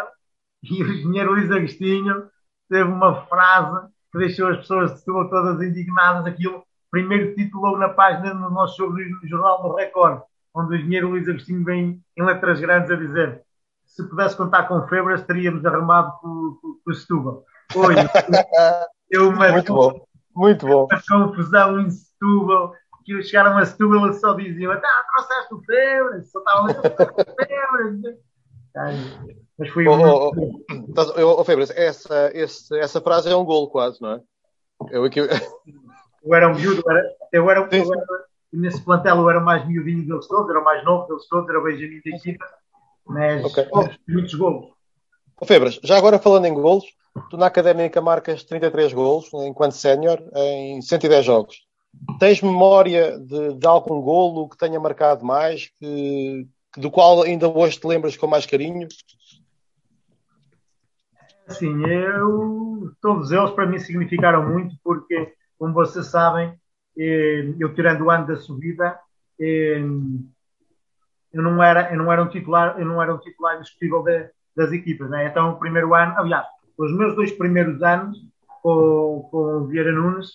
e 0.62 0.82
o 0.82 0.92
engenheiro 0.92 1.32
Luís 1.32 1.50
Agostinho 1.50 2.28
teve 2.68 2.90
uma 2.90 3.26
frase 3.26 3.88
que 4.12 4.18
deixou 4.18 4.48
as 4.48 4.58
pessoas 4.58 4.92
de 4.92 4.98
Setúbal 4.98 5.30
todas 5.30 5.62
indignadas, 5.62 6.26
aquilo, 6.26 6.64
primeiro 6.90 7.34
título 7.34 7.64
logo 7.64 7.78
na 7.78 7.88
página 7.88 8.34
no 8.34 8.50
nosso 8.50 8.76
jogo 8.76 8.96
no 8.98 9.28
Jornal 9.28 9.62
do 9.62 9.74
Record, 9.74 10.22
onde 10.54 10.74
o 10.74 10.76
engenheiro 10.76 11.08
Luís 11.08 11.28
Agostinho 11.28 11.64
vem 11.64 12.02
em 12.16 12.22
letras 12.22 12.60
grandes 12.60 12.90
a 12.90 12.96
dizer 12.96 13.42
se 13.90 14.08
pudesse 14.08 14.36
contar 14.36 14.64
com 14.64 14.86
febras, 14.86 15.22
teríamos 15.24 15.64
arrumado 15.66 16.12
com, 16.20 16.58
o 16.86 16.94
Setúbal. 16.94 17.44
Oi, 17.74 17.94
eu 19.10 19.28
uma, 19.28 19.50
muito 19.50 19.74
bom, 19.74 20.06
muito 20.34 20.66
bom. 20.66 20.86
Uma 20.90 21.26
confusão 21.26 21.80
em 21.80 21.90
Setúbal, 21.90 22.72
que 23.04 23.22
chegaram 23.22 23.56
a 23.58 23.64
Setúbal 23.64 24.10
e 24.10 24.14
só 24.14 24.34
diziam, 24.34 24.72
ah, 24.72 25.04
trouxeste 25.12 25.54
o 25.54 25.62
febras, 25.62 26.30
só 26.30 26.38
estavam 26.38 26.70
a 26.70 26.74
febras. 26.74 28.18
Mas 29.58 29.68
foi 29.70 29.86
oh, 29.86 30.30
oh, 30.30 30.32
oh, 30.36 31.40
oh 31.40 31.44
Febras, 31.44 31.70
essa, 31.70 32.30
esse, 32.32 32.78
essa 32.78 33.00
frase 33.00 33.30
é 33.30 33.36
um 33.36 33.44
golo 33.44 33.68
quase, 33.68 34.00
não 34.00 34.12
é? 34.12 34.20
Eu, 34.90 35.04
aqui... 35.04 35.20
eu 36.24 36.34
era 36.34 36.48
um 36.48 36.54
miúdo, 36.54 36.82
eu 36.84 36.90
era, 36.90 37.16
eu 37.32 37.50
era, 37.50 37.68
eu 37.70 37.92
era, 37.92 38.06
nesse 38.52 38.82
plantel 38.82 39.16
eu 39.16 39.28
era 39.28 39.40
mais 39.40 39.66
miudinho 39.66 40.06
deles 40.06 40.26
todos, 40.26 40.48
era 40.48 40.60
o 40.60 40.64
mais 40.64 40.82
novo 40.84 41.06
deles 41.08 41.26
todos, 41.28 41.48
era 41.48 41.58
o 41.58 41.64
Benjamin 41.64 42.00
da 42.04 42.16
equipa 42.16 42.46
mas 43.10 43.44
okay. 43.44 43.66
muitos 44.08 44.34
golos. 44.34 44.70
Oh, 45.40 45.46
Febras, 45.46 45.80
já 45.82 45.96
agora 45.96 46.18
falando 46.18 46.46
em 46.46 46.54
golos, 46.54 46.84
tu 47.28 47.36
na 47.36 47.46
Académica 47.46 48.00
marcas 48.00 48.44
33 48.44 48.92
golos 48.92 49.30
enquanto 49.34 49.72
sénior 49.72 50.22
em 50.34 50.80
110 50.80 51.24
jogos. 51.24 51.66
Tens 52.18 52.40
memória 52.40 53.18
de, 53.18 53.54
de, 53.54 53.66
algum 53.66 54.00
golo 54.00 54.48
que 54.48 54.56
tenha 54.56 54.78
marcado 54.78 55.24
mais, 55.24 55.70
que, 55.78 56.46
do 56.76 56.90
qual 56.90 57.22
ainda 57.22 57.48
hoje 57.48 57.80
te 57.80 57.86
lembras 57.86 58.16
com 58.16 58.26
mais 58.26 58.46
carinho? 58.46 58.86
Sim, 61.48 61.84
eu, 61.84 62.92
todos 63.02 63.32
eles 63.32 63.50
para 63.50 63.66
mim 63.66 63.78
significaram 63.80 64.48
muito, 64.48 64.76
porque, 64.84 65.34
como 65.58 65.74
vocês 65.74 66.06
sabem, 66.06 66.54
eh, 66.96 67.54
eu 67.58 67.74
tirando 67.74 68.02
o 68.02 68.10
ano 68.10 68.28
da 68.28 68.36
subida, 68.36 68.96
eh, 69.40 69.82
eu 71.32 71.42
não 71.42 71.60
era, 71.60 71.92
eu 71.92 71.98
não 71.98 72.12
era 72.12 72.22
um 72.22 72.28
titular, 72.28 72.78
eu 72.78 72.86
não 72.86 73.02
era 73.02 73.12
um 73.12 73.18
titular 73.18 73.56
indiscutível 73.56 74.04
das 74.54 74.70
equipas, 74.70 75.10
né? 75.10 75.26
Então, 75.26 75.50
o 75.50 75.58
primeiro 75.58 75.92
ano, 75.92 76.14
aliás, 76.16 76.46
os 76.84 76.92
meus 76.92 77.14
dois 77.14 77.32
primeiros 77.32 77.82
anos 77.82 78.18
com, 78.62 79.28
com 79.30 79.38
o 79.38 79.66
Vieira 79.66 79.92
Nunes, 79.92 80.28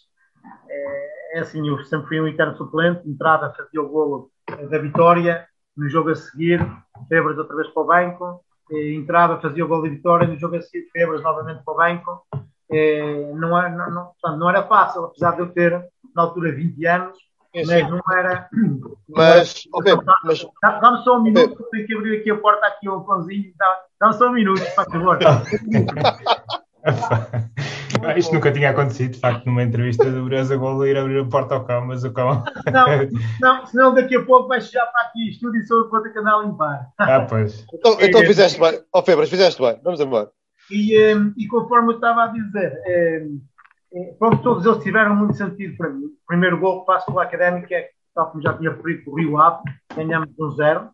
é, 0.69 1.37
é 1.37 1.39
assim, 1.39 1.67
eu 1.67 1.83
sempre 1.85 2.07
fui 2.07 2.21
um 2.21 2.27
interno 2.27 2.55
suplente, 2.55 3.07
entrada, 3.07 3.53
fazia 3.55 3.81
o 3.81 3.89
golo 3.89 4.31
da 4.69 4.77
vitória, 4.77 5.47
no 5.75 5.89
jogo 5.89 6.09
a 6.09 6.15
seguir, 6.15 6.65
Febras 7.09 7.37
outra 7.37 7.55
vez 7.55 7.67
para 7.69 7.83
o 7.83 7.85
banco, 7.85 8.45
entrava, 8.71 9.41
fazia 9.41 9.65
o 9.65 9.67
gol 9.67 9.81
da 9.81 9.89
vitória, 9.89 10.27
no 10.27 10.37
jogo 10.37 10.55
a 10.55 10.61
seguir, 10.61 10.89
Febras 10.91 11.21
novamente 11.21 11.63
para 11.63 11.73
o 11.73 11.77
banco. 11.77 12.27
É, 12.71 13.33
não, 13.33 13.57
era, 13.57 13.69
não, 13.69 14.11
não, 14.23 14.37
não 14.37 14.49
era 14.49 14.63
fácil, 14.63 15.05
apesar 15.05 15.31
de 15.31 15.41
eu 15.41 15.51
ter, 15.51 15.71
na 16.15 16.23
altura, 16.23 16.51
20 16.51 16.85
anos, 16.85 17.17
mas 17.53 17.89
não 17.89 18.01
era. 18.11 18.49
Mas, 19.07 19.63
mas... 20.23 20.45
Dá-me 20.61 21.03
só 21.03 21.17
um 21.17 21.23
minuto, 21.23 21.53
okay. 21.53 21.65
tenho 21.71 21.87
que 21.87 21.95
abrir 21.95 22.19
aqui 22.19 22.31
a 22.31 22.37
porta 22.37 22.65
aqui 22.67 22.87
ao 22.87 23.05
pãozinho. 23.05 23.53
Dá-me 23.99 24.13
só 24.13 24.29
um 24.29 24.33
minuto, 24.33 24.63
por 24.75 24.91
favor. 24.91 25.19
Isto 28.17 28.33
nunca 28.33 28.51
tinha 28.51 28.69
acontecido, 28.69 29.13
de 29.13 29.19
facto, 29.19 29.45
numa 29.45 29.63
entrevista 29.63 30.09
do 30.09 30.25
Breza 30.25 30.55
Golo 30.55 30.85
ir 30.85 30.97
abrir 30.97 31.19
a 31.19 31.25
porta 31.25 31.55
ao 31.55 31.65
cão, 31.65 31.87
mas 31.87 32.03
o 32.03 32.13
cão. 32.13 32.43
Não, 32.71 32.87
não, 33.41 33.65
senão 33.65 33.93
daqui 33.93 34.15
a 34.15 34.23
pouco 34.23 34.47
vais 34.47 34.69
chegar 34.69 34.85
para 34.87 35.01
aqui 35.03 35.29
estúdio 35.29 35.61
e 35.61 35.65
sou 35.65 35.89
conta 35.89 36.09
que 36.09 36.19
andar 36.19 36.35
a 36.35 36.43
limpar. 36.43 36.87
Ah, 36.99 37.25
pois. 37.27 37.65
Então, 37.73 37.97
então 37.99 38.21
fizeste 38.21 38.59
bem. 38.59 38.79
Ó, 38.93 38.99
oh, 38.99 39.03
Febras, 39.03 39.29
fizeste 39.29 39.61
bem. 39.61 39.79
Vamos 39.83 39.99
embora. 39.99 40.29
E, 40.69 41.15
um, 41.15 41.33
e 41.37 41.47
conforme 41.47 41.93
eu 41.93 41.95
estava 41.95 42.25
a 42.25 42.27
dizer, 42.27 42.73
um, 43.93 44.15
pronto, 44.19 44.43
todos 44.43 44.65
eles 44.65 44.83
tiveram 44.83 45.15
muito 45.15 45.35
sentido 45.35 45.75
para 45.77 45.89
mim. 45.89 46.05
O 46.05 46.27
primeiro 46.27 46.59
gol 46.59 46.81
que 46.81 46.87
passo 46.87 47.07
pela 47.07 47.23
Académica 47.23 47.73
é, 47.73 47.89
tal 48.13 48.31
como 48.31 48.43
já 48.43 48.53
tinha 48.53 48.71
referido, 48.71 49.09
o 49.09 49.15
Rio 49.15 49.39
Ave, 49.39 49.63
ganhamos 49.95 50.29
um 50.39 50.51
zero, 50.51 50.89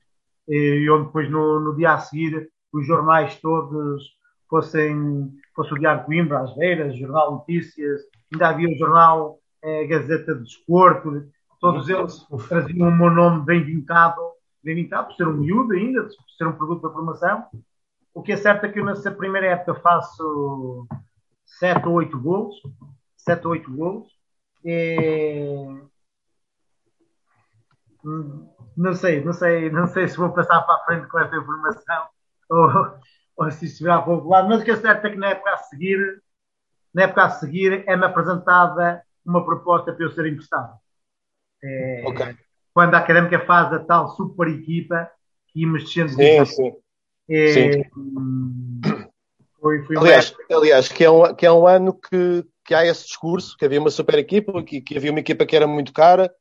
e 0.47 0.89
onde 0.89 1.05
depois 1.05 1.29
no, 1.29 1.59
no 1.59 1.75
dia 1.75 1.93
a 1.93 1.99
seguir 1.99 2.49
os 2.73 2.85
jornais 2.85 3.35
todos 3.39 4.03
fossem, 4.49 5.31
fosse 5.55 5.73
o 5.73 5.79
Diário 5.79 6.03
Coimbra, 6.03 6.41
As 6.41 6.55
Veiras, 6.55 6.97
Jornal 6.97 7.31
Notícias, 7.31 8.01
ainda 8.31 8.49
havia 8.49 8.69
o 8.69 8.77
jornal 8.77 9.39
eh, 9.61 9.85
Gazeta 9.85 10.35
de 10.35 10.43
Desporto, 10.43 11.25
todos 11.59 11.87
eles 11.87 12.25
traziam 12.49 12.89
o 12.89 12.91
meu 12.91 13.09
nome 13.09 13.45
bem 13.45 13.63
vincado, 13.63 14.21
bem 14.63 14.75
vincado 14.75 15.07
por 15.07 15.15
ser 15.15 15.27
um 15.27 15.37
miúdo 15.37 15.73
ainda, 15.73 16.03
por 16.03 16.29
ser 16.37 16.47
um 16.47 16.53
produto 16.53 16.81
da 16.81 16.93
formação. 16.93 17.45
O 18.13 18.21
que 18.21 18.33
é 18.33 18.37
certo 18.37 18.65
é 18.65 18.69
que 18.69 18.79
eu 18.79 18.85
nessa 18.85 19.11
primeira 19.11 19.47
época 19.47 19.75
faço 19.75 20.85
7 21.45 21.87
ou 21.87 21.93
8 21.93 22.19
gols, 22.19 22.55
7 23.15 23.45
ou 23.45 23.53
8 23.53 23.71
gols. 23.71 24.07
E... 24.65 25.81
Não 28.75 28.93
sei, 28.93 29.23
não 29.23 29.31
sei, 29.31 29.69
não 29.69 29.87
sei 29.87 30.07
se 30.07 30.17
vou 30.17 30.33
passar 30.33 30.61
para 30.61 30.75
a 30.75 30.85
frente 30.85 31.07
com 31.07 31.19
essa 31.19 31.37
informação 31.37 32.07
ou, 32.51 32.69
ou 33.37 33.51
se 33.51 33.65
estiver 33.65 33.97
para 34.03 34.13
o 34.13 34.27
lado, 34.27 34.49
mas 34.49 34.61
o 34.61 34.63
que 34.63 34.71
é 34.71 34.75
certo 34.75 35.05
é 35.05 35.09
que 35.09 35.17
na 35.17 35.29
época 35.29 35.51
a 35.51 35.57
seguir, 35.57 36.21
na 36.93 37.03
época 37.03 37.23
a 37.23 37.29
seguir, 37.29 37.83
é-me 37.87 38.05
apresentada 38.05 39.01
uma 39.25 39.45
proposta 39.45 39.93
para 39.93 40.05
eu 40.05 40.11
ser 40.11 40.25
emprestado. 40.25 40.73
É, 41.63 42.03
okay. 42.05 42.35
Quando 42.73 42.95
a 42.95 42.97
Académica 42.99 43.39
faz 43.45 43.71
a 43.73 43.79
tal 43.79 44.09
super 44.09 44.47
equipa 44.47 45.09
que 45.47 45.61
íamos 45.61 45.83
descendo 45.83 46.09
sim, 46.09 46.45
sim. 46.45 46.71
É, 47.29 47.47
sim. 47.47 47.83
Foi, 49.59 49.83
foi 49.83 49.97
aliás, 49.97 50.35
aliás 50.51 50.87
que, 50.87 51.03
é 51.03 51.11
um, 51.11 51.35
que 51.35 51.45
é 51.45 51.51
um 51.51 51.67
ano 51.67 51.93
que, 51.93 52.43
que 52.65 52.73
há 52.73 52.83
esse 52.85 53.05
discurso, 53.05 53.55
que 53.57 53.65
havia 53.65 53.79
uma 53.79 53.91
super 53.91 54.17
equipa, 54.17 54.63
que, 54.63 54.81
que 54.81 54.97
havia 54.97 55.11
uma 55.11 55.19
equipa 55.19 55.45
que 55.45 55.55
era 55.55 55.67
muito 55.67 55.93
cara, 55.93 56.33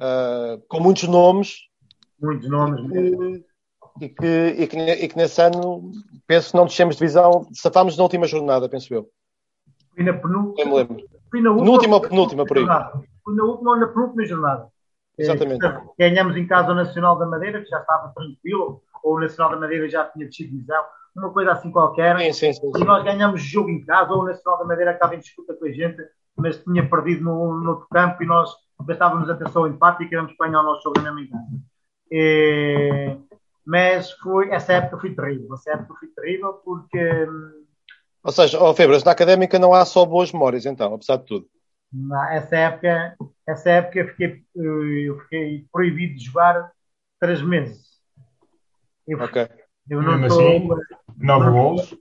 uh, 0.00 0.60
com 0.68 0.80
muitos 0.80 1.04
nomes. 1.04 1.58
Muitos 2.20 2.48
nomes. 2.48 3.44
E 4.00 4.08
que, 4.08 4.26
e, 4.58 4.66
que, 4.66 4.78
e 4.78 5.08
que 5.08 5.16
nesse 5.16 5.40
ano, 5.40 5.90
penso 6.26 6.50
que 6.50 6.56
não 6.56 6.66
descemos 6.66 6.96
de 6.96 7.00
divisão, 7.00 7.46
safámos 7.52 7.96
na 7.96 8.02
última 8.02 8.26
jornada, 8.26 8.68
penso 8.68 8.92
eu. 8.92 9.08
Fui 9.94 10.04
na 10.04 10.12
penúltima. 10.12 10.60
Eu 10.60 10.66
me 10.66 10.74
lembro. 10.74 11.06
Na 11.34 11.70
última, 11.70 11.96
ou 11.96 12.00
penúltima, 12.00 12.44
por 12.44 12.58
aí. 12.58 12.64
Na 12.64 12.92
última 13.44 13.72
ou 13.72 13.76
na 13.76 13.86
penúltima 13.88 14.24
jornada. 14.24 14.68
Exatamente. 15.18 15.58
ganhamos 15.98 16.36
em 16.36 16.46
casa 16.46 16.72
o 16.72 16.74
Nacional 16.74 17.18
da 17.18 17.26
Madeira, 17.26 17.62
que 17.62 17.70
já 17.70 17.80
estava 17.80 18.12
tranquilo, 18.14 18.82
ou 19.02 19.16
o 19.16 19.20
Nacional 19.20 19.52
da 19.52 19.60
Madeira 19.60 19.88
já 19.88 20.04
tinha 20.04 20.26
descido 20.26 20.50
divisão 20.50 20.84
uma 21.16 21.30
coisa 21.30 21.52
assim 21.52 21.70
qualquer. 21.70 22.18
Sim, 22.18 22.32
sim, 22.32 22.52
sim, 22.52 22.70
e 22.76 22.84
nós 22.84 23.02
ganhamos 23.02 23.42
jogo 23.42 23.70
em 23.70 23.84
casa, 23.84 24.12
ou 24.12 24.22
o 24.22 24.26
Nacional 24.26 24.58
da 24.58 24.66
Madeira 24.66 24.92
estava 24.92 25.14
em 25.14 25.20
disputa 25.20 25.54
com 25.54 25.64
a 25.64 25.72
gente, 25.72 26.02
mas 26.36 26.62
tinha 26.62 26.88
perdido 26.88 27.24
no, 27.24 27.54
no 27.54 27.70
outro 27.70 27.88
campo 27.90 28.22
e 28.22 28.26
nós 28.26 28.50
bastávamos 28.80 29.28
atenção 29.30 29.62
ao 29.62 29.68
empate 29.68 30.04
e 30.04 30.08
queríamos 30.08 30.34
ganhar 30.38 30.60
o 30.60 30.64
nosso 30.64 30.82
jogo 30.82 31.00
na 31.00 31.12
mesma 31.12 31.38
casa. 31.38 31.62
E, 32.10 33.16
mas 33.66 34.12
foi, 34.12 34.50
essa 34.50 34.74
época 34.74 35.00
foi 35.00 35.14
terrível. 35.14 35.52
Essa 35.54 35.72
época 35.72 35.94
foi 35.98 36.08
terrível 36.08 36.52
porque. 36.64 37.26
Ou 38.22 38.32
seja, 38.32 38.62
oh, 38.62 38.72
Febras, 38.72 39.02
na 39.02 39.10
académica 39.10 39.58
não 39.58 39.74
há 39.74 39.84
só 39.84 40.04
boas 40.06 40.32
memórias, 40.32 40.66
então, 40.66 40.94
apesar 40.94 41.16
de 41.16 41.24
tudo. 41.24 41.48
essa 42.30 42.56
época, 42.56 43.16
essa 43.46 43.70
época 43.70 43.98
eu 43.98 44.08
fiquei, 44.08 44.44
eu 44.54 45.20
fiquei 45.22 45.66
proibido 45.72 46.14
de 46.14 46.24
jogar 46.24 46.70
três 47.20 47.42
meses. 47.42 47.84
Eu, 49.06 49.18
ok. 49.18 49.48
Eu 49.90 50.02
não 50.02 50.24
estou. 50.24 50.40
Assim, 50.48 50.68
nove 51.18 51.50
gols. 51.50 51.96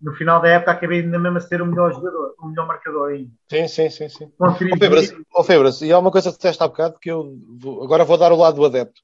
No 0.00 0.14
final 0.14 0.40
da 0.40 0.48
época 0.48 0.72
acabei 0.72 1.00
ainda 1.00 1.18
mesmo 1.18 1.38
a 1.38 1.40
ser 1.40 1.60
o 1.60 1.66
melhor 1.66 1.92
jogador, 1.92 2.34
o 2.40 2.46
melhor 2.46 2.66
marcador 2.66 3.10
ainda. 3.10 3.30
Sim, 3.50 3.66
sim, 3.66 3.90
sim. 3.90 4.08
sim. 4.08 4.32
Ó 4.38 4.54
Febras, 4.54 5.14
oh, 5.34 5.42
Febras, 5.42 5.82
e 5.82 5.92
há 5.92 5.98
uma 5.98 6.12
coisa 6.12 6.30
que 6.30 6.36
disseste 6.36 6.62
há 6.62 6.68
bocado 6.68 6.98
que 7.00 7.10
eu 7.10 7.36
vou, 7.58 7.82
agora 7.82 8.04
vou 8.04 8.16
dar 8.16 8.30
o 8.32 8.36
lado 8.36 8.56
do 8.56 8.64
adepto. 8.64 9.00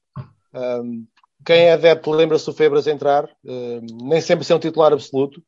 Um, 0.53 1.05
quem 1.45 1.67
é 1.67 1.73
adepto 1.73 2.11
lembra-se 2.11 2.45
do 2.45 2.53
Febras 2.53 2.87
entrar, 2.87 3.29
um, 3.43 4.07
nem 4.07 4.21
sempre 4.21 4.45
ser 4.45 4.53
um 4.53 4.59
titular 4.59 4.91
absoluto, 4.91 5.41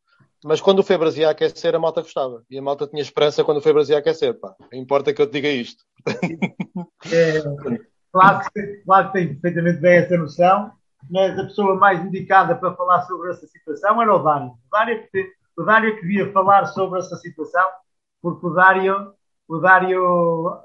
mas 0.44 0.62
quando 0.62 0.80
o 0.80 0.84
Febras 0.84 1.18
ia 1.18 1.30
aquecer, 1.30 1.74
a 1.76 1.80
malta 1.80 2.02
gostava. 2.02 2.44
E 2.50 2.58
a 2.58 2.62
malta 2.62 2.88
tinha 2.88 3.02
esperança 3.02 3.44
quando 3.44 3.58
o 3.58 3.62
Febras 3.62 3.90
ia 3.90 3.98
aquecer. 3.98 4.40
Pá. 4.40 4.56
Importa 4.72 5.12
que 5.12 5.22
eu 5.22 5.28
te 5.28 5.34
diga 5.34 5.50
isto. 5.50 5.84
É, 7.12 7.42
claro, 8.12 8.50
que, 8.54 8.62
claro 8.86 9.08
que 9.08 9.14
tem 9.14 9.28
perfeitamente 9.28 9.80
bem 9.80 9.98
essa 9.98 10.18
noção 10.18 10.72
mas 11.10 11.38
a 11.38 11.44
pessoa 11.44 11.76
mais 11.76 12.04
indicada 12.04 12.56
para 12.56 12.76
falar 12.76 13.02
sobre 13.04 13.30
essa 13.30 13.48
situação 13.48 14.02
era 14.02 14.14
o 14.14 14.24
Dário. 14.24 14.48
O 14.48 14.70
Dário 14.72 15.08
que, 15.12 15.32
o 15.58 15.64
Dário 15.64 15.96
que 15.96 16.06
via 16.06 16.32
falar 16.32 16.66
sobre 16.68 17.00
essa 17.00 17.16
situação, 17.18 17.66
porque 18.22 18.46
o 18.46 18.50
Dário 18.50 19.14
o 19.48 19.60
Dário, 19.60 20.60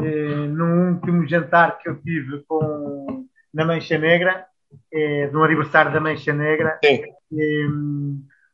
eh, 0.00 0.46
no 0.48 0.92
último 0.92 1.26
jantar 1.28 1.78
que 1.78 1.90
eu 1.90 2.00
tive 2.00 2.42
com, 2.48 3.26
na 3.52 3.66
Mancha 3.66 3.98
Negra, 3.98 4.46
eh, 4.94 5.28
no 5.32 5.42
aniversário 5.42 5.92
da 5.92 6.00
Mancha 6.00 6.32
Negra, 6.32 6.78
eh, 6.84 7.66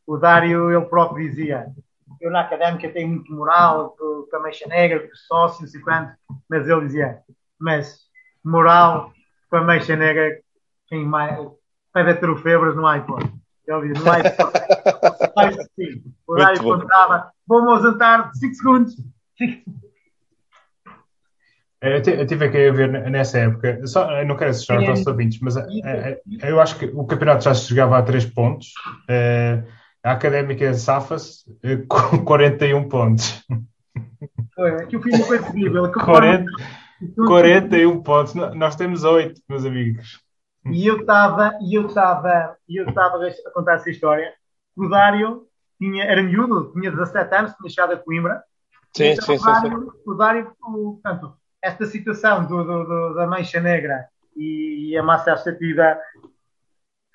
o 0.07 0.17
Dário, 0.17 0.71
ele 0.71 0.87
próprio 0.87 1.29
dizia, 1.29 1.67
eu 2.19 2.31
na 2.31 2.41
académica 2.41 2.89
tenho 2.89 3.09
muito 3.09 3.31
moral 3.31 3.95
com, 3.99 4.37
a 4.37 4.41
Mancha 4.41 4.67
Negra, 4.67 5.01
com 5.01 5.13
o 5.13 5.17
sócio, 5.17 5.63
não 5.63 5.69
sei 5.69 5.81
quanto, 5.83 6.13
mas 6.49 6.67
ele 6.67 6.87
dizia, 6.87 7.21
mas 7.59 8.01
moral 8.43 9.13
com 9.51 9.57
a 9.57 9.63
Mancha 9.63 9.95
Negra, 9.95 10.41
quem 10.89 11.05
mais, 11.05 11.39
para 11.93 12.15
ter 12.15 12.31
o 12.31 12.39
Febras 12.39 12.75
no 12.75 12.87
iPod. 12.87 13.31
Ele 13.67 13.93
dizia, 13.93 14.05
no 14.05 14.11
iPod. 14.11 14.53
o 16.27 16.35
Dário 16.37 16.63
contava, 16.63 17.31
vamos 17.47 17.73
ao 17.73 17.83
jantar 17.83 18.31
de 18.31 18.39
5 18.39 18.55
segundos. 18.55 18.97
Eu 21.83 21.97
estive 21.97 22.45
aqui 22.45 22.69
a 22.69 22.73
ver 22.73 23.11
nessa 23.11 23.39
época, 23.39 23.87
só, 23.87 24.11
eu 24.21 24.27
não 24.27 24.37
quero 24.37 24.51
assustar 24.51 24.79
os 24.81 24.87
nossos 24.87 25.07
ouvintes, 25.07 25.41
mas 25.41 25.57
é, 25.57 26.21
é, 26.43 26.51
eu 26.51 26.61
acho 26.61 26.79
que 26.79 26.85
o 26.85 27.07
campeonato 27.07 27.45
já 27.45 27.55
se 27.55 27.71
jogava 27.71 27.97
a 27.97 28.03
3 28.03 28.27
pontos. 28.27 28.73
É, 29.09 29.65
a 30.03 30.13
académica 30.13 30.75
safa-se 30.75 31.45
com 31.89 32.23
41 32.23 32.87
pontos. 32.87 33.43
Foi, 34.55 34.71
aqui 34.83 34.97
o 34.97 35.03
filme 35.03 35.23
foi 35.25 35.39
terrível. 35.39 35.91
40, 35.91 36.51
41 37.27 38.03
pontos. 38.03 38.35
Nós 38.35 38.77
temos 38.77 39.03
8, 39.03 39.41
meus 39.49 39.65
amigos. 39.65 40.21
E 40.67 40.87
eu 40.87 41.01
estava, 41.01 41.59
e 41.63 41.75
eu 41.75 41.87
estava, 41.87 42.57
e 42.69 42.77
eu 42.79 42.87
estava 42.87 43.17
a 43.27 43.51
contar 43.55 43.75
essa 43.77 43.89
história. 43.89 44.31
O 44.77 44.87
Dário 44.87 45.47
tinha, 45.79 46.05
era 46.05 46.23
miúdo, 46.23 46.73
tinha 46.75 46.91
17 46.91 47.35
anos, 47.35 47.55
tinha 47.55 47.71
chegado 47.71 47.95
a 47.95 47.97
Coimbra. 47.97 48.43
Sim, 48.95 49.13
então, 49.13 49.25
sim, 49.25 49.37
o 49.37 49.45
Dário, 49.45 49.81
sim, 49.81 49.91
O 50.07 50.15
Dário, 50.15 50.53
portanto, 50.61 51.40
esta 51.63 51.87
situação 51.87 52.47
do, 52.47 52.65
do, 52.65 52.85
do, 52.85 53.15
da 53.15 53.27
mancha 53.27 53.61
negra 53.61 54.09
e 54.37 54.97
a 54.97 55.03
massa 55.03 55.33
abstrativa 55.33 55.99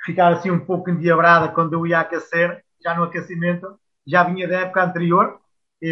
ficar 0.05 0.33
assim 0.33 0.51
um 0.51 0.59
pouco 0.59 0.89
endiabrada 0.89 1.49
quando 1.49 1.73
eu 1.73 1.87
ia 1.87 1.99
aquecer, 1.99 2.63
já 2.83 2.93
no 2.93 3.03
aquecimento, 3.03 3.79
já 4.05 4.23
vinha 4.23 4.47
da 4.47 4.61
época 4.61 4.83
anterior, 4.83 5.39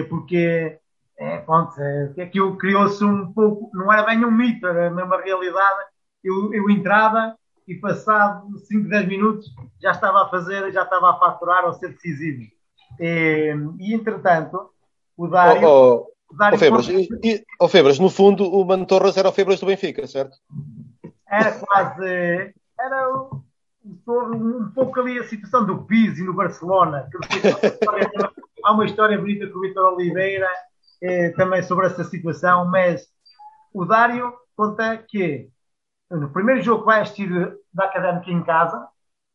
porque 0.09 0.77
é, 1.17 1.37
pronto, 1.39 1.73
é, 1.79 2.21
aquilo 2.21 2.57
criou-se 2.57 3.03
um 3.03 3.31
pouco, 3.33 3.69
não 3.73 3.91
era 3.91 4.03
bem 4.03 4.23
um 4.23 4.31
mito, 4.31 4.67
era 4.67 4.91
uma 4.91 5.21
realidade. 5.21 5.85
Eu, 6.23 6.53
eu 6.53 6.69
entrava 6.69 7.35
e 7.67 7.75
passado 7.75 8.57
5, 8.57 8.89
10 8.89 9.07
minutos 9.07 9.53
já 9.81 9.91
estava 9.91 10.23
a 10.23 10.29
fazer, 10.29 10.71
já 10.71 10.83
estava 10.83 11.11
a 11.11 11.19
faturar 11.19 11.65
ou 11.65 11.73
ser 11.73 11.89
decisivo. 11.89 12.51
E, 12.99 13.53
e 13.79 13.93
entretanto, 13.93 14.69
o 15.17 15.27
Dário. 15.27 15.67
Oh, 15.67 16.07
Dário 16.37 16.55
oh, 16.55 16.59
Febras, 16.59 16.87
e, 16.87 17.09
e, 17.23 17.45
oh, 17.59 17.67
Febras, 17.67 17.99
no 17.99 18.09
fundo 18.09 18.45
o 18.45 18.65
Mano 18.65 18.85
Torres 18.85 19.17
era 19.17 19.29
o 19.29 19.33
Febras 19.33 19.59
do 19.59 19.65
Benfica, 19.65 20.07
certo? 20.07 20.37
Era 21.27 21.59
quase. 21.59 22.53
Era 22.79 23.09
um 23.85 24.71
pouco 24.73 24.99
ali 24.99 25.19
a 25.19 25.23
situação 25.23 25.65
do 25.65 25.83
Pizzi 25.83 26.23
no 26.23 26.33
Barcelona. 26.33 27.09
há 28.63 28.71
uma 28.71 28.85
história 28.85 29.17
bonita 29.17 29.47
com 29.47 29.59
o 29.59 29.61
Vitor 29.61 29.93
Oliveira 29.93 30.49
eh, 31.01 31.29
também 31.31 31.61
sobre 31.63 31.87
essa 31.87 32.03
situação, 32.03 32.65
mas 32.69 33.07
o 33.73 33.85
Dário 33.85 34.33
conta 34.55 34.97
que 34.97 35.49
no 36.09 36.29
primeiro 36.31 36.61
jogo 36.61 36.81
que 36.81 36.85
vai 36.85 37.01
assistir 37.01 37.29
da 37.73 37.85
Académica 37.85 38.31
em 38.31 38.43
casa, 38.43 38.87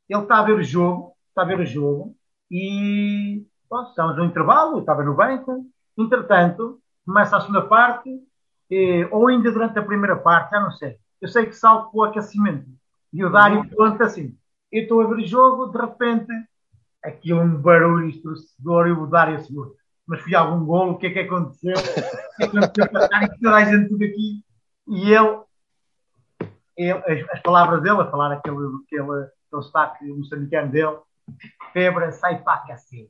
ele 0.09 0.23
está 0.23 0.39
a 0.39 0.43
ver 0.45 0.55
o 0.55 0.63
jogo, 0.63 1.15
está 1.29 1.43
a 1.43 1.45
ver 1.45 1.61
o 1.61 1.67
jogo 1.67 2.17
e 2.51 3.45
bom, 3.69 3.83
estamos 3.83 4.17
no 4.17 4.25
intervalo, 4.25 4.81
estava 4.81 5.03
no 5.03 5.15
banco, 5.15 5.67
entretanto, 5.97 6.81
começa 7.09 7.39
a 7.39 7.41
segunda 7.41 7.63
parte, 7.63 8.11
eh, 8.71 9.09
ou 9.11 9.29
ainda 9.29 9.51
durante 9.51 9.79
a 9.79 9.83
primeira 9.83 10.15
parte, 10.15 10.51
já 10.51 10.61
não 10.61 10.71
sei. 10.73 10.99
Eu 11.23 11.29
sei 11.29 11.47
que 11.47 11.55
salto 11.55 11.91
para 11.91 11.99
o 11.99 12.05
aquecimento 12.05 12.69
e 13.11 13.25
o 13.25 13.31
Dário 13.31 13.61
uhum. 13.61 13.71
conta 13.71 14.05
assim: 14.05 14.37
eu 14.71 14.83
estou 14.83 15.01
a 15.01 15.07
ver 15.07 15.15
o 15.15 15.27
jogo, 15.27 15.67
de 15.69 15.79
repente, 15.79 16.31
aquilo 17.03 17.41
um 17.41 17.57
barulho 17.57 18.11
estremecedor 18.11 18.89
e 18.89 18.93
o 18.93 19.07
Dário 19.07 19.43
seguro. 19.43 19.75
Mas 20.07 20.21
fui 20.21 20.35
algum 20.35 20.65
golo, 20.67 20.93
o 20.93 20.99
que 20.99 21.07
é 21.07 21.11
que 21.11 21.19
aconteceu? 21.21 21.75
O 21.75 21.83
que 21.83 22.01
é 22.01 22.49
que 22.49 22.57
aconteceu 22.57 22.91
para 22.91 23.29
toda 23.29 23.57
a 23.57 23.65
gente 23.65 23.89
tudo 23.89 24.05
aqui? 24.05 24.45
E 24.87 25.13
ele, 25.13 25.41
ele 26.77 26.93
as, 26.93 27.31
as, 27.31 27.41
palavras 27.41 27.83
dele, 27.83 28.03
a 28.03 28.11
falar 28.11 28.33
aquele, 28.33 28.57
aquele, 28.57 29.03
aquele 29.03 29.63
sotaque 29.63 30.05
moçambicano 30.07 30.71
dele, 30.71 30.99
febre 31.73 32.13
sai 32.13 32.43
para 32.43 32.55
aquecer. 32.55 33.09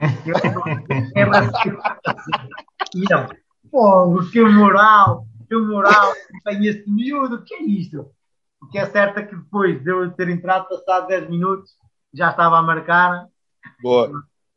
Febre 1.12 1.50
sai 1.50 1.70
para 1.72 1.98
aquecer. 2.04 2.69
E 2.94 3.04
ele, 3.12 3.42
pô, 3.70 4.20
que 4.30 4.40
moral, 4.42 5.26
que 5.48 5.56
moral, 5.56 6.12
tem 6.44 6.66
este 6.66 6.90
miúdo, 6.90 7.36
o 7.36 7.42
que 7.42 7.54
é 7.54 7.62
isto? 7.62 8.10
O 8.60 8.66
que 8.66 8.78
é 8.78 8.86
certo 8.86 9.18
é 9.18 9.22
que 9.22 9.34
depois 9.34 9.82
de 9.82 9.90
eu 9.90 10.10
ter 10.12 10.28
entrado, 10.28 10.68
passado 10.68 11.06
10 11.08 11.30
minutos, 11.30 11.72
já 12.12 12.30
estava 12.30 12.58
a 12.58 12.62
marcar, 12.62 13.26
Boa. 13.82 14.10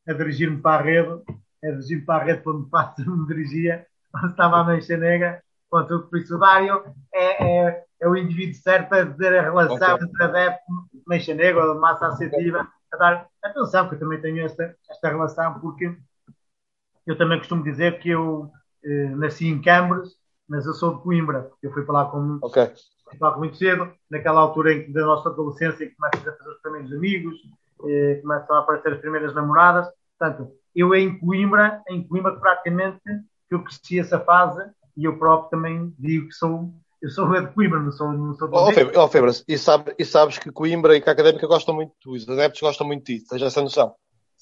a 0.07 0.13
dirigir-me 0.13 0.61
para 0.61 0.79
a 0.79 0.83
rede, 0.83 1.21
a 1.63 1.71
dirigir-me 1.71 2.05
para 2.05 2.21
a 2.21 2.25
rede 2.25 2.41
para 2.41 2.53
onde 2.53 2.69
passo 2.69 3.09
me 3.09 3.25
dirigia, 3.27 3.85
onde 4.15 4.31
estava 4.31 4.57
a 4.57 4.63
mancha 4.63 4.97
negra. 4.97 5.41
Pronto, 5.69 6.07
o 6.11 6.37
Dário 6.37 6.83
é, 7.13 7.43
é, 7.43 7.85
é, 8.01 8.07
o 8.07 8.15
indivíduo 8.15 8.53
certo 8.53 8.93
a 8.93 9.03
dizer 9.03 9.35
a 9.39 9.41
relação 9.41 9.95
okay. 9.95 10.07
entre 10.07 10.23
adepto, 10.23 10.71
mancha 11.07 11.33
negra 11.33 11.65
ou 11.65 11.79
massa 11.79 12.07
associativa, 12.07 12.67
a 12.91 12.97
dar 12.97 13.27
atenção, 13.43 13.89
que 13.89 13.95
eu 13.95 13.99
também 13.99 14.21
tenho 14.21 14.45
esta, 14.45 14.75
esta 14.87 15.09
relação, 15.09 15.59
porque 15.59 15.97
eu 17.05 17.17
também 17.17 17.37
costumo 17.37 17.63
dizer 17.63 17.99
que 17.99 18.09
eu 18.09 18.49
eh, 18.83 19.09
nasci 19.15 19.47
em 19.47 19.61
Câmara, 19.61 20.03
mas 20.47 20.65
eu 20.65 20.73
sou 20.73 20.95
de 20.95 21.03
Coimbra, 21.03 21.49
eu 21.61 21.71
fui 21.71 21.83
para 21.83 21.93
lá 21.93 22.05
com, 22.05 22.39
okay 22.41 22.69
logo 23.19 23.39
muito 23.39 23.57
cedo, 23.57 23.91
naquela 24.09 24.41
altura 24.41 24.73
em 24.73 24.85
que, 24.85 24.91
da 24.91 25.05
nossa 25.05 25.29
adolescência, 25.29 25.87
que 25.87 25.95
começas 25.95 26.27
a 26.27 26.37
fazer 26.37 26.49
os 26.49 26.61
primeiros 26.61 26.93
amigos, 26.93 27.35
eh, 27.87 28.19
começam 28.21 28.55
a 28.55 28.59
aparecer 28.59 28.93
as 28.93 28.99
primeiras 28.99 29.33
namoradas. 29.33 29.87
Portanto, 30.17 30.51
eu 30.75 30.93
em 30.95 31.19
Coimbra, 31.19 31.81
em 31.89 32.07
Coimbra 32.07 32.35
praticamente, 32.35 33.01
que 33.47 33.55
eu 33.55 33.63
cresci 33.63 33.99
essa 33.99 34.19
fase 34.19 34.63
e 34.95 35.05
eu 35.05 35.17
próprio 35.17 35.49
também 35.49 35.93
digo 35.99 36.27
que 36.27 36.33
sou 36.33 36.71
eu 37.01 37.09
sou 37.09 37.29
de 37.29 37.51
Coimbra, 37.51 37.81
não 37.81 37.91
sou, 37.91 38.13
não 38.13 38.33
sou 38.33 38.47
de 38.47 38.55
oh, 38.55 38.71
Febras, 38.71 38.95
oh, 38.95 39.07
Febras, 39.09 39.43
e, 39.45 39.57
sabe, 39.57 39.93
e 39.99 40.05
sabes 40.05 40.37
que 40.37 40.49
Coimbra 40.49 40.95
e 40.95 41.01
que 41.01 41.09
a 41.09 41.11
Académica 41.11 41.45
gostam 41.47 41.75
muito 41.75 41.91
de 41.91 41.99
ti, 41.99 42.09
os 42.09 42.29
adeptos 42.29 42.61
gostam 42.61 42.87
muito 42.87 43.05
de 43.05 43.19
ti, 43.19 43.27
tens 43.27 43.41
essa 43.41 43.61
noção? 43.61 43.93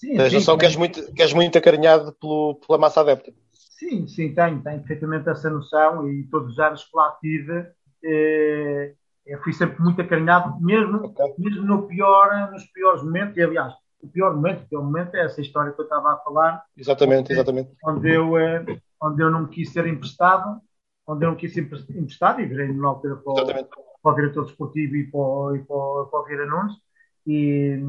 Sim, 0.01 0.17
tens 0.17 0.33
noção 0.33 0.57
que 0.57 0.65
és 0.65 0.75
muito, 0.75 1.13
que 1.13 1.21
és 1.21 1.31
muito 1.31 1.55
acarinhado 1.55 2.11
pelo, 2.13 2.55
pela 2.55 2.79
massa 2.79 3.01
adepta? 3.01 3.31
Sim, 3.53 4.07
sim, 4.07 4.33
tenho, 4.33 4.59
tenho 4.63 4.79
perfeitamente 4.79 5.29
essa 5.29 5.47
noção 5.47 6.09
e 6.09 6.23
todos 6.23 6.53
os 6.53 6.59
anos 6.59 6.83
que 6.83 6.97
lá 6.97 7.15
tive, 7.21 7.67
eh, 8.03 8.95
fui 9.43 9.53
sempre 9.53 9.79
muito 9.79 10.01
acarinhado, 10.01 10.59
mesmo, 10.59 11.05
okay. 11.05 11.35
mesmo 11.37 11.65
no 11.67 11.87
pior, 11.87 12.51
nos 12.51 12.65
piores 12.71 13.03
momentos, 13.03 13.37
e 13.37 13.43
aliás, 13.43 13.75
o 14.01 14.07
pior 14.07 14.33
momento, 14.33 14.63
o 14.63 14.69
pior 14.69 14.83
momento 14.83 15.13
é 15.13 15.23
essa 15.23 15.39
história 15.39 15.71
que 15.71 15.79
eu 15.79 15.85
estava 15.85 16.13
a 16.13 16.17
falar. 16.17 16.63
Exatamente, 16.75 17.25
onde, 17.25 17.33
exatamente. 17.33 17.71
Onde 17.85 18.09
eu, 18.09 18.37
eh, 18.39 18.65
onde 19.03 19.21
eu 19.21 19.29
não 19.29 19.45
quis 19.45 19.71
ser 19.71 19.85
emprestado, 19.85 20.59
onde 21.05 21.25
eu 21.25 21.29
não 21.29 21.37
quis 21.37 21.53
ser 21.53 21.61
emprestado 21.61 22.41
e 22.41 22.47
virei-me 22.47 22.81
na 22.81 22.87
altura 22.87 23.17
para, 23.17 23.65
para, 23.65 24.11
o 24.11 24.15
diretor 24.15 24.45
desportivo 24.45 24.95
e 24.95 25.03
para, 25.11 25.57
e 25.57 25.59
para, 25.59 26.05
para 26.09 26.19
o 26.19 26.25
Vieira 26.25 26.47
Nunes, 26.47 26.73
e, 27.25 27.79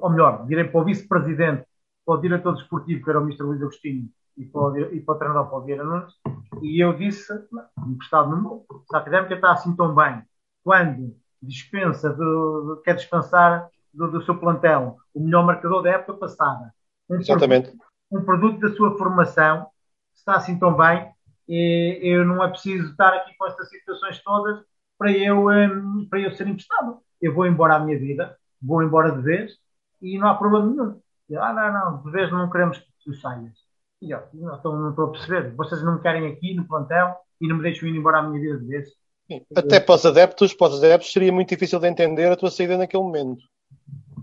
ou 0.00 0.10
melhor, 0.10 0.46
virei 0.46 0.64
para 0.64 0.80
o 0.80 0.84
vice-presidente, 0.84 1.64
para 2.04 2.14
o 2.14 2.20
diretor 2.20 2.54
desportivo, 2.54 3.02
que 3.02 3.10
era 3.10 3.20
o 3.20 3.22
Mr. 3.22 3.42
Luís 3.42 3.62
Agostinho, 3.62 4.08
e 4.36 4.44
para, 4.44 4.60
o, 4.60 4.78
e 4.78 5.00
para 5.00 5.14
o 5.14 5.18
treinador 5.18 5.48
para 5.48 5.58
o 5.58 5.64
Vieira 5.64 5.84
Nunes, 5.84 6.14
e 6.62 6.82
eu 6.82 6.92
disse, 6.94 7.32
emprestado 7.86 8.30
no 8.30 8.36
mundo, 8.36 8.64
se 8.88 8.96
a 8.96 8.98
académica 8.98 9.34
está 9.34 9.52
assim 9.52 9.74
tão 9.76 9.94
bem, 9.94 10.22
quando 10.64 11.16
dispensa, 11.40 12.10
do, 12.10 12.80
quer 12.84 12.94
dispensar 12.94 13.68
do, 13.92 14.10
do, 14.10 14.22
seu 14.22 14.38
plantel 14.38 14.96
o 15.12 15.20
melhor 15.20 15.44
marcador 15.44 15.82
da 15.82 15.90
época 15.90 16.14
passada, 16.14 16.72
um 17.10 17.16
Exatamente. 17.16 17.68
Produto, 17.68 17.86
um 18.10 18.24
produto 18.24 18.60
da 18.60 18.74
sua 18.74 18.96
formação, 18.96 19.66
está 20.14 20.36
assim 20.36 20.58
tão 20.58 20.76
bem, 20.76 21.10
e 21.48 21.98
eu 22.02 22.24
não 22.24 22.42
é 22.42 22.48
preciso 22.48 22.90
estar 22.90 23.12
aqui 23.12 23.36
com 23.36 23.46
estas 23.46 23.68
situações 23.68 24.22
todas 24.22 24.62
para 24.96 25.10
eu, 25.12 25.48
um, 25.48 26.06
para 26.08 26.20
eu 26.20 26.30
ser 26.32 26.46
emprestado. 26.46 26.98
Eu 27.20 27.34
vou 27.34 27.46
embora 27.46 27.74
à 27.74 27.80
minha 27.80 27.98
vida, 27.98 28.36
vou 28.62 28.82
embora 28.82 29.12
de 29.12 29.22
vez, 29.22 29.52
e 30.00 30.18
não 30.18 30.28
há 30.28 30.34
problema 30.34 30.66
nenhum. 30.66 31.00
Eu, 31.28 31.42
ah, 31.42 31.52
não, 31.52 31.72
não, 31.72 32.02
de 32.02 32.10
vez 32.10 32.30
não 32.30 32.50
queremos 32.50 32.78
que 32.78 32.86
tu 33.04 33.14
saias. 33.14 33.52
E 34.00 34.10
eu, 34.10 34.20
não, 34.34 34.56
estou, 34.56 34.76
não 34.76 34.90
estou 34.90 35.06
a 35.06 35.10
perceber. 35.12 35.54
Vocês 35.54 35.82
não 35.82 35.94
me 35.94 36.00
querem 36.00 36.26
aqui 36.26 36.54
no 36.54 36.66
plantel 36.66 37.16
e 37.40 37.48
não 37.48 37.56
me 37.56 37.62
deixam 37.62 37.88
ir 37.88 37.96
embora 37.96 38.18
à 38.18 38.22
minha 38.22 38.40
vida 38.40 38.58
de 38.58 38.66
vez. 38.66 38.88
Até 39.56 39.80
para 39.80 39.94
os 39.94 40.04
adeptos, 40.04 40.52
para 40.52 40.68
os 40.68 40.78
adeptos 40.78 41.12
seria 41.12 41.32
muito 41.32 41.48
difícil 41.48 41.78
de 41.78 41.88
entender 41.88 42.30
a 42.30 42.36
tua 42.36 42.50
saída 42.50 42.76
naquele 42.76 43.02
momento. 43.02 43.42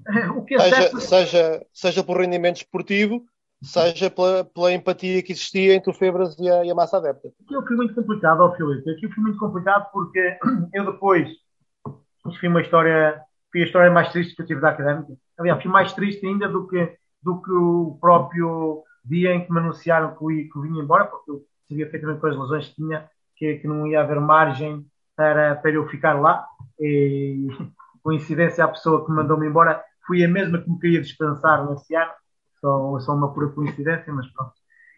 O 0.35 0.43
que 0.43 0.55
é 0.55 0.59
seja, 0.59 0.75
certo... 0.75 1.01
seja, 1.01 1.65
seja 1.71 2.03
por 2.03 2.19
rendimento 2.19 2.57
esportivo, 2.57 3.23
seja 3.61 4.09
pela, 4.09 4.43
pela 4.43 4.73
empatia 4.73 5.21
que 5.21 5.33
existia 5.33 5.75
entre 5.75 5.91
o 5.91 5.93
Febras 5.93 6.37
e 6.39 6.49
a, 6.49 6.65
e 6.65 6.71
a 6.71 6.75
massa 6.75 6.97
adepta. 6.97 7.31
Aquilo 7.43 7.65
foi 7.67 7.75
muito 7.75 7.93
complicado, 7.93 8.41
ó 8.41 8.55
Filipe. 8.55 8.89
Aquilo 8.89 9.13
foi 9.13 9.23
muito 9.23 9.39
complicado 9.39 9.89
porque 9.91 10.37
eu 10.73 10.91
depois, 10.91 11.29
isto 11.29 12.39
foi 12.39 12.49
uma 12.49 12.61
história, 12.61 13.21
foi 13.51 13.61
a 13.61 13.65
história 13.65 13.91
mais 13.91 14.11
triste 14.11 14.35
que 14.35 14.41
eu 14.41 14.45
tive 14.45 14.61
da 14.61 14.69
académica. 14.69 15.13
Aliás, 15.37 15.61
foi 15.61 15.71
mais 15.71 15.93
triste 15.93 16.25
ainda 16.25 16.47
do 16.47 16.67
que, 16.67 16.97
do 17.21 17.41
que 17.41 17.51
o 17.51 17.97
próprio 17.99 18.83
dia 19.03 19.33
em 19.33 19.45
que 19.45 19.51
me 19.51 19.59
anunciaram 19.59 20.15
que 20.15 20.23
eu, 20.23 20.27
que 20.27 20.59
vinha 20.61 20.83
embora, 20.83 21.05
porque 21.05 21.31
eu 21.31 21.41
sabia 21.67 21.85
perfeitamente 21.85 22.21
com 22.21 22.27
as 22.27 22.37
lesões 22.37 22.67
que 22.67 22.75
tinha, 22.75 23.09
que, 23.35 23.55
que 23.55 23.67
não 23.67 23.87
ia 23.87 24.01
haver 24.01 24.19
margem 24.19 24.85
para, 25.15 25.55
para 25.55 25.71
eu 25.71 25.87
ficar 25.87 26.19
lá. 26.19 26.45
E, 26.79 27.47
coincidência, 28.03 28.63
a 28.63 28.69
pessoa 28.69 29.03
que 29.03 29.11
me 29.11 29.17
mandou-me 29.17 29.47
embora 29.47 29.83
fui 30.05 30.23
a 30.23 30.27
mesma 30.27 30.59
que 30.59 30.69
me 30.69 30.79
queria 30.79 31.01
dispensar 31.01 31.69
nesse 31.69 31.95
ano, 31.95 32.11
só, 32.59 32.99
só 32.99 33.13
uma 33.13 33.33
pura 33.33 33.49
coincidência, 33.49 34.11
mas 34.13 34.27
pronto. 34.31 34.53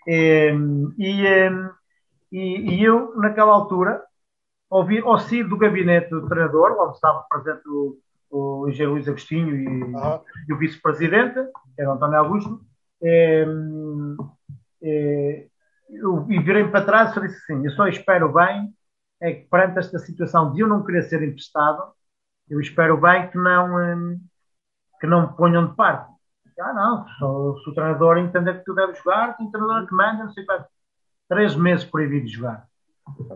E, 0.08 0.54
e, 0.98 1.68
e, 2.32 2.84
eu, 2.84 3.16
naquela 3.18 3.52
altura, 3.52 4.02
ouvi, 4.70 5.00
ao 5.00 5.18
do 5.18 5.58
gabinete 5.58 6.10
do 6.10 6.28
treinador, 6.28 6.78
onde 6.80 6.96
estava 6.96 7.26
presente 7.30 7.68
o, 7.68 7.98
o 8.32 8.68
engenheiro 8.70 8.94
Luís 8.94 9.08
Agostinho 9.08 9.56
e, 9.56 9.68
uhum. 9.68 10.22
e 10.48 10.54
o 10.54 10.58
vice-presidente, 10.58 11.36
que 11.76 11.82
era 11.82 11.90
o 11.90 11.94
António 11.94 12.18
Augusto, 12.18 12.62
e, 13.02 13.46
e, 14.82 15.48
eu, 15.90 16.26
e 16.30 16.40
virei 16.40 16.68
para 16.68 16.86
trás 16.86 17.16
e 17.16 17.22
disse 17.22 17.52
assim: 17.52 17.66
Eu 17.66 17.72
só 17.72 17.88
espero 17.88 18.32
bem 18.32 18.74
é 19.22 19.34
que 19.34 19.48
perante 19.48 19.78
esta 19.78 20.00
situação 20.00 20.52
de 20.52 20.62
eu 20.62 20.68
não 20.68 20.84
querer 20.84 21.04
ser 21.04 21.22
emprestado, 21.22 21.94
eu 22.50 22.60
espero 22.60 23.00
bem 23.00 23.30
que 23.30 23.38
não, 23.38 23.76
hum, 23.78 24.20
que 25.00 25.06
não 25.06 25.30
me 25.30 25.38
ponham 25.38 25.68
de 25.68 25.76
parte. 25.76 26.12
Ah, 26.60 26.74
não, 26.74 27.08
sou, 27.18 27.60
se 27.60 27.70
o 27.70 27.74
treinador 27.74 28.18
entender 28.18 28.60
que 28.60 28.66
tu 28.66 28.76
deves 28.76 28.98
jogar, 28.98 29.36
tem 29.36 29.50
treinador 29.50 29.88
que 29.88 29.96
manda, 29.96 30.26
não 30.26 30.32
sei 30.32 30.46
quanto. 30.46 30.66
Três 31.28 31.56
meses 31.56 31.86
proibido 31.86 32.26
de 32.26 32.34
jogar. 32.34 32.68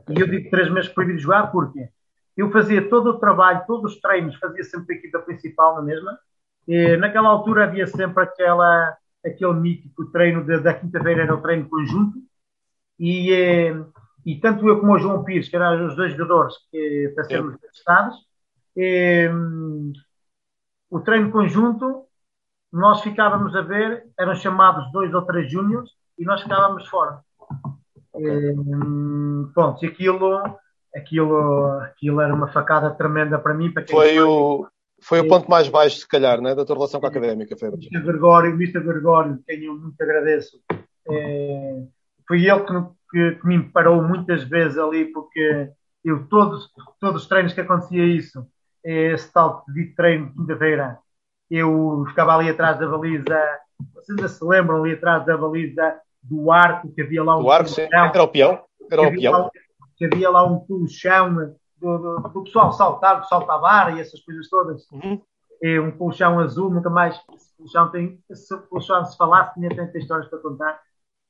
E 0.10 0.20
eu 0.20 0.28
digo 0.28 0.50
três 0.50 0.70
meses 0.70 0.92
proibido 0.92 1.18
de 1.18 1.24
jogar 1.24 1.52
porque 1.52 1.90
eu 2.36 2.52
fazia 2.52 2.90
todo 2.90 3.12
o 3.12 3.20
trabalho, 3.20 3.64
todos 3.66 3.94
os 3.94 4.02
treinos, 4.02 4.36
fazia 4.38 4.64
sempre 4.64 4.96
a 4.96 4.98
equipa 4.98 5.20
principal 5.20 5.76
na 5.76 5.82
mesma. 5.82 6.18
E, 6.68 6.98
naquela 6.98 7.30
altura 7.30 7.64
havia 7.64 7.88
sempre 7.88 8.24
aquela, 8.24 8.98
aquele 9.26 9.54
mítico 9.54 10.06
treino 10.12 10.44
de, 10.44 10.60
da 10.60 10.74
quinta-feira, 10.74 11.24
era 11.24 11.36
o 11.36 11.42
treino 11.42 11.70
conjunto. 11.70 12.20
E, 13.00 13.32
eh, 13.32 13.86
e 14.26 14.40
tanto 14.40 14.68
eu 14.68 14.80
como 14.80 14.94
o 14.94 14.98
João 14.98 15.24
Pires, 15.24 15.48
que 15.48 15.56
eram 15.56 15.88
os 15.88 15.96
dois 15.96 16.14
jogadores 16.14 16.56
que, 16.72 17.12
para 17.14 17.24
sermos 17.26 17.58
testados, 17.60 18.16
eh, 18.78 19.30
o 20.90 21.00
treino 21.00 21.32
conjunto, 21.32 22.06
nós 22.72 23.02
ficávamos 23.02 23.56
a 23.56 23.62
ver, 23.62 24.06
eram 24.20 24.36
chamados 24.36 24.92
dois 24.92 25.14
ou 25.14 25.22
três 25.22 25.50
júniores 25.50 25.90
e 26.18 26.26
nós 26.26 26.42
ficávamos 26.42 26.88
fora. 26.88 27.20
Okay. 28.14 28.50
Eh, 28.50 28.56
pronto, 29.54 29.86
e 29.86 29.88
aquilo, 29.88 30.42
aquilo, 30.96 31.80
aquilo 31.82 32.22
era 32.22 32.34
uma 32.34 32.48
facada 32.48 32.90
tremenda 32.92 33.38
para 33.38 33.54
mim. 33.54 33.72
Para 33.72 33.86
foi, 33.88 34.20
o, 34.20 34.68
foi 35.02 35.20
o 35.20 35.28
ponto 35.28 35.50
mais 35.50 35.68
baixo, 35.68 35.98
se 35.98 36.08
calhar, 36.08 36.42
né, 36.42 36.56
da 36.56 36.66
tua 36.66 36.76
relação 36.76 37.00
com 37.00 37.06
a 37.06 37.10
académica, 37.10 37.58
Febre. 37.58 37.88
Mr. 37.92 38.06
Gregório, 38.06 38.52
Mr. 38.54 38.80
Gregório, 38.80 39.40
quem 39.46 39.66
eu 39.66 39.78
muito 39.78 40.02
agradeço, 40.02 40.60
é, 41.10 41.84
foi 42.28 42.46
ele 42.46 42.62
que, 42.62 42.74
que, 43.12 43.32
que, 43.40 43.48
me 43.48 43.64
parou 43.64 44.02
muitas 44.02 44.44
vezes 44.44 44.78
ali, 44.78 45.06
porque 45.06 45.70
eu, 46.04 46.26
todos, 46.28 46.72
todos 47.00 47.24
os 47.24 47.28
treinos 47.28 47.54
que 47.54 47.62
acontecia 47.62 48.06
isso, 48.06 48.48
esse 48.84 49.32
tal 49.32 49.64
de 49.68 49.94
treino 49.96 50.28
de 50.28 50.34
quinta-feira, 50.34 50.98
eu 51.50 52.06
ficava 52.08 52.36
ali 52.36 52.50
atrás 52.50 52.80
da 52.80 52.88
baliza, 52.88 53.38
vocês 53.94 54.18
ainda 54.18 54.28
se 54.28 54.44
lembram 54.44 54.84
ali 54.84 54.94
atrás 54.94 55.26
da 55.26 55.38
baliza 55.38 56.00
do 56.24 56.52
arco, 56.52 56.92
que 56.94 57.02
havia 57.02 57.24
lá 57.24 57.38
um. 57.38 57.44
Do 57.44 57.52
arco, 57.52 57.70
sim. 57.70 57.88
Era 57.92 58.24
o 58.24 58.28
peão. 58.28 58.64
Era 58.90 59.02
o 59.02 59.12
peão. 59.12 59.52
Que 59.98 60.06
havia 60.06 60.30
lá 60.30 60.46
um 60.46 60.60
colchão 60.60 61.56
do, 61.78 61.98
do, 61.98 62.30
do 62.30 62.44
pessoal 62.44 62.72
saltar, 62.74 63.22
do 63.22 63.28
salto 63.28 63.50
à 63.50 63.58
vara 63.58 63.92
e 63.92 64.00
essas 64.00 64.22
coisas 64.22 64.50
todas. 64.50 64.90
Uhum. 64.92 65.22
E 65.62 65.80
um 65.80 65.92
colchão 65.92 66.40
azul, 66.40 66.70
nunca 66.70 66.90
mais. 66.90 67.20
Esse 67.34 67.56
colchão, 67.58 67.90
tem, 67.92 68.20
esse 68.30 68.58
colchão 68.68 69.06
se 69.06 69.18
falasse, 69.18 69.54
tinha 69.54 69.70
tantas 69.70 69.96
histórias 69.96 70.28
para 70.28 70.40
contar. 70.40 70.80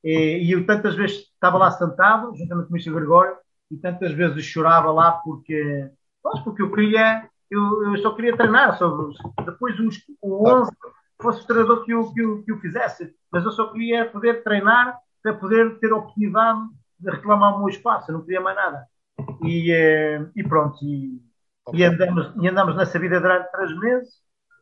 E, 0.03 0.39
e, 0.43 0.51
eu 0.51 0.66
tantas 0.66 0.95
vezes 0.95 1.18
estava 1.18 1.57
lá 1.57 1.72
sentado, 1.72 2.36
juntamente 2.36 2.68
com 2.68 2.74
o 2.74 2.78
Mr. 2.78 2.93
Gregório, 2.93 3.38
e 3.72 3.78
tantas 3.78 4.11
vezes 4.13 4.45
chorava 4.45 4.91
lá 4.91 5.13
porque, 5.13 5.89
pois, 6.22 6.39
porque 6.41 6.61
eu 6.61 6.72
queria, 6.72 7.28
eu, 7.49 7.91
eu 7.91 7.97
só 7.97 8.13
queria 8.13 8.38
treinar. 8.38 8.78
Só, 8.78 9.09
depois 9.43 9.80
os, 9.80 9.97
o 10.22 10.47
11 10.47 10.72
fosse 11.22 11.43
o 11.43 11.47
treinador 11.47 11.84
que 11.84 11.93
o, 11.95 12.13
que, 12.13 12.24
o, 12.24 12.43
que 12.43 12.51
o 12.51 12.59
fizesse, 12.59 13.16
mas 13.32 13.43
eu 13.43 13.51
só 13.51 13.72
queria 13.72 14.05
poder 14.05 14.43
treinar 14.43 14.99
para 15.24 15.34
poder 15.34 15.80
ter 15.80 15.91
a 15.91 15.95
oportunidade 15.95 16.59
de 16.68 16.84
reclamar 17.04 17.56
o 17.56 17.60
meu 17.60 17.70
espaço, 17.70 18.12
não 18.12 18.22
queria 18.22 18.41
mais 18.41 18.56
nada. 18.56 18.86
E, 19.43 19.72
eh, 19.72 20.26
e 20.36 20.43
pronto, 20.43 20.78
e, 20.84 21.22
okay. 21.66 21.80
e, 21.80 21.84
andamos, 21.84 22.34
e 22.41 22.48
andamos 22.48 22.76
nessa 22.76 23.00
vida 23.00 23.20
durante 23.20 23.52
três 23.52 23.78
meses, 23.78 24.14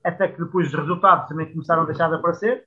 até 0.04 0.28
que 0.28 0.44
depois 0.44 0.68
os 0.68 0.74
resultados 0.74 1.28
também 1.28 1.52
começaram 1.52 1.84
a 1.84 1.86
deixar 1.86 2.10
de 2.10 2.16
aparecer. 2.16 2.66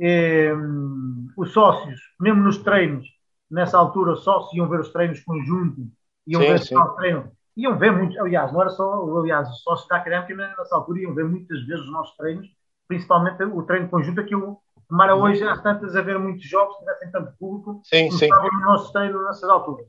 E, 0.00 0.52
um, 0.52 1.28
os 1.36 1.52
sócios, 1.52 2.00
mesmo 2.20 2.42
nos 2.42 2.58
treinos, 2.58 3.06
nessa 3.50 3.78
altura, 3.78 4.12
os 4.12 4.24
sócios 4.24 4.52
iam 4.54 4.68
ver 4.68 4.80
os 4.80 4.92
treinos 4.92 5.20
conjuntos, 5.20 5.86
iam 6.26 6.42
sim, 6.42 6.48
ver 6.48 6.58
sim. 6.60 6.76
o 6.76 6.88
treino, 6.94 7.32
iam 7.56 7.78
ver 7.78 7.92
muito, 7.92 8.18
aliás, 8.20 8.52
não 8.52 8.60
era 8.60 8.70
só, 8.70 9.18
aliás, 9.18 9.48
os 9.48 9.62
sócios 9.62 9.88
da 9.88 9.96
académica 9.96 10.34
nessa 10.34 10.74
altura 10.74 11.00
iam 11.00 11.14
ver 11.14 11.24
muitas 11.24 11.64
vezes 11.66 11.84
os 11.84 11.92
nossos 11.92 12.16
treinos, 12.16 12.48
principalmente 12.88 13.42
o 13.44 13.62
treino 13.62 13.88
conjunto, 13.88 14.20
aquilo 14.20 14.58
Tomara 14.88 15.14
hoje, 15.16 15.42
às 15.44 15.62
tantas, 15.62 15.96
haver 15.96 16.18
muitos 16.18 16.44
jogos 16.44 16.74
que 16.74 16.80
tivessem 16.80 17.10
tanto 17.10 17.32
público 17.38 17.80
sim, 17.84 18.10
sim. 18.10 18.28
no 18.28 18.60
nosso 18.60 18.92
treino 18.92 19.24
nessas 19.24 19.48
alturas. 19.48 19.86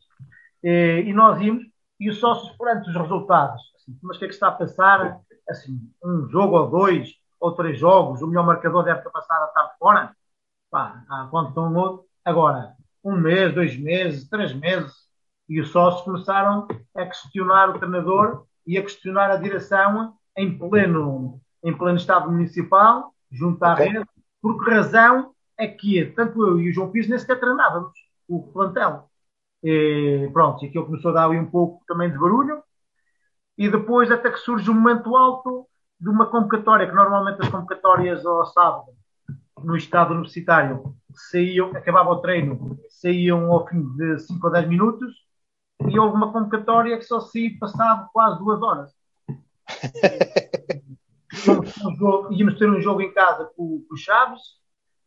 E, 0.64 1.14
nós 1.14 1.38
vimos, 1.38 1.64
e 2.00 2.10
os 2.10 2.20
sócios, 2.20 2.56
perante 2.58 2.90
os 2.90 2.96
resultados, 2.96 3.62
assim, 3.76 3.98
mas 4.02 4.18
o 4.18 4.20
que 4.20 4.26
é 4.26 4.28
que 4.28 4.34
está 4.34 4.48
a 4.48 4.52
passar? 4.52 5.20
Assim, 5.48 5.80
um 6.04 6.28
jogo 6.28 6.58
ou 6.58 6.70
dois, 6.70 7.10
ou 7.40 7.52
três 7.52 7.78
jogos, 7.78 8.22
o 8.22 8.28
melhor 8.28 8.46
marcador 8.46 8.84
deve 8.84 9.02
ter 9.02 9.12
passado 9.12 9.44
a 9.44 9.48
estar 9.48 9.76
fora. 9.78 10.16
Pá, 10.72 11.04
há 11.08 11.28
quanto 11.30 11.54
tão 11.54 11.74
outro. 11.76 12.06
Agora, 12.24 12.74
um 13.04 13.16
mês, 13.16 13.54
dois 13.54 13.78
meses, 13.78 14.28
três 14.28 14.54
meses, 14.54 14.94
e 15.48 15.62
os 15.62 15.70
sócios 15.70 16.04
começaram 16.04 16.68
a 16.96 17.06
questionar 17.06 17.70
o 17.70 17.78
treinador 17.78 18.46
e 18.66 18.78
a 18.78 18.82
questionar 18.82 19.30
a 19.30 19.38
direção 19.38 20.16
em 20.36 20.58
pleno, 20.58 21.40
em 21.64 21.78
pleno 21.78 21.98
Estado 21.98 22.32
Municipal, 22.32 23.14
junto 23.32 23.64
à 23.64 23.74
okay. 23.74 23.90
rede, 23.90 24.06
por 24.46 24.64
que 24.64 24.70
razão 24.70 25.34
é 25.58 25.68
que 25.68 26.06
tanto 26.16 26.48
eu 26.48 26.60
e 26.60 26.70
o 26.70 26.72
João 26.72 26.92
Pires 26.92 27.10
nem 27.10 27.18
sequer 27.18 27.40
treinávamos 27.40 27.94
o 28.28 28.44
plantel. 28.44 29.10
E, 29.64 30.30
pronto, 30.32 30.64
e 30.64 30.68
aquilo 30.68 30.86
começou 30.86 31.10
a 31.10 31.14
dar 31.16 31.26
ali 31.26 31.40
um 31.40 31.50
pouco 31.50 31.84
também 31.88 32.12
de 32.12 32.20
barulho. 32.20 32.62
E 33.58 33.68
depois 33.68 34.12
até 34.12 34.30
que 34.30 34.38
surge 34.38 34.70
um 34.70 34.76
momento 34.76 35.16
alto 35.16 35.68
de 36.00 36.10
uma 36.10 36.28
convocatória, 36.28 36.86
que 36.86 36.94
normalmente 36.94 37.42
as 37.42 37.50
convocatórias 37.50 38.24
ao 38.24 38.46
sábado, 38.46 38.92
no 39.64 39.76
estado 39.76 40.14
universitário, 40.14 40.96
saíam, 41.12 41.72
acabava 41.76 42.12
o 42.12 42.22
treino, 42.22 42.80
saíam 42.88 43.52
ao 43.52 43.68
fim 43.68 43.82
de 43.96 44.20
5 44.20 44.46
ou 44.46 44.54
10 44.54 44.68
minutos, 44.68 45.12
e 45.90 45.98
houve 45.98 46.16
uma 46.16 46.32
convocatória 46.32 46.96
que 47.00 47.04
só 47.04 47.20
saía 47.20 47.58
passado 47.60 48.10
quase 48.14 48.38
duas 48.38 48.62
horas. 48.62 48.92
íamos 52.32 52.58
ter 52.58 52.70
um 52.70 52.82
jogo 52.82 53.02
em 53.02 53.14
casa 53.14 53.46
com, 53.56 53.84
com 53.88 53.94
o 53.94 53.98
Chaves 53.98 54.42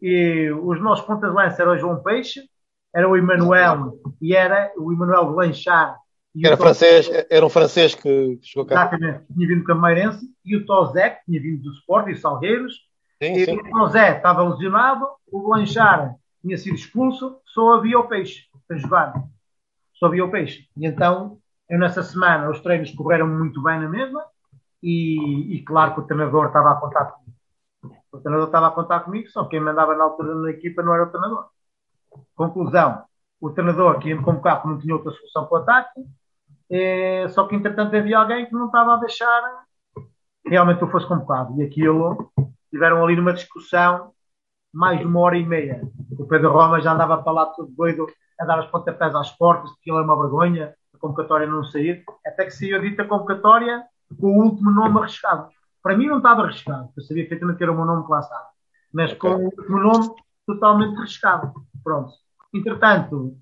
e 0.01 0.51
os 0.51 0.81
nossos 0.81 1.05
pontas 1.05 1.31
de 1.31 1.37
lança 1.37 1.63
eram 1.63 1.73
o 1.73 1.79
João 1.79 2.03
Peixe, 2.03 2.49
era 2.95 3.09
o 3.09 3.17
Emanuel 3.17 3.99
e 4.21 4.35
era 4.35 4.73
o 4.77 4.93
Emanuel 4.93 5.33
Blanchard. 5.33 5.97
Era, 6.43 6.57
francês, 6.57 7.11
era 7.29 7.45
um 7.45 7.49
francês 7.49 7.95
que 7.95 8.39
jogou 8.43 8.67
cá. 8.67 8.83
Exatamente, 8.83 9.25
tinha 9.35 9.49
vindo 9.49 9.61
do 9.61 9.65
Cameirense 9.65 10.25
e 10.45 10.57
o 10.57 10.65
Tozé, 10.65 11.11
que 11.11 11.25
tinha 11.25 11.41
vindo 11.41 11.63
do 11.63 11.73
Sport 11.73 12.09
e 12.09 12.17
Salgueiros. 12.17 12.75
Sim, 13.21 13.33
e 13.33 13.45
sim. 13.45 13.57
o 13.57 13.71
Tozé 13.71 14.17
estava 14.17 14.49
lesionado, 14.49 15.07
o 15.33 15.43
Blanchard 15.43 16.15
tinha 16.41 16.57
sido 16.57 16.77
expulso, 16.77 17.41
só 17.47 17.75
havia 17.75 17.99
o 17.99 18.07
Peixe 18.07 18.45
para 18.69 18.77
jogar. 18.77 19.15
Só 19.95 20.07
havia 20.07 20.25
o 20.25 20.31
Peixe. 20.31 20.69
E 20.77 20.87
então, 20.87 21.39
eu 21.69 21.79
nessa 21.79 22.05
semana, 22.05 22.49
os 22.51 22.61
treinos 22.61 22.93
correram 22.93 23.27
muito 23.27 23.61
bem 23.61 23.81
na 23.81 23.89
mesma 23.89 24.25
e, 24.83 25.57
e, 25.57 25.65
claro 25.65 25.95
que 25.95 26.01
o 26.01 26.05
treinador 26.05 26.47
estava 26.47 26.73
a 26.73 26.77
contar 26.77 27.07
comigo. 27.07 27.37
O 28.13 28.19
treinador 28.19 28.47
estava 28.47 28.69
a 28.69 28.71
contar 28.71 29.01
comigo, 29.01 29.29
só 29.29 29.45
quem 29.45 29.61
mandava 29.61 29.95
na 29.97 30.05
altura 30.05 30.35
na 30.35 30.51
equipa 30.51 30.83
não 30.83 30.95
era 30.95 31.05
o 31.05 31.11
treinador. 31.11 31.47
Conclusão: 32.35 33.03
o 33.41 33.51
treinador 33.51 33.99
que 33.99 34.09
ia 34.09 34.17
me 34.17 34.25
convocar 34.25 34.57
porque 34.57 34.69
não 34.69 34.79
tinha 34.79 34.95
outra 34.95 35.13
solução 35.13 35.47
para 35.47 35.59
o 35.59 35.63
ataque, 35.63 36.01
é, 36.71 37.29
só 37.29 37.47
que 37.47 37.57
entretanto 37.57 37.97
havia 37.97 38.19
alguém 38.19 38.47
que 38.47 38.53
não 38.53 38.67
estava 38.67 38.95
a 38.95 39.01
deixar 39.01 39.65
realmente 40.49 40.83
eu 40.83 40.91
fosse 40.91 41.07
convocado. 41.07 41.61
E 41.61 41.65
aquilo, 41.65 42.31
tiveram 42.71 43.05
ali 43.05 43.17
numa 43.17 43.33
discussão 43.33 44.13
mais 44.73 44.99
de 44.99 45.07
uma 45.07 45.21
hora 45.21 45.37
e 45.37 45.47
meia. 45.47 45.83
O 46.19 46.27
Pedro 46.27 46.53
Roma 46.53 46.81
já 46.81 46.93
andava 46.93 47.23
para 47.23 47.33
lá 47.33 47.47
todo 47.47 47.71
doido 47.73 48.07
a 48.39 48.45
dar 48.45 48.61
os 48.61 48.67
pontapés 48.67 49.15
às 49.15 49.31
portas, 49.33 49.71
que 49.73 49.79
aquilo 49.81 49.99
é 49.99 50.03
uma 50.03 50.21
vergonha, 50.21 50.75
a 50.95 50.99
convocatória 50.99 51.47
não 51.47 51.65
sair, 51.65 52.05
até 52.25 52.45
que 52.45 52.51
saiu 52.51 52.77
a 52.77 52.81
dita 52.81 53.05
convocatória 53.05 53.83
com 54.17 54.39
o 54.39 54.45
último 54.45 54.71
nome 54.71 54.99
arriscado. 54.99 55.49
Para 55.83 55.97
mim 55.97 56.07
não 56.07 56.19
estava 56.19 56.43
arriscado, 56.43 56.91
eu 56.97 57.03
sabia 57.03 57.23
perfeitamente 57.25 57.59
que 57.59 57.65
era 57.65 57.73
o 57.73 57.77
meu 57.77 57.85
nome 57.85 58.05
que 58.05 58.11
lá 58.11 58.21
estava, 58.21 58.49
mas 58.93 59.13
com 59.15 59.29
o 59.29 59.45
último 59.45 59.79
nome 59.79 60.11
totalmente 60.47 60.99
arriscado. 60.99 61.53
Pronto. 61.83 62.13
Entretanto, 62.53 63.37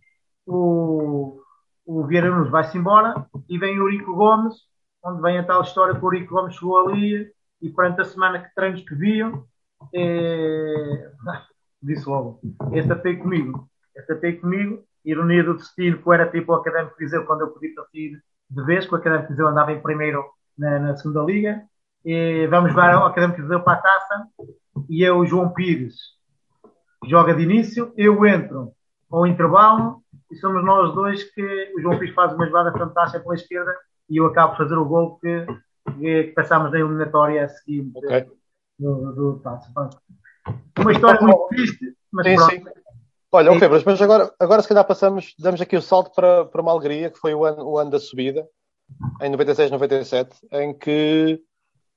o, 0.46 1.40
o 1.84 2.04
Vieira 2.06 2.30
Nunes 2.30 2.50
vai-se 2.50 2.76
embora 2.76 3.26
e 3.48 3.58
vem 3.58 3.78
o 3.78 3.84
Eurico 3.84 4.14
Gomes, 4.14 4.54
onde 5.02 5.22
vem 5.22 5.38
a 5.38 5.44
tal 5.44 5.62
história 5.62 5.94
que 5.94 6.04
o 6.04 6.06
Eurico 6.06 6.34
Gomes 6.34 6.54
chegou 6.54 6.88
ali 6.88 7.30
e 7.60 7.70
perante 7.70 8.00
a 8.00 8.04
semana 8.04 8.40
que 8.40 8.54
treinos 8.54 8.82
que 8.82 8.94
viam, 8.94 9.44
é... 9.94 11.10
disse 11.82 12.08
logo, 12.08 12.40
esta 12.72 12.96
tem 12.96 13.18
comigo, 13.18 13.68
esta 13.94 14.16
tem 14.16 14.40
comigo, 14.40 14.84
ironia 15.04 15.44
do 15.44 15.54
destino, 15.54 16.02
que 16.02 16.10
era 16.10 16.30
tipo 16.30 16.52
o 16.52 16.56
Académico 16.56 16.96
Viseu 16.98 17.24
quando 17.24 17.42
eu 17.42 17.48
podia 17.48 17.74
partir 17.74 18.20
de 18.48 18.64
vez, 18.64 18.86
que 18.86 18.94
o 18.94 18.96
Académico 18.96 19.30
Viseu 19.30 19.48
andava 19.48 19.72
em 19.72 19.80
primeiro 19.80 20.24
na, 20.56 20.78
na 20.78 20.96
segunda 20.96 21.22
liga. 21.22 21.62
E 22.04 22.46
vamos 22.46 22.72
ver 22.74 22.94
o 22.94 23.04
Académico 23.04 23.36
de 23.36 23.42
Viseu 23.42 23.62
para 23.62 23.78
a 23.78 23.82
taça 23.82 24.28
e 24.88 25.02
eu, 25.02 25.18
o 25.18 25.26
João 25.26 25.52
Pires, 25.52 25.96
joga 27.04 27.34
de 27.34 27.42
início, 27.42 27.92
eu 27.96 28.24
entro 28.26 28.72
ao 29.10 29.26
intervalo 29.26 30.02
e 30.30 30.36
somos 30.36 30.64
nós 30.64 30.94
dois 30.94 31.24
que 31.24 31.72
o 31.76 31.80
João 31.80 31.98
Pires 31.98 32.14
faz 32.14 32.32
uma 32.32 32.46
jogada 32.46 32.72
fantástica 32.72 33.22
pela 33.22 33.34
esquerda 33.34 33.74
e 34.08 34.18
eu 34.18 34.26
acabo 34.26 34.52
de 34.52 34.58
fazer 34.58 34.76
o 34.76 34.84
gol 34.84 35.18
que, 35.18 35.46
que, 35.98 36.24
que 36.24 36.32
passámos 36.32 36.70
na 36.70 36.78
eliminatória 36.78 37.48
seguinte 37.48 37.98
okay. 37.98 38.26
do, 38.78 39.12
do, 39.12 39.42
Uma 40.78 40.92
história 40.92 41.20
muito 41.20 41.48
triste, 41.48 41.96
mas 42.12 42.26
sim, 42.26 42.36
pronto. 42.36 42.50
Sim. 42.52 42.64
Olha, 43.32 43.52
o 43.52 43.58
Febras, 43.58 43.84
mas 43.84 44.00
agora, 44.00 44.32
agora 44.38 44.62
se 44.62 44.68
calhar 44.68 44.84
passamos, 44.86 45.34
damos 45.38 45.60
aqui 45.60 45.76
o 45.76 45.82
salto 45.82 46.10
para, 46.14 46.44
para 46.46 46.62
uma 46.62 46.72
alegria, 46.72 47.10
que 47.10 47.18
foi 47.18 47.34
o 47.34 47.44
ano, 47.44 47.66
o 47.66 47.78
ano 47.78 47.90
da 47.90 47.98
subida, 47.98 48.46
em 49.20 49.30
96, 49.30 49.70
97, 49.70 50.36
em 50.52 50.74
que, 50.76 51.40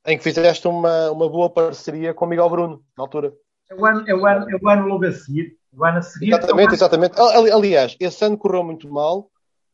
em 0.06 0.18
que 0.18 0.24
fizeste 0.24 0.68
uma, 0.68 1.12
uma 1.12 1.30
boa 1.30 1.50
parceria 1.50 2.14
com 2.14 2.26
o 2.26 2.28
Miguel 2.28 2.50
Bruno, 2.50 2.84
na 2.98 3.04
altura. 3.04 3.34
É 3.70 3.76
o 3.76 3.86
ano, 3.86 4.04
é 4.08 4.16
o 4.16 4.26
ano, 4.26 4.50
é 4.50 4.56
o 4.62 4.70
ano 4.70 4.88
logo 4.88 5.06
a 5.06 5.12
seguir. 5.12 5.58
O 5.72 5.86
ano 5.86 6.00
a 6.00 6.02
seguir 6.02 6.34
exatamente, 6.34 6.74
exatamente. 6.74 7.20
Aliás, 7.20 7.96
esse 8.00 8.26
ano 8.26 8.38
correu 8.38 8.64
muito 8.64 8.92
mal, 8.92 9.30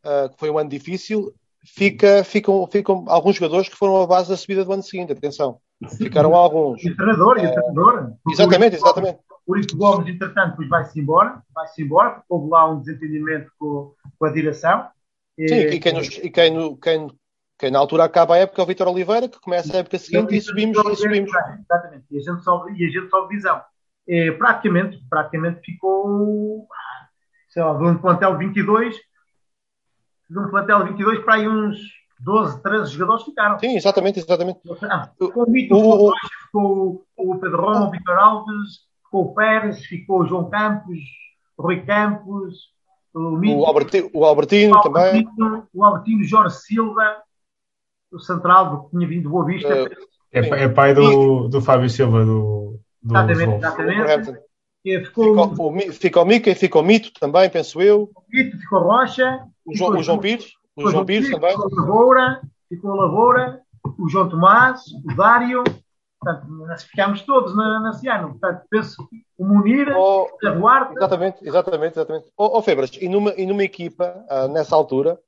uh, 0.05 0.29
foi 0.37 0.49
um 0.49 0.57
ano 0.57 0.69
difícil. 0.69 1.33
Fica, 1.67 2.23
ficam, 2.23 2.67
ficam 2.67 3.05
alguns 3.07 3.37
jogadores 3.37 3.67
que 3.67 3.75
foram 3.75 3.99
a 3.99 4.05
base 4.05 4.29
da 4.29 4.37
subida 4.37 4.63
do 4.63 4.71
ano 4.71 4.83
seguinte, 4.83 5.13
atenção. 5.13 5.59
Sim, 5.87 6.05
Ficaram 6.05 6.35
alguns. 6.35 6.83
E 6.83 6.89
o 6.89 6.95
treinador, 6.95 7.37
e 7.39 7.47
o 7.47 7.51
treinador. 7.51 8.13
Exatamente, 8.29 8.75
exatamente. 8.75 9.19
Por 9.45 9.59
isso 9.59 9.77
Gomes, 9.77 10.07
entretanto, 10.07 10.67
vai-se 10.67 10.99
embora, 10.99 11.41
vai-se 11.53 11.81
embora, 11.81 12.11
porque 12.11 12.25
houve 12.29 12.49
lá 12.49 12.69
um 12.69 12.79
desentendimento 12.79 13.51
com, 13.59 13.93
com 14.17 14.25
a 14.25 14.31
direção. 14.31 14.87
Sim, 15.37 15.55
e, 15.55 15.79
quem, 15.79 15.93
nos, 15.93 16.07
e 16.07 16.29
quem, 16.29 16.77
quem, 16.77 17.07
quem, 17.59 17.71
na 17.71 17.79
altura 17.79 18.05
acaba 18.05 18.35
a 18.35 18.37
época 18.37 18.61
é 18.61 18.63
o 18.63 18.67
Vitor 18.67 18.87
Oliveira, 18.87 19.27
que 19.27 19.39
começa 19.39 19.75
a 19.75 19.79
época 19.79 19.97
seguinte 19.97 20.35
e, 20.35 20.41
subimos, 20.41 20.77
e 20.77 20.95
subimos. 20.95 21.29
Exatamente, 21.29 22.05
e 22.09 22.17
a 22.17 22.21
gente 22.21 22.43
sobe, 22.43 22.71
e 22.71 22.85
a 22.85 22.89
gente 22.89 23.09
sobe 23.09 23.35
visão. 23.35 23.61
E, 24.07 24.31
praticamente, 24.31 24.97
praticamente 25.09 25.59
ficou, 25.59 26.67
sei 27.49 27.63
lá, 27.63 27.73
de 27.73 27.83
um 27.83 27.97
plantel 27.97 28.37
22, 28.37 28.95
de 30.29 30.39
um 30.39 30.49
plantel 30.49 30.85
22 30.85 31.19
para 31.19 31.35
aí 31.35 31.47
uns 31.49 31.77
12, 32.19 32.61
13 32.61 32.91
jogadores 32.93 33.23
ficaram. 33.23 33.59
Sim, 33.59 33.75
exatamente, 33.75 34.19
exatamente. 34.19 34.59
Ah, 34.83 35.11
ficou 35.19 35.45
o 35.45 35.51
Mito, 35.51 35.75
o, 35.75 36.13
ficou 36.45 37.05
o 37.17 37.39
Pedro 37.39 37.61
Roma, 37.61 37.87
o 37.87 37.91
Vitor 37.91 38.17
Alves, 38.17 38.85
ficou 39.03 39.25
o 39.25 39.35
Pérez, 39.35 39.85
ficou 39.85 40.21
o 40.21 40.25
João 40.25 40.49
Campos, 40.49 40.99
Rui 41.57 41.85
Campos, 41.85 42.73
o, 43.15 43.37
Mito, 43.37 43.57
o, 43.57 43.65
Albertino, 43.65 44.09
o 44.13 44.25
Albertino, 44.25 44.73
o 44.73 44.77
Albertino 44.77 45.31
também. 45.33 45.67
O 45.73 45.83
Albertino 45.83 46.23
Jorge 46.23 46.57
Silva, 46.57 47.17
o 48.11 48.19
central 48.19 48.83
que 48.83 48.91
tinha 48.91 49.07
vindo 49.07 49.23
do 49.23 49.29
Boa 49.29 49.45
Vista. 49.45 49.83
Uh, 49.83 49.89
é, 50.33 50.39
é, 50.63 50.67
pai 50.67 50.93
do, 50.93 51.47
do 51.47 51.61
Fábio 51.61 51.89
Silva, 51.89 52.25
do, 52.25 52.77
do 53.01 53.15
Exatamente, 53.15 53.55
exatamente. 53.55 54.45
Ficou, 55.05 55.49
ficou, 55.49 55.75
o, 55.75 55.91
ficou 55.93 56.23
o 56.23 56.25
Mica 56.25 56.49
e 56.51 56.55
ficou 56.55 56.81
o 56.81 56.85
Mito 56.85 57.11
também, 57.13 57.49
penso 57.49 57.81
eu. 57.81 58.11
O 58.13 58.23
Mito, 58.29 58.57
ficou 58.57 58.79
Rocha. 58.79 59.45
O, 59.65 59.75
João, 59.75 59.97
o 59.97 60.03
João 60.03 60.19
Pires. 60.19 60.51
O 60.75 60.91
João 60.91 61.05
Pires 61.05 61.31
também. 61.31 61.51
Ficou 61.51 61.69
Lavoura, 61.73 62.41
ficou 62.69 62.91
a 62.91 62.95
Lavoura, 62.95 63.61
o 63.97 64.09
João 64.09 64.29
Tomás, 64.29 64.81
o 65.03 65.15
Dário, 65.15 65.63
portanto, 66.25 66.47
nós 66.47 66.83
ficámos 66.83 67.21
todos 67.21 67.55
na, 67.55 67.79
nesse 67.81 68.07
ano. 68.07 68.29
Portanto, 68.31 68.63
penso 68.69 69.07
o 69.37 69.45
Munir, 69.45 69.95
oh, 69.95 70.23
o 70.23 70.51
Duarte. 70.53 70.95
Exatamente, 70.95 71.47
exatamente, 71.47 71.93
exatamente. 71.93 72.25
Oh, 72.35 72.57
oh, 72.57 72.61
Febras, 72.63 72.91
e 72.99 73.07
numa, 73.07 73.33
e 73.37 73.45
numa 73.45 73.63
equipa, 73.63 74.25
uh, 74.29 74.47
nessa 74.47 74.75
altura, 74.75 75.19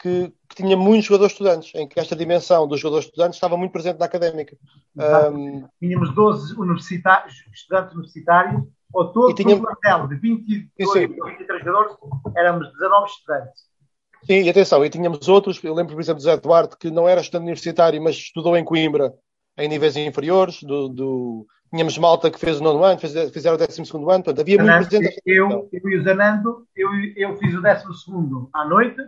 que, 0.00 0.32
que, 0.48 0.56
tinha 0.56 0.76
muitos 0.76 1.06
jogadores 1.06 1.32
estudantes, 1.32 1.74
em 1.74 1.86
que 1.86 2.00
esta 2.00 2.16
dimensão 2.16 2.66
dos 2.66 2.80
jogadores 2.80 3.06
estudantes 3.06 3.36
estava 3.36 3.56
muito 3.56 3.72
presente 3.72 3.98
na 3.98 4.06
académica. 4.06 4.56
Um, 4.96 5.68
Tínhamos 5.78 6.14
12 6.14 6.58
universitários, 6.58 7.34
estudantes 7.52 7.92
universitários, 7.92 8.62
ou 8.92 9.12
todo 9.12 9.34
tínhamos... 9.34 9.62
o 9.62 9.66
plantel 9.66 10.08
de 10.08 10.16
22 10.16 10.92
sim, 10.92 11.00
sim. 11.00 11.06
23 11.06 11.64
jogadores, 11.64 11.96
éramos 12.34 12.72
19 12.72 13.10
estudantes. 13.10 13.70
Sim, 14.24 14.42
e 14.42 14.50
atenção, 14.50 14.84
e 14.84 14.90
tínhamos 14.90 15.28
outros, 15.28 15.62
eu 15.62 15.74
lembro, 15.74 15.94
por 15.94 16.00
exemplo, 16.00 16.20
do 16.20 16.24
Zé 16.24 16.36
Duarte, 16.36 16.76
que 16.78 16.90
não 16.90 17.08
era 17.08 17.20
estudante 17.20 17.44
universitário, 17.44 18.02
mas 18.02 18.16
estudou 18.16 18.56
em 18.56 18.64
Coimbra, 18.64 19.14
em 19.58 19.68
níveis 19.68 19.96
inferiores, 19.96 20.62
do, 20.62 20.88
do... 20.88 21.46
tínhamos 21.70 21.98
Malta 21.98 22.30
que 22.30 22.38
fez 22.38 22.60
o 22.60 22.64
nono 22.64 22.82
ano, 22.84 22.98
fez, 22.98 23.12
fizeram 23.30 23.56
o 23.56 23.58
décimo 23.58 23.84
segundo 23.86 24.10
ano, 24.10 24.24
portanto, 24.24 24.40
havia 24.40 24.56
Zanando, 24.56 24.78
muito 24.78 24.88
presente. 24.88 25.22
Eu, 25.26 25.68
eu 25.72 25.90
e 25.90 25.96
o 25.96 26.02
Zanando, 26.02 26.66
eu, 26.76 26.88
eu 27.16 27.36
fiz 27.36 27.54
o 27.54 27.62
décimo 27.62 27.92
segundo 27.94 28.48
à 28.52 28.64
noite, 28.64 29.00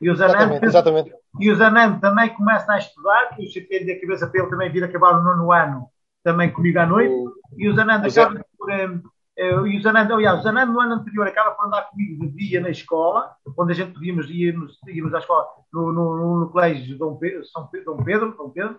e 0.00 0.10
o 0.10 0.16
Zanando, 0.16 0.54
exatamente, 0.54 0.66
exatamente. 0.66 1.12
E 1.38 1.50
o 1.50 1.56
Zanando 1.56 2.00
também 2.00 2.30
começa 2.30 2.72
a 2.72 2.78
estudar, 2.78 3.36
que 3.36 3.44
eu 3.44 3.48
cheguei 3.50 3.86
da 3.86 4.00
cabeça 4.00 4.26
para 4.26 4.40
ele 4.40 4.50
também 4.50 4.72
vir 4.72 4.82
acabar 4.82 5.18
o 5.18 5.22
nono 5.22 5.52
ano, 5.52 5.88
também 6.24 6.50
comigo 6.50 6.78
à 6.78 6.86
noite, 6.86 7.12
o, 7.12 7.32
e 7.56 7.68
o 7.68 7.74
Zanando 7.74 8.06
acaba 8.06 8.44
por... 8.58 8.70
Um, 8.70 9.02
Uh, 9.38 9.66
e 9.66 9.78
o 9.78 9.82
Zanando, 9.82 10.12
aliás, 10.12 10.40
o 10.40 10.42
Zanando 10.42 10.72
no 10.72 10.80
ano 10.80 10.96
anterior 10.96 11.26
acaba 11.26 11.52
por 11.52 11.64
andar 11.64 11.88
comigo 11.88 12.26
de 12.26 12.36
dia 12.36 12.60
na 12.60 12.68
escola, 12.68 13.32
onde 13.56 13.72
a 13.72 13.74
gente 13.74 13.94
podíamos 13.94 14.28
ir, 14.28 14.54
íamos 14.88 15.14
à 15.14 15.18
escola 15.18 15.46
no, 15.72 15.92
no, 15.92 16.40
no 16.40 16.50
colégio 16.50 16.98
Dom 16.98 17.16
Pedro, 17.16 17.46
São 17.46 17.66
Pedro, 17.68 17.94
Dom 17.94 18.04
Pedro, 18.04 18.34
Dom 18.36 18.50
Pedro, 18.50 18.78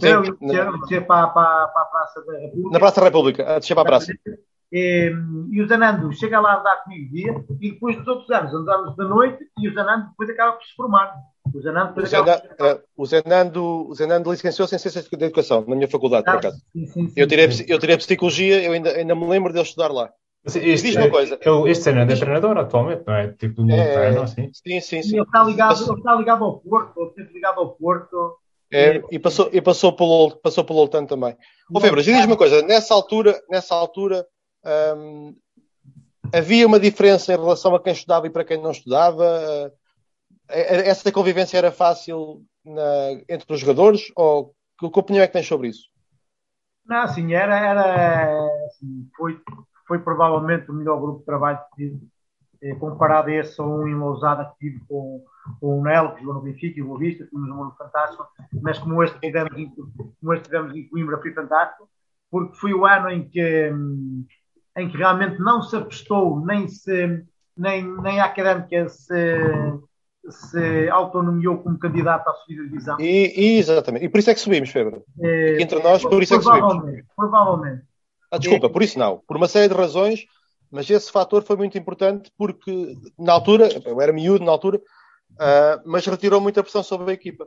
Pedro, 0.00 0.36
Sim, 0.38 0.46
e 0.46 0.80
descer, 0.80 1.06
para, 1.06 1.28
para, 1.28 1.68
para, 1.68 1.82
a 1.82 1.84
Praça 1.84 2.24
da 2.24 2.38
República. 2.38 2.70
Na 2.70 2.78
Praça 2.78 3.00
da 3.00 3.06
República, 3.06 3.56
a 3.56 3.58
descer 3.58 3.74
para 3.74 3.82
a 3.82 3.86
praça. 3.86 4.12
E, 4.72 5.12
e, 5.52 5.62
o 5.62 5.68
Zanando 5.68 6.12
chega 6.12 6.40
lá 6.40 6.54
a 6.54 6.60
andar 6.60 6.82
comigo 6.82 7.12
dia 7.12 7.44
e 7.60 7.70
depois 7.72 7.96
dos 7.96 8.08
outros 8.08 8.30
anos 8.30 8.52
andamos 8.52 8.96
de 8.96 9.04
noite 9.04 9.44
e 9.58 9.68
o 9.68 9.74
Zanando 9.74 10.08
depois 10.08 10.30
acaba 10.30 10.52
por 10.52 10.64
se 10.64 10.74
formar. 10.74 11.14
O 11.54 11.60
Zenando, 11.60 12.00
o 12.00 12.06
Zenando, 13.04 13.54
uh, 13.60 13.86
o 13.86 13.90
o 13.90 13.94
Zenando 13.94 14.30
licenciou-se 14.32 14.74
em 14.74 14.78
Ciências 14.78 15.06
de 15.06 15.14
Educação, 15.14 15.64
na 15.68 15.76
minha 15.76 15.86
faculdade, 15.86 16.24
ah, 16.26 16.32
por 16.32 16.38
acaso. 16.38 16.56
Sim, 16.72 16.86
sim, 16.86 17.08
sim, 17.08 17.12
eu, 17.14 17.28
tirei, 17.28 17.46
eu 17.68 17.78
tirei 17.78 17.96
Psicologia, 17.98 18.64
eu 18.64 18.72
ainda, 18.72 18.90
ainda 18.90 19.14
me 19.14 19.26
lembro 19.28 19.52
de 19.52 19.58
ele 19.58 19.66
estudar 19.66 19.92
lá. 19.92 20.10
Este, 20.46 20.88
Diz 20.88 20.96
uma 20.96 21.10
coisa. 21.10 21.38
Ele, 21.40 21.70
este 21.70 21.84
Zenando 21.84 22.12
é 22.12 22.16
treinador 22.16 22.58
atualmente, 22.58 23.02
não 23.06 23.14
é? 23.14 23.28
Tipo, 23.28 23.70
é, 23.70 23.94
treino, 23.94 24.22
assim. 24.22 24.50
Sim, 24.52 24.80
sim, 24.80 25.02
sim. 25.02 25.16
Ele 25.16 25.22
está 25.22 25.44
ligado, 25.44 25.84
ele 25.84 25.98
está 25.98 26.14
ligado 26.16 26.44
ao 26.44 26.58
Porto, 26.58 27.00
ele 27.00 27.08
esteve 27.10 27.32
ligado 27.32 27.60
ao 27.60 27.70
Porto. 27.70 28.36
É, 28.74 29.02
e 29.10 29.18
passou, 29.18 29.48
e 29.52 29.62
passou 29.62 29.92
pelo, 29.92 30.36
passou 30.36 30.64
pelo 30.64 30.80
Oltan 30.80 31.06
também. 31.06 31.36
Ô 31.72 31.80
Febras, 31.80 32.04
diz 32.04 32.24
uma 32.24 32.36
coisa, 32.36 32.60
nessa 32.62 32.92
altura, 32.92 33.40
nessa 33.48 33.74
altura 33.74 34.26
hum, 34.96 35.34
havia 36.32 36.66
uma 36.66 36.80
diferença 36.80 37.32
em 37.32 37.36
relação 37.36 37.74
a 37.74 37.80
quem 37.80 37.92
estudava 37.92 38.26
e 38.26 38.30
para 38.30 38.44
quem 38.44 38.60
não 38.60 38.72
estudava? 38.72 39.72
essa 40.46 41.10
convivência 41.10 41.56
era 41.56 41.72
fácil 41.72 42.42
na, 42.64 43.12
entre 43.28 43.52
os 43.52 43.60
jogadores? 43.60 44.12
Ou 44.16 44.54
que, 44.78 44.90
que 44.90 44.98
opinião 44.98 45.22
é 45.22 45.26
que 45.26 45.32
tens 45.32 45.46
sobre 45.46 45.68
isso? 45.68 45.88
Não, 46.84 47.06
sim, 47.08 47.32
era, 47.32 47.56
era 47.56 48.46
assim, 48.66 49.08
foi, 49.16 49.40
foi 49.86 49.98
provavelmente 50.00 50.70
o 50.70 50.74
melhor 50.74 51.00
grupo 51.00 51.20
de 51.20 51.24
trabalho 51.24 51.58
que 51.70 51.76
tive, 51.76 52.08
eh, 52.62 52.74
comparado 52.74 53.30
a 53.30 53.34
esse 53.34 53.60
um 53.62 53.88
em 53.88 53.94
Lousada 53.94 54.44
que 54.44 54.58
tive 54.58 54.84
com, 54.86 55.24
com 55.60 55.80
o 55.80 55.82
Nelo, 55.82 56.14
que 56.14 56.20
jogou 56.20 56.34
no 56.34 56.42
Benfica 56.42 56.78
e 56.78 56.82
o 56.82 56.96
Vista, 56.96 57.26
tínhamos 57.26 57.50
um 57.50 57.56
mundo 57.56 57.74
fantástico, 57.76 58.26
mas 58.62 58.78
como 58.78 59.02
este 59.02 59.18
tivemos 59.20 59.56
em, 59.56 59.70
como 59.70 60.34
este 60.34 60.44
tivemos 60.44 60.74
em 60.74 60.88
Coimbra 60.88 61.20
foi 61.20 61.32
fantástico, 61.32 61.88
porque 62.30 62.56
foi 62.56 62.74
o 62.74 62.86
ano 62.86 63.10
em 63.10 63.28
que, 63.28 63.72
em 64.76 64.88
que 64.88 64.96
realmente 64.96 65.38
não 65.40 65.62
se 65.62 65.76
apostou, 65.76 66.44
nem 66.44 66.68
se 66.68 67.24
nem, 67.56 67.84
nem 68.00 68.20
a 68.20 68.24
académica 68.24 68.88
se 68.88 69.14
se 70.30 70.88
autonomiou 70.88 71.58
como 71.58 71.78
candidato 71.78 72.28
à 72.28 72.32
subida 72.34 72.62
de 72.62 72.68
divisão. 72.68 72.96
E, 72.98 73.58
exatamente. 73.58 74.06
E 74.06 74.08
por 74.08 74.18
isso 74.18 74.30
é 74.30 74.34
que 74.34 74.40
subimos, 74.40 74.70
Febre. 74.70 75.02
É, 75.20 75.60
entre 75.60 75.82
nós, 75.82 76.02
por 76.02 76.22
isso 76.22 76.34
é 76.34 76.38
que 76.38 76.44
subimos. 76.44 77.02
Provavelmente. 77.14 77.82
Ah, 78.30 78.38
desculpa, 78.38 78.66
é. 78.66 78.70
por 78.70 78.82
isso 78.82 78.98
não. 78.98 79.20
Por 79.26 79.36
uma 79.36 79.48
série 79.48 79.68
de 79.68 79.78
razões, 79.78 80.24
mas 80.70 80.88
esse 80.88 81.12
fator 81.12 81.42
foi 81.42 81.56
muito 81.56 81.76
importante 81.76 82.32
porque, 82.38 82.96
na 83.18 83.32
altura, 83.32 83.68
eu 83.84 84.00
era 84.00 84.12
miúdo 84.12 84.44
na 84.44 84.50
altura, 84.50 84.80
uh, 85.34 85.82
mas 85.84 86.06
retirou 86.06 86.40
muita 86.40 86.62
pressão 86.62 86.82
sobre 86.82 87.10
a 87.10 87.14
equipa. 87.14 87.46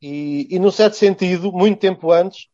E, 0.00 0.46
e, 0.50 0.58
num 0.58 0.70
certo 0.70 0.94
sentido, 0.94 1.50
muito 1.50 1.78
tempo 1.78 2.12
antes, 2.12 2.48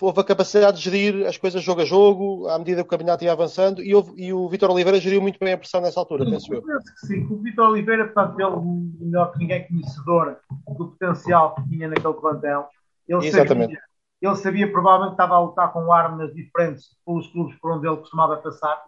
houve 0.00 0.20
a 0.20 0.24
capacidade 0.24 0.78
de 0.78 0.84
gerir 0.84 1.26
as 1.26 1.36
coisas 1.36 1.62
jogo 1.62 1.80
a 1.80 1.84
jogo, 1.84 2.48
à 2.48 2.58
medida 2.58 2.82
que 2.82 2.86
o 2.86 2.90
campeonato 2.90 3.24
ia 3.24 3.32
avançando, 3.32 3.82
e, 3.82 3.94
houve, 3.94 4.12
e 4.16 4.32
o 4.32 4.48
Vitor 4.48 4.70
Oliveira 4.70 5.00
geriu 5.00 5.20
muito 5.20 5.38
bem 5.40 5.52
a 5.52 5.58
pressão 5.58 5.80
nessa 5.80 5.98
altura, 5.98 6.24
sim, 6.24 6.30
penso 6.30 6.54
eu. 6.54 6.62
Penso 6.62 6.94
que 6.94 7.06
sim, 7.06 7.26
o 7.28 7.36
Vitor 7.42 7.70
Oliveira, 7.70 8.04
portanto, 8.04 8.40
ele, 8.40 9.06
melhor 9.06 9.32
que 9.32 9.38
ninguém 9.38 9.66
conhecedor 9.66 10.38
do 10.68 10.88
potencial 10.88 11.54
que 11.56 11.68
tinha 11.68 11.88
naquele 11.88 12.14
plantel, 12.14 12.68
ele 13.08 13.26
Exatamente. 13.26 13.74
sabia, 13.74 13.82
ele 14.20 14.36
sabia 14.36 14.70
provavelmente 14.70 15.16
que 15.16 15.22
estava 15.22 15.34
a 15.34 15.40
lutar 15.40 15.72
com 15.72 15.92
armas 15.92 16.32
diferentes 16.34 16.88
pelos 17.04 17.26
clubes 17.28 17.56
por 17.58 17.72
onde 17.72 17.86
ele 17.88 17.96
costumava 17.96 18.36
passar. 18.36 18.80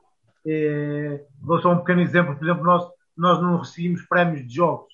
Eh, 0.46 1.24
vou 1.40 1.60
só 1.60 1.72
um 1.72 1.78
pequeno 1.78 2.00
exemplo, 2.00 2.36
por 2.36 2.44
exemplo, 2.44 2.64
nós, 2.64 2.88
nós 3.16 3.42
não 3.42 3.58
recebíamos 3.58 4.02
prémios 4.06 4.46
de 4.46 4.54
jogos, 4.54 4.92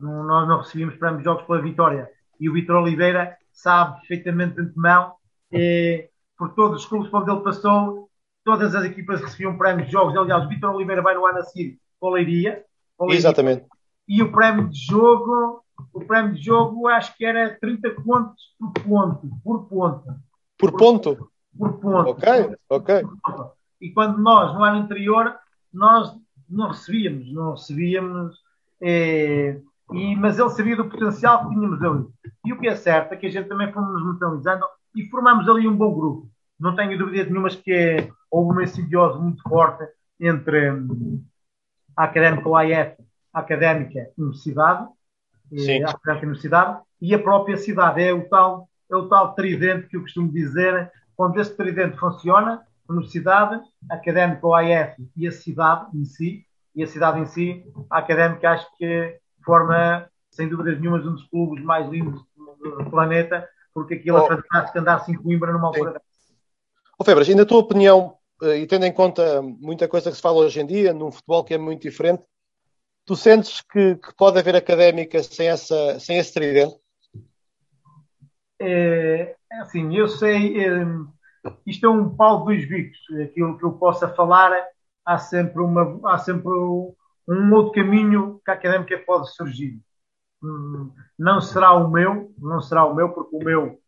não, 0.00 0.24
nós 0.24 0.48
não 0.48 0.58
recebíamos 0.58 0.96
prémios 0.96 1.20
de 1.20 1.24
jogos 1.24 1.44
pela 1.46 1.62
vitória, 1.62 2.10
e 2.40 2.48
o 2.48 2.52
Vitor 2.52 2.76
Oliveira 2.76 3.36
sabe 3.52 3.98
perfeitamente 4.00 4.54
de 4.54 4.62
antemão 4.62 5.14
é, 5.52 6.08
por 6.36 6.54
todos 6.54 6.82
os 6.82 6.88
clubes 6.88 7.10
por 7.10 7.22
onde 7.22 7.30
ele 7.32 7.42
passou, 7.42 8.08
todas 8.44 8.74
as 8.74 8.84
equipas 8.84 9.20
recebiam 9.20 9.58
prémios 9.58 9.86
de 9.86 9.92
jogos. 9.92 10.16
Aliás, 10.16 10.44
o 10.44 10.48
Vitor 10.48 10.74
Oliveira 10.74 11.02
vai 11.02 11.14
no 11.14 11.26
ano 11.26 11.38
a 11.38 11.42
seguir 11.42 11.78
para 12.00 12.10
Leiria. 12.10 12.64
Exatamente. 13.08 13.66
E 14.06 14.22
o 14.22 14.32
prémio 14.32 14.68
de 14.68 14.78
jogo, 14.78 15.62
o 15.92 16.00
prémio 16.04 16.34
de 16.34 16.42
jogo 16.42 16.86
acho 16.86 17.16
que 17.16 17.24
era 17.24 17.58
30 17.60 17.90
contos 18.02 18.42
por 18.58 18.72
ponto, 18.72 19.28
por 19.42 19.68
ponto. 19.68 20.14
Por 20.56 20.72
ponto? 20.76 21.30
Por 21.56 21.78
ponto. 21.78 22.10
Ok, 22.10 22.56
ok. 22.68 23.02
E 23.80 23.90
quando 23.90 24.18
nós, 24.18 24.54
no 24.54 24.64
ano 24.64 24.78
anterior, 24.78 25.34
nós 25.72 26.16
não 26.48 26.68
recebíamos, 26.68 27.32
não 27.32 27.52
recebíamos, 27.52 28.36
eh, 28.80 29.60
e, 29.92 30.16
mas 30.16 30.38
ele 30.38 30.50
sabia 30.50 30.76
do 30.76 30.88
potencial 30.88 31.48
que 31.48 31.54
tínhamos 31.54 31.82
ali. 31.82 32.06
E 32.44 32.52
o 32.52 32.58
que 32.58 32.68
é 32.68 32.76
certo 32.76 33.12
é 33.12 33.16
que 33.16 33.26
a 33.26 33.30
gente 33.30 33.48
também 33.48 33.72
fomos 33.72 33.92
nos 33.92 34.12
mentalizando 34.12 34.64
e 34.94 35.08
formamos 35.08 35.48
ali 35.48 35.66
um 35.66 35.76
bom 35.76 35.94
grupo. 35.94 36.30
Não 36.58 36.74
tenho 36.74 36.98
dúvida 36.98 37.24
nenhuma 37.24 37.48
que 37.48 38.10
houve 38.30 38.52
uma 38.52 38.66
simbiose 38.66 39.18
muito 39.18 39.42
forte 39.48 39.84
entre 40.20 40.72
hum, 40.72 41.24
a 41.96 42.04
Académica 42.04 42.48
OIF, 42.48 42.96
a 43.32 43.40
Académica 43.40 44.10
Universidade, 44.18 44.88
Sim. 45.56 45.84
a 45.84 45.90
Académica 45.90 46.26
Universidade 46.26 46.80
e 47.00 47.14
a 47.14 47.18
própria 47.18 47.56
cidade. 47.56 48.02
É 48.02 48.12
o 48.12 48.28
tal, 48.28 48.68
é 48.90 48.96
o 48.96 49.08
tal 49.08 49.34
tridente 49.34 49.86
que 49.86 49.96
eu 49.96 50.02
costumo 50.02 50.30
dizer, 50.30 50.90
quando 51.16 51.40
esse 51.40 51.56
tridente 51.56 51.96
funciona, 51.96 52.62
Universidade, 52.88 53.60
a 53.90 53.94
Académica 53.94 54.46
OIF 54.46 54.94
e 55.16 55.26
a 55.28 55.32
cidade 55.32 55.96
em 55.96 56.04
si, 56.04 56.44
e 56.74 56.82
a 56.82 56.86
cidade 56.86 57.20
em 57.20 57.26
si, 57.26 57.64
a 57.90 57.98
Académica 57.98 58.50
acho 58.50 58.66
que 58.76 59.18
forma, 59.44 60.08
sem 60.30 60.48
dúvidas 60.48 60.78
nenhuma, 60.78 60.98
um 60.98 61.14
dos 61.14 61.24
clubes 61.28 61.62
mais 61.64 61.88
lindos 61.88 62.22
do 62.36 62.90
planeta, 62.90 63.48
porque 63.72 63.94
aquilo 63.94 64.18
oh. 64.18 64.24
é 64.24 64.28
fantástico 64.28 64.78
andar-se 64.78 65.12
em 65.12 65.14
Coimbra 65.14 65.52
numa 65.52 65.68
altura 65.68 65.92
dessa. 65.92 66.04
Oh, 66.98 67.04
Febras, 67.04 67.28
e 67.28 67.34
na 67.34 67.46
tua 67.46 67.58
opinião, 67.58 68.16
eh, 68.42 68.58
e 68.58 68.66
tendo 68.66 68.84
em 68.84 68.92
conta 68.92 69.40
muita 69.40 69.86
coisa 69.86 70.10
que 70.10 70.16
se 70.16 70.22
fala 70.22 70.38
hoje 70.38 70.60
em 70.60 70.66
dia, 70.66 70.92
num 70.92 71.12
futebol 71.12 71.44
que 71.44 71.54
é 71.54 71.58
muito 71.58 71.82
diferente, 71.82 72.22
tu 73.06 73.14
sentes 73.14 73.60
que, 73.60 73.96
que 73.96 74.14
pode 74.16 74.38
haver 74.38 74.56
académica 74.56 75.22
sem, 75.22 75.48
essa, 75.48 75.98
sem 76.00 76.18
esse 76.18 76.34
tridente? 76.34 76.76
É, 78.60 79.36
assim, 79.60 79.96
eu 79.96 80.08
sei, 80.08 80.64
é, 80.64 80.84
isto 81.64 81.86
é 81.86 81.88
um 81.88 82.14
pau 82.14 82.40
de 82.40 82.44
dois 82.46 82.68
bicos. 82.68 82.98
Aquilo 83.22 83.56
que 83.56 83.64
eu 83.64 83.72
possa 83.72 84.08
falar, 84.08 84.52
há 85.04 85.18
sempre, 85.18 85.62
uma, 85.62 86.00
há 86.12 86.18
sempre 86.18 86.50
um 86.50 86.94
outro 87.52 87.72
caminho 87.72 88.40
que 88.44 88.50
a 88.50 88.54
académica 88.54 88.98
pode 88.98 89.34
surgir. 89.34 89.80
Hum, 90.42 90.92
não 91.18 91.40
será 91.40 91.72
o 91.72 91.90
meu, 91.90 92.32
não 92.38 92.60
será 92.60 92.84
o 92.84 92.94
meu, 92.94 93.10
porque 93.10 93.36
o 93.36 93.44
meu 93.44 93.78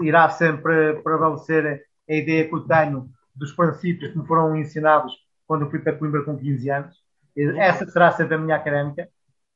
irá 0.00 0.28
sempre 0.30 0.94
prevalecer 1.02 1.84
a 2.08 2.14
ideia 2.14 2.48
que 2.48 2.54
eu 2.54 2.60
tenho 2.60 3.10
dos 3.34 3.52
princípios 3.52 4.12
que 4.12 4.18
me 4.18 4.26
foram 4.26 4.56
ensinados 4.56 5.12
quando 5.46 5.62
eu 5.62 5.70
fui 5.70 5.80
para 5.80 5.96
Coimbra 5.96 6.24
com 6.24 6.38
15 6.38 6.70
anos. 6.70 6.96
Essa 7.36 7.86
será 7.86 8.12
sempre 8.12 8.34
a 8.34 8.38
minha 8.38 8.56
académica. 8.56 9.08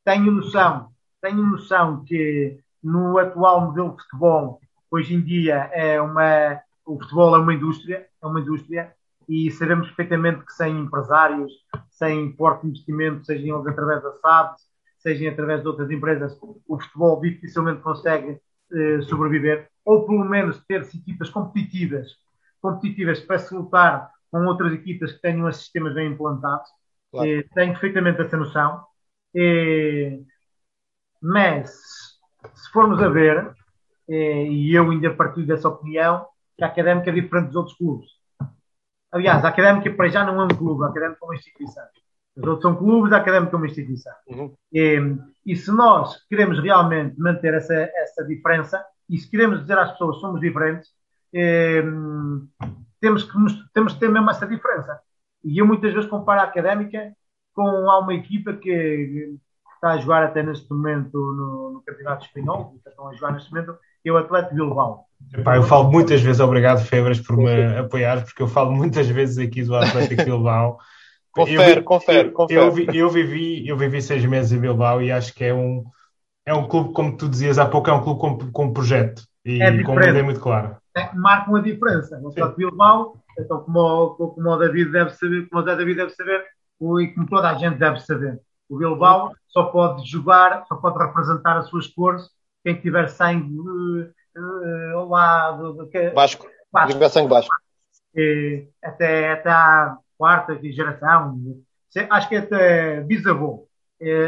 Tenho 0.05 0.31
noção, 0.33 0.91
tenho 1.21 1.43
noção 1.43 2.05
que 2.05 2.59
no 2.83 3.19
atual 3.19 3.63
modelo 3.67 3.97
de 3.97 4.03
futebol, 4.03 4.61
hoje 4.91 5.15
em 5.15 5.21
dia, 5.21 5.71
é 5.73 6.01
uma, 6.01 6.61
o 6.85 6.99
futebol 6.99 7.35
é 7.35 7.39
uma 7.39 7.55
indústria, 7.55 8.07
é 8.23 8.27
uma 8.27 8.41
indústria, 8.41 8.95
e 9.29 9.51
sabemos 9.51 9.89
perfeitamente 9.89 10.45
que 10.45 10.53
sem 10.53 10.79
empresários, 10.79 11.53
sem 11.91 12.35
forte 12.37 12.67
investimento, 12.67 13.25
sejam 13.25 13.57
eles 13.57 13.67
através 13.67 14.03
da 14.03 14.13
SAD, 14.13 14.57
sejam 14.99 15.33
através 15.33 15.63
de 15.63 15.69
outras 15.69 15.91
empresas, 15.91 16.39
o 16.41 16.81
futebol 16.81 17.21
dificilmente 17.21 17.83
consegue 17.83 18.41
eh, 18.73 19.01
sobreviver, 19.03 19.69
ou 19.85 20.07
pelo 20.07 20.25
menos 20.25 20.65
ter-se 20.67 20.99
equipas 20.99 21.31
competitivas 21.31 22.09
competitivas 22.67 23.21
para 23.21 23.39
se 23.39 23.55
lutar 23.55 24.11
com 24.31 24.45
outras 24.47 24.73
equipas 24.73 25.13
que 25.13 25.21
tenham 25.21 25.49
esses 25.49 25.63
sistemas 25.63 25.95
bem 25.95 26.13
implantados. 26.13 26.69
Claro. 27.13 27.29
Eh, 27.29 27.45
tenho 27.55 27.73
perfeitamente 27.73 28.21
essa 28.21 28.37
noção. 28.37 28.85
Eh, 29.35 30.19
mas, 31.23 31.71
se 32.55 32.71
formos 32.73 33.01
a 33.03 33.09
ver, 33.09 33.55
eh, 34.09 34.47
e 34.47 34.75
eu 34.75 34.91
ainda 34.91 35.15
partilho 35.15 35.47
dessa 35.47 35.69
opinião, 35.69 36.27
que 36.57 36.65
a 36.65 36.69
Académica 36.69 37.11
é 37.11 37.15
diferente 37.15 37.49
dos 37.49 37.57
outros 37.57 37.77
clubes. 37.77 38.09
Aliás, 39.17 39.43
a 39.45 39.49
Académica 39.49 39.91
para 39.93 40.09
já 40.09 40.25
não 40.25 40.43
é 40.43 40.45
um 40.45 40.49
clube, 40.49 40.85
a 40.85 40.89
Académica 40.89 41.21
é 41.23 41.25
uma 41.25 41.35
instituição. 41.35 41.85
Os 42.37 42.45
outros 42.45 42.63
são 42.63 42.77
clubes, 42.77 43.13
a 43.13 43.17
Académica 43.17 43.55
é 43.55 43.57
uma 43.57 43.67
instituição. 43.67 44.13
Uhum. 44.29 44.55
E, 44.71 45.17
e, 45.47 45.57
se 45.57 45.73
nós 45.73 46.23
queremos 46.29 46.59
realmente 46.59 47.19
manter 47.19 47.55
essa, 47.55 47.75
essa 47.75 48.23
diferença, 48.27 48.85
e 49.09 49.17
se 49.17 49.31
queremos 49.31 49.63
dizer 49.63 49.79
às 49.79 49.93
pessoas 49.93 50.17
que 50.17 50.21
somos 50.21 50.41
diferentes, 50.41 50.91
eh, 51.33 51.83
temos, 53.01 53.25
que, 53.25 53.33
temos 53.73 53.95
que 53.95 54.01
ter 54.01 54.11
mesmo 54.11 54.31
essa 54.31 54.47
diferença. 54.47 55.01
E 55.43 55.59
eu 55.59 55.67
muitas 55.67 55.95
vezes 55.95 56.11
comparo 56.11 56.41
a 56.41 56.45
académica 56.45 57.11
com 57.55 57.63
uma 57.63 58.13
equipa 58.13 58.53
que 58.53 59.35
está 59.77 59.93
a 59.93 59.97
jogar 59.97 60.25
até 60.25 60.43
neste 60.43 60.71
momento 60.71 61.17
no, 61.17 61.71
no 61.73 61.83
Campeonato 61.83 62.27
Espanhol, 62.27 62.75
que 62.83 62.89
estão 62.89 63.09
a 63.09 63.15
jogar 63.15 63.33
neste 63.33 63.51
momento, 63.51 63.79
que 64.03 64.11
é 64.11 64.13
o 64.13 64.19
Atlético 64.19 64.57
Bilbao. 64.57 65.06
Epá, 65.35 65.57
eu 65.57 65.63
falo 65.63 65.91
muitas 65.91 66.21
vezes, 66.21 66.41
obrigado 66.41 66.85
Febras 66.85 67.21
por 67.21 67.37
me 67.37 67.77
apoiar, 67.77 68.23
porque 68.25 68.43
eu 68.43 68.49
falo 68.49 68.73
muitas 68.73 69.09
vezes 69.09 69.39
aqui 69.39 69.63
do 69.63 69.75
Atlético 69.75 70.25
Bilbao. 70.25 70.79
confere, 71.33 71.81
eu, 71.81 71.85
confere, 71.85 72.31
confere. 72.31 72.61
Eu, 72.61 72.65
eu, 72.65 72.95
eu, 72.95 73.11
vivi, 73.11 73.69
eu 73.69 73.77
vivi 73.77 74.01
seis 74.01 74.25
meses 74.25 74.53
em 74.53 74.61
Bilbao 74.61 75.03
e 75.03 75.11
acho 75.11 75.35
que 75.35 75.45
é 75.45 75.55
um, 75.55 75.85
é 76.47 76.55
um 76.55 76.67
clube, 76.69 76.93
como 76.93 77.17
tu 77.17 77.29
dizias 77.29 77.59
há 77.59 77.67
pouco, 77.67 77.91
é 77.91 77.93
um 77.93 78.03
clube 78.03 78.21
com, 78.21 78.51
com 78.51 78.73
projeto 78.73 79.23
e 79.45 79.63
é 79.63 79.83
com 79.83 79.93
uma 79.93 80.03
ideia 80.03 80.25
muito 80.25 80.41
clara 80.41 80.79
marcam 81.15 81.57
a 81.57 81.61
diferença. 81.61 82.19
No 82.19 82.31
Stade 82.31 82.57
Bilbao, 82.57 83.17
então, 83.39 83.61
como, 83.61 84.15
como 84.15 84.49
o 84.49 84.57
David 84.57 84.91
deve 84.91 85.11
saber, 85.11 85.49
como 85.49 85.63
o 85.63 85.65
David 85.65 85.97
deve 85.97 86.11
saber, 86.11 86.45
e 86.81 87.09
como 87.09 87.29
toda 87.29 87.51
a 87.51 87.55
gente 87.55 87.79
deve 87.79 88.01
saber, 88.01 88.41
o 88.69 88.79
Bilbao 88.79 89.33
só 89.49 89.65
pode 89.65 90.09
jogar, 90.09 90.65
só 90.67 90.77
pode 90.77 90.99
representar 90.99 91.59
as 91.59 91.69
suas 91.69 91.87
cores 91.87 92.29
quem 92.65 92.75
tiver 92.75 93.09
sangue 93.09 93.49
uh, 94.37 94.99
ao 94.99 95.09
lado. 95.09 95.89
De, 95.91 96.11
Basco. 96.11 96.47
Basco. 96.73 96.93
Tiver 96.93 97.09
sangue 97.09 97.29
Basco. 97.29 97.55
E, 98.15 98.69
até, 98.83 99.33
até 99.33 99.51
a 99.51 99.97
quarta 100.17 100.59
geração, 100.63 101.39
acho 102.11 102.29
que 102.29 102.37
até 102.37 103.01
bisavô, 103.03 103.69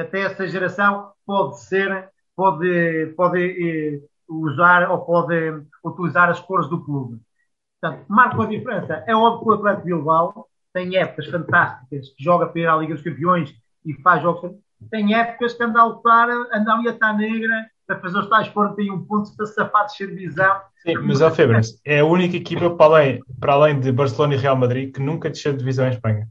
até 0.00 0.20
essa 0.20 0.46
geração 0.46 1.12
pode 1.26 1.60
ser, 1.60 2.10
pode, 2.36 3.14
pode 3.16 4.02
usar 4.28 4.90
ou 4.90 4.98
pode 5.04 5.62
utilizar 5.84 6.28
as 6.28 6.40
cores 6.40 6.68
do 6.68 6.84
clube. 6.84 7.20
Portanto, 7.80 8.04
marca 8.08 8.42
a 8.42 8.46
diferença. 8.46 9.04
É 9.06 9.14
óbvio 9.14 9.44
que 9.44 9.50
o 9.50 9.54
Atlético 9.54 9.86
Bilbao 9.86 10.48
tem 10.72 10.96
épocas 10.96 11.26
fantásticas, 11.26 12.08
que 12.10 12.22
joga 12.22 12.46
para 12.46 12.60
ir 12.60 12.66
à 12.66 12.76
Liga 12.76 12.94
dos 12.94 13.02
Campeões 13.02 13.54
e 13.84 13.94
faz 14.02 14.22
jogos. 14.22 14.52
Tem 14.90 15.14
épocas 15.14 15.54
que 15.54 15.62
anda 15.62 15.80
a 15.80 15.84
lutar, 15.84 16.28
anda 16.28 16.72
ali 16.72 16.88
a 16.88 16.92
estar 16.92 17.16
negra, 17.16 17.70
a 17.88 17.96
fazer 17.96 18.18
os 18.18 18.28
tais 18.28 18.48
41 18.48 19.04
pontos 19.04 19.34
para 19.34 19.46
safar 19.46 19.86
de 19.86 20.06
divisão. 20.06 20.60
Sim, 20.82 20.94
mas 20.98 21.22
a 21.22 21.30
Febras 21.30 21.80
é 21.84 22.00
a 22.00 22.04
única 22.04 22.36
equipa 22.36 22.70
para 22.70 22.86
além, 22.86 23.22
para 23.40 23.52
além 23.54 23.80
de 23.80 23.90
Barcelona 23.90 24.34
e 24.34 24.38
Real 24.38 24.56
Madrid 24.56 24.94
que 24.94 25.00
nunca 25.00 25.30
desceu 25.30 25.52
de 25.52 25.58
divisão 25.58 25.86
em 25.86 25.90
Espanha. 25.90 26.28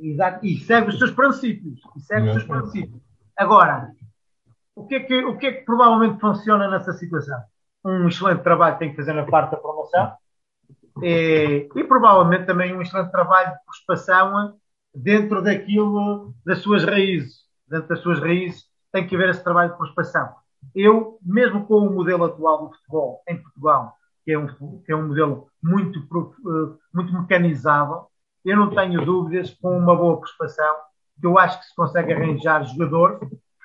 Exato, 0.00 0.44
e 0.44 0.58
segue 0.58 0.88
os 0.88 0.98
seus 0.98 1.12
princípios. 1.12 1.80
E 1.96 2.00
segue 2.00 2.28
os 2.28 2.32
seus 2.34 2.44
princípios. 2.44 3.00
Agora, 3.36 3.90
o 4.74 4.86
que, 4.86 4.96
é 4.96 5.00
que, 5.00 5.24
o 5.24 5.38
que 5.38 5.46
é 5.46 5.52
que 5.52 5.64
provavelmente 5.64 6.20
funciona 6.20 6.68
nessa 6.68 6.92
situação? 6.92 7.40
Um 7.84 8.08
excelente 8.08 8.42
trabalho 8.42 8.78
tem 8.78 8.90
que 8.90 8.96
fazer 8.96 9.12
na 9.12 9.24
parte 9.24 9.52
da 9.52 9.56
promoção 9.56 10.12
e, 11.02 11.68
e 11.74 11.84
provavelmente 11.84 12.46
também 12.46 12.74
um 12.74 12.82
excelente 12.82 13.10
trabalho 13.10 13.52
de 13.52 13.64
prospeção 13.64 14.54
dentro 14.94 15.42
daquilo, 15.42 16.34
das 16.44 16.58
suas 16.58 16.84
raízes. 16.84 17.42
Dentro 17.66 17.88
das 17.88 18.00
suas 18.00 18.20
raízes 18.20 18.64
tem 18.92 19.06
que 19.06 19.14
haver 19.14 19.30
esse 19.30 19.42
trabalho 19.42 19.70
de 19.70 19.78
prospeção. 19.78 20.41
Eu, 20.74 21.18
mesmo 21.22 21.66
com 21.66 21.86
o 21.86 21.92
modelo 21.92 22.24
atual 22.24 22.66
do 22.66 22.74
futebol 22.74 23.22
em 23.28 23.36
Portugal, 23.40 23.96
que 24.24 24.32
é 24.32 24.38
um, 24.38 24.46
que 24.82 24.92
é 24.92 24.96
um 24.96 25.08
modelo 25.08 25.48
muito, 25.62 25.98
eh, 25.98 26.78
muito 26.94 27.12
mecanizado, 27.12 28.06
eu 28.44 28.56
não 28.56 28.70
tenho 28.70 29.04
dúvidas 29.04 29.50
com 29.60 29.76
uma 29.76 29.94
boa 29.94 30.18
prospeção 30.18 30.74
que 31.20 31.26
eu 31.26 31.38
acho 31.38 31.60
que 31.60 31.66
se 31.66 31.74
consegue 31.74 32.12
arranjar 32.12 32.64
jogadores 32.64 33.20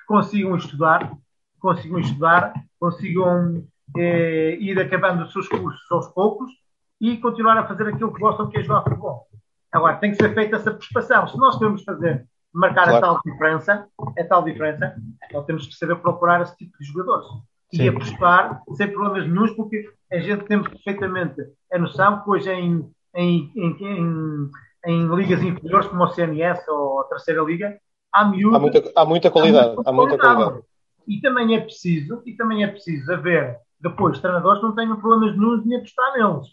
consigam 0.08 0.56
estudar, 0.56 1.12
consigam 1.60 2.00
estudar, 2.00 2.54
consigam 2.80 3.62
eh, 3.96 4.56
ir 4.58 4.80
acabando 4.80 5.22
os 5.24 5.32
seus 5.32 5.46
cursos 5.46 5.92
aos 5.92 6.08
poucos 6.08 6.50
e 6.98 7.18
continuar 7.18 7.58
a 7.58 7.66
fazer 7.68 7.88
aquilo 7.88 8.12
que 8.12 8.20
gostam, 8.20 8.48
que 8.48 8.58
é 8.58 8.62
jogar 8.62 8.84
futebol. 8.84 9.28
Agora, 9.70 9.98
tem 9.98 10.10
que 10.10 10.16
ser 10.16 10.32
feita 10.32 10.56
essa 10.56 10.72
prospeção. 10.72 11.28
Se 11.28 11.36
nós 11.36 11.58
queremos 11.58 11.84
fazer, 11.84 12.26
marcar 12.52 12.84
claro. 12.84 12.96
a 12.96 13.00
tal 13.00 13.20
diferença, 13.24 13.88
a 14.18 14.24
tal 14.24 14.44
diferença, 14.44 14.96
então 15.24 15.42
temos 15.44 15.66
que 15.66 15.74
saber 15.74 15.96
procurar 15.96 16.42
esse 16.42 16.56
tipo 16.56 16.76
de 16.78 16.84
jogadores. 16.86 17.26
Sim. 17.74 17.82
E 17.82 17.88
apostar 17.88 18.62
sem 18.76 18.90
problemas 18.90 19.28
nenhums, 19.28 19.52
porque 19.52 19.90
a 20.10 20.18
gente 20.18 20.44
tem 20.44 20.62
perfeitamente 20.62 21.42
a 21.72 21.78
noção 21.78 22.22
que 22.22 22.30
hoje 22.30 22.50
em, 22.50 22.90
em, 23.14 23.52
em, 23.54 24.50
em 24.86 25.14
ligas 25.14 25.42
inferiores, 25.42 25.86
como 25.86 26.04
o 26.04 26.08
CNS 26.08 26.66
ou 26.68 27.00
a 27.00 27.04
terceira 27.04 27.42
liga, 27.42 27.78
há, 28.12 28.24
miúdos, 28.24 28.56
há, 28.56 28.58
muita, 28.58 28.92
há 28.96 29.04
muita 29.04 29.30
qualidade. 29.30 29.76
Há 29.84 29.92
muita, 29.92 30.18
qualidade. 30.18 30.62
E 31.06 31.20
também 31.20 31.56
é 31.56 31.60
preciso, 31.60 32.22
e 32.24 32.34
também 32.34 32.64
é 32.64 32.68
preciso 32.68 33.12
haver 33.12 33.58
depois 33.80 34.18
treinadores 34.18 34.60
que 34.60 34.66
não 34.66 34.74
tenham 34.74 34.96
problemas 34.98 35.36
nenhum 35.36 35.62
de 35.62 35.76
apostar 35.76 36.12
neles. 36.14 36.48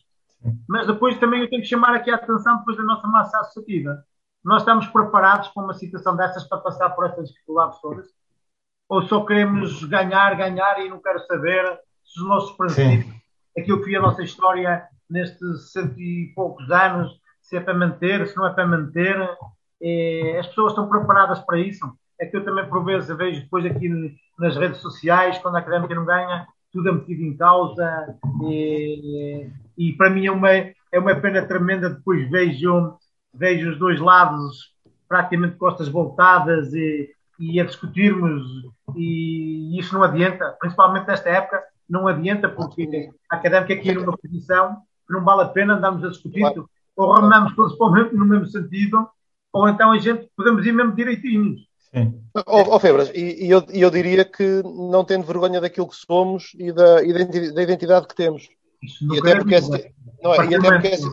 Mas 0.67 0.85
depois 0.85 1.17
também 1.17 1.41
eu 1.41 1.49
tenho 1.49 1.61
que 1.61 1.67
chamar 1.67 1.95
aqui 1.95 2.11
a 2.11 2.15
atenção 2.15 2.57
depois 2.59 2.77
da 2.77 2.83
nossa 2.83 3.07
massa 3.07 3.39
associativa. 3.39 4.03
Nós 4.45 4.61
estamos 4.61 4.85
preparados 4.87 5.47
para 5.47 5.63
uma 5.63 5.73
situação 5.73 6.15
dessas 6.15 6.43
para 6.47 6.59
passar 6.59 6.91
por 6.91 7.07
essas 7.07 7.29
dificuldades 7.29 7.81
todas? 7.81 8.05
Ou 8.87 9.01
só 9.01 9.25
queremos 9.25 9.83
ganhar, 9.85 10.35
ganhar 10.35 10.79
e 10.85 10.87
não 10.87 11.01
quero 11.01 11.19
saber 11.25 11.79
se 12.03 12.21
os 12.21 12.27
nossos 12.27 12.55
princípios, 12.55 13.11
aquilo 13.57 13.79
que 13.79 13.85
foi 13.85 13.95
a 13.95 14.01
nossa 14.01 14.21
história 14.21 14.83
nestes 15.09 15.71
cento 15.71 15.99
e 15.99 16.31
poucos 16.35 16.69
anos, 16.69 17.19
se 17.41 17.57
é 17.57 17.59
para 17.59 17.73
manter, 17.73 18.27
se 18.27 18.37
não 18.37 18.45
é 18.45 18.53
para 18.53 18.67
manter. 18.67 19.17
É, 19.81 20.37
as 20.39 20.47
pessoas 20.47 20.73
estão 20.73 20.87
preparadas 20.87 21.39
para 21.39 21.57
isso. 21.57 21.83
É 22.21 22.27
que 22.27 22.37
eu 22.37 22.45
também, 22.45 22.69
por 22.69 22.85
vezes, 22.85 23.17
vejo 23.17 23.41
depois 23.41 23.65
aqui 23.65 23.89
nas 24.37 24.55
redes 24.55 24.79
sociais, 24.79 25.39
quando 25.39 25.55
a 25.55 25.59
académica 25.59 25.95
não 25.95 26.05
ganha, 26.05 26.47
tudo 26.71 26.89
é 26.89 26.91
metido 26.91 27.23
em 27.23 27.35
causa. 27.35 28.15
E, 28.43 29.49
e 29.75 29.93
para 29.93 30.11
mim 30.11 30.27
é 30.27 30.31
uma, 30.31 30.51
é 30.51 30.99
uma 30.99 31.15
pena 31.15 31.41
tremenda. 31.47 31.89
Depois 31.89 32.29
vejo, 32.29 32.95
vejo 33.37 33.71
os 33.71 33.79
dois 33.79 33.99
lados 33.99 34.73
praticamente 35.07 35.57
costas 35.57 35.87
voltadas 35.87 36.73
e, 36.73 37.09
e 37.39 37.59
a 37.59 37.65
discutirmos, 37.65 38.43
e 38.95 39.77
isso 39.79 39.93
não 39.93 40.03
adianta, 40.03 40.55
principalmente 40.59 41.07
nesta 41.07 41.29
época, 41.29 41.63
não 41.87 42.07
adianta, 42.07 42.49
porque 42.49 43.09
a 43.31 43.35
académica 43.35 43.73
aqui 43.73 43.91
numa 43.93 44.17
posição 44.17 44.77
que 45.07 45.13
não 45.13 45.23
vale 45.23 45.43
a 45.43 45.49
pena 45.49 45.75
andarmos 45.75 46.03
a 46.03 46.09
discutir, 46.09 46.39
claro. 46.39 46.69
ou 46.95 47.13
remamos 47.13 47.55
todos 47.55 47.77
para 47.77 47.87
o 47.87 47.91
mesmo, 47.91 48.17
no 48.17 48.25
mesmo 48.25 48.47
sentido, 48.47 49.07
ou 49.53 49.69
então 49.69 49.91
a 49.91 49.99
gente 49.99 50.27
podemos 50.35 50.65
ir 50.65 50.71
mesmo 50.71 50.95
direitinhos. 50.95 51.61
Sim. 51.93 52.19
Oh, 52.47 52.75
oh 52.75 52.79
Febras, 52.79 53.11
e, 53.13 53.45
e 53.45 53.49
eu, 53.49 53.63
eu, 53.69 53.89
diria 53.89 54.25
que 54.25 54.61
não 54.63 55.05
tendo 55.05 55.25
vergonha 55.25 55.61
daquilo 55.61 55.87
que 55.87 55.95
somos 55.95 56.53
e 56.57 56.71
da, 56.71 56.95
da 56.95 57.63
identidade 57.63 58.07
que 58.07 58.15
temos. 58.15 58.49
E 58.83 59.19
até, 59.19 59.35
porque 59.37 59.55
essa, 59.55 59.71
não 60.21 60.33
é, 60.33 60.45
e, 60.47 60.55
até 60.55 60.71
porque 60.71 60.87
essa, 60.87 61.07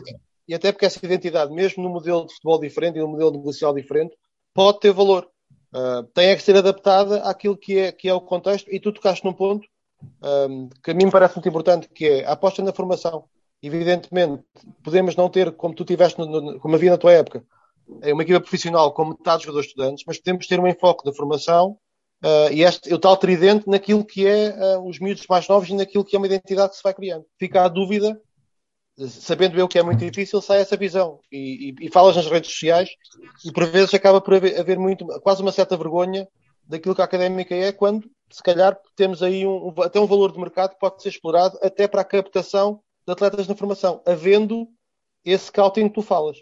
e 0.47 0.53
até 0.53 0.71
porque 0.71 0.85
essa 0.85 1.03
identidade, 1.03 1.53
mesmo 1.53 1.83
no 1.83 1.89
modelo 1.89 2.25
de 2.25 2.33
futebol 2.33 2.59
diferente 2.59 2.97
e 2.97 3.01
no 3.01 3.07
modelo 3.07 3.31
negocial 3.31 3.73
diferente, 3.73 4.15
pode 4.53 4.79
ter 4.79 4.91
valor. 4.91 5.27
Uh, 5.73 6.03
tem 6.13 6.29
é 6.29 6.35
que 6.35 6.43
ser 6.43 6.55
adaptada 6.55 7.23
àquilo 7.23 7.57
que 7.57 7.79
é, 7.79 7.91
que 7.91 8.07
é 8.07 8.13
o 8.13 8.21
contexto, 8.21 8.71
e 8.71 8.79
tu 8.79 8.91
tocaste 8.91 9.25
num 9.25 9.33
ponto 9.33 9.67
um, 10.21 10.69
que 10.83 10.91
a 10.91 10.93
mim 10.93 11.05
me 11.05 11.11
parece 11.11 11.35
muito 11.35 11.49
importante, 11.49 11.89
que 11.89 12.07
é 12.07 12.25
a 12.25 12.33
aposta 12.33 12.61
na 12.61 12.73
formação. 12.73 13.25
Evidentemente, 13.61 14.43
podemos 14.83 15.15
não 15.15 15.29
ter, 15.29 15.51
como 15.53 15.73
tu 15.73 15.85
tiveste, 15.85 16.19
no, 16.19 16.25
no, 16.25 16.59
como 16.59 16.75
havia 16.75 16.91
na 16.91 16.97
tua 16.97 17.13
época, 17.13 17.43
é 18.01 18.13
uma 18.13 18.23
equipa 18.23 18.39
profissional 18.39 18.93
com 18.93 19.05
metade 19.05 19.37
dos 19.37 19.45
jogadores 19.45 19.69
estudantes, 19.69 20.03
mas 20.05 20.17
podemos 20.17 20.47
ter 20.47 20.59
um 20.59 20.67
enfoque 20.67 21.05
da 21.05 21.13
formação 21.13 21.77
uh, 22.23 22.51
e 22.51 22.63
este, 22.63 22.93
o 22.93 22.99
tal 22.99 23.17
tridente 23.17 23.69
naquilo 23.69 24.05
que 24.05 24.25
é 24.25 24.77
uh, 24.77 24.87
os 24.87 24.99
miúdos 24.99 25.25
mais 25.27 25.47
novos 25.47 25.69
e 25.69 25.75
naquilo 25.75 26.03
que 26.03 26.15
é 26.15 26.19
uma 26.19 26.27
identidade 26.27 26.71
que 26.71 26.77
se 26.77 26.83
vai 26.83 26.93
criando. 26.93 27.25
Fica 27.39 27.63
a 27.63 27.67
dúvida, 27.67 28.19
sabendo 29.07 29.59
eu 29.59 29.67
que 29.67 29.79
é 29.79 29.83
muito 29.83 29.99
difícil, 29.99 30.41
sai 30.41 30.61
essa 30.61 30.77
visão. 30.77 31.19
E, 31.31 31.75
e, 31.79 31.87
e 31.87 31.91
falas 31.91 32.15
nas 32.15 32.27
redes 32.27 32.51
sociais 32.51 32.89
e 33.45 33.51
por 33.51 33.65
vezes 33.65 33.93
acaba 33.93 34.21
por 34.21 34.35
haver, 34.35 34.59
haver 34.59 34.77
muito, 34.77 35.05
quase 35.21 35.41
uma 35.41 35.51
certa 35.51 35.77
vergonha 35.77 36.27
daquilo 36.67 36.95
que 36.95 37.01
a 37.01 37.05
académica 37.05 37.53
é, 37.55 37.71
quando 37.71 38.09
se 38.33 38.41
calhar 38.41 38.75
temos 38.95 39.21
aí 39.21 39.45
um, 39.45 39.73
até 39.83 39.99
um 39.99 40.07
valor 40.07 40.31
de 40.31 40.39
mercado 40.39 40.71
que 40.71 40.79
pode 40.79 41.01
ser 41.03 41.09
explorado 41.09 41.57
até 41.61 41.87
para 41.87 42.01
a 42.01 42.05
captação 42.05 42.81
de 43.05 43.13
atletas 43.13 43.47
na 43.47 43.55
formação, 43.55 44.01
havendo 44.07 44.67
esse 45.23 45.45
scouting 45.45 45.87
que 45.87 45.95
tu 45.95 46.01
falas. 46.01 46.37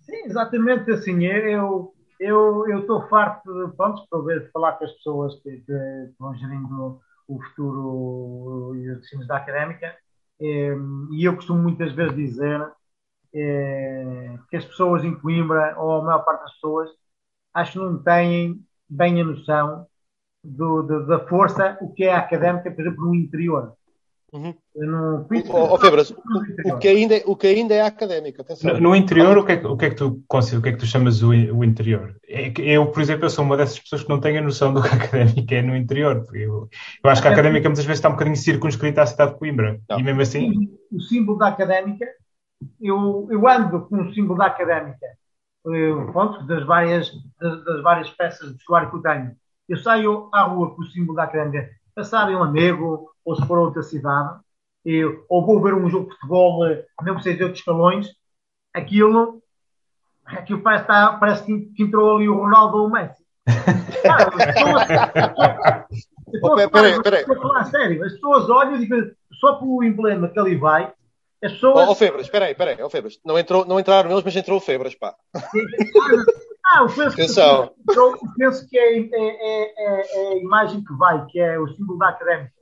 Sim, 0.00 0.24
exatamente 0.26 0.90
assim. 0.90 1.24
Eu 1.24 1.94
eu 2.18 2.68
eu 2.68 2.80
estou 2.80 3.08
farto 3.08 3.50
de 3.50 3.74
pronto, 3.74 4.02
para 4.10 4.20
ver 4.22 4.50
falar 4.52 4.72
com 4.72 4.84
as 4.84 4.92
pessoas 4.92 5.34
que, 5.42 5.50
que 5.50 6.12
vão 6.18 6.34
gerindo 6.34 7.00
o 7.26 7.40
futuro 7.42 8.76
e 8.76 8.90
os 8.90 9.00
destinos 9.00 9.26
da 9.26 9.36
académica. 9.36 9.96
E 10.40 11.24
eu 11.26 11.34
costumo 11.36 11.62
muitas 11.62 11.92
vezes 11.92 12.16
dizer 12.16 12.60
é, 13.34 14.38
que 14.50 14.56
as 14.56 14.64
pessoas 14.64 15.04
em 15.04 15.14
Coimbra, 15.20 15.76
ou 15.78 16.00
a 16.00 16.04
maior 16.04 16.24
parte 16.24 16.42
das 16.42 16.54
pessoas, 16.54 16.90
acho 17.54 17.72
que 17.74 17.78
não 17.78 18.02
têm 18.02 18.64
bem 18.88 19.20
a 19.22 19.24
noção 19.24 19.86
do, 20.44 20.82
do, 20.82 21.06
da 21.06 21.20
força, 21.28 21.78
o 21.82 21.92
que 21.94 22.04
é 22.04 22.14
académica, 22.14 22.70
por 22.72 22.82
exemplo, 22.82 23.06
no 23.06 23.14
interior. 23.16 23.74
Uhum. 24.32 24.54
No, 24.76 25.26
oh, 25.48 25.74
oh, 25.74 25.78
Febras, 25.78 26.10
o, 26.12 26.14
o, 26.66 26.78
que 26.78 26.86
ainda, 26.86 27.16
é, 27.16 27.22
o 27.26 27.34
que 27.34 27.48
ainda 27.48 27.74
é 27.74 27.82
académico. 27.82 28.44
No, 28.62 28.80
no, 28.80 28.96
interior, 28.96 29.36
o 29.36 29.44
que, 29.44 29.52
é, 29.52 29.66
o 29.66 29.76
que 29.76 29.86
é 29.86 29.90
que 29.90 29.96
tu 29.96 30.22
o 30.28 30.62
que 30.62 30.68
é 30.68 30.72
que 30.72 30.78
tu 30.78 30.86
chamas 30.86 31.20
o, 31.20 31.30
o 31.30 31.64
interior? 31.64 32.14
É 32.28 32.52
eu, 32.58 32.86
por 32.86 33.02
exemplo, 33.02 33.24
eu 33.24 33.30
sou 33.30 33.44
uma 33.44 33.56
dessas 33.56 33.80
pessoas 33.80 34.04
que 34.04 34.08
não 34.08 34.20
tenho 34.20 34.38
a 34.38 34.42
noção 34.42 34.72
do 34.72 34.82
que 34.82 34.88
a 34.88 34.92
académica 34.94 35.56
é 35.56 35.62
no 35.62 35.76
interior. 35.76 36.24
Eu, 36.32 36.68
eu 37.02 37.10
acho 37.10 37.20
que 37.20 37.26
a 37.26 37.32
académica 37.32 37.68
muitas 37.68 37.84
vezes 37.84 37.98
está 37.98 38.08
um 38.08 38.12
bocadinho 38.12 38.36
circunscrita 38.36 39.02
à 39.02 39.06
cidade 39.06 39.32
de 39.32 39.38
Coimbra. 39.38 39.80
Não. 39.88 39.98
E 39.98 40.02
mesmo 40.02 40.20
assim. 40.20 40.70
O 40.92 41.00
símbolo 41.00 41.36
da 41.36 41.48
académica, 41.48 42.06
eu, 42.80 43.26
eu 43.30 43.48
ando 43.48 43.80
com 43.86 44.00
o 44.00 44.14
símbolo 44.14 44.38
da 44.38 44.46
académica, 44.46 45.06
eh, 45.66 46.12
pronto, 46.12 46.46
das 46.46 46.64
várias, 46.64 47.10
das, 47.40 47.64
das 47.64 47.82
várias 47.82 48.10
peças 48.10 48.48
de 48.48 48.54
vestuário 48.54 48.90
que 48.90 48.96
eu 48.96 49.02
tenho. 49.02 49.32
Eu 49.68 49.76
saio 49.76 50.28
à 50.32 50.42
rua 50.42 50.74
com 50.74 50.82
o 50.82 50.86
símbolo 50.86 51.16
da 51.16 51.24
académica, 51.24 51.68
passar 51.94 52.30
em 52.30 52.36
Lamego, 52.36 53.10
ou 53.30 53.36
se 53.36 53.46
for 53.46 53.58
a 53.58 53.62
outra 53.62 53.82
cidade, 53.82 54.40
eu, 54.84 55.24
ou 55.28 55.46
vou 55.46 55.62
ver 55.62 55.74
um 55.74 55.88
jogo 55.88 56.08
de 56.08 56.16
futebol, 56.16 56.66
eh, 56.66 56.84
mesmo 57.02 57.18
que 57.18 57.24
seja 57.24 57.36
de 57.36 57.44
outros 57.44 57.60
escalões, 57.60 58.08
aquilo, 58.74 59.40
aquilo 60.26 60.62
parece, 60.62 60.82
estar, 60.82 61.20
parece 61.20 61.44
que, 61.44 61.82
entrou 61.82 62.16
ali 62.16 62.28
o 62.28 62.36
Ronaldo 62.36 62.78
ou 62.78 62.86
o 62.86 62.90
Messi. 62.90 63.22
Peraí, 66.70 67.02
peraí. 67.02 67.22
Estou 67.22 67.36
a 67.36 67.40
falar 67.40 67.64
sério. 67.64 68.04
As 68.04 68.12
pessoas 68.12 68.48
olham 68.48 68.76
e 68.76 68.86
dizem, 68.86 69.10
só 69.40 69.54
pelo 69.54 69.82
emblema 69.82 70.28
que 70.28 70.38
ali 70.38 70.54
vai, 70.54 70.92
as 71.42 71.52
pessoas. 71.52 71.88
Ó, 71.88 71.90
oh, 71.90 71.94
Febras, 71.96 72.26
espera 72.26 72.44
aí, 72.44 72.52
espera 72.52 72.70
aí, 72.70 72.80
oh, 72.80 72.88
Febras. 72.88 73.18
Não, 73.24 73.36
entrou, 73.36 73.64
não 73.64 73.80
entraram 73.80 74.12
eles, 74.12 74.22
mas 74.22 74.36
entrou 74.36 74.58
o 74.58 74.60
Febras, 74.60 74.94
pá. 74.94 75.16
Ah, 76.64 76.82
eu 76.82 76.86
penso 76.86 77.14
Atenção. 77.14 77.74
que, 77.88 77.98
eu 77.98 78.16
penso 78.36 78.68
que 78.68 78.78
é, 78.78 78.98
é, 78.98 79.02
é, 79.02 79.72
é, 79.82 80.28
a 80.28 80.36
imagem 80.36 80.84
que 80.84 80.92
vai, 80.92 81.26
que 81.26 81.40
é 81.40 81.58
o 81.58 81.66
símbolo 81.66 81.98
da 81.98 82.10
académica. 82.10 82.59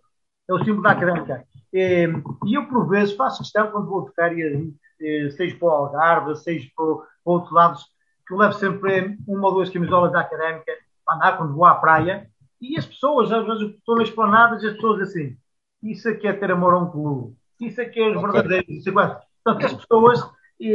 É 0.48 0.54
o 0.54 0.58
símbolo 0.58 0.82
da 0.82 0.92
académica. 0.92 1.44
E 1.72 2.54
eu, 2.54 2.66
por 2.66 2.88
vezes, 2.88 3.14
faço 3.14 3.42
questão, 3.42 3.70
quando 3.70 3.88
vou 3.88 4.08
de 4.08 4.14
férias, 4.14 4.68
eh, 5.00 5.30
seja 5.30 5.56
para 5.56 5.68
o 5.68 5.70
Algarve, 5.70 6.36
seja 6.36 6.68
para, 6.74 6.86
para 6.86 7.04
outros 7.24 7.52
lados, 7.52 7.84
que 8.26 8.32
eu 8.32 8.38
levo 8.38 8.54
sempre 8.54 9.18
uma 9.26 9.48
ou 9.48 9.54
duas 9.54 9.70
camisolas 9.70 10.12
da 10.12 10.20
académica 10.20 10.72
para 11.04 11.16
andar 11.16 11.36
quando 11.36 11.54
vou 11.54 11.66
à 11.66 11.74
praia. 11.74 12.28
E 12.60 12.78
as 12.78 12.86
pessoas, 12.86 13.30
às 13.30 13.46
vezes, 13.46 13.74
estão 13.74 13.96
nas 13.96 14.10
planadas, 14.10 14.64
as 14.64 14.72
pessoas 14.74 15.02
assim, 15.02 15.36
isso 15.82 16.08
aqui 16.08 16.26
é 16.26 16.32
ter 16.32 16.50
amor 16.50 16.74
a 16.74 16.78
um 16.78 16.90
clube 16.90 17.38
isso 17.60 17.80
é 17.80 17.84
que 17.86 18.00
é 18.00 18.10
os 18.10 18.16
okay. 18.16 18.30
verdadeiros. 18.30 18.68
Isso 18.68 18.88
é 18.88 18.92
Portanto, 18.92 19.66
as 19.66 19.74
pessoas, 19.74 20.30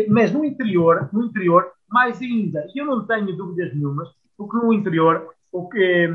mas 0.10 0.32
no 0.32 0.44
interior, 0.44 1.10
no 1.14 1.26
interior, 1.26 1.72
mais 1.90 2.22
ainda, 2.22 2.66
eu 2.76 2.86
não 2.86 3.06
tenho 3.06 3.36
dúvidas 3.36 3.74
nenhumas, 3.74 4.10
porque 4.38 4.58
no 4.58 4.74
interior, 4.74 5.30
o 5.52 5.70
que 5.70 6.10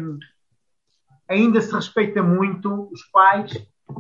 ainda 1.28 1.60
se 1.60 1.72
respeita 1.72 2.22
muito 2.22 2.88
os 2.92 3.02
pais, 3.12 3.52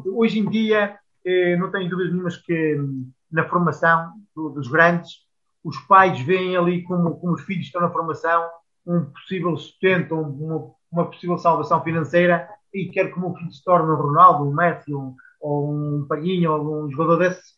hoje 0.06 0.38
em 0.38 0.48
dia, 0.48 0.98
eh, 1.24 1.56
não 1.56 1.70
tenho 1.70 1.88
dúvidas 1.88 2.12
nenhumas 2.12 2.36
que 2.36 2.76
hum, 2.76 3.10
na 3.30 3.48
formação 3.48 4.12
do, 4.34 4.48
dos 4.50 4.68
grandes, 4.68 5.26
os 5.62 5.78
pais 5.80 6.20
veem 6.20 6.56
ali 6.56 6.82
como, 6.84 7.16
como 7.18 7.34
os 7.34 7.42
filhos 7.42 7.66
estão 7.66 7.82
na 7.82 7.90
formação 7.90 8.48
um 8.86 9.04
possível 9.04 9.56
sustento, 9.56 10.14
uma, 10.14 10.70
uma 10.90 11.10
possível 11.10 11.36
salvação 11.36 11.82
financeira 11.82 12.48
e 12.72 12.86
quer 12.86 13.12
que 13.12 13.18
o 13.18 13.20
meu 13.20 13.34
filho 13.34 13.52
se 13.52 13.62
torne 13.62 13.90
um 13.90 13.96
Ronaldo, 13.96 14.44
um 14.44 14.54
Messi, 14.54 14.94
um, 14.94 15.14
ou 15.40 15.72
um 15.72 16.06
Palhinha, 16.08 16.50
ou 16.50 16.84
um 16.84 16.90
jogador 16.90 17.18
desses, 17.18 17.54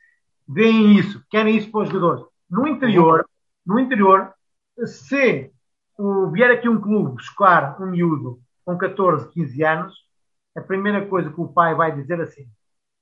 veem 0.48 0.98
isso, 0.98 1.24
querem 1.30 1.56
isso 1.56 1.70
para 1.70 1.82
os 1.82 1.88
jogadores. 1.88 2.24
No 2.50 2.66
interior, 2.66 3.24
no 3.64 3.78
interior, 3.78 4.32
se 4.84 5.52
vier 6.32 6.50
aqui 6.50 6.68
um 6.68 6.80
clube 6.80 7.14
buscar 7.14 7.80
um 7.80 7.86
miúdo 7.86 8.40
com 8.64 8.76
14, 8.76 9.32
15 9.32 9.64
anos, 9.64 9.94
a 10.56 10.60
primeira 10.60 11.06
coisa 11.06 11.30
que 11.30 11.40
o 11.40 11.48
pai 11.48 11.74
vai 11.74 11.94
dizer 11.94 12.20
assim: 12.20 12.46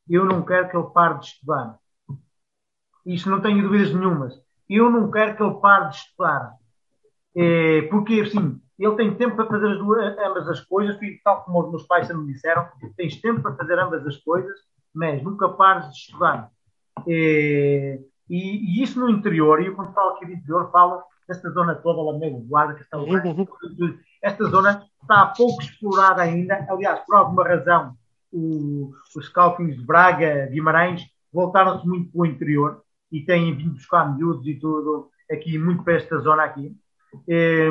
Eu 0.08 0.24
não 0.24 0.42
quero 0.42 0.68
que 0.68 0.76
ele 0.76 0.90
pare 0.92 1.18
de 1.18 1.26
estudar. 1.26 1.78
Isto 3.06 3.30
não 3.30 3.40
tenho 3.40 3.62
dúvidas 3.62 3.92
nenhumas. 3.92 4.34
Eu 4.68 4.90
não 4.90 5.10
quero 5.10 5.36
que 5.36 5.42
ele 5.42 5.54
pare 5.60 5.90
de 5.90 5.96
estudar. 5.96 6.54
É, 7.34 7.82
porque, 7.82 8.20
assim, 8.20 8.60
ele 8.78 8.96
tem 8.96 9.14
tempo 9.14 9.36
para 9.36 9.46
fazer 9.46 9.72
as 9.72 9.78
duas, 9.78 10.18
ambas 10.18 10.48
as 10.48 10.60
coisas, 10.60 10.98
tal 11.24 11.44
como 11.44 11.62
os 11.62 11.70
meus 11.70 11.86
pais 11.86 12.08
me 12.14 12.32
disseram, 12.32 12.68
tens 12.96 13.20
tempo 13.20 13.42
para 13.42 13.56
fazer 13.56 13.78
ambas 13.78 14.06
as 14.06 14.16
coisas, 14.18 14.58
mas 14.94 15.22
nunca 15.22 15.48
pares 15.48 15.88
de 15.90 15.96
estudar. 15.96 16.50
E, 17.06 18.00
e, 18.28 18.80
e 18.80 18.82
isso 18.82 19.00
no 19.00 19.08
interior, 19.08 19.60
e 19.60 19.66
eu 19.66 19.74
quando 19.74 19.92
falo 19.92 20.10
aqui 20.10 20.26
do 20.26 20.32
interior, 20.32 20.70
falo 20.70 21.02
desta 21.28 21.50
zona 21.50 21.74
toda, 21.74 22.00
Lamego, 22.00 22.40
Guarda, 22.40 22.74
Castelo 22.74 23.06
Branco, 23.06 23.28
uhum. 23.28 23.98
esta 24.22 24.44
zona 24.46 24.82
está 25.02 25.26
pouco 25.26 25.62
explorada 25.62 26.22
ainda, 26.22 26.66
aliás, 26.68 27.00
por 27.06 27.16
alguma 27.16 27.46
razão, 27.46 27.94
o, 28.32 28.92
os 29.14 29.26
scouting 29.26 29.68
de 29.68 29.84
Braga, 29.84 30.46
Guimarães, 30.46 31.02
voltaram-se 31.32 31.86
muito 31.86 32.10
para 32.10 32.20
o 32.20 32.26
interior 32.26 32.82
e 33.12 33.20
têm 33.20 33.54
vindo 33.54 33.74
buscar 33.74 34.14
miúdos 34.14 34.46
e 34.46 34.54
tudo 34.54 35.10
aqui, 35.30 35.58
muito 35.58 35.82
para 35.82 35.94
esta 35.94 36.18
zona 36.18 36.44
aqui. 36.44 36.74
E, 37.26 37.70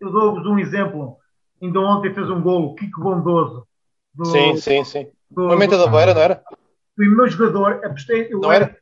eu 0.00 0.10
dou-vos 0.10 0.46
um 0.46 0.58
exemplo. 0.58 1.16
Ainda 1.60 1.80
ontem 1.80 2.14
fez 2.14 2.30
um 2.30 2.40
gol, 2.40 2.74
Kiko 2.76 3.00
Bondoso. 3.00 3.66
Do, 4.14 4.24
sim, 4.26 4.56
sim, 4.56 4.84
sim. 4.84 5.06
Do, 5.30 5.48
Momento 5.48 5.76
da 5.76 5.86
Beira, 5.86 6.14
não 6.14 6.20
era? 6.20 6.42
O 6.98 7.02
meu 7.02 7.28
jogador, 7.28 7.84
apostei, 7.84 8.28
eu, 8.32 8.40
não 8.40 8.52
era? 8.52 8.76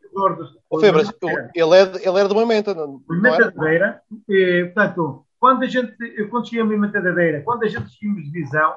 O 0.70 0.80
Febras, 0.80 1.12
ele, 1.54 1.74
é, 1.76 2.08
ele 2.08 2.18
era 2.18 2.28
de 2.28 2.34
Moimenta, 2.34 2.74
Moimenta 2.74 3.52
Beira. 3.56 4.00
E, 4.28 4.70
portanto, 4.74 5.26
quando 5.38 5.62
a 5.62 5.66
gente, 5.66 5.94
eu 6.16 6.28
quando 6.28 6.46
cheguei 6.46 6.62
a 6.62 6.64
Moimenta 6.64 7.00
da 7.00 7.12
Beira, 7.12 7.42
quando 7.42 7.64
a 7.64 7.68
gente 7.68 7.90
seguimos 7.90 8.24
divisão, 8.24 8.74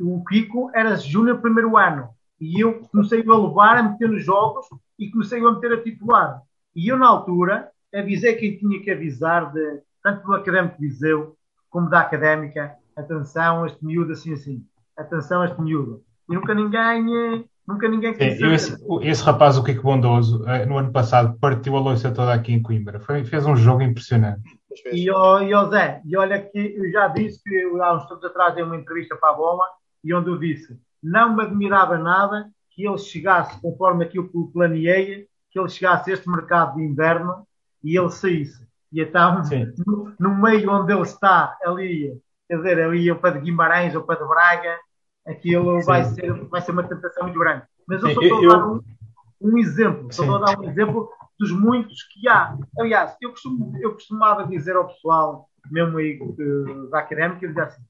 o 0.00 0.24
Kiko 0.24 0.70
era 0.74 0.96
júnior 0.96 1.40
primeiro 1.40 1.76
ano. 1.76 2.08
E 2.40 2.62
eu 2.62 2.80
comecei 2.90 3.20
a 3.20 3.36
levar, 3.36 3.76
a 3.76 3.82
meter 3.82 4.08
nos 4.08 4.24
jogos 4.24 4.66
e 4.98 5.10
comecei 5.10 5.40
a 5.40 5.52
meter 5.52 5.72
a 5.72 5.82
titular. 5.82 6.40
E 6.74 6.88
eu, 6.88 6.96
na 6.96 7.08
altura, 7.08 7.70
avisei 7.94 8.36
quem 8.36 8.56
tinha 8.56 8.80
que 8.82 8.90
avisar, 8.90 9.52
de, 9.52 9.80
tanto 10.02 10.26
do 10.26 10.34
Académico 10.34 10.80
de 10.80 10.88
Viseu 10.88 11.36
como 11.68 11.90
da 11.90 12.00
Académica, 12.00 12.74
atenção, 12.96 13.66
este 13.66 13.84
miúdo 13.84 14.12
assim 14.12 14.32
assim, 14.32 14.64
atenção, 14.96 15.44
este 15.44 15.60
miúdo. 15.60 16.02
E 16.28 16.34
nunca 16.34 16.54
ninguém, 16.54 17.44
nunca 17.68 17.88
ninguém 17.88 18.14
quis 18.14 18.40
esse, 18.40 18.76
esse, 19.02 19.22
rapaz, 19.22 19.58
o 19.58 19.62
Kiko 19.62 19.82
Bondoso, 19.82 20.42
eh, 20.48 20.64
no 20.66 20.78
ano 20.78 20.90
passado, 20.90 21.38
partiu 21.38 21.76
a 21.76 21.80
louça 21.80 22.10
toda 22.10 22.32
aqui 22.32 22.52
em 22.52 22.62
Coimbra. 22.62 22.98
Foi, 22.98 23.24
fez 23.24 23.46
um 23.46 23.54
jogo 23.54 23.82
impressionante. 23.82 24.58
E, 24.92 25.10
oh, 25.10 25.40
e 25.40 25.54
oh 25.54 25.68
Zé, 25.68 26.00
e 26.04 26.16
olha 26.16 26.40
que 26.40 26.58
eu 26.58 26.90
já 26.90 27.08
disse 27.08 27.42
que 27.44 27.56
há 27.80 27.94
uns 27.94 28.06
tempos 28.06 28.24
atrás 28.24 28.54
dei 28.54 28.64
uma 28.64 28.76
entrevista 28.76 29.14
para 29.16 29.30
a 29.30 29.34
Bola 29.34 29.64
e 30.02 30.14
onde 30.14 30.30
eu 30.30 30.38
disse 30.38 30.78
não 31.02 31.34
me 31.34 31.42
admirava 31.42 31.96
nada 31.96 32.50
que 32.70 32.86
ele 32.86 32.98
chegasse, 32.98 33.60
conforme 33.60 34.04
aquilo 34.04 34.28
que 34.28 34.36
eu 34.36 34.50
planeei, 34.52 35.26
que 35.50 35.58
ele 35.58 35.68
chegasse 35.68 36.10
a 36.10 36.14
este 36.14 36.28
mercado 36.28 36.76
de 36.76 36.82
inverno 36.82 37.46
e 37.82 37.98
ele 37.98 38.10
saísse. 38.10 38.66
E 38.92 39.00
então, 39.00 39.42
no, 39.86 40.14
no, 40.18 40.34
meio 40.34 40.70
onde 40.70 40.92
ele 40.92 41.02
está, 41.02 41.56
ali, 41.62 42.18
quer 42.46 42.56
dizer, 42.56 42.80
ali 42.80 43.10
ou 43.10 43.18
para 43.18 43.38
de 43.38 43.44
Guimarães 43.44 43.94
ou 43.94 44.02
para 44.02 44.20
de 44.20 44.28
Braga, 44.28 44.78
aquilo 45.28 45.82
vai 45.82 46.04
ser, 46.04 46.32
vai 46.48 46.60
ser 46.60 46.72
uma 46.72 46.82
tentação 46.82 47.24
muito 47.24 47.38
grande. 47.38 47.62
Mas 47.86 48.02
eu 48.02 48.14
só 48.14 48.20
estou 48.20 48.50
a 48.50 48.56
dar 48.56 48.66
um, 48.66 48.82
um 49.40 49.58
exemplo, 49.58 50.12
só 50.12 50.22
estou 50.22 50.36
a 50.36 50.46
dar 50.46 50.58
um 50.58 50.64
exemplo 50.64 51.10
dos 51.38 51.52
muitos 51.52 52.02
que 52.04 52.28
há. 52.28 52.56
Aliás, 52.78 53.16
eu, 53.20 53.30
costumo, 53.30 53.76
eu 53.80 53.92
costumava 53.92 54.46
dizer 54.46 54.74
ao 54.76 54.88
pessoal, 54.88 55.48
mesmo 55.70 55.98
aí 55.98 56.18
da 56.90 57.00
académica, 57.00 57.44
eu 57.44 57.48
dizia 57.48 57.64
assim: 57.64 57.82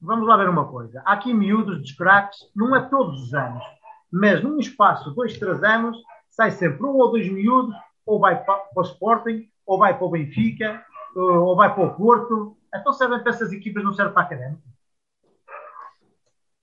vamos 0.00 0.26
lá 0.26 0.36
ver 0.36 0.48
uma 0.48 0.66
coisa. 0.66 1.02
Há 1.04 1.12
aqui 1.12 1.34
miúdos 1.34 1.82
de 1.82 1.96
craques, 1.96 2.38
não 2.54 2.74
é 2.74 2.88
todos 2.88 3.22
os 3.22 3.34
anos, 3.34 3.62
mas 4.10 4.42
num 4.42 4.58
espaço 4.58 5.10
de 5.10 5.16
dois, 5.16 5.36
três 5.38 5.62
anos, 5.62 5.98
sai 6.30 6.50
sempre 6.52 6.86
um 6.86 6.96
ou 6.96 7.10
dois 7.10 7.30
miúdos, 7.30 7.74
ou 8.06 8.18
vai 8.18 8.42
para, 8.42 8.58
para 8.58 8.80
o 8.80 8.86
Sporting, 8.86 9.48
ou 9.66 9.78
vai 9.78 9.96
para 9.96 10.06
o 10.06 10.10
Benfica, 10.10 10.82
ou 11.14 11.54
vai 11.56 11.74
para 11.74 11.84
o 11.84 11.94
Porto. 11.94 12.56
Então 12.74 12.92
servem 12.92 13.20
para 13.20 13.30
essas 13.30 13.52
equipas, 13.52 13.84
não 13.84 13.92
servem 13.92 14.14
para 14.14 14.22
a 14.22 14.26
académica. 14.26 14.62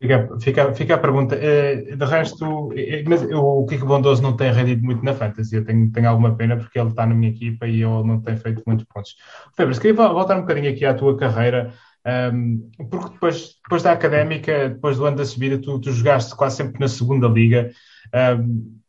Fica, 0.02 0.28
fica, 0.40 0.74
fica 0.74 0.96
a 0.96 0.98
pergunta. 0.98 1.36
Eh, 1.36 1.96
de 1.96 2.06
resto, 2.06 2.72
eh, 2.76 3.04
mas 3.08 3.24
o 3.24 3.66
Kiko 3.66 3.86
Bondoso 3.86 4.22
não 4.22 4.36
tem 4.36 4.52
rendido 4.52 4.84
muito 4.84 5.04
na 5.04 5.14
Fantasy. 5.14 5.56
Eu 5.56 5.66
tenho, 5.66 5.92
tenho 5.92 6.10
alguma 6.10 6.36
pena 6.36 6.58
porque 6.58 6.78
ele 6.78 6.90
está 6.90 7.06
na 7.06 7.16
minha 7.16 7.32
equipa 7.32 7.66
e 7.66 7.82
ele 7.82 8.04
não 8.04 8.22
tem 8.22 8.36
feito 8.36 8.62
muitos 8.68 8.86
pontos. 8.86 9.16
Febres, 9.56 9.80
queria 9.80 9.96
voltar 9.96 10.38
um 10.38 10.42
bocadinho 10.42 10.72
aqui 10.72 10.86
à 10.86 10.94
tua 10.94 11.18
carreira. 11.18 11.74
Um, 12.06 12.70
porque 12.90 13.14
depois, 13.14 13.56
depois 13.64 13.82
da 13.82 13.94
académica, 13.94 14.70
depois 14.70 14.98
do 14.98 15.06
ano 15.06 15.18
da 15.18 15.26
subida, 15.26 15.58
tu, 15.60 15.80
tu 15.80 15.92
jogaste 15.92 16.36
quase 16.36 16.58
sempre 16.58 16.80
na 16.80 16.88
segunda 16.88 17.28
liga. 17.28 17.72
Um, 18.14 18.80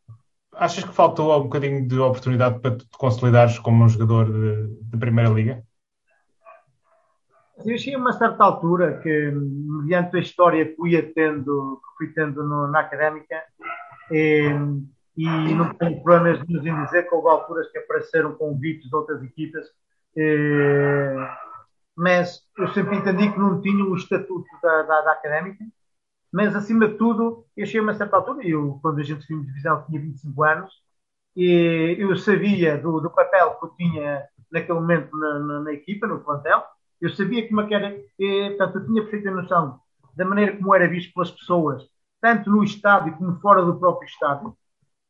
achas 0.53 0.83
que 0.83 0.93
faltou 0.93 1.35
um 1.39 1.43
bocadinho 1.43 1.87
de 1.87 1.97
oportunidade 1.99 2.59
para 2.59 2.75
te 2.77 2.85
consolidares 2.97 3.57
como 3.59 3.83
um 3.83 3.89
jogador 3.89 4.31
de, 4.31 4.67
de 4.81 4.97
primeira 4.97 5.29
liga? 5.29 5.63
Eu 7.65 7.77
cheguei 7.77 7.95
a 7.95 7.97
uma 7.97 8.13
certa 8.13 8.43
altura 8.43 8.99
que, 8.99 9.31
mediante 9.31 10.17
a 10.17 10.19
história 10.19 10.65
que 10.65 10.75
fui 10.75 11.01
tendo, 11.13 11.81
que 11.81 11.97
fui 11.97 12.13
tendo 12.13 12.43
no, 12.43 12.67
na 12.67 12.81
académica, 12.81 13.43
e, 14.11 14.49
não 15.55 15.73
tenho 15.73 16.01
problemas 16.03 16.45
de 16.45 16.53
nos 16.53 16.63
dizer 16.63 17.09
que 17.09 17.15
houve 17.15 17.29
alturas 17.29 17.69
que 17.71 17.79
apareceram 17.79 18.35
convites 18.35 18.87
de 18.87 18.95
outras 18.95 19.23
equipas. 19.23 19.65
Mas 21.95 22.43
eu 22.57 22.67
sempre 22.69 22.97
entendi 22.97 23.31
que 23.31 23.39
não 23.39 23.59
tinham 23.59 23.89
o 23.89 23.95
estatuto 23.95 24.47
da, 24.61 24.83
da, 24.83 25.01
da 25.01 25.11
académica, 25.13 25.65
mas 26.31 26.55
acima 26.55 26.87
de 26.87 26.95
tudo, 26.95 27.45
eu 27.55 27.65
cheguei 27.65 27.79
a 27.81 27.83
uma 27.83 27.95
certa 27.95 28.17
altura, 28.17 28.47
eu, 28.47 28.77
quando 28.81 28.99
a 28.99 29.03
gente 29.03 29.21
subiu 29.21 29.39
de 29.39 29.47
divisão, 29.47 29.83
tinha 29.87 29.99
25 29.99 30.43
anos, 30.43 30.71
e 31.35 31.95
eu 31.97 32.15
sabia 32.17 32.77
do, 32.77 32.99
do 32.99 33.09
papel 33.09 33.55
que 33.55 33.65
eu 33.65 33.69
tinha 33.69 34.27
naquele 34.51 34.79
momento 34.79 35.17
na, 35.17 35.39
na, 35.39 35.59
na 35.61 35.73
equipa, 35.73 36.05
no 36.05 36.19
plantel, 36.19 36.63
eu 37.01 37.09
sabia 37.09 37.47
como 37.47 37.67
que 37.67 37.73
era, 37.73 37.95
e, 38.19 38.49
portanto, 38.49 38.79
eu 38.79 38.85
tinha 38.85 39.01
perfeita 39.03 39.31
noção 39.31 39.79
da 40.15 40.25
maneira 40.25 40.57
como 40.57 40.73
era 40.73 40.87
visto 40.87 41.13
pelas 41.13 41.31
pessoas, 41.31 41.83
tanto 42.19 42.49
no 42.49 42.63
estádio 42.63 43.15
como 43.17 43.39
fora 43.39 43.63
do 43.63 43.79
próprio 43.79 44.07
estádio, 44.07 44.55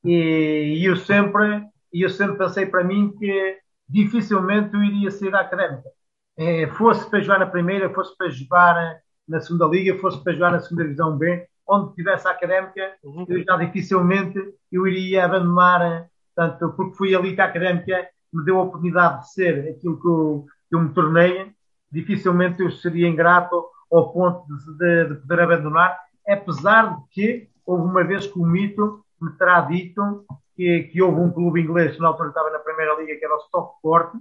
e, 0.03 0.81
eu 0.83 0.95
sempre, 0.95 1.63
eu 1.93 2.09
sempre 2.09 2.38
pensei 2.38 2.65
para 2.65 2.83
mim 2.83 3.13
que 3.17 3.57
dificilmente 3.88 4.73
eu 4.73 4.83
iria 4.83 5.11
sair 5.11 5.31
da 5.31 5.41
académica 5.41 5.89
é, 6.38 6.67
fosse 6.67 7.09
para 7.09 7.19
jogar 7.19 7.39
na 7.39 7.47
primeira, 7.47 7.89
fosse 7.89 8.15
para 8.15 8.29
jogar 8.29 8.99
na 9.27 9.41
segunda 9.41 9.65
liga, 9.65 9.97
fosse 9.97 10.23
para 10.23 10.33
jogar 10.33 10.51
na 10.51 10.59
segunda 10.59 10.83
divisão 10.83 11.17
B, 11.17 11.47
onde 11.67 11.95
tivesse 11.95 12.27
a 12.27 12.31
académica, 12.31 12.93
uhum. 13.03 13.25
eu 13.27 13.43
já 13.43 13.57
dificilmente 13.57 14.39
eu 14.71 14.88
iria 14.88 15.25
abandonar, 15.25 16.07
tanto 16.35 16.71
porque 16.73 16.95
fui 16.95 17.15
ali 17.15 17.33
que 17.33 17.41
a 17.41 17.45
académica 17.45 18.07
me 18.31 18.45
deu 18.45 18.59
a 18.59 18.63
oportunidade 18.63 19.21
de 19.21 19.33
ser 19.33 19.69
aquilo 19.69 19.99
que 19.99 20.07
eu, 20.07 20.45
que 20.69 20.75
eu 20.75 20.79
me 20.79 20.93
tornei, 20.93 21.51
dificilmente 21.91 22.61
eu 22.61 22.71
seria 22.71 23.07
ingrato 23.07 23.65
ao 23.91 24.11
ponto 24.11 24.45
de, 24.47 24.77
de, 24.77 25.09
de, 25.09 25.21
poder 25.21 25.41
abandonar, 25.41 25.97
apesar 26.27 26.95
de 26.95 27.03
que 27.11 27.49
houve 27.65 27.83
uma 27.83 28.03
vez 28.03 28.27
que 28.27 28.39
o 28.39 28.45
mito 28.45 29.03
me 29.21 29.31
terá 29.31 29.61
dito 29.61 30.25
que, 30.55 30.83
que 30.83 31.01
houve 31.01 31.21
um 31.21 31.31
clube 31.31 31.61
inglês 31.61 31.95
que 31.95 32.01
na 32.01 32.09
altura 32.09 32.29
estava 32.29 32.49
na 32.49 32.59
primeira 32.59 32.95
liga, 32.99 33.15
que 33.15 33.25
era 33.25 33.35
o 33.35 33.39
Stockport, 33.39 34.13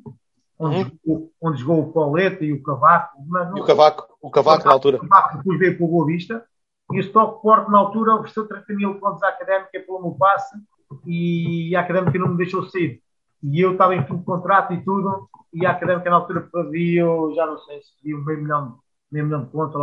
onde, 0.58 0.76
uhum. 0.76 0.90
jogou, 1.04 1.32
onde 1.42 1.60
jogou 1.60 1.80
o 1.80 1.92
Pauleta 1.92 2.44
e 2.44 2.52
o 2.52 2.62
Cavaco. 2.62 3.18
Mas 3.26 3.50
não, 3.50 3.58
e 3.58 3.60
o 3.60 3.64
Cavaco, 3.64 4.06
o 4.20 4.30
Cavaco 4.30 4.66
na 4.66 4.72
altura. 4.72 4.98
O 4.98 5.08
Cavaco 5.08 5.38
depois 5.38 5.58
veio 5.58 5.76
para 5.76 5.84
o 5.84 5.88
Boa 5.88 6.06
Vista. 6.06 6.44
E 6.92 6.98
o 6.98 7.00
Stockport, 7.00 7.68
na 7.68 7.78
altura, 7.78 8.14
ofereceu 8.14 8.46
30 8.46 8.74
mil 8.74 8.94
pontos 9.00 9.22
à 9.22 9.28
Académica 9.28 9.80
pelo 9.80 10.00
meu 10.00 10.12
passe 10.12 10.56
e 11.04 11.74
a 11.74 11.80
Académica 11.80 12.18
não 12.18 12.28
me 12.28 12.36
deixou 12.36 12.62
sair. 12.64 13.02
E 13.48 13.60
eu 13.60 13.72
estava 13.72 13.94
em 13.94 14.04
fim 14.04 14.16
de 14.16 14.24
contrato 14.24 14.74
e 14.74 14.82
tudo, 14.82 15.28
e 15.52 15.64
a 15.64 15.70
Académica 15.70 16.10
na 16.10 16.16
altura 16.16 16.48
pedia, 16.52 17.04
já 17.34 17.46
não 17.46 17.58
sei 17.58 17.80
se 17.80 17.94
pedia 18.02 18.18
meio 18.18 18.42
milhão, 18.42 18.78
meio 19.10 19.24
milhão 19.24 19.44
de 19.44 19.50
pontos, 19.50 19.76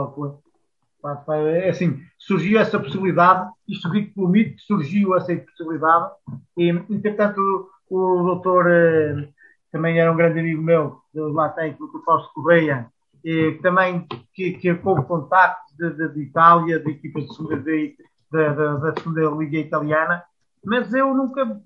lá 1.01 1.17
foi. 1.25 1.49
É 1.49 1.69
assim, 1.69 2.01
surgiu 2.17 2.59
essa 2.59 2.79
possibilidade, 2.79 3.49
isto 3.67 3.89
digo 3.91 4.13
pelo 4.13 4.29
mito 4.29 4.55
que 4.55 4.61
surgiu 4.61 5.15
essa 5.15 5.35
possibilidade, 5.35 6.11
e 6.57 6.69
entretanto 6.69 7.69
o, 7.89 7.97
o 7.97 8.23
doutor 8.23 8.69
eh, 8.69 9.29
também 9.71 9.97
era 9.99 10.11
um 10.11 10.15
grande 10.15 10.39
amigo 10.39 10.61
meu, 10.61 11.01
lá 11.13 11.49
tem, 11.49 11.75
o 11.79 12.01
Fausto 12.03 12.33
Correia, 12.33 12.87
que 13.21 13.59
também 13.61 14.05
que, 14.33 14.53
que 14.53 14.79
houve 14.83 15.03
contactos 15.03 15.75
de, 15.77 15.89
de, 15.91 16.13
de, 16.13 16.21
Itália, 16.21 16.79
de 16.79 16.91
equipas 16.91 17.25
de 17.25 17.35
segunda, 17.35 17.57
de, 17.57 17.95
da 18.31 18.93
segunda 18.97 19.21
Liga 19.37 19.57
Italiana, 19.57 20.23
mas 20.65 20.93
eu 20.93 21.13
nunca, 21.13 21.61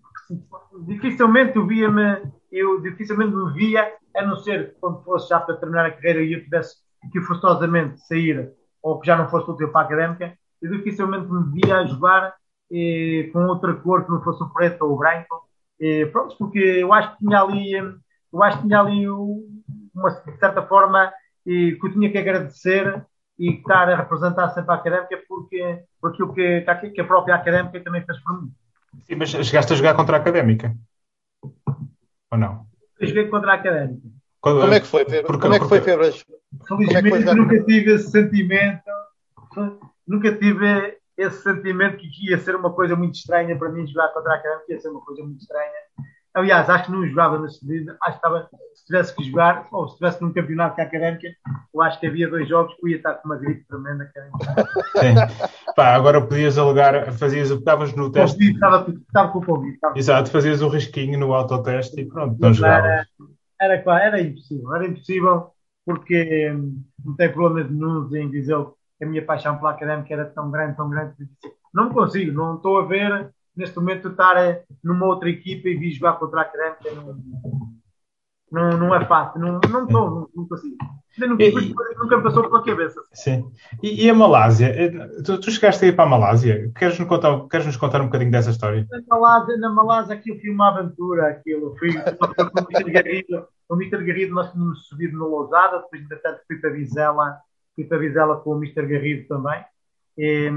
dificilmente 0.86 1.60
via-me, 1.60 2.32
eu 2.52 2.82
dificilmente 2.82 3.36
me 3.36 3.54
via, 3.54 3.94
a 4.16 4.26
não 4.26 4.38
ser 4.38 4.76
quando 4.80 5.04
fosse 5.04 5.30
já 5.30 5.40
para 5.40 5.58
terminar 5.58 5.86
a 5.86 5.92
carreira 5.92 6.22
e 6.22 6.34
eu 6.34 6.44
tivesse 6.44 6.78
que 7.12 7.22
forçosamente 7.22 8.00
sair, 8.08 8.52
ou 8.82 9.00
que 9.00 9.08
já 9.08 9.18
não 9.18 9.30
fosse 9.30 9.50
útil 9.50 9.70
para 9.70 9.82
a 9.82 9.84
académica, 9.86 10.38
eu 10.62 10.72
dificilmente 10.72 11.28
me 11.32 11.62
via 11.62 11.78
a 11.78 11.86
jogar 11.86 12.34
eh, 12.72 13.30
com 13.32 13.46
outra 13.46 13.74
cor 13.76 14.04
que 14.04 14.12
não 14.12 14.22
fosse 14.24 14.44
o 14.44 14.50
preto 14.50 14.84
ou 14.84 14.94
o 14.94 14.98
branco, 14.98 15.48
e, 15.80 16.06
pronto, 16.08 16.36
porque 16.38 16.60
eu 16.60 16.92
acho 16.92 17.12
que 17.12 17.26
tinha 17.26 17.42
ali, 17.42 17.74
eu 17.74 18.44
acho 18.44 18.58
que 18.58 18.64
tinha 18.68 18.80
ali 18.80 19.08
uma 19.08 20.10
de 20.10 20.38
certa 20.40 20.62
forma 20.64 21.12
e, 21.46 21.78
que 21.80 21.88
eu 21.88 21.92
tinha 21.92 22.12
que 22.12 22.18
agradecer 22.18 23.06
e 23.38 23.52
estar 23.52 23.90
a 23.90 23.96
representar 23.96 24.50
sempre 24.50 24.72
a 24.72 24.76
académica 24.76 25.22
porque, 25.28 25.84
por 26.02 26.12
aquilo 26.12 26.34
que, 26.34 26.66
que 26.92 27.02
a 27.02 27.06
própria 27.06 27.36
académica 27.36 27.80
também 27.84 28.04
fez 28.04 28.20
por 28.24 28.42
mim. 28.42 28.52
Sim, 29.04 29.16
mas 29.16 29.30
chegaste 29.30 29.74
a 29.74 29.76
jogar 29.76 29.94
contra 29.96 30.18
a 30.18 30.20
académica? 30.20 30.76
Ou 32.32 32.38
não? 32.38 32.66
Eu 33.00 33.08
joguei 33.08 33.28
contra 33.28 33.52
a 33.52 33.56
académica. 33.56 34.08
Como 34.42 34.74
é 34.74 34.80
que 34.80 34.88
foi, 34.88 35.06
Pedro? 35.06 35.28
Porque, 35.28 35.42
como 35.42 35.54
é 35.54 35.60
que 35.60 35.68
foi, 35.68 35.82
Pedro? 35.82 36.04
Felizmente 36.68 37.28
é 37.28 37.34
nunca 37.34 37.64
tive 37.64 37.94
esse 37.94 38.12
sentimento, 38.12 38.82
nunca 40.08 40.36
tive 40.36 40.98
esse 41.18 41.44
sentimento 41.44 41.98
que 41.98 42.30
ia 42.30 42.38
ser 42.38 42.56
uma 42.56 42.72
coisa 42.72 42.96
muito 42.96 43.16
estranha 43.16 43.58
para 43.58 43.70
mim 43.70 43.86
jogar 43.88 44.10
contra 44.10 44.34
a 44.34 44.36
Académica, 44.36 44.74
ia 44.74 44.80
ser 44.80 44.90
uma 44.90 45.02
coisa 45.02 45.24
muito 45.24 45.42
estranha. 45.42 45.72
Aliás, 46.38 46.70
acho 46.70 46.86
que 46.86 46.92
não 46.92 47.08
jogava 47.08 47.40
na 47.40 47.50
subida, 47.50 47.98
acho 48.00 48.12
que 48.12 48.28
estava, 48.28 48.50
se 48.76 48.86
tivesse 48.86 49.16
que 49.16 49.24
jogar, 49.24 49.68
ou 49.72 49.88
se 49.88 49.94
estivesse 49.94 50.22
num 50.22 50.32
campeonato 50.32 50.80
a 50.80 50.84
Académica, 50.84 51.28
eu 51.74 51.82
acho 51.82 52.00
que 52.00 52.06
havia 52.06 52.30
dois 52.30 52.48
jogos 52.48 52.76
que 52.76 52.86
eu 52.86 52.90
ia 52.90 52.98
estar 52.98 53.16
com 53.16 53.28
uma 53.28 53.38
gripe 53.38 53.66
tremenda. 53.68 54.12
Pá, 55.76 55.96
agora 55.96 56.22
podias 56.22 56.56
alugar, 56.60 57.12
fazias, 57.14 57.50
estavas 57.50 57.92
no 57.96 58.12
teste. 58.12 58.52
Estava, 58.52 58.88
estava 58.88 59.32
com 59.32 59.40
o 59.40 59.46
Covid. 59.46 59.80
Exato, 59.96 60.30
fazias 60.30 60.62
o 60.62 60.68
um 60.68 60.70
risquinho 60.70 61.20
no 61.20 61.34
autoteste 61.34 62.00
e 62.00 62.06
pronto, 62.06 62.40
não 62.40 62.54
jogavas. 62.54 63.08
Era, 63.60 63.74
era, 63.74 64.04
era 64.04 64.22
impossível, 64.22 64.76
era 64.76 64.86
impossível 64.86 65.52
porque 65.84 66.52
hum, 66.52 66.84
não 67.04 67.16
tem 67.16 67.34
problema 67.34 67.68
nenhum 67.68 68.16
em 68.16 68.30
dizer 68.30 68.58
a 69.02 69.06
minha 69.08 69.26
paixão 69.26 69.58
pela 69.58 69.72
académica 69.72 70.14
era 70.14 70.26
tão 70.26 70.52
grande, 70.52 70.76
tão 70.76 70.88
grande. 70.88 71.16
Não 71.74 71.90
consigo, 71.90 72.32
não 72.32 72.58
estou 72.58 72.80
a 72.80 72.86
ver, 72.86 73.32
neste 73.58 73.76
momento 73.78 74.10
estar 74.10 74.36
numa 74.84 75.06
outra 75.06 75.30
equipa 75.30 75.68
e 75.68 75.76
vir 75.76 75.92
jogar 75.92 76.14
contra 76.14 76.42
a 76.42 76.46
Crântia 76.46 76.92
não, 76.94 77.18
não, 78.52 78.78
não 78.78 78.96
é 78.96 79.06
fácil, 79.06 79.42
não 79.42 79.60
estou, 79.60 79.72
não, 79.72 79.86
não, 79.88 80.30
não 80.36 80.48
consigo. 80.48 80.78
Nunca, 81.26 81.44
e, 81.44 81.74
nunca 81.98 82.22
passou 82.22 82.44
pela 82.44 82.64
cabeça. 82.64 83.02
Sim. 83.12 83.52
E, 83.82 84.06
e 84.06 84.10
a 84.10 84.14
Malásia? 84.14 84.68
Eh, 84.68 85.22
tu, 85.24 85.40
tu, 85.40 85.50
chegaste 85.50 85.84
a 85.84 85.88
ir 85.88 85.96
para 85.96 86.06
a 86.06 86.10
Malásia? 86.10 86.72
Queres-nos 86.76 87.08
contar, 87.10 87.48
queres 87.50 87.66
-nos 87.66 87.78
contar 87.78 88.02
um 88.02 88.06
bocadinho 88.06 88.30
dessa 88.30 88.52
história? 88.52 88.86
Na 88.92 89.18
Malásia, 89.18 89.58
na 89.58 89.70
Malásia 89.72 90.14
aquilo 90.14 90.40
foi 90.40 90.50
uma 90.52 90.70
aventura. 90.70 91.30
Aquilo. 91.30 91.76
Fui 91.80 91.92
com 91.92 92.62
o 92.62 92.68
Mr. 92.70 92.92
Garrido. 92.92 93.48
O 93.68 93.76
Mr. 93.76 94.04
Garrido 94.04 94.36
nós 94.36 94.52
tínhamos 94.52 94.88
subido 94.88 95.18
no 95.18 95.28
Lousada, 95.28 95.80
depois 95.80 96.04
entretanto 96.04 96.42
fui 96.46 96.58
para 96.58 96.70
Vizela, 96.70 97.38
fui 97.76 97.86
para 97.86 97.98
Vizela 97.98 98.38
com 98.38 98.52
o 98.52 98.58
Mr. 98.58 98.86
Garrido 98.86 99.28
também. 99.28 99.64
E, 100.18 100.50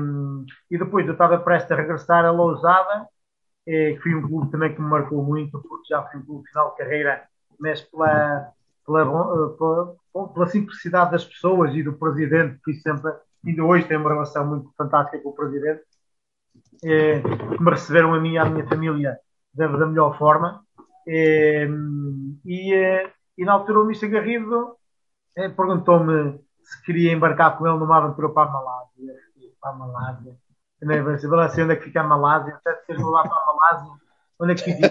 e 0.71 0.79
depois 0.79 1.07
eu 1.07 1.13
estava 1.13 1.39
prestes 1.39 1.71
a 1.73 1.77
regressar 1.77 2.25
a 2.25 2.31
Lousada, 2.31 3.07
que 3.65 3.99
foi 4.03 4.15
um 4.15 4.27
clube 4.27 4.51
também 4.51 4.75
que 4.75 4.81
me 4.81 4.89
marcou 4.89 5.23
muito, 5.23 5.61
porque 5.61 5.89
já 5.89 6.03
foi 6.05 6.21
um 6.21 6.25
clube 6.25 6.49
final 6.49 6.71
de 6.71 6.79
carreira, 6.79 7.23
mas 7.59 7.83
pela, 7.83 8.53
pela, 8.85 9.55
pela 9.57 10.01
pela 10.13 10.47
simplicidade 10.47 11.13
das 11.13 11.25
pessoas 11.25 11.75
e 11.75 11.83
do 11.83 11.93
presidente, 11.93 12.61
que 12.65 12.75
sempre, 12.75 13.13
ainda 13.47 13.65
hoje 13.65 13.87
tem 13.87 13.97
uma 13.97 14.11
relação 14.11 14.47
muito 14.47 14.73
fantástica 14.77 15.23
com 15.23 15.31
o 15.31 15.35
presidente, 15.35 15.83
que 16.81 17.23
me 17.61 17.71
receberam 17.71 18.15
a 18.15 18.21
mim 18.21 18.33
e 18.33 18.39
à 18.39 18.45
minha 18.45 18.67
família 18.67 19.19
da, 19.55 19.67
da 19.67 19.87
melhor 19.87 20.19
forma. 20.19 20.65
E, 21.07 21.69
e, 22.45 23.45
na 23.45 23.53
altura 23.53 23.81
o 23.81 23.85
Mr. 23.85 24.09
Garrido 24.09 24.77
é, 25.37 25.49
perguntou-me 25.49 26.41
se 26.63 26.83
queria 26.83 27.13
embarcar 27.13 27.57
com 27.57 27.67
ele 27.67 27.79
numa 27.79 27.99
aventura 27.99 28.29
para 28.29 28.49
a 28.49 28.53
Malásia. 28.53 29.15
Para 29.61 29.71
a 29.71 29.75
Malásia. 29.75 30.37
Também 30.81 31.03
vai 31.03 31.15
assim 31.15 31.63
onde 31.63 31.73
é 31.73 31.77
que 31.77 31.85
fica 31.85 32.01
a 32.01 32.05
Malásia. 32.05 32.55
Até 32.55 32.75
se 32.77 32.87
queres 32.87 33.03
lá 33.03 33.23
para 33.23 33.37
a 33.37 33.47
Malásia, 33.47 33.93
onde 34.41 34.53
é 34.53 34.55
que 34.55 34.73
fica? 34.73 34.87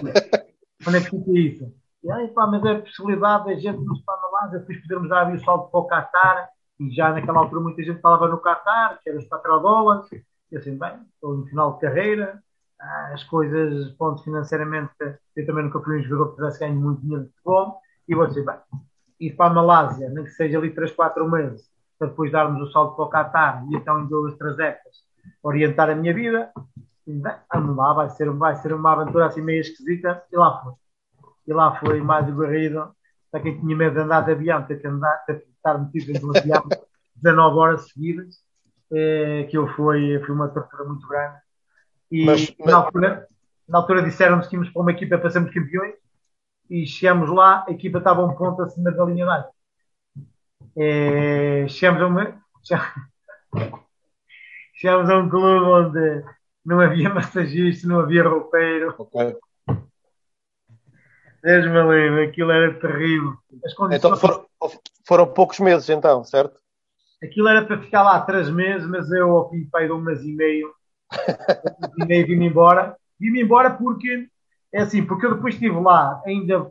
Onde 0.86 0.96
é 0.96 1.00
que 1.00 1.10
fica 1.10 1.30
isso? 1.38 1.74
E 2.02 2.10
aí, 2.10 2.28
pá, 2.28 2.46
mas 2.46 2.64
é 2.64 2.70
a 2.70 2.80
possibilidade 2.80 3.44
da 3.44 3.54
gente 3.54 3.84
nos 3.84 4.00
para 4.02 4.14
a 4.14 4.22
Malásia, 4.22 4.58
depois 4.60 4.80
podermos 4.80 5.08
dar 5.10 5.32
o 5.32 5.38
salto 5.40 5.70
para 5.70 5.80
o 5.80 5.86
Qatar, 5.86 6.48
e 6.78 6.90
já 6.90 7.12
naquela 7.12 7.40
altura 7.40 7.60
muita 7.60 7.82
gente 7.82 8.00
falava 8.00 8.26
no 8.28 8.40
Qatar, 8.40 8.98
que 9.02 9.10
era 9.10 9.18
os 9.18 9.26
petrodólares, 9.26 10.08
e 10.50 10.56
assim, 10.56 10.78
bem, 10.78 10.98
estou 11.14 11.36
no 11.36 11.46
final 11.46 11.74
de 11.74 11.80
carreira, 11.80 12.42
ah, 12.80 13.10
as 13.12 13.22
coisas, 13.24 13.90
ponto 13.92 14.22
financeiramente, 14.24 14.92
eu 15.36 15.46
também 15.46 15.64
nunca 15.64 15.80
fui 15.80 16.00
um 16.00 16.02
jogador 16.02 16.30
que 16.30 16.36
tivesse 16.36 16.60
ganho 16.60 16.80
muito 16.80 17.02
dinheiro 17.02 17.24
de 17.24 17.30
futebol, 17.32 17.80
e 18.08 18.14
vou 18.14 18.26
dizer, 18.26 18.46
bem, 18.46 18.56
ir 19.20 19.36
para 19.36 19.50
a 19.50 19.54
Malásia, 19.54 20.08
nem 20.08 20.24
que 20.24 20.30
seja 20.30 20.56
ali 20.56 20.70
3, 20.70 20.92
4 20.92 21.28
meses, 21.28 21.70
para 22.00 22.08
depois 22.08 22.32
darmos 22.32 22.66
o 22.66 22.72
salto 22.72 22.96
para 22.96 23.04
o 23.04 23.10
Qatar, 23.10 23.64
e 23.70 23.76
então 23.76 24.00
em 24.00 24.06
duas 24.06 24.34
trajetas, 24.36 25.04
orientar 25.42 25.90
a 25.90 25.94
minha 25.94 26.14
vida, 26.14 26.50
vamos 27.52 27.76
lá, 27.76 27.92
vai 27.92 28.08
ser, 28.08 28.30
vai 28.30 28.56
ser 28.56 28.72
uma 28.72 28.92
aventura 28.92 29.26
assim 29.26 29.42
meio 29.42 29.60
esquisita, 29.60 30.22
e 30.32 30.36
lá 30.36 30.62
foi 30.62 30.72
e 31.46 31.52
lá 31.52 31.74
foi 31.80 32.00
mais 32.00 32.28
aguerrido. 32.28 32.94
Para 33.30 33.40
quem 33.40 33.58
tinha 33.58 33.76
medo 33.76 33.94
de 33.94 34.00
andar 34.00 34.22
de 34.22 34.32
avião, 34.32 34.62
ter 34.64 34.80
que 34.80 34.86
andar, 34.86 35.24
ter 35.26 35.40
que 35.40 35.50
estar 35.50 35.78
metido 35.78 36.12
dentro 36.12 36.28
do 36.28 36.38
avião 36.38 36.68
19 37.16 37.58
horas 37.58 37.88
seguidas, 37.88 38.36
é, 38.92 39.46
que 39.50 39.58
eu 39.58 39.68
fui, 39.74 40.18
foi 40.24 40.34
uma 40.34 40.48
tortura 40.48 40.84
muito 40.84 41.06
grande. 41.06 41.38
E 42.10 42.24
mas, 42.24 42.54
mas... 42.58 42.68
Na, 42.68 42.76
altura, 42.78 43.28
na 43.68 43.78
altura 43.78 44.02
disseram-nos 44.02 44.46
que 44.46 44.56
íamos 44.56 44.70
para 44.70 44.82
uma 44.82 44.90
equipa 44.90 45.18
para 45.18 45.30
sermos 45.30 45.52
campeões 45.52 45.94
e 46.68 46.86
chegamos 46.86 47.28
lá, 47.30 47.64
a 47.68 47.72
equipa 47.72 47.98
estava 47.98 48.24
um 48.24 48.34
ponto 48.34 48.62
acima 48.62 48.90
da 48.90 49.04
linha 49.04 49.26
d'água. 49.26 49.50
É, 50.76 51.66
chegamos 51.68 52.02
a 52.02 52.06
uma. 52.06 52.42
Chegamos 54.74 55.10
a 55.10 55.18
um 55.18 55.28
clube 55.28 55.46
onde 55.46 56.24
não 56.64 56.80
havia 56.80 57.10
massagista, 57.12 57.86
não 57.86 58.00
havia 58.00 58.26
roupeiro. 58.26 58.94
Okay. 58.96 59.36
Deus 61.42 61.66
me 61.66 61.82
livre, 61.82 62.24
aquilo 62.24 62.50
era 62.50 62.72
terrível. 62.74 63.34
Condições... 63.76 63.98
Então 63.98 64.16
foram, 64.16 64.46
foram, 65.06 65.26
poucos 65.26 65.58
meses, 65.60 65.88
então, 65.88 66.22
certo? 66.24 66.58
Aquilo 67.22 67.48
era 67.48 67.64
para 67.64 67.80
ficar 67.80 68.02
lá 68.02 68.20
três 68.20 68.48
meses, 68.50 68.88
mas 68.88 69.10
eu, 69.10 69.30
ao 69.30 69.50
fim 69.50 69.64
de 69.64 69.92
um 69.92 70.00
mês 70.00 70.22
e 70.22 70.32
meio, 70.32 70.68
um 71.98 72.04
e 72.04 72.06
meio 72.06 72.26
vim-me 72.26 72.46
embora. 72.46 72.96
Vim-me 73.18 73.42
embora 73.42 73.70
porque, 73.70 74.28
é 74.72 74.80
assim, 74.80 75.04
porque 75.04 75.26
eu 75.26 75.34
depois 75.34 75.54
estive 75.54 75.78
lá 75.78 76.22
ainda. 76.24 76.70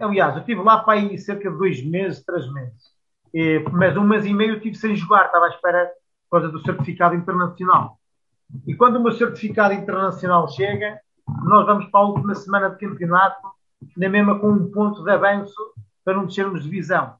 Aliás, 0.00 0.34
eu 0.34 0.40
estive 0.40 0.62
lá 0.62 0.78
para 0.78 0.98
aí 0.98 1.18
cerca 1.18 1.50
de 1.50 1.56
dois 1.56 1.84
meses, 1.84 2.24
três 2.24 2.52
meses. 2.52 2.93
E, 3.34 3.58
mas 3.72 3.96
um 3.96 4.04
mês 4.04 4.24
e 4.24 4.32
meio 4.32 4.52
eu 4.52 4.56
estive 4.58 4.76
sem 4.76 4.94
jogar, 4.94 5.26
estava 5.26 5.46
à 5.46 5.48
espera 5.48 5.90
por 6.30 6.40
causa 6.40 6.52
do 6.52 6.62
certificado 6.62 7.16
internacional. 7.16 7.98
E 8.64 8.74
quando 8.74 8.96
o 8.96 9.02
meu 9.02 9.12
certificado 9.12 9.74
internacional 9.74 10.48
chega, 10.48 11.00
nós 11.44 11.66
vamos 11.66 11.86
para 11.86 12.00
a 12.00 12.04
última 12.04 12.34
semana 12.36 12.70
de 12.70 12.78
campeonato 12.78 13.54
na 13.96 14.08
mesma 14.08 14.38
com 14.38 14.50
um 14.50 14.70
ponto 14.70 15.02
de 15.02 15.10
avanço 15.10 15.54
para 16.04 16.14
não 16.14 16.26
descermos 16.26 16.62
de 16.62 16.70
divisão. 16.70 17.16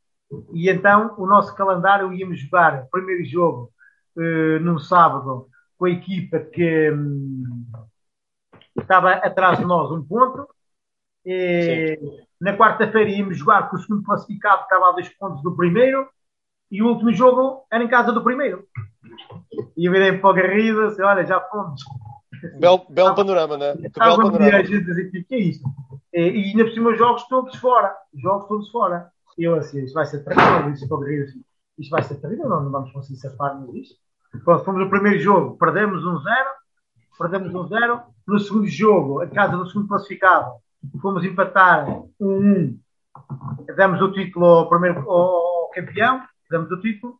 E 0.52 0.70
então 0.70 1.14
o 1.18 1.26
nosso 1.26 1.54
calendário 1.54 2.12
íamos 2.12 2.38
jogar 2.38 2.86
primeiro 2.90 3.24
jogo 3.24 3.72
uh, 4.16 4.60
num 4.60 4.78
sábado 4.78 5.48
com 5.76 5.86
a 5.86 5.90
equipa 5.90 6.38
que 6.38 6.90
um, 6.92 7.66
estava 8.78 9.12
atrás 9.12 9.58
de 9.58 9.64
nós 9.64 9.90
um 9.90 10.02
ponto. 10.02 10.48
E, 11.26 11.98
na 12.40 12.56
quarta-feira 12.56 13.10
íamos 13.10 13.38
jogar 13.38 13.68
com 13.68 13.76
o 13.76 13.80
segundo 13.80 14.02
classificado 14.02 14.58
que 14.58 14.64
estava 14.64 14.88
a 14.88 14.92
dois 14.92 15.08
pontos 15.10 15.42
do 15.42 15.56
primeiro 15.56 16.08
e 16.70 16.82
o 16.82 16.88
último 16.88 17.12
jogo 17.12 17.64
era 17.70 17.84
em 17.84 17.88
casa 17.88 18.12
do 18.12 18.22
primeiro. 18.22 18.66
E 19.76 19.86
eu 19.86 19.92
virei 19.92 20.18
para 20.18 20.30
o 20.30 20.34
Garrido 20.34 20.82
assim, 20.82 21.02
olha, 21.02 21.24
já 21.24 21.40
fomos. 21.40 21.80
Belo, 22.58 22.86
belo 22.88 23.14
panorama, 23.14 23.56
né? 23.56 23.74
Belo 23.74 24.16
panorama. 24.16 24.56
a 24.56 24.62
gente 24.62 24.84
dizer, 24.84 25.10
que 25.10 25.34
é 25.34 25.38
isto? 25.38 25.64
E, 26.12 26.18
ainda 26.18 26.64
por 26.64 26.72
cima 26.72 26.90
os 26.90 26.98
jogos 26.98 27.22
todos 27.28 27.56
fora. 27.56 27.94
Jogos 28.14 28.48
todos 28.48 28.70
fora. 28.70 29.10
E 29.38 29.44
eu 29.44 29.54
assim, 29.54 29.84
isto 29.84 29.94
vai 29.94 30.06
ser 30.06 30.24
terrível. 30.24 30.72
Disse 30.72 30.88
para 30.88 30.96
o 30.96 31.00
Guerreiro 31.00 31.24
assim, 31.24 31.44
isto 31.78 31.90
vai 31.90 32.02
ser 32.02 32.16
terrível, 32.16 32.48
não, 32.48 32.62
não 32.62 32.70
vamos 32.70 32.92
conseguir 32.92 33.18
safar-nos 33.18 33.72
disto. 33.72 33.96
Quando 34.44 34.64
fomos 34.64 34.80
no 34.80 34.90
primeiro 34.90 35.18
jogo, 35.18 35.56
perdemos 35.56 36.04
um 36.04 36.18
zero. 36.18 36.50
Perdemos 37.18 37.54
um 37.54 37.68
zero. 37.68 38.00
No 38.26 38.38
segundo 38.38 38.66
jogo, 38.66 39.20
a 39.20 39.26
casa 39.28 39.56
do 39.56 39.66
segundo 39.68 39.88
classificado, 39.88 40.54
fomos 41.00 41.24
empatar 41.24 41.88
um 41.88 42.10
um. 42.20 42.78
Demos 43.76 44.00
o 44.00 44.12
título 44.12 44.46
ao 44.46 44.68
primeiro 44.68 45.08
ao 45.10 45.70
campeão. 45.70 46.22
Demos 46.50 46.70
o 46.70 46.80
título. 46.80 47.18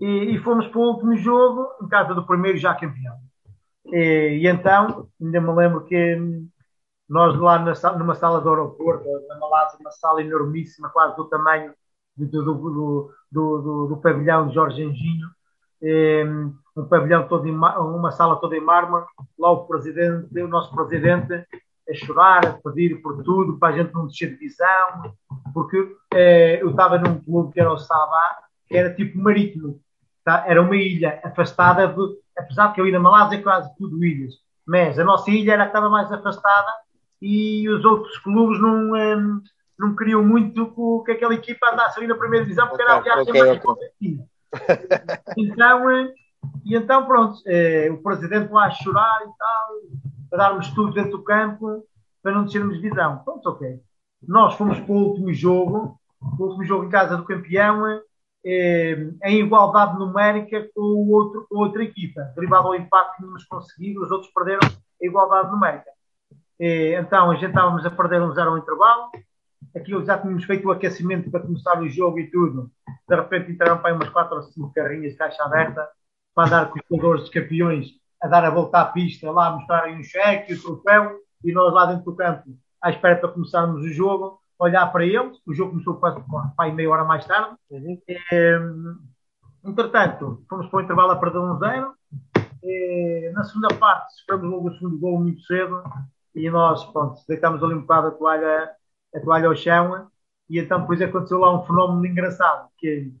E, 0.00 0.34
e, 0.34 0.38
fomos 0.38 0.66
para 0.68 0.78
o 0.78 0.92
último 0.92 1.16
jogo, 1.16 1.68
em 1.82 1.88
casa 1.88 2.14
do 2.14 2.26
primeiro 2.26 2.58
já 2.58 2.74
campeão. 2.74 3.16
E, 3.86 4.40
e 4.42 4.46
então, 4.46 5.08
ainda 5.20 5.40
me 5.40 5.52
lembro 5.54 5.84
que 5.84 6.18
nós 7.08 7.38
lá 7.38 7.58
na, 7.58 7.72
numa 7.98 8.14
sala 8.14 8.40
do 8.40 8.50
aeroporto, 8.50 9.04
na 9.28 9.38
Malásia, 9.38 9.78
uma 9.80 9.90
sala 9.92 10.20
enormíssima, 10.20 10.90
quase 10.90 11.16
do 11.16 11.24
tamanho 11.24 11.72
do, 12.16 12.26
do, 12.26 12.54
do, 12.54 13.12
do, 13.30 13.86
do 13.88 13.96
pavilhão 13.98 14.48
de 14.48 14.54
Jorge 14.54 14.82
Anjinho, 14.82 15.28
um 16.76 16.84
pavilhão 16.88 17.28
todo 17.28 17.46
em, 17.46 17.54
uma 17.54 18.10
sala 18.10 18.36
toda 18.40 18.56
em 18.56 18.60
mármore, 18.60 19.06
lá 19.38 19.50
o 19.50 19.66
presidente, 19.66 20.40
o 20.40 20.48
nosso 20.48 20.74
presidente, 20.74 21.46
a 21.88 21.94
chorar, 21.94 22.46
a 22.46 22.52
pedir 22.52 23.00
por 23.00 23.22
tudo, 23.22 23.58
para 23.58 23.74
a 23.74 23.78
gente 23.78 23.92
não 23.94 24.06
descer 24.06 24.30
de 24.30 24.36
visão, 24.36 25.14
porque 25.54 25.76
eh, 26.14 26.58
eu 26.60 26.70
estava 26.70 26.98
num 26.98 27.20
clube 27.20 27.52
que 27.52 27.60
era 27.60 27.72
o 27.72 27.78
Sabá, 27.78 28.38
que 28.66 28.76
era 28.76 28.94
tipo 28.94 29.18
marítimo, 29.18 29.80
tá? 30.24 30.44
era 30.46 30.60
uma 30.60 30.76
ilha 30.76 31.20
afastada, 31.24 31.86
de, 31.88 32.02
apesar 32.36 32.68
de 32.68 32.74
que 32.74 32.80
eu 32.80 32.86
ia 32.86 32.92
na 32.92 33.00
Malásia 33.00 33.42
quase 33.42 33.74
tudo 33.76 34.04
ilhas, 34.04 34.34
mas 34.66 34.98
a 34.98 35.04
nossa 35.04 35.30
ilha 35.30 35.52
era 35.52 35.64
que 35.64 35.68
estava 35.68 35.88
mais 35.88 36.10
afastada 36.10 36.72
e 37.22 37.68
os 37.68 37.84
outros 37.84 38.18
clubes 38.18 38.60
não, 38.60 38.92
um, 38.92 39.40
não 39.78 39.96
queriam 39.96 40.24
muito 40.24 41.02
que 41.04 41.12
aquela 41.12 41.34
equipa 41.34 41.70
andasse 41.72 41.98
ali 41.98 42.08
na 42.08 42.16
primeira 42.16 42.44
divisão 42.44 42.66
porque 42.68 42.82
okay, 42.82 42.94
era 42.94 43.00
a 43.00 43.04
viagem 43.04 43.30
okay, 43.30 43.42
mais 43.42 43.64
okay. 43.64 44.18
então, 45.38 45.90
eh, 45.90 46.12
e 46.64 46.76
então 46.76 47.06
pronto, 47.06 47.38
eh, 47.46 47.88
o 47.90 48.02
presidente 48.02 48.52
lá 48.52 48.66
a 48.66 48.70
chorar 48.70 49.20
e 49.22 49.38
tal, 49.38 49.68
para 50.28 50.48
darmos 50.48 50.70
tudo 50.70 50.92
dentro 50.92 51.12
do 51.12 51.24
campo 51.24 51.84
para 52.22 52.32
não 52.32 52.44
descermos 52.44 52.80
divisão. 52.80 53.18
Pronto, 53.18 53.48
ok. 53.48 53.80
Nós 54.26 54.54
fomos 54.54 54.80
para 54.80 54.92
o 54.92 54.96
último 54.96 55.32
jogo, 55.32 55.98
o 56.20 56.42
último 56.42 56.64
jogo 56.64 56.86
em 56.86 56.88
casa 56.88 57.16
do 57.16 57.24
campeão, 57.24 58.00
eh, 58.44 59.10
em 59.24 59.40
igualdade 59.40 59.98
numérica 59.98 60.68
com 60.74 60.80
o 60.80 61.10
outro, 61.12 61.46
outra 61.50 61.84
equipa. 61.84 62.22
Derivado 62.34 62.68
ao 62.68 62.74
empate 62.74 63.12
que 63.12 63.16
tínhamos 63.18 63.44
conseguido, 63.44 64.02
os 64.02 64.10
outros 64.10 64.32
perderam 64.32 64.60
a 64.66 65.06
igualdade 65.06 65.50
numérica. 65.50 65.90
E, 66.58 66.94
então, 66.98 67.30
a 67.30 67.34
gente 67.34 67.48
estávamos 67.48 67.84
a 67.84 67.90
perder 67.90 68.22
um 68.22 68.32
zero 68.32 68.50
ao 68.50 68.58
intervalo. 68.58 69.10
Aquilo 69.76 70.04
já 70.04 70.18
tínhamos 70.18 70.44
feito 70.44 70.66
o 70.66 70.70
aquecimento 70.72 71.30
para 71.30 71.40
começar 71.40 71.80
o 71.80 71.88
jogo 71.88 72.18
e 72.18 72.30
tudo. 72.30 72.70
De 73.08 73.14
repente 73.14 73.52
entraram 73.52 73.78
para 73.78 73.90
aí 73.90 73.96
umas 73.96 74.08
4 74.08 74.36
ou 74.36 74.42
5 74.42 74.72
carrinhas 74.72 75.12
de 75.12 75.18
caixa 75.18 75.42
aberta 75.44 75.86
para 76.34 76.46
andar 76.46 76.70
com 76.70 76.78
os 76.78 76.84
jogadores 76.88 77.20
dos 77.22 77.30
campeões 77.30 77.86
a 78.22 78.28
dar 78.28 78.44
a 78.44 78.50
volta 78.50 78.80
à 78.80 78.84
pista, 78.84 79.30
lá 79.30 79.48
a 79.48 79.50
mostrarem 79.52 79.98
um 79.98 80.02
cheque, 80.02 80.54
o 80.54 80.62
troféu, 80.62 81.18
e 81.44 81.52
nós 81.52 81.72
lá 81.72 81.86
dentro 81.86 82.04
do 82.04 82.16
campo, 82.16 82.44
à 82.80 82.90
espera 82.90 83.16
para 83.16 83.28
começarmos 83.28 83.82
o 83.82 83.88
jogo, 83.88 84.40
olhar 84.58 84.86
para 84.90 85.04
eles. 85.04 85.38
O 85.46 85.54
jogo 85.54 85.72
começou 85.72 85.96
quase 85.96 86.20
para 86.56 86.72
meia 86.72 86.90
hora 86.90 87.04
mais 87.04 87.26
tarde. 87.26 87.56
Uhum. 87.70 88.00
E, 88.08 88.18
entretanto, 89.64 90.44
fomos 90.48 90.66
para 90.68 90.78
o 90.78 90.82
intervalo 90.82 91.12
a 91.12 91.16
perder 91.16 91.38
um 91.38 91.58
zero. 91.58 91.94
E, 92.62 93.30
na 93.34 93.44
segunda 93.44 93.68
parte, 93.74 94.14
sofremos 94.14 94.50
logo 94.50 94.68
o 94.68 94.74
segundo 94.74 94.98
gol 94.98 95.20
muito 95.20 95.40
cedo 95.42 95.82
e 96.34 96.50
nós, 96.50 96.84
pronto, 96.92 97.20
deitámos 97.26 97.62
ali 97.62 97.74
um 97.74 97.80
bocado 97.80 98.08
a 98.08 98.10
toalha, 98.10 98.70
a 99.14 99.20
toalha 99.20 99.48
ao 99.48 99.56
chão 99.56 100.08
e 100.48 100.58
então 100.58 100.80
depois 100.80 101.00
aconteceu 101.00 101.38
lá 101.38 101.58
um 101.58 101.64
fenómeno 101.64 102.06
engraçado, 102.06 102.68
que 102.78 103.12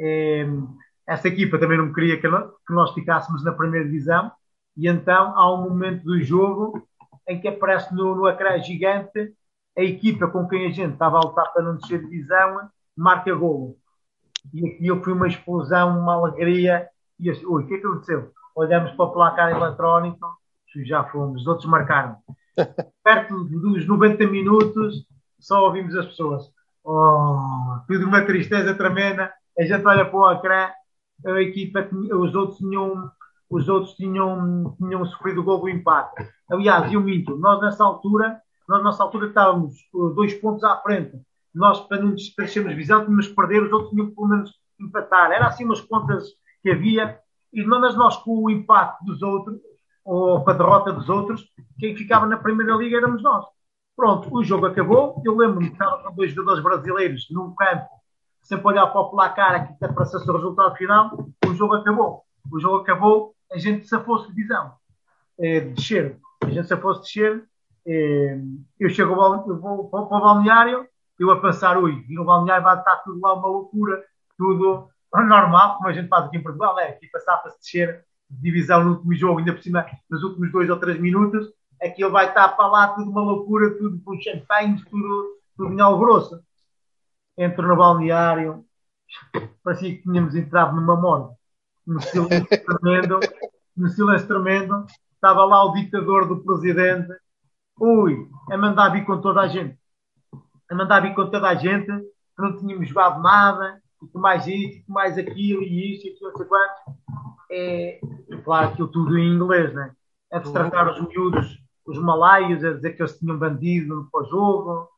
é, 0.00 0.46
essa 1.06 1.28
equipa 1.28 1.58
também 1.58 1.78
não 1.78 1.92
queria 1.92 2.20
que 2.20 2.28
nós 2.70 2.92
ficássemos 2.92 3.44
na 3.44 3.52
primeira 3.52 3.86
divisão 3.86 4.30
e 4.76 4.88
então 4.88 5.36
há 5.36 5.52
um 5.52 5.68
momento 5.68 6.04
do 6.04 6.20
jogo 6.22 6.86
em 7.28 7.40
que 7.40 7.48
aparece 7.48 7.94
no, 7.94 8.14
no 8.14 8.28
ecrã 8.28 8.58
gigante 8.58 9.32
a 9.76 9.82
equipa 9.82 10.28
com 10.28 10.46
quem 10.48 10.66
a 10.66 10.70
gente 10.70 10.92
estava 10.92 11.18
a 11.18 11.20
lutar 11.20 11.52
para 11.52 11.62
não 11.62 11.76
descer 11.76 12.00
de 12.00 12.08
divisão 12.08 12.68
marca 12.96 13.34
golo. 13.34 13.76
E 14.52 14.68
aquilo 14.68 15.02
foi 15.02 15.12
uma 15.12 15.26
explosão, 15.26 15.98
uma 15.98 16.14
alegria. 16.14 16.88
E 17.18 17.30
assim, 17.30 17.44
ui, 17.46 17.64
o 17.64 17.66
que 17.66 17.74
é 17.74 17.78
que 17.78 17.86
aconteceu? 17.86 18.32
Olhamos 18.54 18.92
para 18.92 19.04
o 19.04 19.12
placar 19.12 19.50
eletrónico, 19.50 20.38
já 20.84 21.04
fomos, 21.04 21.42
os 21.42 21.46
outros 21.46 21.68
marcaram. 21.68 22.16
Perto 23.02 23.44
dos 23.44 23.86
90 23.86 24.26
minutos, 24.26 25.06
só 25.38 25.64
ouvimos 25.64 25.94
as 25.96 26.06
pessoas. 26.06 26.50
Oh, 26.84 27.78
tudo 27.88 28.06
uma 28.06 28.22
tristeza 28.22 28.74
tremenda. 28.74 29.32
A 29.58 29.62
gente 29.64 29.86
olha 29.86 30.04
para 30.04 30.18
o 30.18 30.32
ecrã, 30.32 30.70
a 31.26 31.40
equipa, 31.40 31.88
os 31.92 32.34
outros 32.34 32.58
tinham 32.58 33.10
os 33.50 33.68
outros 33.68 33.94
tinham, 33.94 34.74
tinham 34.78 35.04
sofrido 35.06 35.40
o 35.40 35.44
gol 35.44 35.60
do 35.60 35.68
empate. 35.68 36.28
Aliás, 36.50 36.92
eu 36.92 37.00
minto, 37.00 37.36
nós 37.36 37.60
nessa 37.60 37.84
altura, 37.84 38.40
nós 38.68 38.82
nessa 38.82 39.02
altura 39.02 39.28
estávamos 39.28 39.74
uh, 39.92 40.10
dois 40.10 40.34
pontos 40.34 40.64
à 40.64 40.76
frente. 40.78 41.16
Nós, 41.54 41.80
para 41.80 42.02
não 42.02 42.14
descrescermos 42.14 42.74
visão, 42.74 43.04
tínhamos 43.04 43.28
que 43.28 43.34
perder, 43.34 43.62
os 43.62 43.72
outros 43.72 43.90
tinham 43.90 44.08
que 44.08 44.14
pelo 44.14 44.28
menos 44.28 44.52
empatar. 44.80 45.30
Era 45.30 45.46
assim 45.46 45.64
umas 45.64 45.80
contas 45.80 46.30
que 46.62 46.70
havia, 46.70 47.18
e 47.52 47.64
mas 47.64 47.94
nós 47.94 48.16
com 48.16 48.42
o 48.42 48.50
empate 48.50 49.04
dos 49.04 49.22
outros, 49.22 49.60
ou 50.04 50.42
com 50.42 50.50
a 50.50 50.54
derrota 50.54 50.92
dos 50.92 51.08
outros, 51.08 51.48
quem 51.78 51.96
ficava 51.96 52.26
na 52.26 52.36
Primeira 52.36 52.74
Liga 52.74 52.96
éramos 52.96 53.22
nós. 53.22 53.44
Pronto, 53.96 54.34
o 54.34 54.42
jogo 54.42 54.66
acabou. 54.66 55.22
Eu 55.24 55.36
lembro-me 55.36 55.68
que 55.68 55.74
estava 55.74 56.02
com 56.02 56.14
dois 56.14 56.32
jogadores 56.32 56.62
brasileiros 56.62 57.28
num 57.30 57.54
campo, 57.54 57.88
sempre 58.44 58.68
olhar 58.68 58.86
para 58.86 59.00
o 59.00 59.10
placar 59.10 59.54
aqui 59.54 59.74
para 59.78 60.04
ser 60.04 60.18
o 60.18 60.36
resultado 60.36 60.76
final. 60.76 61.28
O 61.46 61.54
jogo 61.54 61.74
acabou. 61.74 62.22
O 62.50 62.60
jogo 62.60 62.82
acabou 62.82 63.34
a 63.54 63.58
gente 63.58 63.88
se 63.88 63.98
fosse 64.00 64.28
divisão, 64.28 64.72
é, 65.38 65.60
descer, 65.60 66.18
a 66.42 66.50
gente 66.50 66.66
se 66.66 66.76
fosse 66.76 67.02
descer, 67.02 67.44
é, 67.86 68.38
eu 68.80 68.88
chego 68.90 69.14
ao, 69.14 69.48
eu 69.48 69.60
vou 69.60 69.88
para 69.88 70.00
o 70.00 70.08
balneário, 70.08 70.86
eu 71.18 71.30
a 71.30 71.40
pensar, 71.40 71.78
ui, 71.78 72.04
e 72.08 72.14
no 72.14 72.24
balneário 72.24 72.64
vai 72.64 72.76
estar 72.76 72.96
tudo 72.96 73.20
lá 73.20 73.34
uma 73.34 73.46
loucura, 73.46 74.02
tudo 74.36 74.88
normal, 75.12 75.76
como 75.76 75.88
a 75.88 75.92
gente 75.92 76.08
faz 76.08 76.24
aqui 76.24 76.38
em 76.38 76.42
Portugal, 76.42 76.78
é, 76.80 76.88
aqui 76.88 77.06
passar 77.06 77.36
para 77.36 77.52
se 77.52 77.58
descer 77.58 78.04
divisão 78.28 78.82
no 78.82 78.90
último 78.92 79.14
jogo, 79.14 79.38
ainda 79.38 79.52
por 79.52 79.62
cima, 79.62 79.86
nos 80.10 80.24
últimos 80.24 80.50
dois 80.50 80.68
ou 80.68 80.78
três 80.78 80.98
minutos, 80.98 81.52
aquilo 81.80 82.10
vai 82.10 82.28
estar 82.28 82.48
para 82.48 82.66
lá 82.66 82.88
tudo 82.88 83.10
uma 83.10 83.22
loucura, 83.22 83.70
tudo 83.78 84.00
com 84.04 84.20
champanhe, 84.20 84.82
tudo, 84.90 85.38
tudo 85.56 85.72
em 85.72 85.80
alvoroço. 85.80 86.42
Entro 87.36 87.66
no 87.66 87.76
balneário, 87.76 88.64
parecia 89.62 89.94
que 89.94 90.02
tínhamos 90.02 90.34
entrado 90.34 90.76
numa 90.76 90.96
morte 90.96 91.34
no 91.86 92.00
silêncio 92.00 92.46
tremendo, 92.64 93.20
no 93.76 93.88
silêncio 93.88 94.26
tremendo, 94.26 94.86
estava 95.14 95.44
lá 95.44 95.64
o 95.64 95.72
ditador 95.72 96.26
do 96.26 96.42
presidente, 96.42 97.12
ui, 97.78 98.28
a 98.50 98.56
mandar 98.56 98.90
vir 98.90 99.04
com 99.04 99.20
toda 99.20 99.42
a 99.42 99.48
gente, 99.48 99.78
a 100.70 100.74
mandar 100.74 101.00
vir 101.00 101.14
com 101.14 101.28
toda 101.30 101.48
a 101.48 101.54
gente, 101.54 101.86
que 101.86 102.42
não 102.42 102.56
tínhamos 102.56 102.88
jogado 102.88 103.22
nada, 103.22 103.80
e 104.02 104.06
que 104.06 104.18
mais 104.18 104.46
isso, 104.46 104.78
e 104.78 104.82
que 104.82 104.90
mais 104.90 105.18
aquilo, 105.18 105.62
e 105.62 105.94
isso, 105.94 106.06
e 106.06 106.10
aquilo, 106.10 106.30
não 106.30 106.36
sei 106.36 106.46
quanto. 106.46 106.74
É, 107.50 108.00
claro, 108.44 108.68
aquilo 108.68 108.88
tudo 108.88 109.18
em 109.18 109.34
inglês, 109.34 109.72
né? 109.74 109.92
A 110.32 110.40
tratar 110.40 110.90
os 110.90 111.08
miúdos, 111.08 111.62
os 111.86 111.98
malaios, 111.98 112.64
a 112.64 112.72
dizer 112.72 112.94
que 112.94 113.02
eles 113.02 113.18
tinham 113.18 113.38
bandido 113.38 113.94
no 113.94 114.10
pós-jogo, 114.10 114.88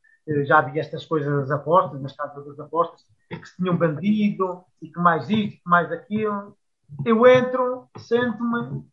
já 0.44 0.58
havia 0.58 0.80
estas 0.80 1.04
coisas 1.04 1.32
das 1.32 1.50
apostas, 1.50 2.00
nas 2.00 2.14
casas 2.14 2.44
das 2.46 2.58
apostas, 2.58 3.04
que 3.28 3.48
se 3.48 3.56
tinham 3.56 3.76
bandido, 3.76 4.64
e 4.82 4.90
que 4.90 4.98
mais 4.98 5.28
isto, 5.30 5.62
que 5.62 5.68
mais 5.68 5.90
aquilo. 5.92 6.56
Eu 7.04 7.26
entro, 7.26 7.88
sento-me, 7.98 8.84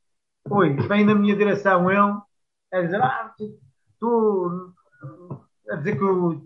oi, 0.49 0.75
vem 0.87 1.05
na 1.05 1.15
minha 1.15 1.35
direção 1.35 1.89
ele, 1.89 2.21
a 2.71 2.81
dizer, 2.81 3.01
ah, 3.01 3.33
tu, 3.99 4.73
a 5.69 5.75
dizer 5.75 5.97
que 5.97 6.03
o 6.03 6.41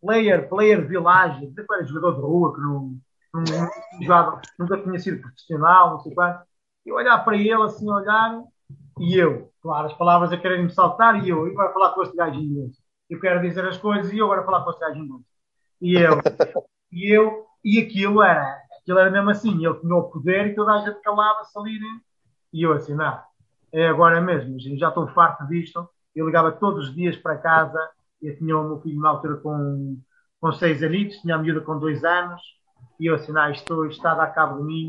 player, 0.00 0.48
player 0.48 0.86
village, 0.86 1.46
dizer 1.46 1.66
que 1.66 1.74
era 1.74 1.84
jogador 1.84 2.14
de 2.16 2.20
rua, 2.20 2.54
que 2.54 2.60
não, 2.60 2.98
não, 3.34 4.02
jogava, 4.02 4.40
nunca 4.58 4.82
tinha 4.82 4.98
sido 4.98 5.20
profissional, 5.20 5.90
não 5.90 6.00
sei 6.00 6.14
quanto. 6.14 6.44
E 6.84 6.92
olhar 6.92 7.24
para 7.24 7.36
ele, 7.36 7.62
assim, 7.62 7.90
olhar, 7.90 8.42
e 8.98 9.16
eu, 9.16 9.52
claro, 9.60 9.86
as 9.86 9.94
palavras 9.94 10.32
a 10.32 10.36
quererem 10.36 10.64
me 10.64 10.70
saltar, 10.70 11.22
e 11.24 11.28
eu, 11.28 11.48
e 11.48 11.50
agora 11.52 11.72
falar 11.72 11.94
com 11.94 12.02
este 12.02 12.16
gajo. 12.16 12.40
Eu 13.08 13.20
quero 13.20 13.40
dizer 13.40 13.64
as 13.64 13.78
coisas 13.78 14.12
e 14.12 14.18
eu 14.18 14.26
agora 14.26 14.44
falar 14.44 14.64
com 14.64 14.70
este 14.70 14.80
gajo 14.80 14.98
em 14.98 15.04
inglês. 15.04 15.24
E 15.80 15.94
eu, 15.94 16.20
e 16.92 17.16
eu, 17.16 17.46
e 17.64 17.78
aquilo 17.78 18.22
era, 18.22 18.58
aquilo 18.80 18.98
era 18.98 19.10
mesmo 19.10 19.30
assim, 19.30 19.64
ele 19.64 19.80
tinha 19.80 19.94
o 19.94 20.10
poder 20.10 20.46
e 20.48 20.54
toda 20.54 20.72
a 20.72 20.78
gente 20.78 21.00
calava-se 21.02 21.58
ali. 21.58 21.78
Né? 21.78 22.00
E 22.52 22.62
eu 22.62 22.72
assim, 22.72 22.94
não, 22.94 23.20
é 23.72 23.86
agora 23.88 24.20
mesmo, 24.20 24.58
já 24.58 24.88
estou 24.88 25.08
farto 25.08 25.46
disto. 25.46 25.88
Eu 26.14 26.26
ligava 26.26 26.50
todos 26.52 26.88
os 26.88 26.94
dias 26.94 27.16
para 27.16 27.36
casa, 27.36 27.78
eu 28.22 28.36
tinha 28.38 28.56
o 28.56 28.64
meu 28.64 28.80
filho 28.80 29.00
na 29.00 29.10
altura 29.10 29.36
com, 29.36 30.00
com 30.40 30.52
seis 30.52 30.82
anos, 30.82 31.18
tinha 31.18 31.34
a 31.34 31.38
miúda 31.38 31.60
com 31.60 31.78
dois 31.78 32.02
anos, 32.02 32.40
e 32.98 33.06
eu 33.06 33.14
assim, 33.14 33.32
não, 33.32 33.50
isto, 33.50 33.84
está 33.86 34.12
a 34.12 34.14
dar 34.14 34.28
cabo 34.28 34.58
de 34.58 34.64
mim, 34.64 34.88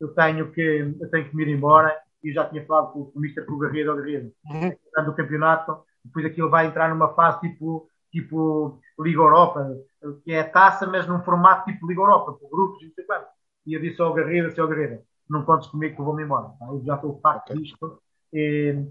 eu 0.00 0.08
tenho 0.14 0.50
que, 0.50 0.94
eu 0.98 1.10
tenho 1.10 1.28
que 1.28 1.36
me 1.36 1.44
ir 1.44 1.48
embora. 1.50 1.94
E 2.22 2.30
eu 2.30 2.34
já 2.34 2.48
tinha 2.48 2.64
falado 2.64 2.92
com, 2.92 3.04
com 3.04 3.18
o 3.18 3.22
Mr. 3.22 3.44
com 3.44 3.52
o 3.52 3.58
Garrido, 3.58 3.92
o 3.92 3.96
Garrido, 3.96 4.32
uhum. 4.46 5.04
do 5.04 5.14
campeonato, 5.14 5.84
depois 6.04 6.26
aquilo 6.26 6.50
vai 6.50 6.66
entrar 6.66 6.88
numa 6.88 7.14
fase 7.14 7.40
tipo 7.40 7.88
tipo 8.14 8.80
Liga 8.98 9.18
Europa, 9.18 9.76
que 10.24 10.32
é 10.32 10.40
a 10.40 10.48
taça, 10.48 10.86
mas 10.86 11.06
num 11.06 11.22
formato 11.22 11.64
tipo 11.70 11.86
Liga 11.86 12.00
Europa, 12.00 12.32
por 12.32 12.48
grupos 12.48 12.80
e 12.80 12.86
não 12.86 12.94
sei 12.94 13.04
quanto. 13.04 13.26
E 13.66 13.74
eu 13.74 13.80
disse 13.80 14.00
ao 14.00 14.14
Garrido, 14.14 14.60
ao 14.60 14.68
Garrido, 14.68 15.02
não 15.28 15.44
contes 15.44 15.68
comigo 15.68 15.96
que 15.96 16.00
eu 16.00 16.04
vou-me 16.04 16.22
embora. 16.22 16.50
Tá? 16.58 16.66
Eu 16.66 16.82
já 16.84 16.94
estou 16.94 17.18
farto 17.20 17.50
okay. 17.50 17.62
disto. 17.62 18.00
E, 18.32 18.86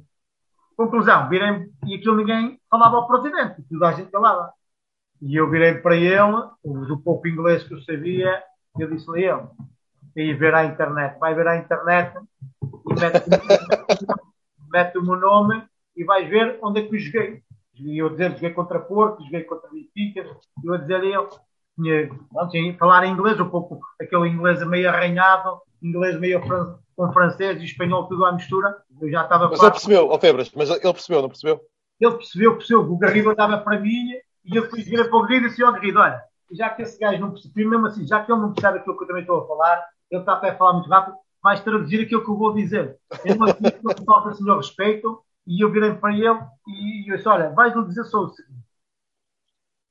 conclusão, 0.76 1.30
virei 1.30 1.72
e 1.86 1.96
aquilo 1.96 2.18
ninguém 2.18 2.60
falava 2.70 2.98
ao 2.98 3.08
presidente, 3.08 3.64
toda 3.70 3.88
a 3.88 3.94
gente 3.94 4.12
falava. 4.12 4.52
E 5.22 5.36
eu 5.38 5.50
virei 5.50 5.76
para 5.76 5.96
ele, 5.96 6.50
do 6.66 7.00
pouco 7.00 7.28
inglês 7.28 7.64
que 7.64 7.74
eu 7.74 7.82
sabia, 7.84 8.44
eu 8.78 8.90
disse-lhe 8.90 9.24
ele, 9.24 9.48
e 10.16 10.34
ver 10.34 10.54
à 10.54 10.66
internet, 10.66 11.18
vai 11.18 11.34
ver 11.34 11.48
à 11.48 11.56
internet 11.56 12.18
e 12.62 12.94
mete, 13.00 13.24
mete 14.70 14.98
o 14.98 15.04
meu 15.04 15.16
nome 15.16 15.64
e 15.96 16.04
vais 16.04 16.28
ver 16.30 16.60
onde 16.62 16.82
é 16.82 16.88
que 16.88 16.96
eu 16.96 17.00
joguei. 17.00 17.42
E 17.76 17.98
eu 17.98 18.10
dizer, 18.10 18.32
joguei 18.32 18.52
contra 18.52 18.80
Porto, 18.80 19.24
joguei 19.24 19.44
contra 19.44 19.70
Benfica, 19.70 20.22
e 20.64 20.68
eu 20.68 20.74
a 20.74 20.78
dizer 20.78 21.04
ele, 21.04 21.28
tinha, 21.76 22.78
falar 22.78 23.06
inglês, 23.08 23.40
um 23.40 23.50
pouco 23.50 23.80
aquele 24.00 24.30
inglês 24.30 24.66
meio 24.68 24.90
arranhado, 24.90 25.60
inglês 25.82 26.20
meio 26.20 26.42
fran 26.46 26.78
com 26.96 27.12
francês 27.12 27.60
e 27.62 27.66
espanhol 27.66 28.08
tudo 28.08 28.26
à 28.26 28.32
mistura, 28.32 28.78
eu 29.02 29.10
já 29.10 29.24
estava 29.24 29.50
Mas 29.50 29.62
ele 29.62 29.72
percebeu, 29.72 30.08
ó 30.08 30.16
oh, 30.16 30.20
Febras, 30.20 30.52
mas 30.56 30.70
ele 30.70 30.80
percebeu, 30.80 31.22
não 31.22 31.30
percebeu? 31.30 31.62
Ele 32.00 32.16
percebeu, 32.16 32.56
percebeu, 32.56 32.82
o 32.82 32.98
Garrido 32.98 33.32
andava 33.32 33.58
para 33.58 33.80
mim 33.80 34.12
e 34.46 34.56
eu 34.56 34.70
fui 34.70 34.84
vir 34.84 35.10
para 35.10 35.18
o 35.18 35.22
Garrido 35.24 35.48
e 35.48 35.50
disse, 35.50 35.64
ó 35.64 35.70
oh, 35.70 35.72
Garrido, 35.74 36.00
olha, 36.00 36.22
já 36.52 36.70
que 36.70 36.84
esse 36.84 37.00
gajo 37.00 37.20
não 37.20 37.32
percebe, 37.32 37.66
mesmo 37.66 37.88
assim, 37.88 38.06
já 38.06 38.24
que 38.24 38.32
ele 38.32 38.42
não 38.42 38.54
percebe 38.54 38.80
aquilo 38.80 38.98
que 38.98 39.04
eu 39.04 39.08
também 39.08 39.24
estou 39.24 39.42
a 39.42 39.48
falar, 39.48 39.84
ele 40.12 40.22
está 40.22 40.34
até 40.34 40.50
a 40.50 40.56
falar 40.56 40.74
muito 40.74 40.90
rápido, 40.90 41.18
vais 41.42 41.62
traduzir 41.62 42.02
aquilo 42.02 42.24
que 42.24 42.30
eu 42.30 42.38
vou 42.38 42.54
dizer. 42.54 42.98
Eu 43.26 43.36
não 43.36 43.48
admito 43.48 43.80
que 43.80 43.88
ele 43.88 44.06
falta 44.06 44.30
assim 44.30 44.50
ao 44.50 44.58
respeito, 44.58 45.24
e 45.46 45.64
eu 45.64 45.72
virei 45.72 45.94
para 45.96 46.14
ele 46.14 46.40
e 46.68 47.12
eu 47.12 47.18
disse: 47.18 47.28
Olha, 47.28 47.50
vais-lhe 47.52 47.86
dizer 47.86 48.04
só 48.06 48.20
o 48.20 48.30
seguinte: 48.30 48.64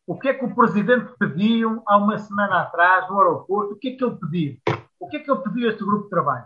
o 0.07 0.19
que 0.19 0.29
é 0.29 0.35
que 0.35 0.45
o 0.45 0.55
presidente 0.55 1.12
pediu 1.19 1.83
há 1.87 1.97
uma 1.97 2.19
semana 2.19 2.62
atrás 2.62 3.09
no 3.09 3.19
aeroporto? 3.19 3.74
O 3.74 3.77
que 3.77 3.91
é 3.91 3.97
que 3.97 4.05
ele 4.05 4.16
pediu? 4.16 4.59
O 4.99 5.09
que 5.09 5.16
é 5.16 5.20
que 5.20 5.31
ele 5.31 5.41
pediu 5.41 5.69
a 5.69 5.73
este 5.73 5.85
grupo 5.85 6.05
de 6.05 6.11
trabalho? 6.11 6.45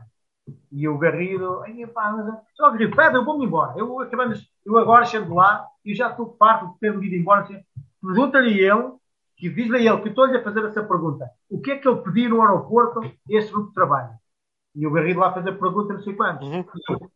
E 0.70 0.88
o 0.88 0.98
Garrido, 0.98 1.62
pá, 1.92 2.12
mas, 2.12 2.40
só 2.54 2.70
Garrido, 2.70 2.94
pede, 2.94 3.16
eu 3.16 3.24
vou-me 3.24 3.46
embora. 3.46 3.74
Eu, 3.76 3.96
eu 4.64 4.78
agora 4.78 5.04
chego 5.04 5.34
lá 5.34 5.66
e 5.84 5.94
já 5.94 6.10
estou 6.10 6.36
farto 6.38 6.72
de 6.72 6.78
ter-me 6.78 7.06
ido 7.06 7.16
embora. 7.16 7.42
Assim, 7.42 7.60
Pergunta-lhe 8.00 8.60
ele, 8.60 8.92
que 9.36 9.48
diz-lhe 9.50 9.88
ele, 9.88 10.02
que 10.02 10.08
estou-lhe 10.08 10.36
a 10.36 10.44
fazer 10.44 10.64
essa 10.64 10.84
pergunta: 10.84 11.28
o 11.50 11.60
que 11.60 11.72
é 11.72 11.78
que 11.78 11.88
ele 11.88 12.02
pediu 12.02 12.30
no 12.30 12.42
aeroporto 12.42 13.00
a 13.00 13.10
este 13.30 13.52
grupo 13.52 13.68
de 13.68 13.74
trabalho? 13.74 14.10
E 14.76 14.86
o 14.86 14.90
Garrido 14.90 15.20
lá 15.20 15.32
fez 15.32 15.46
a 15.46 15.52
pergunta, 15.52 15.94
não 15.94 16.02
sei 16.02 16.14
quantos. 16.14 16.46
Uhum. 16.46 16.64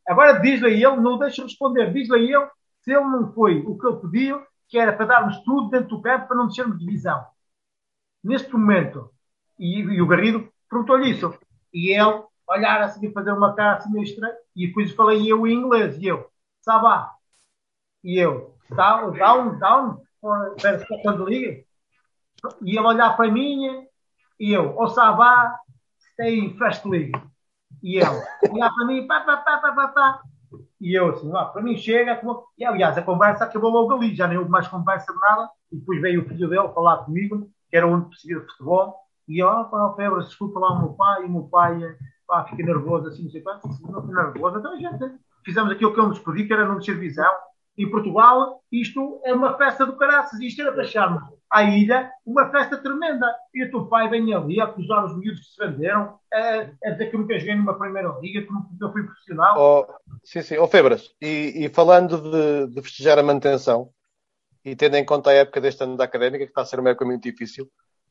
Agora 0.08 0.40
diz-lhe 0.40 0.66
a 0.66 0.70
ele, 0.70 1.00
não 1.00 1.14
o 1.14 1.18
deixa 1.18 1.42
responder, 1.42 1.92
diz-lhe 1.92 2.14
a 2.14 2.18
ele 2.18 2.48
se 2.80 2.90
ele 2.90 3.04
não 3.04 3.30
foi 3.34 3.60
o 3.60 3.78
que 3.78 3.86
ele 3.86 3.96
pediu, 3.98 4.42
que 4.66 4.78
era 4.78 4.94
para 4.94 5.04
darmos 5.04 5.38
tudo 5.44 5.68
dentro 5.68 5.90
do 5.90 6.02
campo 6.02 6.26
para 6.26 6.36
não 6.36 6.46
descermos 6.46 6.78
de 6.78 6.86
divisão. 6.86 7.22
Neste 8.24 8.50
momento, 8.52 9.10
e, 9.58 9.80
e 9.80 10.00
o 10.00 10.06
Garrido 10.06 10.50
perguntou-lhe 10.70 11.10
isso. 11.10 11.34
E 11.72 11.90
ele 11.90 12.22
olhar 12.48 12.80
assim, 12.80 13.12
fazer 13.12 13.32
uma 13.32 13.54
cara 13.54 13.76
assim 13.76 13.92
meio 13.92 14.04
estranha, 14.04 14.34
e 14.56 14.66
depois 14.66 14.92
falei 14.92 15.30
eu 15.30 15.46
em 15.46 15.54
inglês, 15.54 15.98
e 15.98 16.06
eu, 16.06 16.30
Sabá. 16.62 17.12
E 18.02 18.18
eu, 18.18 18.54
down, 18.70 19.12
down, 19.12 19.58
down, 19.58 20.02
the 20.60 20.78
second 20.78 21.22
league. 21.24 21.66
E 22.62 22.70
ele 22.70 22.86
olhar 22.86 23.14
para 23.16 23.30
mim, 23.30 23.86
e 24.38 24.52
eu, 24.52 24.78
o 24.78 24.88
Sabá, 24.88 25.58
stay 26.12 26.38
in 26.38 26.56
first 26.56 26.86
league. 26.86 27.12
E 27.82 27.96
ele, 27.96 28.22
olhar 28.50 28.70
para 28.74 28.86
mim, 28.86 29.06
pá, 29.06 29.20
pá, 29.20 29.36
pá, 29.38 29.58
pá, 29.58 29.72
pá, 29.72 29.88
pá. 29.88 30.22
E 30.80 30.94
eu 30.94 31.10
assim, 31.10 31.30
ah, 31.34 31.44
para 31.46 31.62
mim 31.62 31.76
chega. 31.76 32.20
E 32.58 32.64
aliás, 32.64 32.96
a 32.96 33.02
conversa 33.02 33.44
acabou 33.44 33.70
logo 33.70 33.92
ali, 33.94 34.14
já 34.14 34.26
nem 34.26 34.38
houve 34.38 34.50
mais 34.50 34.68
conversa 34.68 35.12
de 35.12 35.18
nada. 35.18 35.48
E 35.72 35.76
depois 35.76 36.00
veio 36.00 36.22
o 36.22 36.28
filho 36.28 36.48
dele 36.48 36.68
falar 36.74 36.98
comigo, 37.04 37.48
que 37.70 37.76
era 37.76 37.86
o 37.86 37.92
único 37.92 38.10
perseguido 38.10 38.40
de 38.40 38.46
futebol. 38.52 38.96
E 39.28 39.38
eu, 39.38 39.48
ah, 39.48 39.64
pá, 39.64 39.94
Febre, 39.94 40.24
desculpa 40.24 40.58
lá 40.58 40.72
o 40.72 40.78
meu 40.78 40.92
pai. 40.94 41.22
E 41.22 41.26
o 41.26 41.30
meu 41.30 41.44
pai, 41.44 41.96
pá, 42.26 42.44
fica 42.44 42.62
nervoso 42.62 43.08
assim, 43.08 43.24
não 43.24 43.30
sei 43.30 43.42
quanto. 43.42 43.68
Não 43.68 44.02
fica 44.02 44.24
nervoso. 44.24 44.58
Então 44.58 44.78
gente 44.78 45.18
fizemos 45.44 45.72
aquilo 45.72 45.94
que 45.94 46.00
eu 46.00 46.06
me 46.06 46.14
despedi, 46.14 46.46
que 46.46 46.52
era 46.52 46.66
não 46.66 46.78
descer 46.78 46.98
visão. 46.98 47.32
Em 47.78 47.90
Portugal, 47.90 48.62
isto 48.70 49.20
é 49.24 49.32
uma 49.32 49.56
festa 49.56 49.86
do 49.86 49.96
caraças. 49.96 50.40
Isto 50.40 50.62
era 50.62 50.72
para 50.72 50.82
acharmos 50.82 51.22
à 51.50 51.64
ilha 51.64 52.10
uma 52.24 52.50
festa 52.50 52.78
tremenda. 52.78 53.26
E 53.52 53.64
o 53.64 53.70
teu 53.70 53.86
pai 53.86 54.08
vem 54.08 54.32
ali 54.32 54.60
a 54.60 54.64
acusar 54.64 55.04
os 55.04 55.18
miúdos 55.18 55.40
que 55.40 55.46
se 55.46 55.66
venderam, 55.66 56.18
a, 56.32 56.66
a 56.84 56.90
dizer 56.90 57.10
que 57.10 57.16
nunca 57.16 57.38
joguei 57.38 57.56
numa 57.56 57.78
primeira 57.78 58.08
liga, 58.20 58.42
que 58.42 58.52
nunca 58.52 58.92
fui 58.92 59.02
profissional. 59.02 59.56
Oh, 59.58 60.16
sim, 60.24 60.42
sim. 60.42 60.56
Ó 60.56 60.64
oh, 60.64 60.68
Febras, 60.68 61.12
e, 61.20 61.64
e, 61.64 61.68
falando 61.68 62.18
de, 62.18 62.74
de, 62.74 62.82
festejar 62.82 63.18
a 63.18 63.22
manutenção, 63.22 63.90
e 64.64 64.76
tendo 64.76 64.96
em 64.96 65.04
conta 65.04 65.30
a 65.30 65.34
época 65.34 65.60
deste 65.60 65.82
ano 65.82 65.96
da 65.96 66.04
académica, 66.04 66.44
que 66.44 66.50
está 66.50 66.62
a 66.62 66.66
ser 66.66 66.78
uma 66.78 66.90
época 66.90 67.04
muito 67.04 67.22
difícil, 67.22 67.68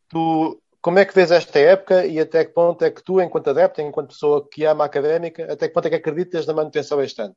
tu 0.09 0.61
como 0.81 0.97
é 0.97 1.03
que 1.03 1.13
vês 1.13 1.29
esta 1.29 1.59
época 1.59 2.05
e 2.05 2.19
até 2.21 2.45
que 2.45 2.53
ponto 2.53 2.85
é 2.85 2.89
que 2.89 3.03
tu, 3.03 3.19
enquanto 3.19 3.49
adepto, 3.49 3.81
enquanto 3.81 4.09
pessoa 4.09 4.47
que 4.49 4.63
ama 4.63 4.85
a 4.85 4.87
académica, 4.87 5.51
até 5.51 5.67
que 5.67 5.73
ponto 5.73 5.87
é 5.87 5.89
que 5.89 5.97
acreditas 5.97 6.47
na 6.47 6.53
manutenção 6.53 7.01
este 7.01 7.21
ano? 7.21 7.35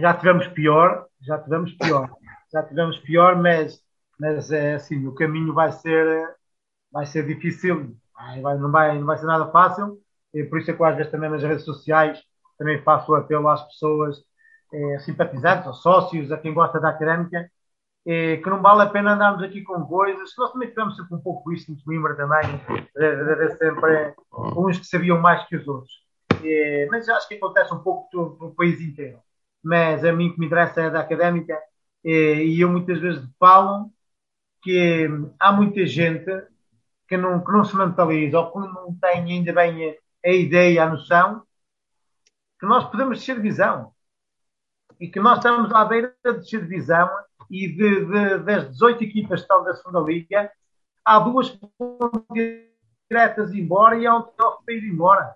Já 0.00 0.12
tivemos 0.14 0.48
pior, 0.48 1.06
já 1.20 1.38
tivemos 1.38 1.72
pior 1.74 2.10
já 2.52 2.62
tivemos 2.62 2.98
pior, 2.98 3.36
mas, 3.36 3.82
mas 4.18 4.50
é 4.50 4.74
assim, 4.74 5.06
o 5.06 5.14
caminho 5.14 5.52
vai 5.52 5.72
ser, 5.72 6.34
vai 6.90 7.06
ser 7.06 7.26
difícil, 7.26 7.96
vai, 8.42 8.58
não, 8.58 8.70
vai, 8.70 8.98
não 8.98 9.06
vai 9.06 9.18
ser 9.18 9.26
nada 9.26 9.50
fácil, 9.50 9.98
e 10.32 10.44
por 10.44 10.58
isso 10.58 10.70
é 10.70 10.74
que 10.74 10.84
às 10.84 10.96
vezes 10.96 11.12
também 11.12 11.30
nas 11.30 11.42
redes 11.42 11.64
sociais 11.64 12.22
também 12.58 12.82
faço 12.82 13.14
apelo 13.14 13.48
às 13.48 13.62
pessoas 13.62 14.18
é, 14.72 14.98
simpatizantes, 15.00 15.66
aos 15.66 15.82
sócios, 15.82 16.32
a 16.32 16.38
quem 16.38 16.52
gosta 16.52 16.80
da 16.80 16.90
académica, 16.90 17.50
é, 18.06 18.38
que 18.38 18.50
não 18.50 18.62
vale 18.62 18.82
a 18.82 18.86
pena 18.86 19.12
andarmos 19.12 19.42
aqui 19.42 19.62
com 19.62 19.84
coisas, 19.84 20.32
nós 20.36 20.52
também 20.52 20.68
tivemos 20.68 20.96
sempre 20.96 21.14
um 21.14 21.20
pouco 21.20 21.52
isso 21.52 21.70
em 21.70 21.76
Coimbra 21.84 22.16
também, 22.16 22.60
de, 22.96 23.56
sempre 23.56 24.14
uns 24.56 24.78
que 24.78 24.86
sabiam 24.86 25.20
mais 25.20 25.46
que 25.46 25.56
os 25.56 25.68
outros. 25.68 25.92
É, 26.42 26.86
mas 26.90 27.08
acho 27.08 27.28
que 27.28 27.34
acontece 27.34 27.74
um 27.74 27.80
pouco 27.80 28.08
no 28.40 28.54
país 28.54 28.80
inteiro. 28.80 29.18
Mas 29.62 30.04
a 30.04 30.12
mim 30.12 30.32
que 30.32 30.40
me 30.40 30.46
interessa 30.46 30.82
é 30.82 30.90
da 30.90 31.00
académica, 31.00 31.58
e 32.04 32.62
eu 32.62 32.70
muitas 32.70 32.98
vezes 33.00 33.28
falo 33.38 33.90
que 34.62 35.08
há 35.38 35.52
muita 35.52 35.86
gente 35.86 36.30
que 37.08 37.16
não, 37.16 37.42
que 37.42 37.52
não 37.52 37.64
se 37.64 37.76
mentaliza 37.76 38.38
ou 38.38 38.52
que 38.52 38.58
não 38.58 38.94
tem 39.00 39.32
ainda 39.32 39.52
bem 39.52 39.90
a, 39.90 40.28
a 40.28 40.32
ideia, 40.32 40.84
a 40.84 40.90
noção 40.90 41.42
que 42.58 42.66
nós 42.66 42.84
podemos 42.90 43.22
de 43.22 43.34
visão. 43.34 43.92
E 45.00 45.08
que 45.08 45.20
nós 45.20 45.38
estamos 45.38 45.72
à 45.72 45.84
beira 45.84 46.14
de 46.24 46.40
de 46.40 46.58
visão 46.58 47.08
e 47.48 47.68
de, 47.68 48.04
de, 48.04 48.38
das 48.38 48.70
18 48.70 49.04
equipas 49.04 49.40
que 49.40 49.44
estão 49.44 49.62
da 49.62 49.74
segunda 49.74 50.00
liga 50.00 50.50
há 51.04 51.18
duas 51.20 51.50
que 51.50 51.60
vão 51.78 52.10
diretas 53.08 53.54
embora 53.54 53.96
e 53.96 54.06
há 54.06 54.16
um 54.16 54.22
que 54.22 54.72
ir 54.72 54.84
embora. 54.84 55.34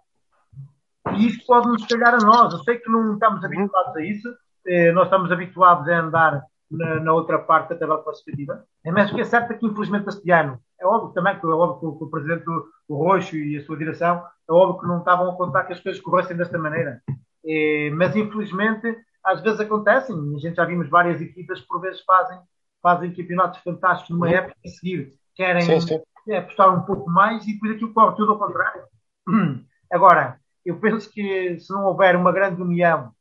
E 1.14 1.26
isso 1.26 1.46
pode 1.46 1.68
nos 1.68 1.86
calhar 1.86 2.14
a 2.14 2.18
nós. 2.18 2.52
Eu 2.52 2.58
sei 2.60 2.78
que 2.78 2.90
não 2.90 3.14
estamos 3.14 3.42
habituados 3.44 3.96
a 3.96 4.04
isso. 4.04 4.28
Eh, 4.66 4.92
nós 4.92 5.04
estamos 5.04 5.32
habituados 5.32 5.88
a 5.88 5.98
andar 5.98 6.44
na, 6.76 7.00
na, 7.00 7.12
outra 7.12 7.38
parte 7.38 7.70
da 7.70 7.76
tabela 7.76 8.02
classificativa. 8.02 8.64
É, 8.84 8.90
mas 8.90 9.10
o 9.10 9.14
que 9.14 9.20
é 9.20 9.24
certo 9.24 9.52
é 9.52 9.54
que, 9.54 9.66
infelizmente, 9.66 10.08
este 10.08 10.30
ano, 10.30 10.58
é 10.80 10.86
óbvio 10.86 11.12
também 11.12 11.38
que, 11.38 11.46
é 11.46 11.48
óbvio 11.48 11.96
que 11.98 12.04
o, 12.04 12.10
presidente 12.10 12.44
o 12.88 12.96
Roxo 12.96 13.36
e 13.36 13.56
a 13.56 13.64
sua 13.64 13.76
direção, 13.76 14.24
é 14.48 14.52
óbvio 14.52 14.80
que 14.80 14.86
não 14.86 14.98
estavam 14.98 15.30
a 15.30 15.36
contar 15.36 15.64
que 15.64 15.72
as 15.72 15.80
coisas 15.80 16.00
corressem 16.00 16.36
desta 16.36 16.58
maneira. 16.58 17.02
É, 17.44 17.90
mas, 17.94 18.14
infelizmente, 18.16 18.96
às 19.24 19.40
vezes 19.40 19.60
acontecem. 19.60 20.16
A 20.16 20.38
gente 20.38 20.56
já 20.56 20.64
vimos 20.64 20.88
várias 20.88 21.20
equipas 21.20 21.60
que, 21.60 21.68
por 21.68 21.80
vezes, 21.80 22.00
fazem, 22.02 22.38
fazem 22.82 23.12
campeonatos 23.12 23.60
fantásticos 23.60 24.10
numa 24.10 24.26
uhum. 24.26 24.34
época 24.34 24.56
a 24.64 24.68
seguir. 24.68 25.12
Querem 25.34 25.62
sim, 25.62 25.80
sim. 25.80 26.00
É, 26.28 26.38
apostar 26.38 26.72
um 26.72 26.82
pouco 26.82 27.10
mais 27.10 27.46
e 27.46 27.54
depois 27.54 27.72
aquilo 27.72 27.92
corre 27.92 28.16
tudo 28.16 28.32
ao 28.32 28.38
contrário. 28.38 28.82
Agora, 29.90 30.38
eu 30.64 30.78
penso 30.78 31.10
que 31.10 31.58
se 31.58 31.72
não 31.72 31.84
houver 31.84 32.14
uma 32.16 32.32
grande 32.32 32.62
união 32.62 33.12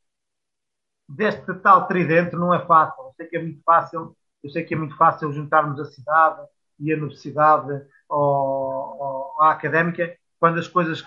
deste 1.08 1.54
tal 1.54 1.86
tridente 1.86 2.36
não 2.36 2.54
é 2.54 2.64
fácil. 2.64 3.04
Eu 3.04 3.12
sei 3.16 3.26
que 3.26 3.36
é 3.36 3.42
muito 3.42 3.62
fácil, 3.62 4.16
eu 4.42 4.50
sei 4.50 4.64
que 4.64 4.74
é 4.74 4.76
muito 4.76 4.96
fácil 4.96 5.32
juntarmos 5.32 5.78
a 5.80 5.84
cidade 5.84 6.40
e 6.78 6.92
a 6.92 6.96
universidade 6.96 7.82
ou, 8.08 9.34
à 9.40 9.50
académica 9.50 10.16
quando 10.38 10.58
as 10.58 10.68
coisas 10.68 11.04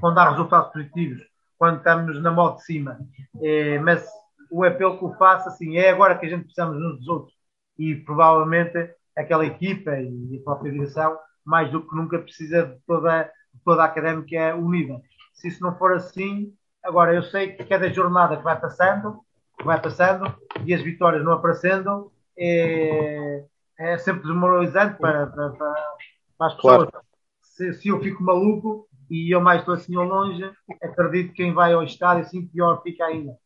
vão 0.00 0.14
dar 0.14 0.30
resultados 0.30 0.72
positivos, 0.72 1.22
quando 1.58 1.78
estamos 1.78 2.22
na 2.22 2.30
moda 2.30 2.56
de 2.56 2.64
cima. 2.64 2.98
É, 3.42 3.78
mas 3.80 4.08
o 4.50 4.64
apelo 4.64 4.98
que 4.98 5.04
eu 5.04 5.14
faço 5.14 5.48
assim, 5.48 5.76
é 5.76 5.90
agora 5.90 6.16
que 6.16 6.26
a 6.26 6.28
gente 6.28 6.44
precisamos 6.44 6.76
uns 6.76 6.98
dos 6.98 7.08
outros 7.08 7.34
e 7.78 7.94
provavelmente 7.96 8.94
aquela 9.16 9.44
equipa 9.44 9.96
e 9.96 10.38
a 10.40 10.44
própria 10.44 10.72
direção, 10.72 11.18
mais 11.44 11.70
do 11.70 11.86
que 11.86 11.96
nunca, 11.96 12.18
precisa 12.18 12.66
de 12.66 12.78
toda, 12.86 13.24
de 13.24 13.60
toda 13.64 13.82
a 13.82 13.86
académica 13.86 14.54
unida. 14.56 15.00
Se 15.32 15.48
isso 15.48 15.62
não 15.62 15.76
for 15.76 15.94
assim, 15.94 16.52
agora 16.82 17.14
eu 17.14 17.22
sei 17.22 17.52
que 17.52 17.64
cada 17.64 17.92
jornada 17.92 18.36
que 18.36 18.44
vai 18.44 18.58
passando 18.58 19.20
vai 19.64 19.80
passando 19.80 20.34
e 20.64 20.74
as 20.74 20.82
vitórias 20.82 21.24
não 21.24 21.32
aparecendo, 21.32 22.12
é, 22.36 23.44
é 23.78 23.98
sempre 23.98 24.22
desmoralizante 24.22 24.98
para, 24.98 25.26
para, 25.26 25.50
para 25.50 26.46
as 26.46 26.54
pessoas. 26.54 26.88
Claro. 26.88 27.06
Se, 27.42 27.74
se, 27.74 27.88
eu 27.88 28.00
fico 28.00 28.22
maluco 28.22 28.88
e 29.10 29.34
eu 29.34 29.40
mais 29.40 29.60
estou 29.60 29.74
assim 29.74 29.94
ao 29.96 30.04
longe, 30.04 30.50
acredito 30.82 31.28
que 31.28 31.42
quem 31.42 31.52
vai 31.52 31.72
ao 31.72 31.82
estádio 31.82 32.24
assim 32.24 32.46
pior 32.46 32.82
fica 32.82 33.04
ainda. 33.04 33.36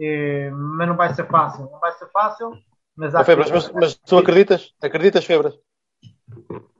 É, 0.00 0.50
mas 0.50 0.88
não 0.88 0.96
vai 0.96 1.12
ser 1.14 1.26
fácil, 1.26 1.68
não 1.70 1.80
vai 1.80 1.92
ser 1.92 2.08
fácil. 2.10 2.52
Mas, 2.96 3.14
há 3.14 3.24
Febras, 3.24 3.50
mas, 3.50 3.72
mas 3.72 3.94
tu 3.96 4.18
acreditas? 4.18 4.72
Acreditas, 4.80 5.24
Febras? 5.24 5.58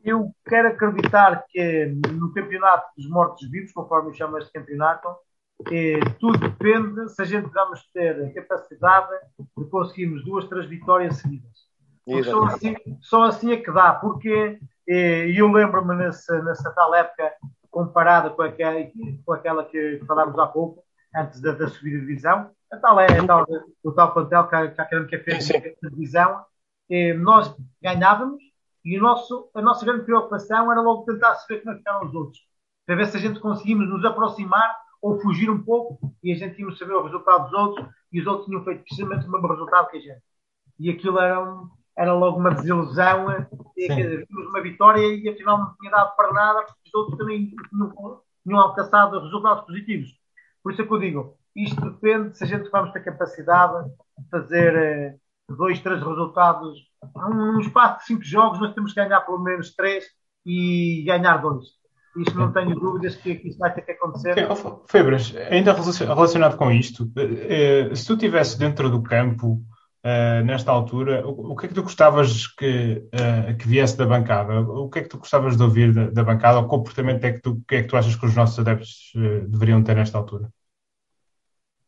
Eu 0.05 0.31
quero 0.47 0.69
acreditar 0.69 1.45
que 1.49 1.87
no 2.13 2.33
campeonato 2.33 2.87
dos 2.97 3.09
mortos-vivos, 3.09 3.73
conforme 3.73 4.15
chama 4.15 4.39
este 4.39 4.53
campeonato, 4.53 5.09
é, 5.71 6.01
tudo 6.21 6.39
depende 6.39 7.09
se 7.09 7.23
a 7.23 7.25
gente 7.25 7.49
vamos 7.51 7.83
ter 7.93 8.23
a 8.23 8.35
capacidade 8.35 9.09
de 9.57 9.65
conseguirmos 9.67 10.25
duas, 10.25 10.47
três 10.49 10.67
vitórias 10.67 11.17
seguidas. 11.17 11.65
Só 12.25 12.45
assim, 12.45 12.77
só 13.01 13.23
assim 13.25 13.53
é 13.53 13.57
que 13.57 13.71
dá, 13.71 13.95
porque 13.95 14.59
é, 14.87 15.31
eu 15.31 15.51
lembro-me 15.51 15.95
nessa, 15.95 16.43
nessa 16.43 16.71
tal 16.73 16.95
época 16.95 17.33
comparada 17.71 18.31
com 18.31 18.43
aquela, 18.43 18.79
com 19.25 19.33
aquela 19.33 19.65
que 19.65 20.01
falámos 20.07 20.39
há 20.39 20.47
pouco, 20.47 20.85
antes 21.17 21.41
da, 21.41 21.53
da 21.53 21.69
subida 21.69 21.99
de 21.99 22.07
divisão, 22.07 22.51
a 22.71 22.77
tal 22.77 23.01
é 23.01 23.07
a 23.07 23.27
tal, 23.27 23.47
o 23.83 23.93
tal 23.93 24.13
plantel 24.13 24.49
que 24.49 24.55
a, 24.55 24.71
que 24.71 24.81
a 24.81 24.85
Académica 24.85 25.19
fez 25.21 25.49
na 25.81 25.89
divisão, 25.89 26.45
é, 26.91 27.15
nós 27.15 27.55
ganhávamos 27.83 28.43
e 28.85 28.99
o 28.99 29.03
nosso, 29.03 29.49
a 29.55 29.63
nossa 29.63 29.85
grande 29.85 30.05
preocupação 30.05 30.71
era 30.71 30.81
logo 30.81 31.05
tentar 31.05 31.35
saber 31.37 31.63
como 31.63 31.75
é 31.75 31.79
ficaram 31.79 32.07
os 32.07 32.15
outros, 32.15 32.41
para 32.85 32.97
ver 32.97 33.07
se 33.07 33.17
a 33.17 33.21
gente 33.21 33.41
conseguimos 33.41 33.89
nos 33.89 34.05
aproximar 34.05 34.84
ou 35.05 35.21
fugir 35.21 35.51
um 35.51 35.63
pouco 35.63 36.17
e 36.23 36.33
a 36.33 36.35
gente 36.35 36.57
tinha 36.57 36.75
saber 36.77 36.95
o 36.95 37.03
resultado 37.03 37.45
dos 37.45 37.53
outros 37.53 37.89
e 38.11 38.23
os 38.23 38.27
outros 38.27 38.47
tinham 38.47 38.65
feito 38.65 38.85
precisamente 38.85 39.27
o 39.27 39.31
mesmo 39.31 39.49
resultado 39.49 39.91
que 39.91 39.99
a 39.99 40.01
gente. 40.01 40.23
E 40.81 40.89
aquilo 40.89 41.19
era, 41.21 41.43
um, 41.43 41.69
era 41.95 42.15
logo 42.15 42.39
uma 42.39 42.55
desilusão, 42.55 43.27
vimos 43.77 44.49
uma 44.49 44.63
vitória 44.63 45.03
e 45.03 45.29
afinal 45.29 45.59
não 45.59 45.77
tinha 45.77 45.91
dado 45.91 46.17
para 46.17 46.33
nada 46.33 46.63
porque 46.63 46.81
os 46.87 46.95
outros 46.95 47.19
também 47.19 47.51
tinham, 47.69 48.21
tinham 48.43 48.59
alcançado 48.59 49.21
resultados 49.21 49.67
positivos. 49.67 50.09
Por 50.63 50.73
isso 50.73 50.81
é 50.81 50.87
que 50.87 50.95
eu 50.95 50.99
digo, 50.99 51.39
isto 51.55 51.79
depende 51.83 52.39
se 52.39 52.45
a 52.45 52.47
gente 52.47 52.71
vamos 52.71 52.91
ter 52.91 53.05
capacidade 53.05 53.91
de 53.91 54.31
fazer 54.31 54.75
eh, 54.75 55.17
dois, 55.51 55.81
três 55.81 56.03
resultados. 56.03 56.79
Num 57.15 57.61
espaço 57.61 57.99
de 57.99 58.05
cinco 58.07 58.25
jogos, 58.25 58.59
nós 58.59 58.73
temos 58.73 58.95
que 58.95 59.05
ganhar 59.05 59.21
pelo 59.21 59.39
menos 59.39 59.75
três 59.75 60.07
e 60.47 61.05
ganhar 61.07 61.37
dois. 61.37 61.67
Isto 62.17 62.39
não 62.39 62.53
tenho 62.53 62.75
dúvidas 62.75 63.17
que, 63.17 63.35
que 63.35 63.49
isso 63.49 63.59
vai 63.59 63.75
ter 63.75 63.83
que 63.83 63.93
acontecer. 63.93 64.37
Febras, 64.87 65.35
ainda 65.51 65.73
relacionado 65.73 66.57
com 66.57 66.71
isto, 66.71 67.11
eh, 67.17 67.95
se 67.95 68.07
tu 68.07 68.15
estivesse 68.15 68.59
dentro 68.59 68.89
do 68.89 69.03
campo 69.03 69.61
eh, 70.03 70.43
nesta 70.45 70.71
altura, 70.71 71.27
o 71.27 71.57
que 71.57 71.67
é 71.67 71.69
que 71.69 71.75
tu 71.75 71.83
gostavas 71.83 72.47
que, 72.47 73.09
eh, 73.11 73.55
que 73.55 73.67
viesse 73.67 73.97
da 73.97 74.07
bancada? 74.07 74.61
O 74.61 74.89
que 74.89 75.01
é 75.01 75.03
que 75.03 75.09
tu 75.09 75.19
gostavas 75.19 75.57
de 75.57 75.63
ouvir 75.63 75.93
da, 75.93 76.11
da 76.11 76.23
bancada? 76.23 76.61
O 76.61 76.69
comportamento 76.69 77.25
é 77.25 77.33
que 77.33 77.41
tu, 77.41 77.61
que 77.67 77.77
é 77.77 77.83
que 77.83 77.89
tu 77.89 77.97
achas 77.97 78.15
que 78.15 78.27
os 78.27 78.37
nossos 78.37 78.59
adeptos 78.59 79.13
deveriam 79.49 79.83
ter 79.83 79.97
nesta 79.97 80.17
altura? 80.17 80.49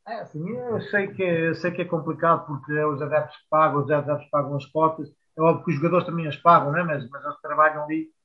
É, 0.09 0.20
assim, 0.20 0.48
eu 0.48 0.81
sei 0.82 1.09
que, 1.09 1.23
eu 1.23 1.55
sei 1.57 1.73
que 1.73 1.82
é 1.82 1.85
complicado 1.85 2.47
porque 2.47 2.73
é 2.73 2.86
os 2.86 3.03
adeptos 3.03 3.36
pagam, 3.51 3.82
os 3.82 3.90
adeptos 3.90 4.28
pagam 4.31 4.57
as 4.57 4.65
cotas. 4.66 5.09
É 5.36 5.43
óbvio 5.43 5.65
que 5.65 5.70
os 5.73 5.77
jogadores 5.77 6.07
também 6.07 6.28
as 6.28 6.36
pagam, 6.36 6.70
né? 6.70 6.82
mas, 6.85 7.09
mas 7.11 7.24
eles 7.24 7.40
trabalham 7.40 7.85
ali 7.85 8.05
eh, 8.05 8.16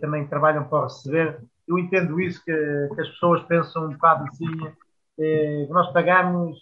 também 0.00 0.26
trabalham 0.26 0.64
para 0.64 0.84
receber. 0.84 1.40
Eu 1.66 1.78
entendo 1.78 2.20
isso, 2.20 2.42
que, 2.44 2.52
que 2.94 3.00
as 3.00 3.08
pessoas 3.08 3.42
pensam 3.44 3.86
um 3.86 3.92
bocado 3.92 4.24
assim, 4.28 4.46
eh, 5.18 5.66
nós 5.70 5.92
pagamos, 5.92 6.58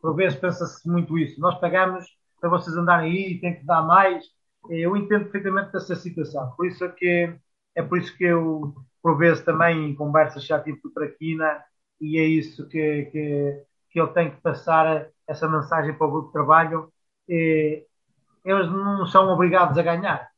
por 0.00 0.14
vezes 0.14 0.38
pensa-se 0.38 0.88
muito 0.88 1.18
isso, 1.18 1.40
nós 1.40 1.58
pagamos 1.58 2.04
para 2.40 2.50
vocês 2.50 2.76
andarem 2.76 3.10
aí, 3.12 3.40
tem 3.40 3.56
que 3.56 3.64
dar 3.64 3.82
mais. 3.82 4.24
Eh, 4.70 4.80
eu 4.80 4.96
entendo 4.96 5.24
perfeitamente 5.24 5.76
essa 5.76 5.96
situação, 5.96 6.50
por 6.56 6.66
isso 6.66 6.84
é 6.84 6.88
que 6.88 7.34
é 7.74 7.82
por 7.82 7.98
isso 7.98 8.16
que 8.16 8.24
eu, 8.24 8.74
por 9.02 9.18
vezes 9.18 9.44
também 9.44 9.90
em 9.90 9.94
conversas 9.94 10.44
já 10.44 10.58
tive 10.60 10.80
com 10.80 10.88
o 10.88 10.92
Traquina, 10.92 11.62
e 12.00 12.18
é 12.18 12.24
isso 12.24 12.66
que, 12.68 13.04
que, 13.06 13.62
que 13.90 14.00
ele 14.00 14.12
tem 14.12 14.30
que 14.30 14.40
passar 14.40 15.08
essa 15.26 15.48
mensagem 15.48 15.94
para 15.94 16.06
o 16.06 16.10
grupo 16.10 16.28
de 16.28 16.32
trabalho. 16.32 16.90
Eles 17.28 18.70
não 18.70 19.06
são 19.06 19.28
obrigados 19.28 19.76
a 19.76 19.82
ganhar. 19.82 20.30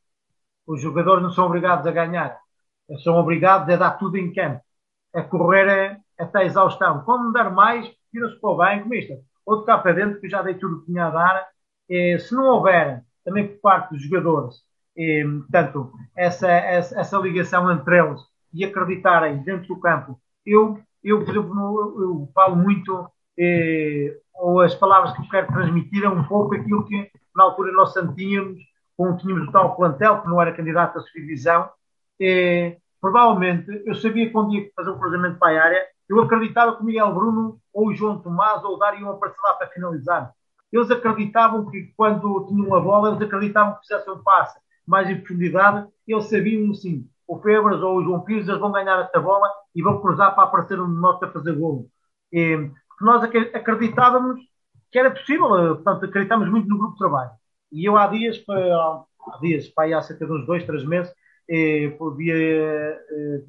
Os 0.68 0.82
jogadores 0.82 1.22
não 1.22 1.30
são 1.30 1.46
obrigados 1.46 1.86
a 1.86 1.90
ganhar. 1.90 2.38
São 3.02 3.16
obrigados 3.16 3.72
a 3.72 3.76
dar 3.76 3.92
tudo 3.92 4.18
em 4.18 4.32
campo, 4.34 4.60
a 5.14 5.22
correr 5.22 5.98
até 6.18 6.40
a 6.40 6.44
exaustão. 6.44 7.02
Quando 7.04 7.32
dar 7.32 7.50
mais, 7.50 7.90
tira-se 8.10 8.38
para 8.38 8.50
o 8.50 8.56
banco, 8.56 8.88
mister. 8.88 9.18
Outro 9.46 9.64
cá 9.64 9.78
para 9.78 9.94
dentro, 9.94 10.20
que 10.20 10.28
já 10.28 10.42
dei 10.42 10.54
tudo 10.54 10.76
o 10.76 10.80
que 10.80 10.86
tinha 10.86 11.06
a 11.06 11.10
dar. 11.10 11.48
E, 11.88 12.18
se 12.18 12.34
não 12.34 12.44
houver, 12.44 13.02
também 13.24 13.48
por 13.48 13.60
parte 13.62 13.94
dos 13.94 14.02
jogadores, 14.02 14.56
e, 14.94 15.24
portanto, 15.24 15.90
essa, 16.14 16.46
essa, 16.48 17.00
essa 17.00 17.18
ligação 17.18 17.72
entre 17.72 17.98
eles 17.98 18.20
e 18.52 18.62
acreditarem 18.64 19.38
dentro 19.42 19.68
do 19.68 19.80
campo, 19.80 20.20
eu, 20.44 20.78
eu 21.02 21.24
por 21.24 21.30
exemplo, 21.30 22.02
eu 22.02 22.30
falo 22.34 22.56
muito, 22.56 23.08
ou 24.34 24.60
as 24.60 24.74
palavras 24.74 25.14
que 25.14 25.22
eu 25.22 25.28
quero 25.30 25.46
transmitir 25.46 26.04
é 26.04 26.08
um 26.08 26.24
pouco 26.24 26.54
aquilo 26.54 26.84
que 26.84 27.10
na 27.34 27.44
altura 27.44 27.72
nós 27.72 27.94
sentíamos, 27.94 28.60
como 28.98 29.16
tínhamos 29.16 29.48
o 29.48 29.52
tal 29.52 29.76
plantel, 29.76 30.20
que 30.20 30.28
não 30.28 30.42
era 30.42 30.52
candidato 30.52 30.98
a 30.98 31.00
subdivisão, 31.00 31.70
provavelmente 33.00 33.82
eu 33.86 33.94
sabia 33.94 34.26
que 34.26 34.32
quando 34.32 34.52
ia 34.52 34.68
fazer 34.74 34.90
um 34.90 34.98
cruzamento 34.98 35.38
para 35.38 35.56
a 35.56 35.64
área, 35.64 35.86
eu 36.08 36.20
acreditava 36.20 36.74
que 36.74 36.82
o 36.82 36.84
Miguel 36.84 37.14
Bruno 37.14 37.60
ou 37.72 37.88
o 37.88 37.94
João 37.94 38.18
Tomás 38.18 38.64
ou 38.64 38.74
o 38.74 38.76
Dário 38.76 39.00
iam 39.00 39.12
aparecer 39.12 39.40
lá 39.40 39.54
para 39.54 39.68
finalizar. 39.68 40.32
Eles 40.72 40.90
acreditavam 40.90 41.70
que 41.70 41.92
quando 41.96 42.46
tinham 42.48 42.74
a 42.74 42.80
bola, 42.80 43.10
eles 43.10 43.22
acreditavam 43.22 43.74
que 43.74 43.86
fizessem 43.86 44.12
um 44.12 44.22
passe 44.22 44.58
mais 44.84 45.08
em 45.08 45.16
profundidade, 45.16 45.86
eles 46.06 46.24
sabiam 46.24 46.74
sim, 46.74 47.08
o 47.26 47.38
Febras 47.38 47.80
ou 47.80 47.98
o 47.98 48.02
João 48.02 48.20
Pires 48.22 48.48
eles 48.48 48.58
vão 48.58 48.72
ganhar 48.72 48.98
esta 49.00 49.20
bola 49.20 49.48
e 49.74 49.82
vão 49.82 50.00
cruzar 50.00 50.34
para 50.34 50.44
aparecer 50.44 50.80
um 50.80 50.88
nosso 50.88 51.24
a 51.24 51.30
fazer 51.30 51.52
golo. 51.52 51.86
E, 52.32 52.70
nós 53.00 53.22
acreditávamos 53.22 54.40
que 54.90 54.98
era 54.98 55.10
possível, 55.10 55.54
eh, 55.56 55.74
portanto, 55.74 56.06
acreditávamos 56.06 56.50
muito 56.50 56.68
no 56.68 56.78
grupo 56.78 56.94
de 56.94 56.98
trabalho. 56.98 57.30
E 57.72 57.84
eu 57.84 57.96
há 57.96 58.06
dias, 58.06 58.42
há 58.48 59.38
dias, 59.40 59.72
há 59.76 60.02
cerca 60.02 60.26
de 60.26 60.32
uns 60.32 60.46
dois, 60.46 60.64
três 60.64 60.84
meses, 60.84 61.12
eh, 61.48 61.88
por 61.98 62.16
via 62.16 62.34
eh, 62.34 63.42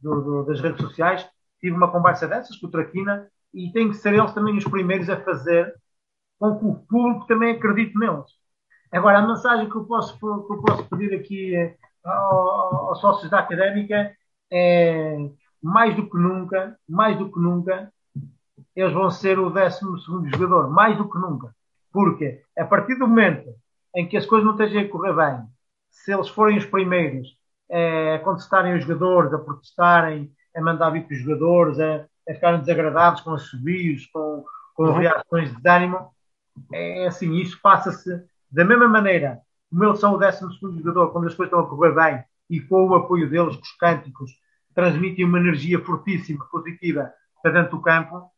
do, 0.00 0.20
do, 0.20 0.44
das 0.44 0.60
redes 0.60 0.80
sociais, 0.80 1.28
tive 1.60 1.76
uma 1.76 1.90
conversa 1.90 2.26
dessas 2.28 2.56
com 2.56 2.66
o 2.66 2.70
Traquina 2.70 3.28
e 3.54 3.72
tem 3.72 3.88
que 3.88 3.96
ser 3.96 4.14
eles 4.14 4.32
também 4.32 4.56
os 4.56 4.64
primeiros 4.64 5.08
a 5.10 5.20
fazer 5.20 5.74
com 6.38 6.58
que 6.58 6.64
o 6.66 6.74
público 6.74 7.26
também 7.26 7.52
acredite 7.56 7.96
neles. 7.98 8.26
Agora, 8.92 9.18
a 9.18 9.26
mensagem 9.26 9.68
que 9.68 9.76
eu 9.76 9.84
posso, 9.84 10.18
que 10.18 10.24
eu 10.24 10.62
posso 10.62 10.84
pedir 10.88 11.14
aqui 11.14 11.56
eh, 11.56 11.76
aos 12.04 13.00
sócios 13.00 13.30
da 13.30 13.40
Académica 13.40 14.14
é 14.50 15.16
mais 15.62 15.96
do 15.96 16.08
que 16.08 16.16
nunca, 16.16 16.78
mais 16.88 17.18
do 17.18 17.30
que 17.30 17.40
nunca, 17.40 17.92
eles 18.74 18.92
vão 18.92 19.10
ser 19.10 19.38
o 19.38 19.50
12 19.50 19.80
jogador, 20.32 20.70
mais 20.70 20.96
do 20.96 21.10
que 21.10 21.18
nunca. 21.18 21.54
Porque 21.96 22.42
a 22.58 22.64
partir 22.66 22.96
do 22.96 23.08
momento 23.08 23.54
em 23.94 24.06
que 24.06 24.18
as 24.18 24.26
coisas 24.26 24.44
não 24.44 24.52
estejam 24.52 24.82
a 24.82 24.88
correr 24.88 25.14
bem, 25.14 25.46
se 25.88 26.12
eles 26.12 26.28
forem 26.28 26.58
os 26.58 26.66
primeiros 26.66 27.26
a 28.14 28.18
contestarem 28.18 28.74
os 28.74 28.84
jogadores, 28.84 29.32
a 29.32 29.38
protestarem, 29.38 30.30
a 30.54 30.60
mandar 30.60 30.90
vir 30.90 31.06
para 31.06 31.14
os 31.14 31.22
jogadores, 31.22 31.80
a, 31.80 32.04
a 32.28 32.34
ficarem 32.34 32.60
desagradados 32.60 33.22
com 33.22 33.32
assobios, 33.32 34.04
com, 34.08 34.44
com 34.74 34.82
uhum. 34.82 34.98
reações 34.98 35.48
de 35.48 35.56
desânimo, 35.56 36.10
é 36.70 37.06
assim, 37.06 37.32
isso 37.36 37.58
passa-se 37.62 38.22
da 38.50 38.62
mesma 38.62 38.88
maneira 38.88 39.40
como 39.70 39.84
eles 39.84 39.98
são 39.98 40.12
o 40.12 40.18
12 40.18 40.38
jogador, 40.60 41.12
quando 41.12 41.28
as 41.28 41.34
coisas 41.34 41.50
estão 41.50 41.60
a 41.60 41.66
correr 41.66 41.94
bem 41.94 42.22
e 42.50 42.60
com 42.60 42.88
o 42.88 42.94
apoio 42.94 43.30
deles, 43.30 43.56
com 43.56 43.62
os 43.62 43.72
cânticos, 43.72 44.32
transmitem 44.74 45.24
uma 45.24 45.38
energia 45.38 45.82
fortíssima, 45.82 46.44
positiva 46.50 47.10
para 47.42 47.52
dentro 47.52 47.78
do 47.78 47.82
campo, 47.82 48.30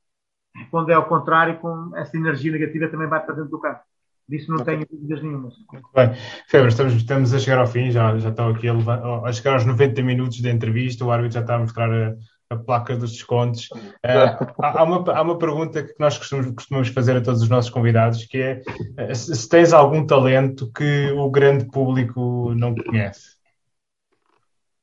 quando 0.70 0.90
é 0.90 0.94
ao 0.94 1.06
contrário, 1.06 1.58
com 1.58 1.90
essa 1.96 2.16
energia 2.16 2.52
negativa 2.52 2.88
também 2.88 3.08
vai 3.08 3.24
para 3.24 3.34
dentro 3.34 3.50
do 3.50 3.60
campo. 3.60 3.80
Disso 4.28 4.52
não 4.52 4.62
tenho 4.62 4.86
dúvidas 4.90 5.22
nenhumas. 5.22 5.54
Muito 5.72 5.88
bem. 5.94 6.12
Febre, 6.46 6.68
estamos, 6.68 6.92
estamos 6.92 7.32
a 7.32 7.38
chegar 7.38 7.58
ao 7.58 7.66
fim, 7.66 7.90
já, 7.90 8.18
já 8.18 8.28
estão 8.28 8.50
aqui 8.50 8.68
a, 8.68 8.74
levar, 8.74 9.02
a 9.24 9.32
chegar 9.32 9.54
aos 9.54 9.64
90 9.64 10.02
minutos 10.02 10.36
de 10.38 10.50
entrevista, 10.50 11.04
o 11.04 11.10
árbitro 11.10 11.34
já 11.34 11.40
está 11.40 11.54
a 11.54 11.58
mostrar 11.58 11.90
a, 11.90 12.14
a 12.50 12.56
placa 12.56 12.94
dos 12.96 13.12
descontos. 13.12 13.68
Uh, 14.08 14.62
há, 14.62 14.84
uma, 14.84 15.12
há 15.12 15.22
uma 15.22 15.36
pergunta 15.36 15.82
que 15.82 15.92
nós 15.98 16.16
costumamos, 16.16 16.52
costumamos, 16.54 16.88
fazer 16.88 17.16
a 17.16 17.20
todos 17.20 17.42
os 17.42 17.48
nossos 17.48 17.68
convidados, 17.68 18.24
que 18.24 18.38
é 18.38 18.62
eh, 18.96 19.14
se, 19.14 19.34
se 19.34 19.48
tens 19.48 19.72
algum 19.72 20.06
talento 20.06 20.70
que 20.72 21.10
o 21.10 21.28
grande 21.30 21.66
público 21.66 22.54
não 22.54 22.74
conhece. 22.74 23.37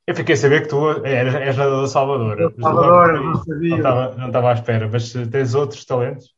Eu 0.07 0.15
fiquei 0.15 0.33
a 0.35 0.37
saber 0.37 0.61
que 0.61 0.67
tu 0.69 0.87
eras, 1.03 1.33
és 1.35 1.55
da 1.55 1.87
Salvador. 1.87 2.53
Salvador, 2.61 3.23
não 3.23 3.35
sabia. 3.35 3.69
Não 3.69 3.77
estava, 3.77 4.15
não 4.15 4.27
estava 4.27 4.49
à 4.51 4.53
espera, 4.53 4.89
mas 4.91 5.11
tens 5.11 5.55
outros 5.55 5.83
talentos? 5.83 6.35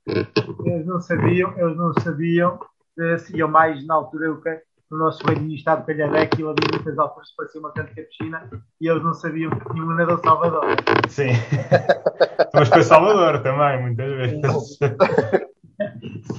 Eles 0.65 0.85
não 0.85 1.01
sabiam, 1.01 1.53
eles 1.57 1.75
não 1.75 1.93
sabiam. 2.01 2.59
Seguiam 3.19 3.49
mais 3.49 3.85
na 3.85 3.95
altura 3.95 4.35
que, 4.41 4.61
o 4.89 4.95
nosso 4.95 5.21
velhinho 5.25 5.53
estado 5.53 5.85
de 5.85 5.93
Calhadeque 5.93 6.41
e 6.41 6.45
ele 6.45 6.51
havia 6.51 6.69
muitas 6.71 6.97
alturas 6.97 7.29
parecia 7.35 7.59
uma 7.59 7.73
grande 7.73 7.91
piscina 7.93 8.49
e 8.79 8.87
eles 8.87 9.03
não 9.03 9.13
sabiam 9.13 9.51
que 9.51 9.69
tinha 9.73 9.83
uma 9.83 10.05
da 10.05 10.17
Salvador. 10.17 10.63
Sim. 11.09 11.31
mas 12.53 12.69
foi 12.69 12.83
Salvador 12.83 13.43
também, 13.43 13.81
muitas 13.81 14.11
vezes. 14.13 14.77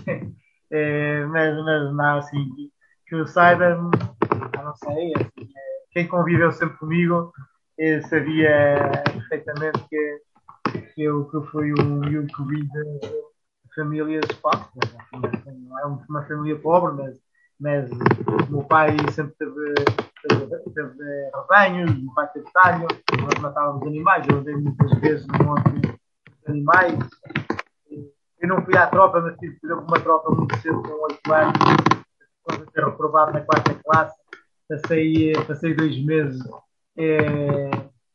Sim. 0.05 0.35
É, 0.71 1.25
mas, 1.25 1.57
mas 1.65 1.95
não, 1.95 2.19
assim, 2.19 2.45
que 3.07 3.15
eu 3.15 3.27
saiba, 3.27 3.75
não 3.75 4.75
sei, 4.75 5.13
assim, 5.17 5.49
é, 5.57 5.78
quem 5.91 6.07
conviveu 6.07 6.53
sempre 6.53 6.77
comigo 6.79 7.33
eh, 7.79 8.01
sabia 8.03 9.03
perfeitamente 9.05 9.85
que, 9.89 10.21
que, 10.95 11.03
eu, 11.03 11.25
que 11.27 11.37
eu 11.37 11.47
fui 11.47 11.73
que 11.75 12.43
vim 12.45 12.65
de 12.65 13.29
famílias 13.75 14.25
pá, 14.43 14.69
não 15.47 15.79
é 15.79 15.87
uma 15.87 16.23
família 16.25 16.59
pobre, 16.59 16.95
mas, 16.97 17.21
mas 17.61 17.91
o 17.91 18.53
meu 18.53 18.65
pai 18.65 18.97
sempre 19.13 19.35
teve, 19.39 19.75
teve, 20.29 20.59
teve 20.75 21.31
rebanhos, 21.35 21.91
o 21.93 22.03
meu 22.03 22.15
pai 22.15 22.29
teve 22.33 22.47
talho, 22.53 22.89
nós 23.21 23.41
matávamos 23.41 23.87
animais, 23.87 24.27
eu 24.29 24.39
andei 24.39 24.57
muitas 24.57 24.91
vezes 24.99 25.27
no 25.29 25.45
monte 25.45 25.71
de 25.71 25.99
animais. 26.49 26.99
Eu 28.41 28.49
não 28.49 28.65
fui 28.65 28.77
à 28.77 28.87
tropa, 28.87 29.21
mas 29.21 29.37
tive, 29.39 29.59
por 29.61 29.67
exemplo, 29.67 29.85
uma 29.87 30.01
tropa 30.01 30.31
muito 30.31 30.57
cedo, 30.61 30.83
com 30.83 31.05
8 31.05 31.35
anos, 31.35 31.53
depois 32.47 32.67
de 32.67 32.73
ter 32.73 32.85
reprovado 32.85 33.33
na 33.33 33.41
quarta 33.41 33.75
classe 33.75 34.28
passei, 34.69 35.33
passei 35.47 35.75
dois 35.75 35.99
meses 36.05 36.43
é, 36.97 37.71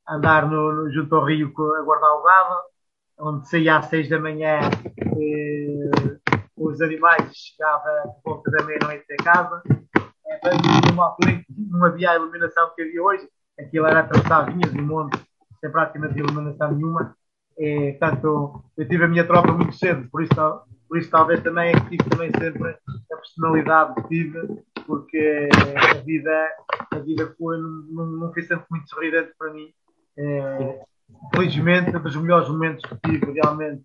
a 0.06 0.16
andar 0.16 0.50
no, 0.50 0.74
no, 0.74 0.92
junto 0.92 1.16
ao 1.16 1.26
rio 1.26 1.48
a 1.48 1.82
guardar 1.82 2.12
o 2.12 2.24
gado, 2.24 2.62
onde 3.20 3.50
saía 3.50 3.78
às 3.78 3.86
seis 3.86 4.10
da 4.10 4.20
manhã 4.20 4.60
é, 4.98 6.24
os 6.56 6.82
animais 6.82 7.32
chegava 7.36 8.14
por 8.24 8.36
volta 8.36 8.52
da 8.52 8.64
meia-noite 8.64 9.06
em 9.12 9.24
casa. 9.24 9.62
É, 10.26 10.92
numa 10.92 11.06
altura 11.06 11.32
em 11.32 11.44
que 11.44 11.46
não 11.58 11.86
havia 11.86 12.12
a 12.12 12.16
iluminação 12.16 12.72
que 12.76 12.82
havia 12.82 13.04
hoje, 13.04 13.28
aquilo 13.60 13.86
era 13.86 14.02
atravessar 14.02 14.52
vinhas 14.52 14.74
no 14.74 14.84
monte, 14.84 15.20
sem 15.60 15.72
praticamente 15.72 16.20
iluminação 16.20 16.72
nenhuma. 16.72 17.16
É, 17.58 17.92
portanto, 17.92 18.64
eu 18.76 18.88
tive 18.88 19.04
a 19.04 19.08
minha 19.08 19.26
tropa 19.26 19.52
muito 19.52 19.74
cedo, 19.76 20.10
por 20.10 20.24
isso, 20.24 20.34
por 20.94 21.00
isso 21.00 21.10
talvez 21.10 21.42
também 21.42 21.72
é 21.72 21.74
que 21.74 21.98
tive 21.98 22.08
também 22.08 22.32
sempre 22.38 22.70
a 23.12 23.16
personalidade 23.16 23.96
que 23.96 24.08
tive 24.10 24.64
porque 24.86 25.50
a 25.76 25.94
vida, 26.04 26.50
a 26.92 27.00
vida 27.00 27.34
foi, 27.36 27.58
não, 27.58 28.06
não 28.06 28.32
foi 28.32 28.44
sempre 28.44 28.68
muito 28.70 28.88
sorridente 28.88 29.32
para 29.36 29.52
mim. 29.52 29.74
É, 30.16 30.84
felizmente, 31.34 31.98
um 31.98 32.00
dos 32.00 32.16
melhores 32.16 32.48
momentos 32.48 32.86
que 32.86 32.96
tive 33.10 33.32
realmente 33.32 33.82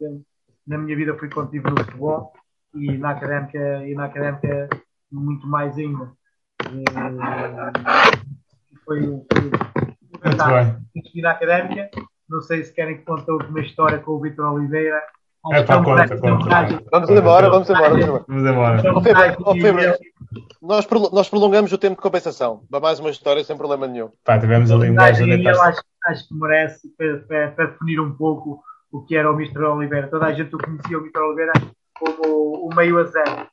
na 0.66 0.76
minha 0.76 0.94
vida 0.94 1.16
foi 1.16 1.30
quando 1.30 1.46
estive 1.46 1.70
no 1.70 1.82
futebol 1.82 2.30
e 2.74 2.98
na 2.98 3.12
académica, 3.12 3.86
e 3.86 3.94
na 3.94 4.04
académica 4.04 4.68
muito 5.10 5.46
mais 5.46 5.78
ainda. 5.78 6.12
É, 6.60 6.92
foi, 8.84 9.00
foi 9.00 9.40
muito 9.40 11.22
na 11.22 11.30
académica. 11.30 11.90
Não 12.28 12.42
sei 12.42 12.64
se 12.64 12.74
querem 12.74 12.98
que 12.98 13.04
conte 13.04 13.30
uma 13.30 13.60
história 13.60 13.98
com 13.98 14.12
o 14.12 14.20
Vitor 14.20 14.52
Oliveira. 14.52 15.02
É, 15.52 15.62
pá, 15.62 15.82
conta, 15.82 16.18
conta. 16.18 16.82
Vamos 16.90 17.10
embora, 17.10 17.48
vamos 17.48 17.70
embora. 17.70 18.24
Vamos 18.26 19.64
embora. 19.64 19.98
Nós, 20.60 20.86
nós 21.12 21.28
prolongamos 21.28 21.72
o 21.72 21.78
tempo 21.78 21.96
de 21.96 22.02
compensação. 22.02 22.62
Para 22.70 22.80
mais 22.80 22.98
uma 22.98 23.10
história 23.10 23.42
sem 23.44 23.56
problema 23.56 23.86
nenhum. 23.86 24.10
Pá, 24.24 24.38
tivemos 24.38 24.70
ali 24.70 24.90
um 24.90 24.94
gajo 24.94 25.24
Eu 25.24 25.62
acho, 25.62 25.82
acho 26.06 26.28
que 26.28 26.34
merece 26.34 26.88
para, 26.96 27.18
para, 27.20 27.50
para, 27.52 27.66
definir 27.66 28.00
um 28.00 28.14
pouco 28.14 28.62
o 28.90 29.02
que 29.02 29.16
era 29.16 29.30
o 29.30 29.34
Mr. 29.34 29.62
Oliveira. 29.64 30.08
Toda 30.08 30.26
a 30.26 30.32
gente 30.32 30.54
o 30.54 30.58
conhecia 30.58 30.98
o 30.98 31.00
Mr. 31.00 31.20
Oliveira 31.20 31.52
como 31.98 32.66
o, 32.66 32.74
meio 32.74 32.98
a 32.98 33.04
zero. 33.04 33.46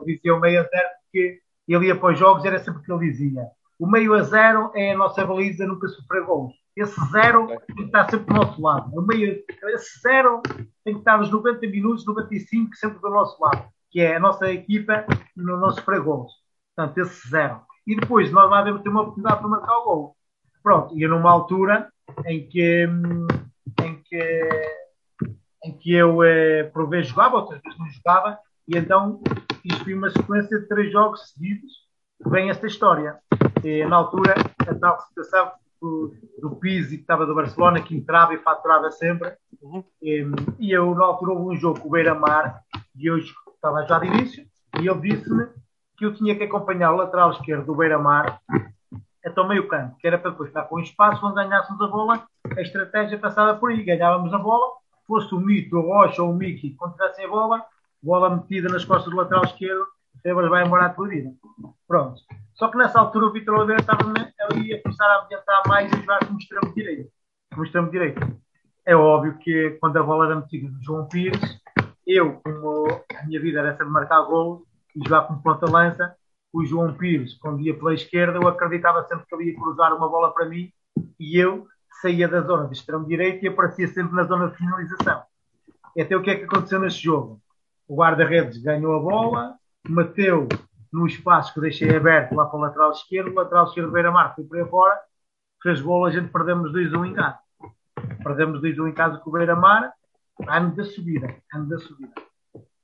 Ele 0.00 0.16
dizia 0.16 0.34
o 0.34 0.40
meio 0.40 0.60
a 0.60 0.64
zero 0.64 0.88
porque 1.04 1.40
ele 1.66 1.86
ia 1.86 1.96
para 1.96 2.12
os 2.12 2.18
jogos, 2.18 2.44
era 2.44 2.58
sempre 2.58 2.80
o 2.80 2.82
que 2.84 2.92
ele 2.92 3.10
dizia. 3.10 3.42
O 3.78 3.86
meio 3.86 4.14
a 4.14 4.22
zero 4.22 4.70
é 4.74 4.92
a 4.92 4.96
nossa 4.96 5.24
baliza, 5.24 5.66
nunca 5.66 5.88
sofreu 5.88 6.26
gols. 6.26 6.52
Esse 6.80 7.00
zero 7.10 7.46
tem 7.46 7.76
que 7.76 7.82
estar 7.84 8.08
sempre 8.08 8.26
do 8.26 8.34
nosso 8.34 8.62
lado. 8.62 8.90
O 8.96 9.02
meio, 9.02 9.44
esse 9.74 10.00
zero 10.00 10.40
tem 10.84 10.94
que 10.94 11.00
estar 11.00 11.18
nos 11.18 11.30
90 11.30 11.66
minutos, 11.66 12.06
95, 12.06 12.76
sempre 12.76 13.00
do 13.00 13.10
nosso 13.10 13.42
lado 13.42 13.68
que 13.90 14.00
é 14.00 14.16
a 14.16 14.20
nossa 14.20 14.50
equipa 14.50 15.06
no 15.36 15.56
nosso 15.56 15.82
fregoso. 15.82 16.34
Portanto, 16.74 16.98
esse 16.98 17.28
zero. 17.28 17.60
E 17.86 17.96
depois 17.96 18.30
nós 18.30 18.50
lá 18.50 18.58
devemos 18.58 18.82
ter 18.82 18.90
uma 18.90 19.02
oportunidade 19.02 19.40
para 19.40 19.48
marcar 19.48 19.78
o 19.78 19.84
gol. 19.84 20.16
Pronto, 20.62 20.98
e 20.98 21.06
numa 21.06 21.30
altura 21.30 21.90
em 22.26 22.46
que, 22.46 22.86
em 23.82 24.02
que, 24.02 24.48
em 25.64 25.78
que 25.78 25.94
eu 25.94 26.22
eh, 26.22 26.64
por 26.64 26.88
vez 26.88 27.08
jogava, 27.08 27.36
outras 27.36 27.60
vezes 27.62 27.78
não 27.78 27.88
jogava, 27.88 28.38
e 28.66 28.76
então 28.76 29.22
isto 29.64 29.84
foi 29.84 29.94
uma 29.94 30.10
sequência 30.10 30.60
de 30.60 30.68
três 30.68 30.92
jogos 30.92 31.30
seguidos 31.30 31.72
que 32.22 32.28
vem 32.28 32.50
esta 32.50 32.66
história. 32.66 33.18
E, 33.64 33.84
na 33.86 33.96
altura, 33.96 34.34
a 34.66 34.74
tal 34.74 35.00
situação 35.00 35.52
do, 35.80 36.14
do 36.40 36.56
Pizzi, 36.56 36.96
que 36.96 37.02
estava 37.02 37.26
do 37.26 37.34
Barcelona, 37.34 37.80
que 37.80 37.96
entrava 37.96 38.34
e 38.34 38.38
faturava 38.38 38.90
sempre, 38.90 39.34
uhum. 39.62 39.84
e, 40.02 40.26
e, 40.58 40.72
eu, 40.72 40.94
na 40.94 41.04
altura, 41.04 41.32
houve 41.32 41.54
um 41.54 41.56
jogo 41.56 41.80
com 41.80 41.88
o 41.88 41.90
Beira-Mar, 41.90 42.62
e 42.96 43.10
hoje 43.10 43.32
estava 43.54 43.86
já 43.86 43.98
de 43.98 44.06
início, 44.06 44.46
e 44.80 44.88
ele 44.88 45.00
disse-me 45.00 45.46
que 45.96 46.04
eu 46.04 46.14
tinha 46.14 46.36
que 46.36 46.44
acompanhar 46.44 46.92
o 46.92 46.96
lateral 46.96 47.30
esquerdo 47.32 47.66
do 47.66 47.74
Beira-Mar 47.74 48.40
até 49.24 49.40
o 49.40 49.48
meio 49.48 49.68
campo, 49.68 49.96
que 49.98 50.06
era 50.06 50.18
para 50.18 50.30
depois 50.30 50.48
estar 50.48 50.62
com 50.62 50.80
espaço, 50.80 51.20
quando 51.20 51.34
ganhássemos 51.34 51.80
a 51.80 51.86
bola, 51.86 52.26
a 52.56 52.60
estratégia 52.60 53.18
passava 53.18 53.58
por 53.58 53.70
aí, 53.70 53.82
ganhávamos 53.82 54.32
a 54.32 54.38
bola, 54.38 54.72
fosse 55.06 55.34
o 55.34 55.40
Mito, 55.40 55.76
o 55.76 55.82
Rocha 55.82 56.22
ou 56.22 56.30
o 56.30 56.34
Miki, 56.34 56.74
quando 56.74 56.92
tivessem 56.92 57.24
a 57.24 57.28
bola, 57.28 57.64
bola 58.02 58.36
metida 58.36 58.68
nas 58.68 58.84
costas 58.84 59.10
do 59.10 59.16
lateral 59.16 59.44
esquerdo, 59.44 59.86
o 60.24 60.50
vai 60.50 60.64
embora 60.64 60.94
vida. 61.08 61.30
Pronto. 61.86 62.20
Só 62.54 62.68
que 62.68 62.76
nessa 62.76 62.98
altura 62.98 63.26
o 63.26 63.32
Vitor 63.32 63.54
Oliveira 63.56 63.80
estava 63.80 64.02
ali 64.50 64.74
a 64.74 64.82
começar 64.82 65.06
a 65.06 65.22
adiantar 65.22 65.62
mais 65.66 65.92
e 65.92 65.96
jogar 65.96 66.18
como 66.26 66.38
extremo 66.38 66.74
direito. 66.74 67.10
Extremo 67.62 67.90
direito. 67.90 68.20
É 68.84 68.96
óbvio 68.96 69.38
que 69.38 69.76
quando 69.80 69.96
a 69.96 70.02
bola 70.02 70.26
era 70.26 70.36
metida 70.36 70.68
do 70.68 70.82
João 70.82 71.06
Pires, 71.08 71.60
eu, 72.06 72.40
como 72.42 72.86
a 72.88 73.26
minha 73.26 73.40
vida 73.40 73.60
era 73.60 73.72
sempre 73.72 73.92
marcar 73.92 74.22
gol 74.22 74.64
e 74.96 75.00
jogar 75.06 75.26
como 75.26 75.42
ponta-lança, 75.42 76.16
o 76.52 76.64
João 76.64 76.94
Pires, 76.94 77.34
quando 77.34 77.60
ia 77.60 77.76
pela 77.76 77.94
esquerda, 77.94 78.38
eu 78.38 78.48
acreditava 78.48 79.04
sempre 79.04 79.26
que 79.26 79.34
ele 79.34 79.50
ia 79.50 79.56
cruzar 79.56 79.94
uma 79.94 80.08
bola 80.08 80.32
para 80.32 80.46
mim 80.46 80.72
e 81.20 81.38
eu 81.38 81.66
saía 82.00 82.26
da 82.26 82.40
zona 82.40 82.66
de 82.66 82.74
extremo 82.74 83.06
direito 83.06 83.44
e 83.44 83.48
aparecia 83.48 83.86
sempre 83.88 84.14
na 84.14 84.24
zona 84.24 84.48
de 84.48 84.56
finalização. 84.56 85.22
Até 85.98 86.16
o 86.16 86.22
que 86.22 86.30
é 86.30 86.36
que 86.36 86.44
aconteceu 86.44 86.78
nesse 86.80 86.98
jogo? 86.98 87.40
O 87.86 87.96
guarda-redes 87.96 88.58
ganhou 88.58 88.94
a 88.96 89.00
bola, 89.00 89.57
meteu 89.90 90.48
no 90.92 91.06
espaço 91.06 91.52
que 91.52 91.60
deixei 91.60 91.94
aberto 91.94 92.34
lá 92.34 92.46
para 92.46 92.58
o 92.58 92.62
lateral 92.62 92.90
esquerdo, 92.90 93.30
o 93.30 93.34
lateral 93.34 93.66
esquerdo 93.66 93.90
Beira-Mar 93.90 94.34
foi 94.34 94.44
para 94.44 94.66
fora, 94.66 94.98
fez 95.62 95.80
gol, 95.80 96.06
a 96.06 96.10
gente 96.10 96.30
perdemos 96.32 96.72
2-1 96.72 97.06
em 97.06 97.14
casa. 97.14 97.38
Perdemos 98.22 98.60
2-1 98.60 98.88
em 98.88 98.92
casa 98.92 99.18
com 99.18 99.30
o 99.30 99.32
Beira-Mar, 99.32 99.92
ano 100.46 100.74
da 100.74 100.84
subida, 100.84 101.34
ano 101.52 101.68
da 101.68 101.78
subida. 101.78 102.12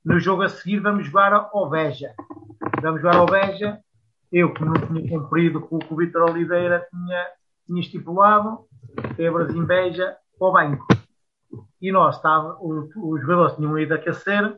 No 0.03 0.19
jogo 0.19 0.43
a 0.43 0.49
seguir 0.49 0.79
vamos 0.79 1.07
jogar 1.07 1.33
ao 1.33 1.69
Veja. 1.69 2.13
Vamos 2.81 3.01
jogar 3.01 3.15
ao 3.15 3.25
Veja. 3.25 3.79
Eu, 4.31 4.53
que 4.53 4.63
não 4.63 4.73
tinha 4.73 5.09
cumprido 5.09 5.61
com 5.61 5.77
o 5.77 5.79
que 5.79 5.93
o 5.93 5.97
Vitor 5.97 6.29
Oliveira 6.29 6.85
tinha, 6.91 7.27
tinha 7.65 7.81
estipulado, 7.81 8.65
Tebras 9.15 9.53
em 9.53 9.65
Veja, 9.65 10.15
ao 10.39 10.53
banco. 10.53 10.85
E 11.81 11.91
nós, 11.91 12.17
estava, 12.17 12.57
os, 12.61 12.89
os 12.95 13.21
jogadores 13.21 13.55
tinham 13.55 13.79
ido 13.79 13.93
aquecer, 13.93 14.55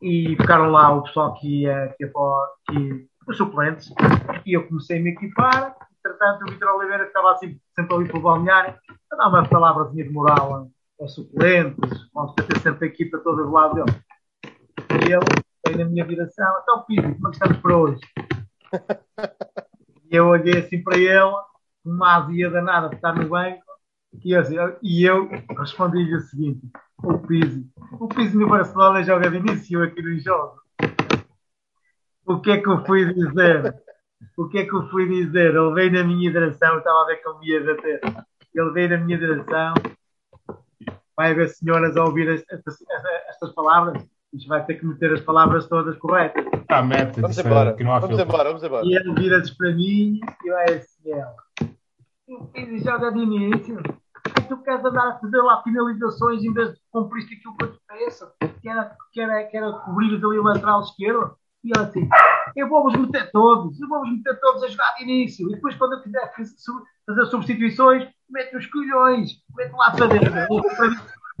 e 0.00 0.36
ficaram 0.40 0.70
lá 0.70 0.92
o 0.92 1.02
pessoal 1.02 1.34
que 1.34 1.62
ia, 1.62 1.94
que 1.96 2.04
ia 2.04 2.12
que, 2.68 3.08
os 3.26 3.36
suplentes, 3.36 3.92
e 4.44 4.52
eu 4.52 4.66
comecei 4.68 4.98
a 4.98 5.02
me 5.02 5.10
equipar. 5.10 5.76
Entretanto, 5.98 6.42
o 6.42 6.50
Vitor 6.50 6.76
Oliveira, 6.76 7.04
estava 7.04 7.32
assim, 7.32 7.58
sempre 7.74 7.94
ali 7.94 8.06
pelo 8.06 8.22
balneário, 8.22 8.74
a 9.12 9.16
dar 9.16 9.28
uma 9.28 9.48
palavrazinha 9.48 10.04
de 10.04 10.10
moral 10.10 10.68
aos 11.00 11.14
suplentes, 11.14 12.08
vamos 12.14 12.34
ter 12.34 12.58
sempre 12.60 12.86
a 12.86 12.90
equipa 12.90 13.18
toda 13.18 13.42
do 13.42 13.50
lado 13.50 13.74
dele. 13.74 14.04
E 14.90 15.12
ele 15.12 15.24
veio 15.66 15.78
na 15.78 15.84
minha 15.86 16.06
direção, 16.06 16.46
então, 16.62 16.84
Pires, 16.84 17.14
como 17.16 17.26
é 17.26 17.30
que 17.30 17.36
estamos 17.36 17.58
para 17.58 17.76
hoje? 17.76 18.00
E 20.08 20.16
eu 20.16 20.28
olhei 20.28 20.58
assim 20.58 20.82
para 20.82 20.96
ele, 20.96 21.34
uma 21.84 22.16
azia 22.16 22.50
danada 22.50 22.88
de 22.88 22.94
estar 22.94 23.12
no 23.12 23.28
banco, 23.28 23.65
e 24.24 24.32
eu, 24.32 24.40
assim, 24.40 24.56
e 24.82 25.04
eu 25.04 25.28
respondi-lhe 25.58 26.14
o 26.14 26.20
seguinte: 26.20 26.60
o 27.02 27.18
Pizzi. 27.18 27.66
O 27.98 28.08
Pizzi 28.08 28.36
no 28.36 28.48
Barcelona 28.48 29.02
joga 29.02 29.30
de 29.30 29.36
início 29.36 29.82
aqui 29.82 30.02
no 30.02 30.18
jogo. 30.18 30.60
O 32.24 32.40
que 32.40 32.50
é 32.50 32.60
que 32.60 32.68
eu 32.68 32.84
fui 32.84 33.12
dizer? 33.12 33.74
O 34.36 34.48
que 34.48 34.58
é 34.58 34.64
que 34.64 34.74
eu 34.74 34.88
fui 34.88 35.06
dizer? 35.08 35.54
Ele 35.54 35.74
veio 35.74 35.92
na 35.92 36.04
minha 36.04 36.30
direção, 36.30 36.72
eu 36.72 36.78
estava 36.78 37.02
a 37.02 37.06
ver 37.06 37.16
que 37.16 37.28
ele 37.28 37.38
me 37.38 37.48
ia 37.48 37.64
bater. 37.64 38.00
Ele 38.54 38.70
veio 38.70 38.90
na 38.90 38.98
minha 38.98 39.18
direção. 39.18 39.74
Vai 41.16 41.30
haver 41.30 41.48
senhoras 41.50 41.96
a 41.96 42.04
ouvir 42.04 42.28
estas, 42.28 42.76
estas 43.28 43.52
palavras. 43.52 44.04
Isto 44.32 44.48
vai 44.48 44.64
ter 44.66 44.74
que 44.74 44.86
meter 44.86 45.12
as 45.14 45.20
palavras 45.20 45.66
todas 45.66 45.96
corretas. 45.98 46.44
Ah, 46.68 46.82
mete. 46.82 47.20
Vamos 47.20 47.38
embora. 47.38 47.76
Vamos 48.00 48.18
embora, 48.18 48.48
vamos 48.48 48.64
embora. 48.64 48.84
E 48.84 48.94
ele 48.94 49.14
vira-se 49.14 49.56
para 49.56 49.72
mim 49.72 50.20
e 50.44 50.50
vai 50.50 50.64
assim: 50.64 51.10
ele. 51.10 51.76
O 52.28 52.44
Pizzi 52.46 52.80
joga 52.80 53.12
de 53.12 53.20
início 53.20 53.78
tu 54.42 54.56
queres 54.58 54.84
andar 54.84 55.08
a 55.08 55.18
fazer 55.18 55.40
lá 55.42 55.62
finalizações 55.62 56.42
em 56.42 56.52
vez 56.52 56.70
de 56.70 56.80
cumprir 56.92 57.24
aquilo 57.24 57.56
que 57.56 57.64
eu 57.64 57.72
te 57.72 57.80
peço, 57.88 58.26
que 58.60 58.68
era, 58.68 58.96
que 59.12 59.20
era, 59.20 59.44
que 59.44 59.56
era 59.56 59.72
cobrir 59.72 60.14
ali 60.14 60.38
o 60.38 60.42
lateral 60.42 60.82
esquerdo? 60.82 61.36
E 61.64 61.70
ele 61.76 61.84
assim, 61.84 62.08
eu 62.54 62.68
vou-vos 62.68 62.94
meter 62.94 63.30
todos, 63.32 63.80
eu 63.80 63.88
vou-vos 63.88 64.10
meter 64.10 64.38
todos 64.40 64.62
a 64.62 64.68
jogar 64.68 64.94
de 64.94 65.02
início, 65.02 65.48
e 65.48 65.54
depois 65.54 65.74
quando 65.76 65.94
eu 65.94 66.02
quiser 66.02 66.32
fazer 67.06 67.26
substituições, 67.26 68.08
mete 68.30 68.56
os 68.56 68.66
colhões, 68.66 69.30
mete 69.56 69.72
lá 69.72 69.90
para 69.90 70.06
dentro. 70.06 70.32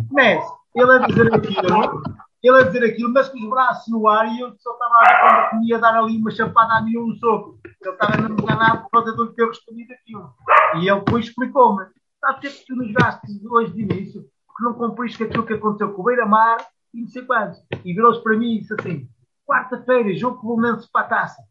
Comece, 0.08 0.52
ele 0.74 0.90
a 0.90 0.98
dizer 0.98 1.34
aquilo, 1.34 2.02
ele 2.42 2.58
a 2.58 2.62
dizer 2.64 2.84
aquilo, 2.84 3.12
mas 3.12 3.28
com 3.28 3.38
os 3.38 3.48
braços 3.48 3.88
no 3.88 4.08
ar, 4.08 4.26
e 4.26 4.40
eu 4.40 4.54
só 4.58 4.72
estava 4.72 4.94
a 4.94 5.42
ver 5.42 5.50
quando 5.50 5.64
ia 5.64 5.78
dar 5.78 5.96
ali 5.96 6.18
uma 6.18 6.30
chapada 6.30 6.74
a 6.74 6.82
mim 6.82 6.98
um 6.98 7.14
soco. 7.16 7.58
Ele 7.64 7.94
estava 7.94 8.20
enganado 8.20 8.82
por 8.82 8.90
causa 8.90 9.12
do 9.12 9.32
que 9.32 9.40
eu 9.40 9.48
respondi 9.48 9.86
daquilo. 9.86 10.34
E 10.76 10.88
ele 10.88 11.00
depois 11.00 11.26
explicou-me 11.26 11.86
Sabe 12.20 12.40
que 12.40 12.50
que 12.50 12.66
tu 12.66 12.76
nos 12.76 12.92
gastes 12.92 13.44
hoje 13.44 13.72
de 13.72 13.82
início? 13.82 14.22
Que 14.22 14.64
não 14.64 14.74
cumpriste 14.74 15.22
aquilo 15.22 15.46
que 15.46 15.52
aconteceu 15.52 15.92
com 15.92 16.02
o 16.02 16.04
Beira-Mar 16.04 16.56
e 16.94 17.02
não 17.02 17.08
sei 17.08 17.22
quantos. 17.22 17.62
E 17.84 17.92
virou-se 17.92 18.22
para 18.22 18.36
mim 18.36 18.54
e 18.54 18.60
disse 18.60 18.74
assim: 18.74 19.08
quarta-feira, 19.46 20.14
jogo 20.14 20.38
com 20.38 20.46
o 20.46 20.56
Bolonense 20.56 20.90
para 20.90 21.06
a 21.06 21.08
taça. 21.08 21.42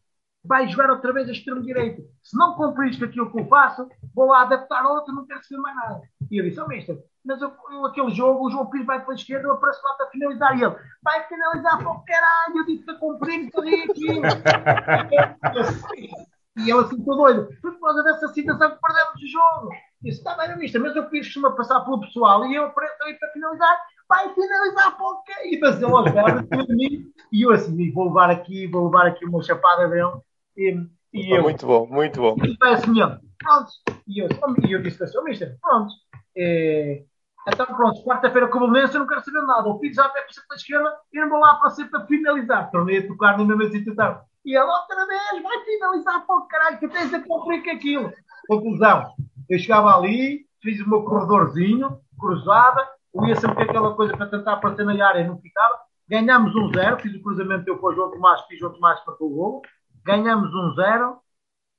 Vai 0.44 0.68
jogar 0.68 0.90
outra 0.90 1.12
vez 1.12 1.28
a 1.28 1.32
extremo-direito. 1.32 2.02
Se 2.22 2.36
não 2.36 2.54
cumpriste 2.54 3.04
aquilo 3.04 3.30
que 3.30 3.40
eu 3.40 3.46
faço, 3.46 3.88
vou 4.14 4.26
lá 4.26 4.42
adaptar 4.42 4.86
outro, 4.86 5.14
não 5.14 5.26
quero 5.26 5.44
saber 5.44 5.60
mais 5.60 5.76
nada. 5.76 6.02
E 6.30 6.38
eu 6.38 6.44
disse: 6.44 6.60
oh, 6.60 6.68
mister, 6.68 6.98
mas 7.24 7.40
eu, 7.40 7.52
eu, 7.70 7.86
aquele 7.86 8.10
jogo, 8.10 8.46
o 8.46 8.50
João 8.50 8.70
Pires 8.70 8.86
vai 8.86 9.02
para 9.02 9.12
a 9.12 9.16
esquerda, 9.16 9.48
eu 9.48 9.52
apareço 9.52 9.80
lá 9.84 9.94
para 9.94 10.10
finalizar. 10.10 10.58
E 10.58 10.62
ele 10.62 10.76
vai 11.02 11.26
finalizar 11.28 11.78
para 11.78 11.90
o 11.90 12.04
caralho, 12.04 12.58
eu 12.58 12.66
disse 12.66 12.84
para 12.84 12.94
cumprir, 12.94 13.50
tudo 13.50 13.68
aquilo. 13.68 14.22
E 16.56 16.70
ele 16.70 16.80
assim, 16.80 17.04
todo 17.04 17.18
doido, 17.18 17.48
por 17.60 17.78
causa 17.78 18.02
dessa 18.02 18.28
situação 18.28 18.70
que 18.70 18.80
perdemos 18.80 19.22
o 19.22 19.28
jogo. 19.28 19.68
Disse, 20.06 20.18
está 20.18 20.36
bem, 20.36 20.56
mister, 20.56 20.80
mas 20.80 20.94
eu 20.94 21.10
fiz 21.10 21.34
uma 21.34 21.56
passar 21.56 21.80
pelo 21.80 21.98
pessoal 21.98 22.46
e 22.46 22.54
eu 22.54 22.66
aí 22.66 23.14
para 23.14 23.32
finalizar, 23.32 23.76
vai 24.08 24.32
finalizar 24.32 24.96
para 24.96 25.04
o 25.04 25.22
quê? 25.24 25.32
E 25.46 25.56
ele 25.56 25.66
aos 25.66 26.68
mim, 26.68 27.12
e 27.32 27.42
eu 27.42 27.50
assim, 27.50 27.92
vou 27.92 28.04
levar 28.04 28.30
aqui, 28.30 28.68
vou 28.68 28.84
levar 28.84 29.08
aqui 29.08 29.24
uma 29.24 29.42
chapada 29.42 29.88
dele. 29.88 30.12
E, 30.56 30.80
e 31.12 31.36
eu, 31.36 31.42
muito 31.42 31.66
bom, 31.66 31.88
muito 31.88 32.20
bom. 32.20 32.36
E 32.40 32.56
parece 32.56 32.88
mesmo, 32.88 33.18
pronto. 33.36 33.68
E 34.06 34.22
eu, 34.22 34.28
e 34.68 34.72
eu 34.72 34.80
disse 34.80 35.02
assim, 35.02 35.20
mister, 35.24 35.58
pronto. 35.60 35.92
É, 36.36 37.02
então, 37.48 37.66
pronto, 37.66 38.04
quarta-feira 38.04 38.46
com 38.46 38.58
o 38.58 38.70
Belenense, 38.70 38.94
eu 38.94 39.00
não 39.00 39.08
quero 39.08 39.24
saber 39.24 39.42
nada. 39.42 39.68
O 39.68 39.80
filho 39.80 39.92
já 39.92 40.04
vai 40.04 40.22
para 40.22 40.30
a 40.52 40.54
esquerda 40.54 40.96
e 41.12 41.20
não 41.20 41.28
vou 41.28 41.40
lá 41.40 41.56
para 41.56 41.70
ser 41.70 41.86
para 41.86 42.06
finalizar. 42.06 42.70
Tornei 42.70 42.98
a 42.98 43.08
tocar 43.08 43.36
na 43.36 43.44
mesma 43.44 43.72
situação. 43.72 44.20
E 44.44 44.56
ele 44.56 44.64
outra 44.64 45.04
vez 45.04 45.42
vai 45.42 45.64
finalizar 45.64 46.24
para 46.24 46.36
o 46.36 46.46
caralho, 46.46 46.78
que 46.78 46.86
tens 46.86 47.12
a 47.12 47.20
cumprir 47.20 47.64
com 47.64 47.70
aquilo. 47.70 48.12
Conclusão, 48.46 49.12
eu 49.48 49.58
chegava 49.58 49.96
ali, 49.96 50.46
fiz 50.62 50.80
o 50.80 50.88
meu 50.88 51.02
corredorzinho, 51.02 52.00
cruzada, 52.18 52.88
ia 53.26 53.36
sempre 53.36 53.62
aquela 53.62 53.94
coisa 53.94 54.16
para 54.16 54.26
tentar 54.26 54.54
aparecer 54.54 54.84
na 54.84 55.06
área 55.06 55.20
e 55.20 55.26
não 55.26 55.38
ficava. 55.38 55.74
Ganhámos 56.08 56.54
um 56.54 56.72
zero, 56.72 56.98
fiz 56.98 57.14
o 57.14 57.22
cruzamento 57.22 57.68
eu 57.68 57.78
com 57.78 57.88
o 57.88 57.94
João 57.94 58.10
Tomás, 58.10 58.42
fiz 58.42 58.58
o 58.58 58.60
João 58.60 58.72
Tomás 58.74 59.00
para 59.00 59.14
o 59.20 59.28
gol. 59.28 59.62
Ganhámos 60.04 60.54
um 60.54 60.74
zero 60.74 61.18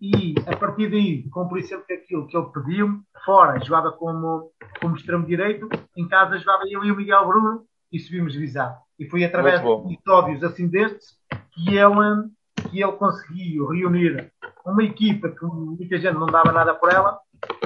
e 0.02 0.36
a 0.46 0.56
partir 0.56 0.90
daí 0.90 1.28
cumpri 1.30 1.64
sempre 1.64 1.96
aquilo 1.96 2.28
que 2.28 2.38
ele 2.38 2.48
pediu-me. 2.48 3.02
Fora, 3.24 3.60
jogava 3.64 3.92
como, 3.92 4.52
como 4.82 4.96
extremo 4.96 5.26
direito, 5.26 5.70
em 5.96 6.08
casa 6.08 6.38
jogava 6.38 6.64
eu 6.70 6.84
e 6.84 6.92
o 6.92 6.96
Miguel 6.96 7.28
Bruno 7.28 7.66
e 7.92 8.00
subimos 8.00 8.36
visar. 8.36 8.78
E 9.00 9.10
foi 9.10 9.24
através 9.24 9.62
de 9.62 9.94
episódios 9.94 10.44
assim 10.44 10.68
destes 10.68 11.18
que 11.52 11.78
ele 11.78 12.30
que 12.70 12.82
ele 12.82 12.92
conseguiu 12.94 13.68
reunir 13.68 14.32
uma 14.66 14.84
equipa 14.84 15.30
que 15.30 15.46
muita 15.46 15.98
gente 15.98 16.16
não 16.16 16.26
dava 16.26 16.52
nada 16.52 16.74
por 16.74 16.92
ela, 16.92 17.18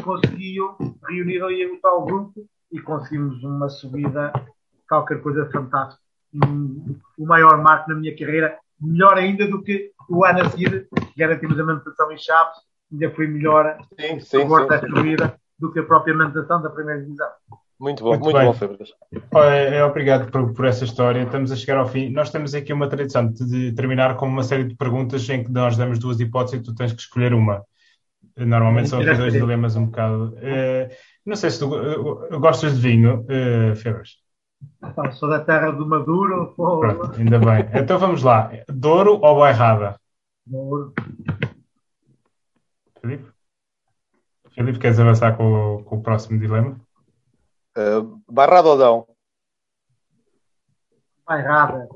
conseguiu 0.03 0.76
reunir 1.07 1.43
aí 1.43 1.65
o 1.65 1.80
tal 1.81 2.06
grupo 2.06 2.45
e 2.72 2.80
conseguimos 2.80 3.43
uma 3.43 3.69
subida, 3.69 4.31
qualquer 4.88 5.22
coisa 5.22 5.49
fantástica. 5.52 6.02
O 7.18 7.26
maior 7.26 7.61
marco 7.61 7.89
na 7.89 7.95
minha 7.95 8.15
carreira, 8.18 8.57
melhor 8.80 9.18
ainda 9.18 9.48
do 9.48 9.61
que 9.61 9.91
o 10.10 10.26
ano 10.26 10.41
a 10.41 10.49
seguir, 10.49 10.88
que 10.89 11.19
garantimos 11.19 11.60
a 11.60 11.64
manutenção 11.64 12.11
em 12.11 12.18
Chaves, 12.18 12.57
ainda 12.91 13.10
foi 13.11 13.27
melhor 13.27 13.77
sim, 13.99 14.19
sim, 14.19 14.38
a 14.43 14.80
subida 14.80 15.35
do 15.60 15.72
que 15.72 15.80
a 15.80 15.84
própria 15.84 16.14
manutenção 16.14 16.61
da 16.61 16.69
primeira 16.69 17.02
divisão. 17.02 17.30
Muito 17.80 18.03
bom, 18.03 18.11
muito, 18.11 18.23
muito 18.26 18.39
bom, 18.39 18.53
Febras. 18.53 18.93
É, 19.34 19.84
obrigado 19.84 20.31
por, 20.31 20.53
por, 20.53 20.65
essa 20.65 20.84
história. 20.84 21.23
Estamos 21.23 21.52
a 21.52 21.56
chegar 21.56 21.77
ao 21.77 21.88
fim. 21.88 22.10
Nós 22.10 22.30
temos 22.30 22.53
aqui 22.53 22.72
uma 22.72 22.88
tradição 22.88 23.27
de 23.27 23.72
terminar 23.72 24.18
com 24.18 24.27
uma 24.27 24.43
série 24.43 24.65
de 24.65 24.76
perguntas 24.76 25.27
em 25.30 25.43
que 25.43 25.52
nós 25.52 25.76
damos 25.76 25.98
duas 25.98 26.19
hipóteses 26.19 26.60
e 26.60 26.64
tu 26.64 26.76
tens 26.76 26.93
que 26.93 27.02
escolher 27.02 27.34
uma. 27.34 27.65
Normalmente 28.38 28.90
são 28.90 28.99
aqui 28.99 29.14
dois 29.14 29.34
dilemas 29.34 29.76
um 29.76 29.86
bocado. 29.86 30.36
Uh, 30.38 30.94
não 31.26 31.36
sei 31.36 31.49
se 31.49 31.60
tu 31.60 31.68
uh, 31.68 32.40
gostas 32.40 32.76
de 32.76 32.82
vinho, 32.82 33.22
uh, 33.22 33.76
Febras. 33.76 34.22
Ah, 34.82 35.12
sou 35.12 35.30
da 35.30 35.44
terra 35.44 35.72
do 35.72 35.88
Maduro. 35.88 36.53
Pronto, 36.56 37.20
ainda 37.20 37.40
bem. 37.40 37.68
Então 37.74 37.98
vamos 37.98 38.24
lá. 38.24 38.52
Douro 38.68 39.20
ou 39.22 39.40
Bairrada? 39.40 39.99
Douro. 40.45 40.94
Filipe? 43.02 43.32
Filipe, 44.52 44.80
queres 44.80 44.99
avançar 44.99 45.36
com, 45.36 45.84
com 45.84 45.98
o 45.98 46.03
próximo 46.03 46.40
dilema? 46.40 46.80
Uh, 47.78 48.22
barrada 48.30 48.68
ou 48.68 48.78
não? 48.78 49.08
Bairrada. 51.26 51.88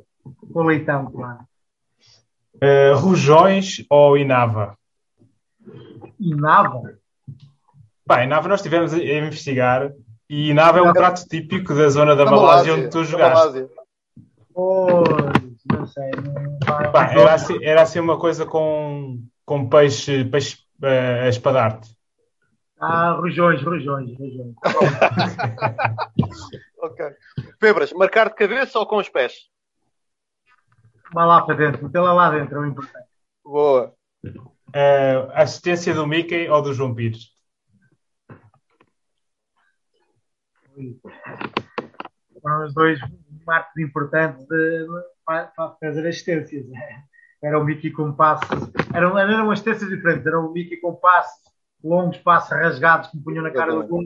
Com 0.52 0.64
leitão, 0.64 1.12
claro. 1.12 1.40
Uh, 2.56 2.96
Rujões 2.98 3.86
ou 3.90 4.18
Inava? 4.18 4.78
Inava? 6.20 6.98
Pá, 8.06 8.24
Inava 8.24 8.48
nós 8.48 8.60
estivemos 8.60 8.94
a 8.94 8.98
investigar 8.98 9.92
e 10.30 10.50
Inava 10.50 10.80
é 10.80 10.82
um 10.82 10.94
prato 10.94 11.28
típico 11.28 11.74
da 11.74 11.90
zona 11.90 12.16
da, 12.16 12.26
Malásia, 12.26 12.74
onde 12.74 12.90
tu 12.90 13.04
jogaste. 13.04 13.68
Pois, 14.54 15.06
não 15.72 15.86
sei. 15.86 16.12
Não... 16.12 16.92
Pá, 16.92 17.12
era, 17.12 17.34
assim, 17.34 17.64
era 17.64 17.82
assim 17.82 18.00
uma 18.00 18.18
coisa 18.18 18.46
com, 18.46 19.22
com 19.46 19.70
peixe, 19.70 20.26
peixe 20.26 20.58
uh, 20.82 21.26
a 21.26 21.30
espadar-te. 21.30 21.96
Ah, 22.80 23.14
rojões, 23.14 23.62
rojões, 23.64 24.18
rojões. 24.18 24.56
ok. 26.80 27.06
Febras, 27.60 27.94
marcar 27.94 28.30
de 28.30 28.36
cabeça 28.36 28.80
ou 28.80 28.86
com 28.86 28.98
os 28.98 29.10
pés? 29.10 29.50
Vai 31.14 31.26
lá 31.26 31.42
para 31.42 31.56
dentro, 31.56 31.84
metê-la 31.84 32.14
lá 32.14 32.32
dentro, 32.32 32.58
é 32.58 32.62
o 32.62 32.66
importante. 32.66 33.08
Boa. 33.44 33.94
Uh, 34.76 35.32
assistência 35.34 35.94
do 35.94 36.06
Mickey 36.06 36.50
ou 36.50 36.62
do 36.62 36.74
João 36.74 36.94
Pires? 36.94 37.30
Foram 42.42 42.66
os 42.66 42.74
dois 42.74 43.00
marcos 43.48 43.78
importantes 43.78 44.46
de, 44.46 44.88
para, 45.26 45.46
para 45.46 45.76
fazer 45.80 46.06
assistências. 46.06 46.66
Era 47.42 47.60
o 47.60 47.64
Mickey 47.64 47.92
com 47.92 48.12
passos. 48.12 48.70
Eram, 48.94 49.18
eram 49.18 49.52
assistências 49.52 49.90
diferentes. 49.90 50.26
Era 50.26 50.40
o 50.40 50.52
Mickey 50.52 50.78
com 50.78 50.96
passos 50.96 51.46
longos 51.86 52.18
passos 52.18 52.50
rasgados 52.50 53.10
que 53.10 53.18
me 53.18 53.24
punham 53.24 53.44
na 53.44 53.52
cara 53.52 53.72
do 53.72 53.88
gol 53.88 54.04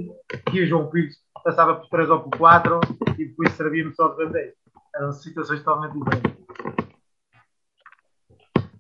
e 0.52 0.62
o 0.62 0.68
João 0.68 0.90
Pires 0.90 1.16
passava 1.44 1.76
por 1.76 1.88
3 1.88 2.10
ou 2.10 2.20
por 2.24 2.38
4 2.38 2.80
e 3.18 3.26
depois 3.26 3.54
servia-me 3.54 3.94
só 3.96 4.10
de 4.10 4.18
bandeira. 4.18 4.54
Eram 4.94 5.14
situações 5.14 5.64
totalmente 5.64 5.98
diferentes. 5.98 6.40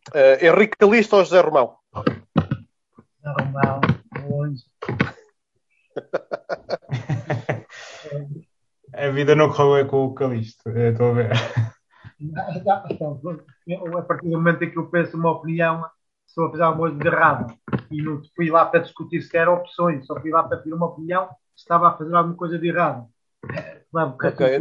Uh, 0.10 0.46
Henrique 0.46 0.78
Calista 0.78 1.16
ou 1.16 1.24
José 1.24 1.40
Romão? 1.40 1.79
José 3.30 3.34
Romão, 3.40 3.82
longe. 4.30 4.64
a 8.94 9.10
vida 9.10 9.36
não 9.36 9.52
correu 9.52 9.88
com 9.88 10.06
o 10.06 10.14
Calista, 10.14 10.70
estou 10.70 11.12
a 11.12 11.14
ver. 11.14 11.32
Então, 12.20 12.78
a 13.98 14.02
partir 14.02 14.30
do 14.30 14.38
momento 14.38 14.64
em 14.64 14.72
que 14.72 14.78
eu 14.78 14.90
penso 14.90 15.16
uma 15.16 15.32
opinião, 15.32 15.86
estou 16.28 16.48
a 16.48 16.52
fazer 16.52 16.64
almoço 16.64 16.98
de 16.98 17.08
errado 17.08 17.54
e 17.90 18.02
não 18.02 18.22
fui 18.36 18.50
lá 18.50 18.66
para 18.66 18.82
discutir 18.82 19.22
sequer 19.22 19.48
opções, 19.48 20.06
só 20.06 20.20
fui 20.20 20.32
lá 20.32 20.44
para 20.44 20.58
pedir 20.58 20.74
uma 20.74 20.88
opinião 20.88 21.30
se 21.56 21.64
estava 21.64 21.88
a 21.90 21.98
fazer 21.98 22.14
alguma 22.16 22.36
coisa 22.36 22.60
de 22.60 22.68
errado. 22.68 23.08
Claro, 23.92 24.16
okay. 24.16 24.60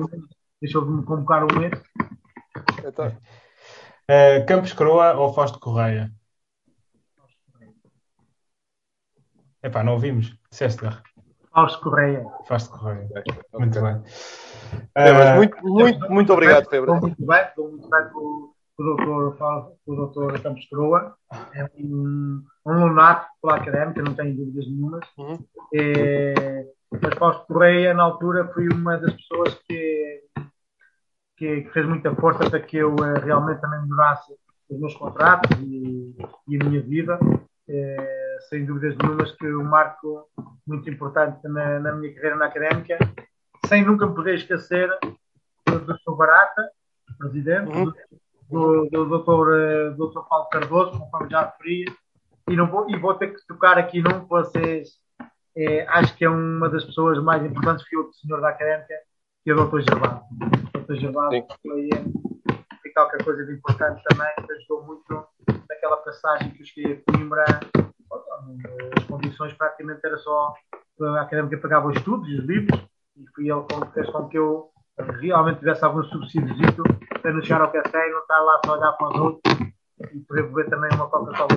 deixou-me 0.60 1.04
convocar 1.04 1.44
um 1.44 1.62
erro. 1.62 1.82
Então. 2.84 3.08
Uh, 4.10 4.46
Campos 4.46 4.72
Croa 4.72 5.14
ou 5.14 5.34
Fausto 5.34 5.58
Correia? 5.60 6.10
Epá, 9.62 9.82
não 9.82 9.94
ouvimos. 9.94 10.36
Disseste 10.51 10.85
Fausto 11.52 11.82
Correia. 11.82 12.24
Fausto 12.47 12.78
Correia. 12.78 13.09
Muito 13.55 13.80
bem. 13.80 13.97
Uh, 14.97 15.36
muito, 15.36 15.56
muito, 15.62 16.10
muito 16.10 16.32
obrigado, 16.32 16.68
Febre. 16.68 16.93
Estou 16.93 17.01
muito 17.01 17.26
bem, 17.26 17.43
estou 17.43 17.70
muito 17.70 17.89
bem 17.89 18.09
com, 18.10 18.52
o 18.78 18.85
doutor, 18.85 19.72
o 19.86 19.94
doutor 19.94 20.40
Campos 20.40 20.66
Croa. 20.68 21.16
É 21.55 21.64
um, 21.78 22.44
um 22.66 22.86
lunático 22.86 23.32
pela 23.43 23.56
académica, 23.56 24.02
não 24.02 24.14
tenho 24.14 24.36
dúvidas 24.36 24.66
nenhumas. 24.68 25.05
Uhum. 25.18 25.39
É, 25.74 26.66
mas 26.90 27.14
Fausto 27.18 27.47
Correia, 27.47 27.93
na 27.94 28.05
altura, 28.05 28.48
foi 28.55 28.68
uma 28.68 28.97
das 28.97 29.12
pessoas 29.14 29.55
que 29.66 30.22
que, 31.39 31.62
que, 31.62 31.70
fez 31.70 31.86
muita 31.86 32.14
força 32.16 32.51
para 32.51 32.60
que 32.60 32.76
eu 32.76 32.94
uh, 32.94 33.20
realmente 33.24 33.60
também 33.60 33.80
melhorasse 33.82 34.35
os 34.68 34.78
meus 34.78 34.94
contratos 34.94 35.56
e, 35.60 36.14
e 36.48 36.56
a 36.60 36.64
minha 36.64 36.82
vida. 36.82 37.18
Uh, 37.68 38.42
sem 38.48 38.64
dúvidas 38.64 38.96
nenhumas 38.96 39.32
que 39.32 39.46
um 39.46 39.64
marco 39.64 40.26
muito 40.66 40.88
importante 40.88 41.46
na, 41.46 41.78
na, 41.80 41.92
minha 41.92 42.14
carreira 42.14 42.36
na 42.36 42.46
académica, 42.46 42.98
sem 43.66 43.84
nunca 43.84 44.06
me 44.06 44.14
poder 44.14 44.36
esquecer 44.36 44.88
do, 45.66 45.78
do 45.80 45.98
Sr. 45.98 46.16
Barata, 46.16 46.70
presidente, 47.18 47.70
uhum. 47.70 47.92
do, 48.48 48.88
do, 48.88 49.04
do 49.04 49.18
Dr. 49.18 50.00
Uh, 50.00 50.08
Dr. 50.10 50.20
Paulo 50.28 50.48
Cardoso, 50.48 50.98
conforme 50.98 51.30
já 51.30 51.44
referi, 51.44 51.84
e, 52.48 52.56
não 52.56 52.66
vou, 52.66 52.88
e 52.88 52.96
vou 52.96 53.14
ter 53.14 53.34
que 53.34 53.46
tocar 53.46 53.76
aqui 53.76 54.00
num 54.00 54.20
que 54.20 54.28
vocês 54.28 54.98
é, 55.58 55.84
acho 55.88 56.16
que 56.16 56.24
é 56.24 56.30
uma 56.30 56.68
das 56.68 56.84
pessoas 56.84 57.22
mais 57.22 57.44
importantes 57.44 57.86
que 57.88 57.96
o 57.96 58.12
senhor 58.12 58.40
da 58.40 58.50
académica, 58.50 58.94
que 59.42 59.50
é 59.50 59.54
o 59.54 59.66
Dr. 59.66 59.80
Gervásio 59.80 60.22
seja 60.86 61.10
lá, 61.10 61.28
foi, 61.62 61.88
foi 62.80 62.92
qualquer 62.94 63.24
coisa 63.24 63.44
de 63.44 63.52
importante 63.54 64.02
também, 64.08 64.32
que 64.36 64.52
ajudou 64.52 64.86
muito 64.86 65.26
naquela 65.78 65.96
passagem 65.98 66.50
que 66.50 66.62
eu 66.62 66.66
cheguei 66.66 66.92
a 66.92 67.12
Coimbra, 67.12 67.44
as 68.96 69.05
condições 69.05 69.52
praticamente 69.55 70.00
era 70.05 70.18
só 70.18 70.52
a 71.00 71.22
académica 71.22 71.59
pagava 71.59 71.88
os 71.88 71.96
estudos 71.96 72.28
e 72.28 72.34
os 72.34 72.44
livros, 72.44 72.80
e 73.16 73.24
foi 73.34 73.48
ele 73.48 73.62
que 73.62 73.92
fez 73.94 74.10
com 74.10 74.28
que 74.28 74.36
eu 74.36 74.70
realmente 75.20 75.60
tivesse 75.60 75.84
algum 75.84 76.02
subsídio 76.02 76.82
para 77.22 77.32
não 77.32 77.40
chegar 77.40 77.62
ao 77.62 77.70
café 77.70 78.09
e 78.09 78.10
não 78.10 78.20
estar 78.20 78.40
lá 78.40 78.60
só 78.66 78.74
a 78.74 78.78
olhar 78.78 78.92
para 78.92 79.09
os 79.09 79.20
outros 79.20 79.59
e 80.12 80.20
poder 80.20 80.42
beber 80.48 80.68
também 80.68 80.90
uma 80.94 81.09
Coca-Cola. 81.09 81.48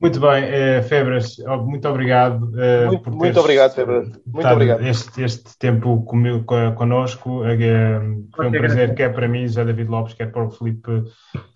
Muito 0.00 0.20
bem, 0.20 0.44
eh, 0.44 0.80
Febras, 0.82 1.38
muito 1.64 1.88
obrigado. 1.88 2.52
Eh, 2.56 2.86
muito, 2.86 3.02
por 3.02 3.12
muito 3.14 3.40
obrigado, 3.40 3.74
Febras. 3.74 4.08
Muito 4.24 4.48
obrigado. 4.48 4.86
Este, 4.86 5.22
este 5.22 5.58
tempo 5.58 6.04
comigo, 6.04 6.44
connosco. 6.76 7.44
Eh, 7.44 8.00
foi 8.34 8.46
um 8.46 8.52
prazer, 8.52 8.94
quer 8.94 9.12
para 9.12 9.26
mim, 9.26 9.48
já 9.48 9.64
David 9.64 9.90
Lopes, 9.90 10.14
quer 10.14 10.30
para 10.30 10.44
o 10.44 10.50
Felipe 10.50 11.02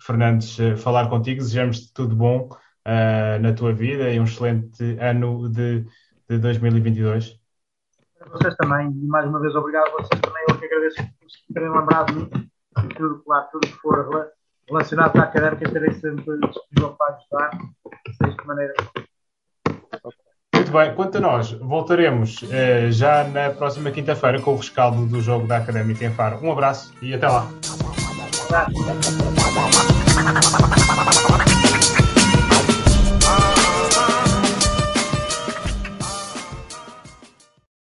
Fernandes, 0.05 0.59
eh, 0.59 0.75
falar 0.75 1.09
contigo. 1.09 1.39
Desejamos-te 1.39 1.93
tudo 1.93 2.17
bom 2.17 2.49
uh, 2.85 3.41
na 3.41 3.53
tua 3.53 3.71
vida 3.71 4.09
e 4.09 4.19
um 4.19 4.25
excelente 4.25 4.97
ano 4.99 5.49
de, 5.49 5.85
de 6.29 6.37
2022. 6.37 7.39
Para 8.19 8.29
vocês 8.29 8.55
também, 8.57 8.91
e 8.91 9.07
mais 9.07 9.25
uma 9.25 9.39
vez 9.39 9.55
obrigado 9.55 9.87
a 9.87 9.91
vocês 9.91 10.19
também. 10.19 10.43
Eu 10.49 10.57
que 10.57 10.65
agradeço 10.65 10.97
por 10.97 11.53
terem 11.53 11.71
lembrado 11.71 12.07
de 12.07 12.19
mim 12.19 12.49
e 12.83 12.93
tudo, 12.95 13.23
claro, 13.23 13.47
tudo 13.53 13.67
que 13.67 13.77
for 13.79 14.33
relacionado 14.67 15.17
à 15.17 15.23
académica, 15.23 15.69
terei 15.71 15.93
sempre 15.93 16.39
disponível 16.39 16.95
para 16.97 17.15
ajudar 17.15 17.51
desta 18.21 18.43
maneira. 18.45 18.73
Muito 20.55 20.71
bem, 20.71 20.95
quanto 20.95 21.17
a 21.17 21.21
nós, 21.21 21.51
voltaremos 21.51 22.43
eh, 22.51 22.91
já 22.91 23.23
na 23.25 23.49
próxima 23.49 23.91
quinta-feira 23.91 24.39
com 24.39 24.53
o 24.53 24.57
rescaldo 24.57 25.05
do 25.05 25.19
jogo 25.21 25.47
da 25.47 25.57
Académica 25.57 26.05
em 26.05 26.11
Faro. 26.11 26.39
Um 26.41 26.51
abraço 26.51 26.93
e 27.01 27.13
até 27.13 27.27
lá. 27.27 27.45
Um 27.45 28.45
abraço. 31.25 31.52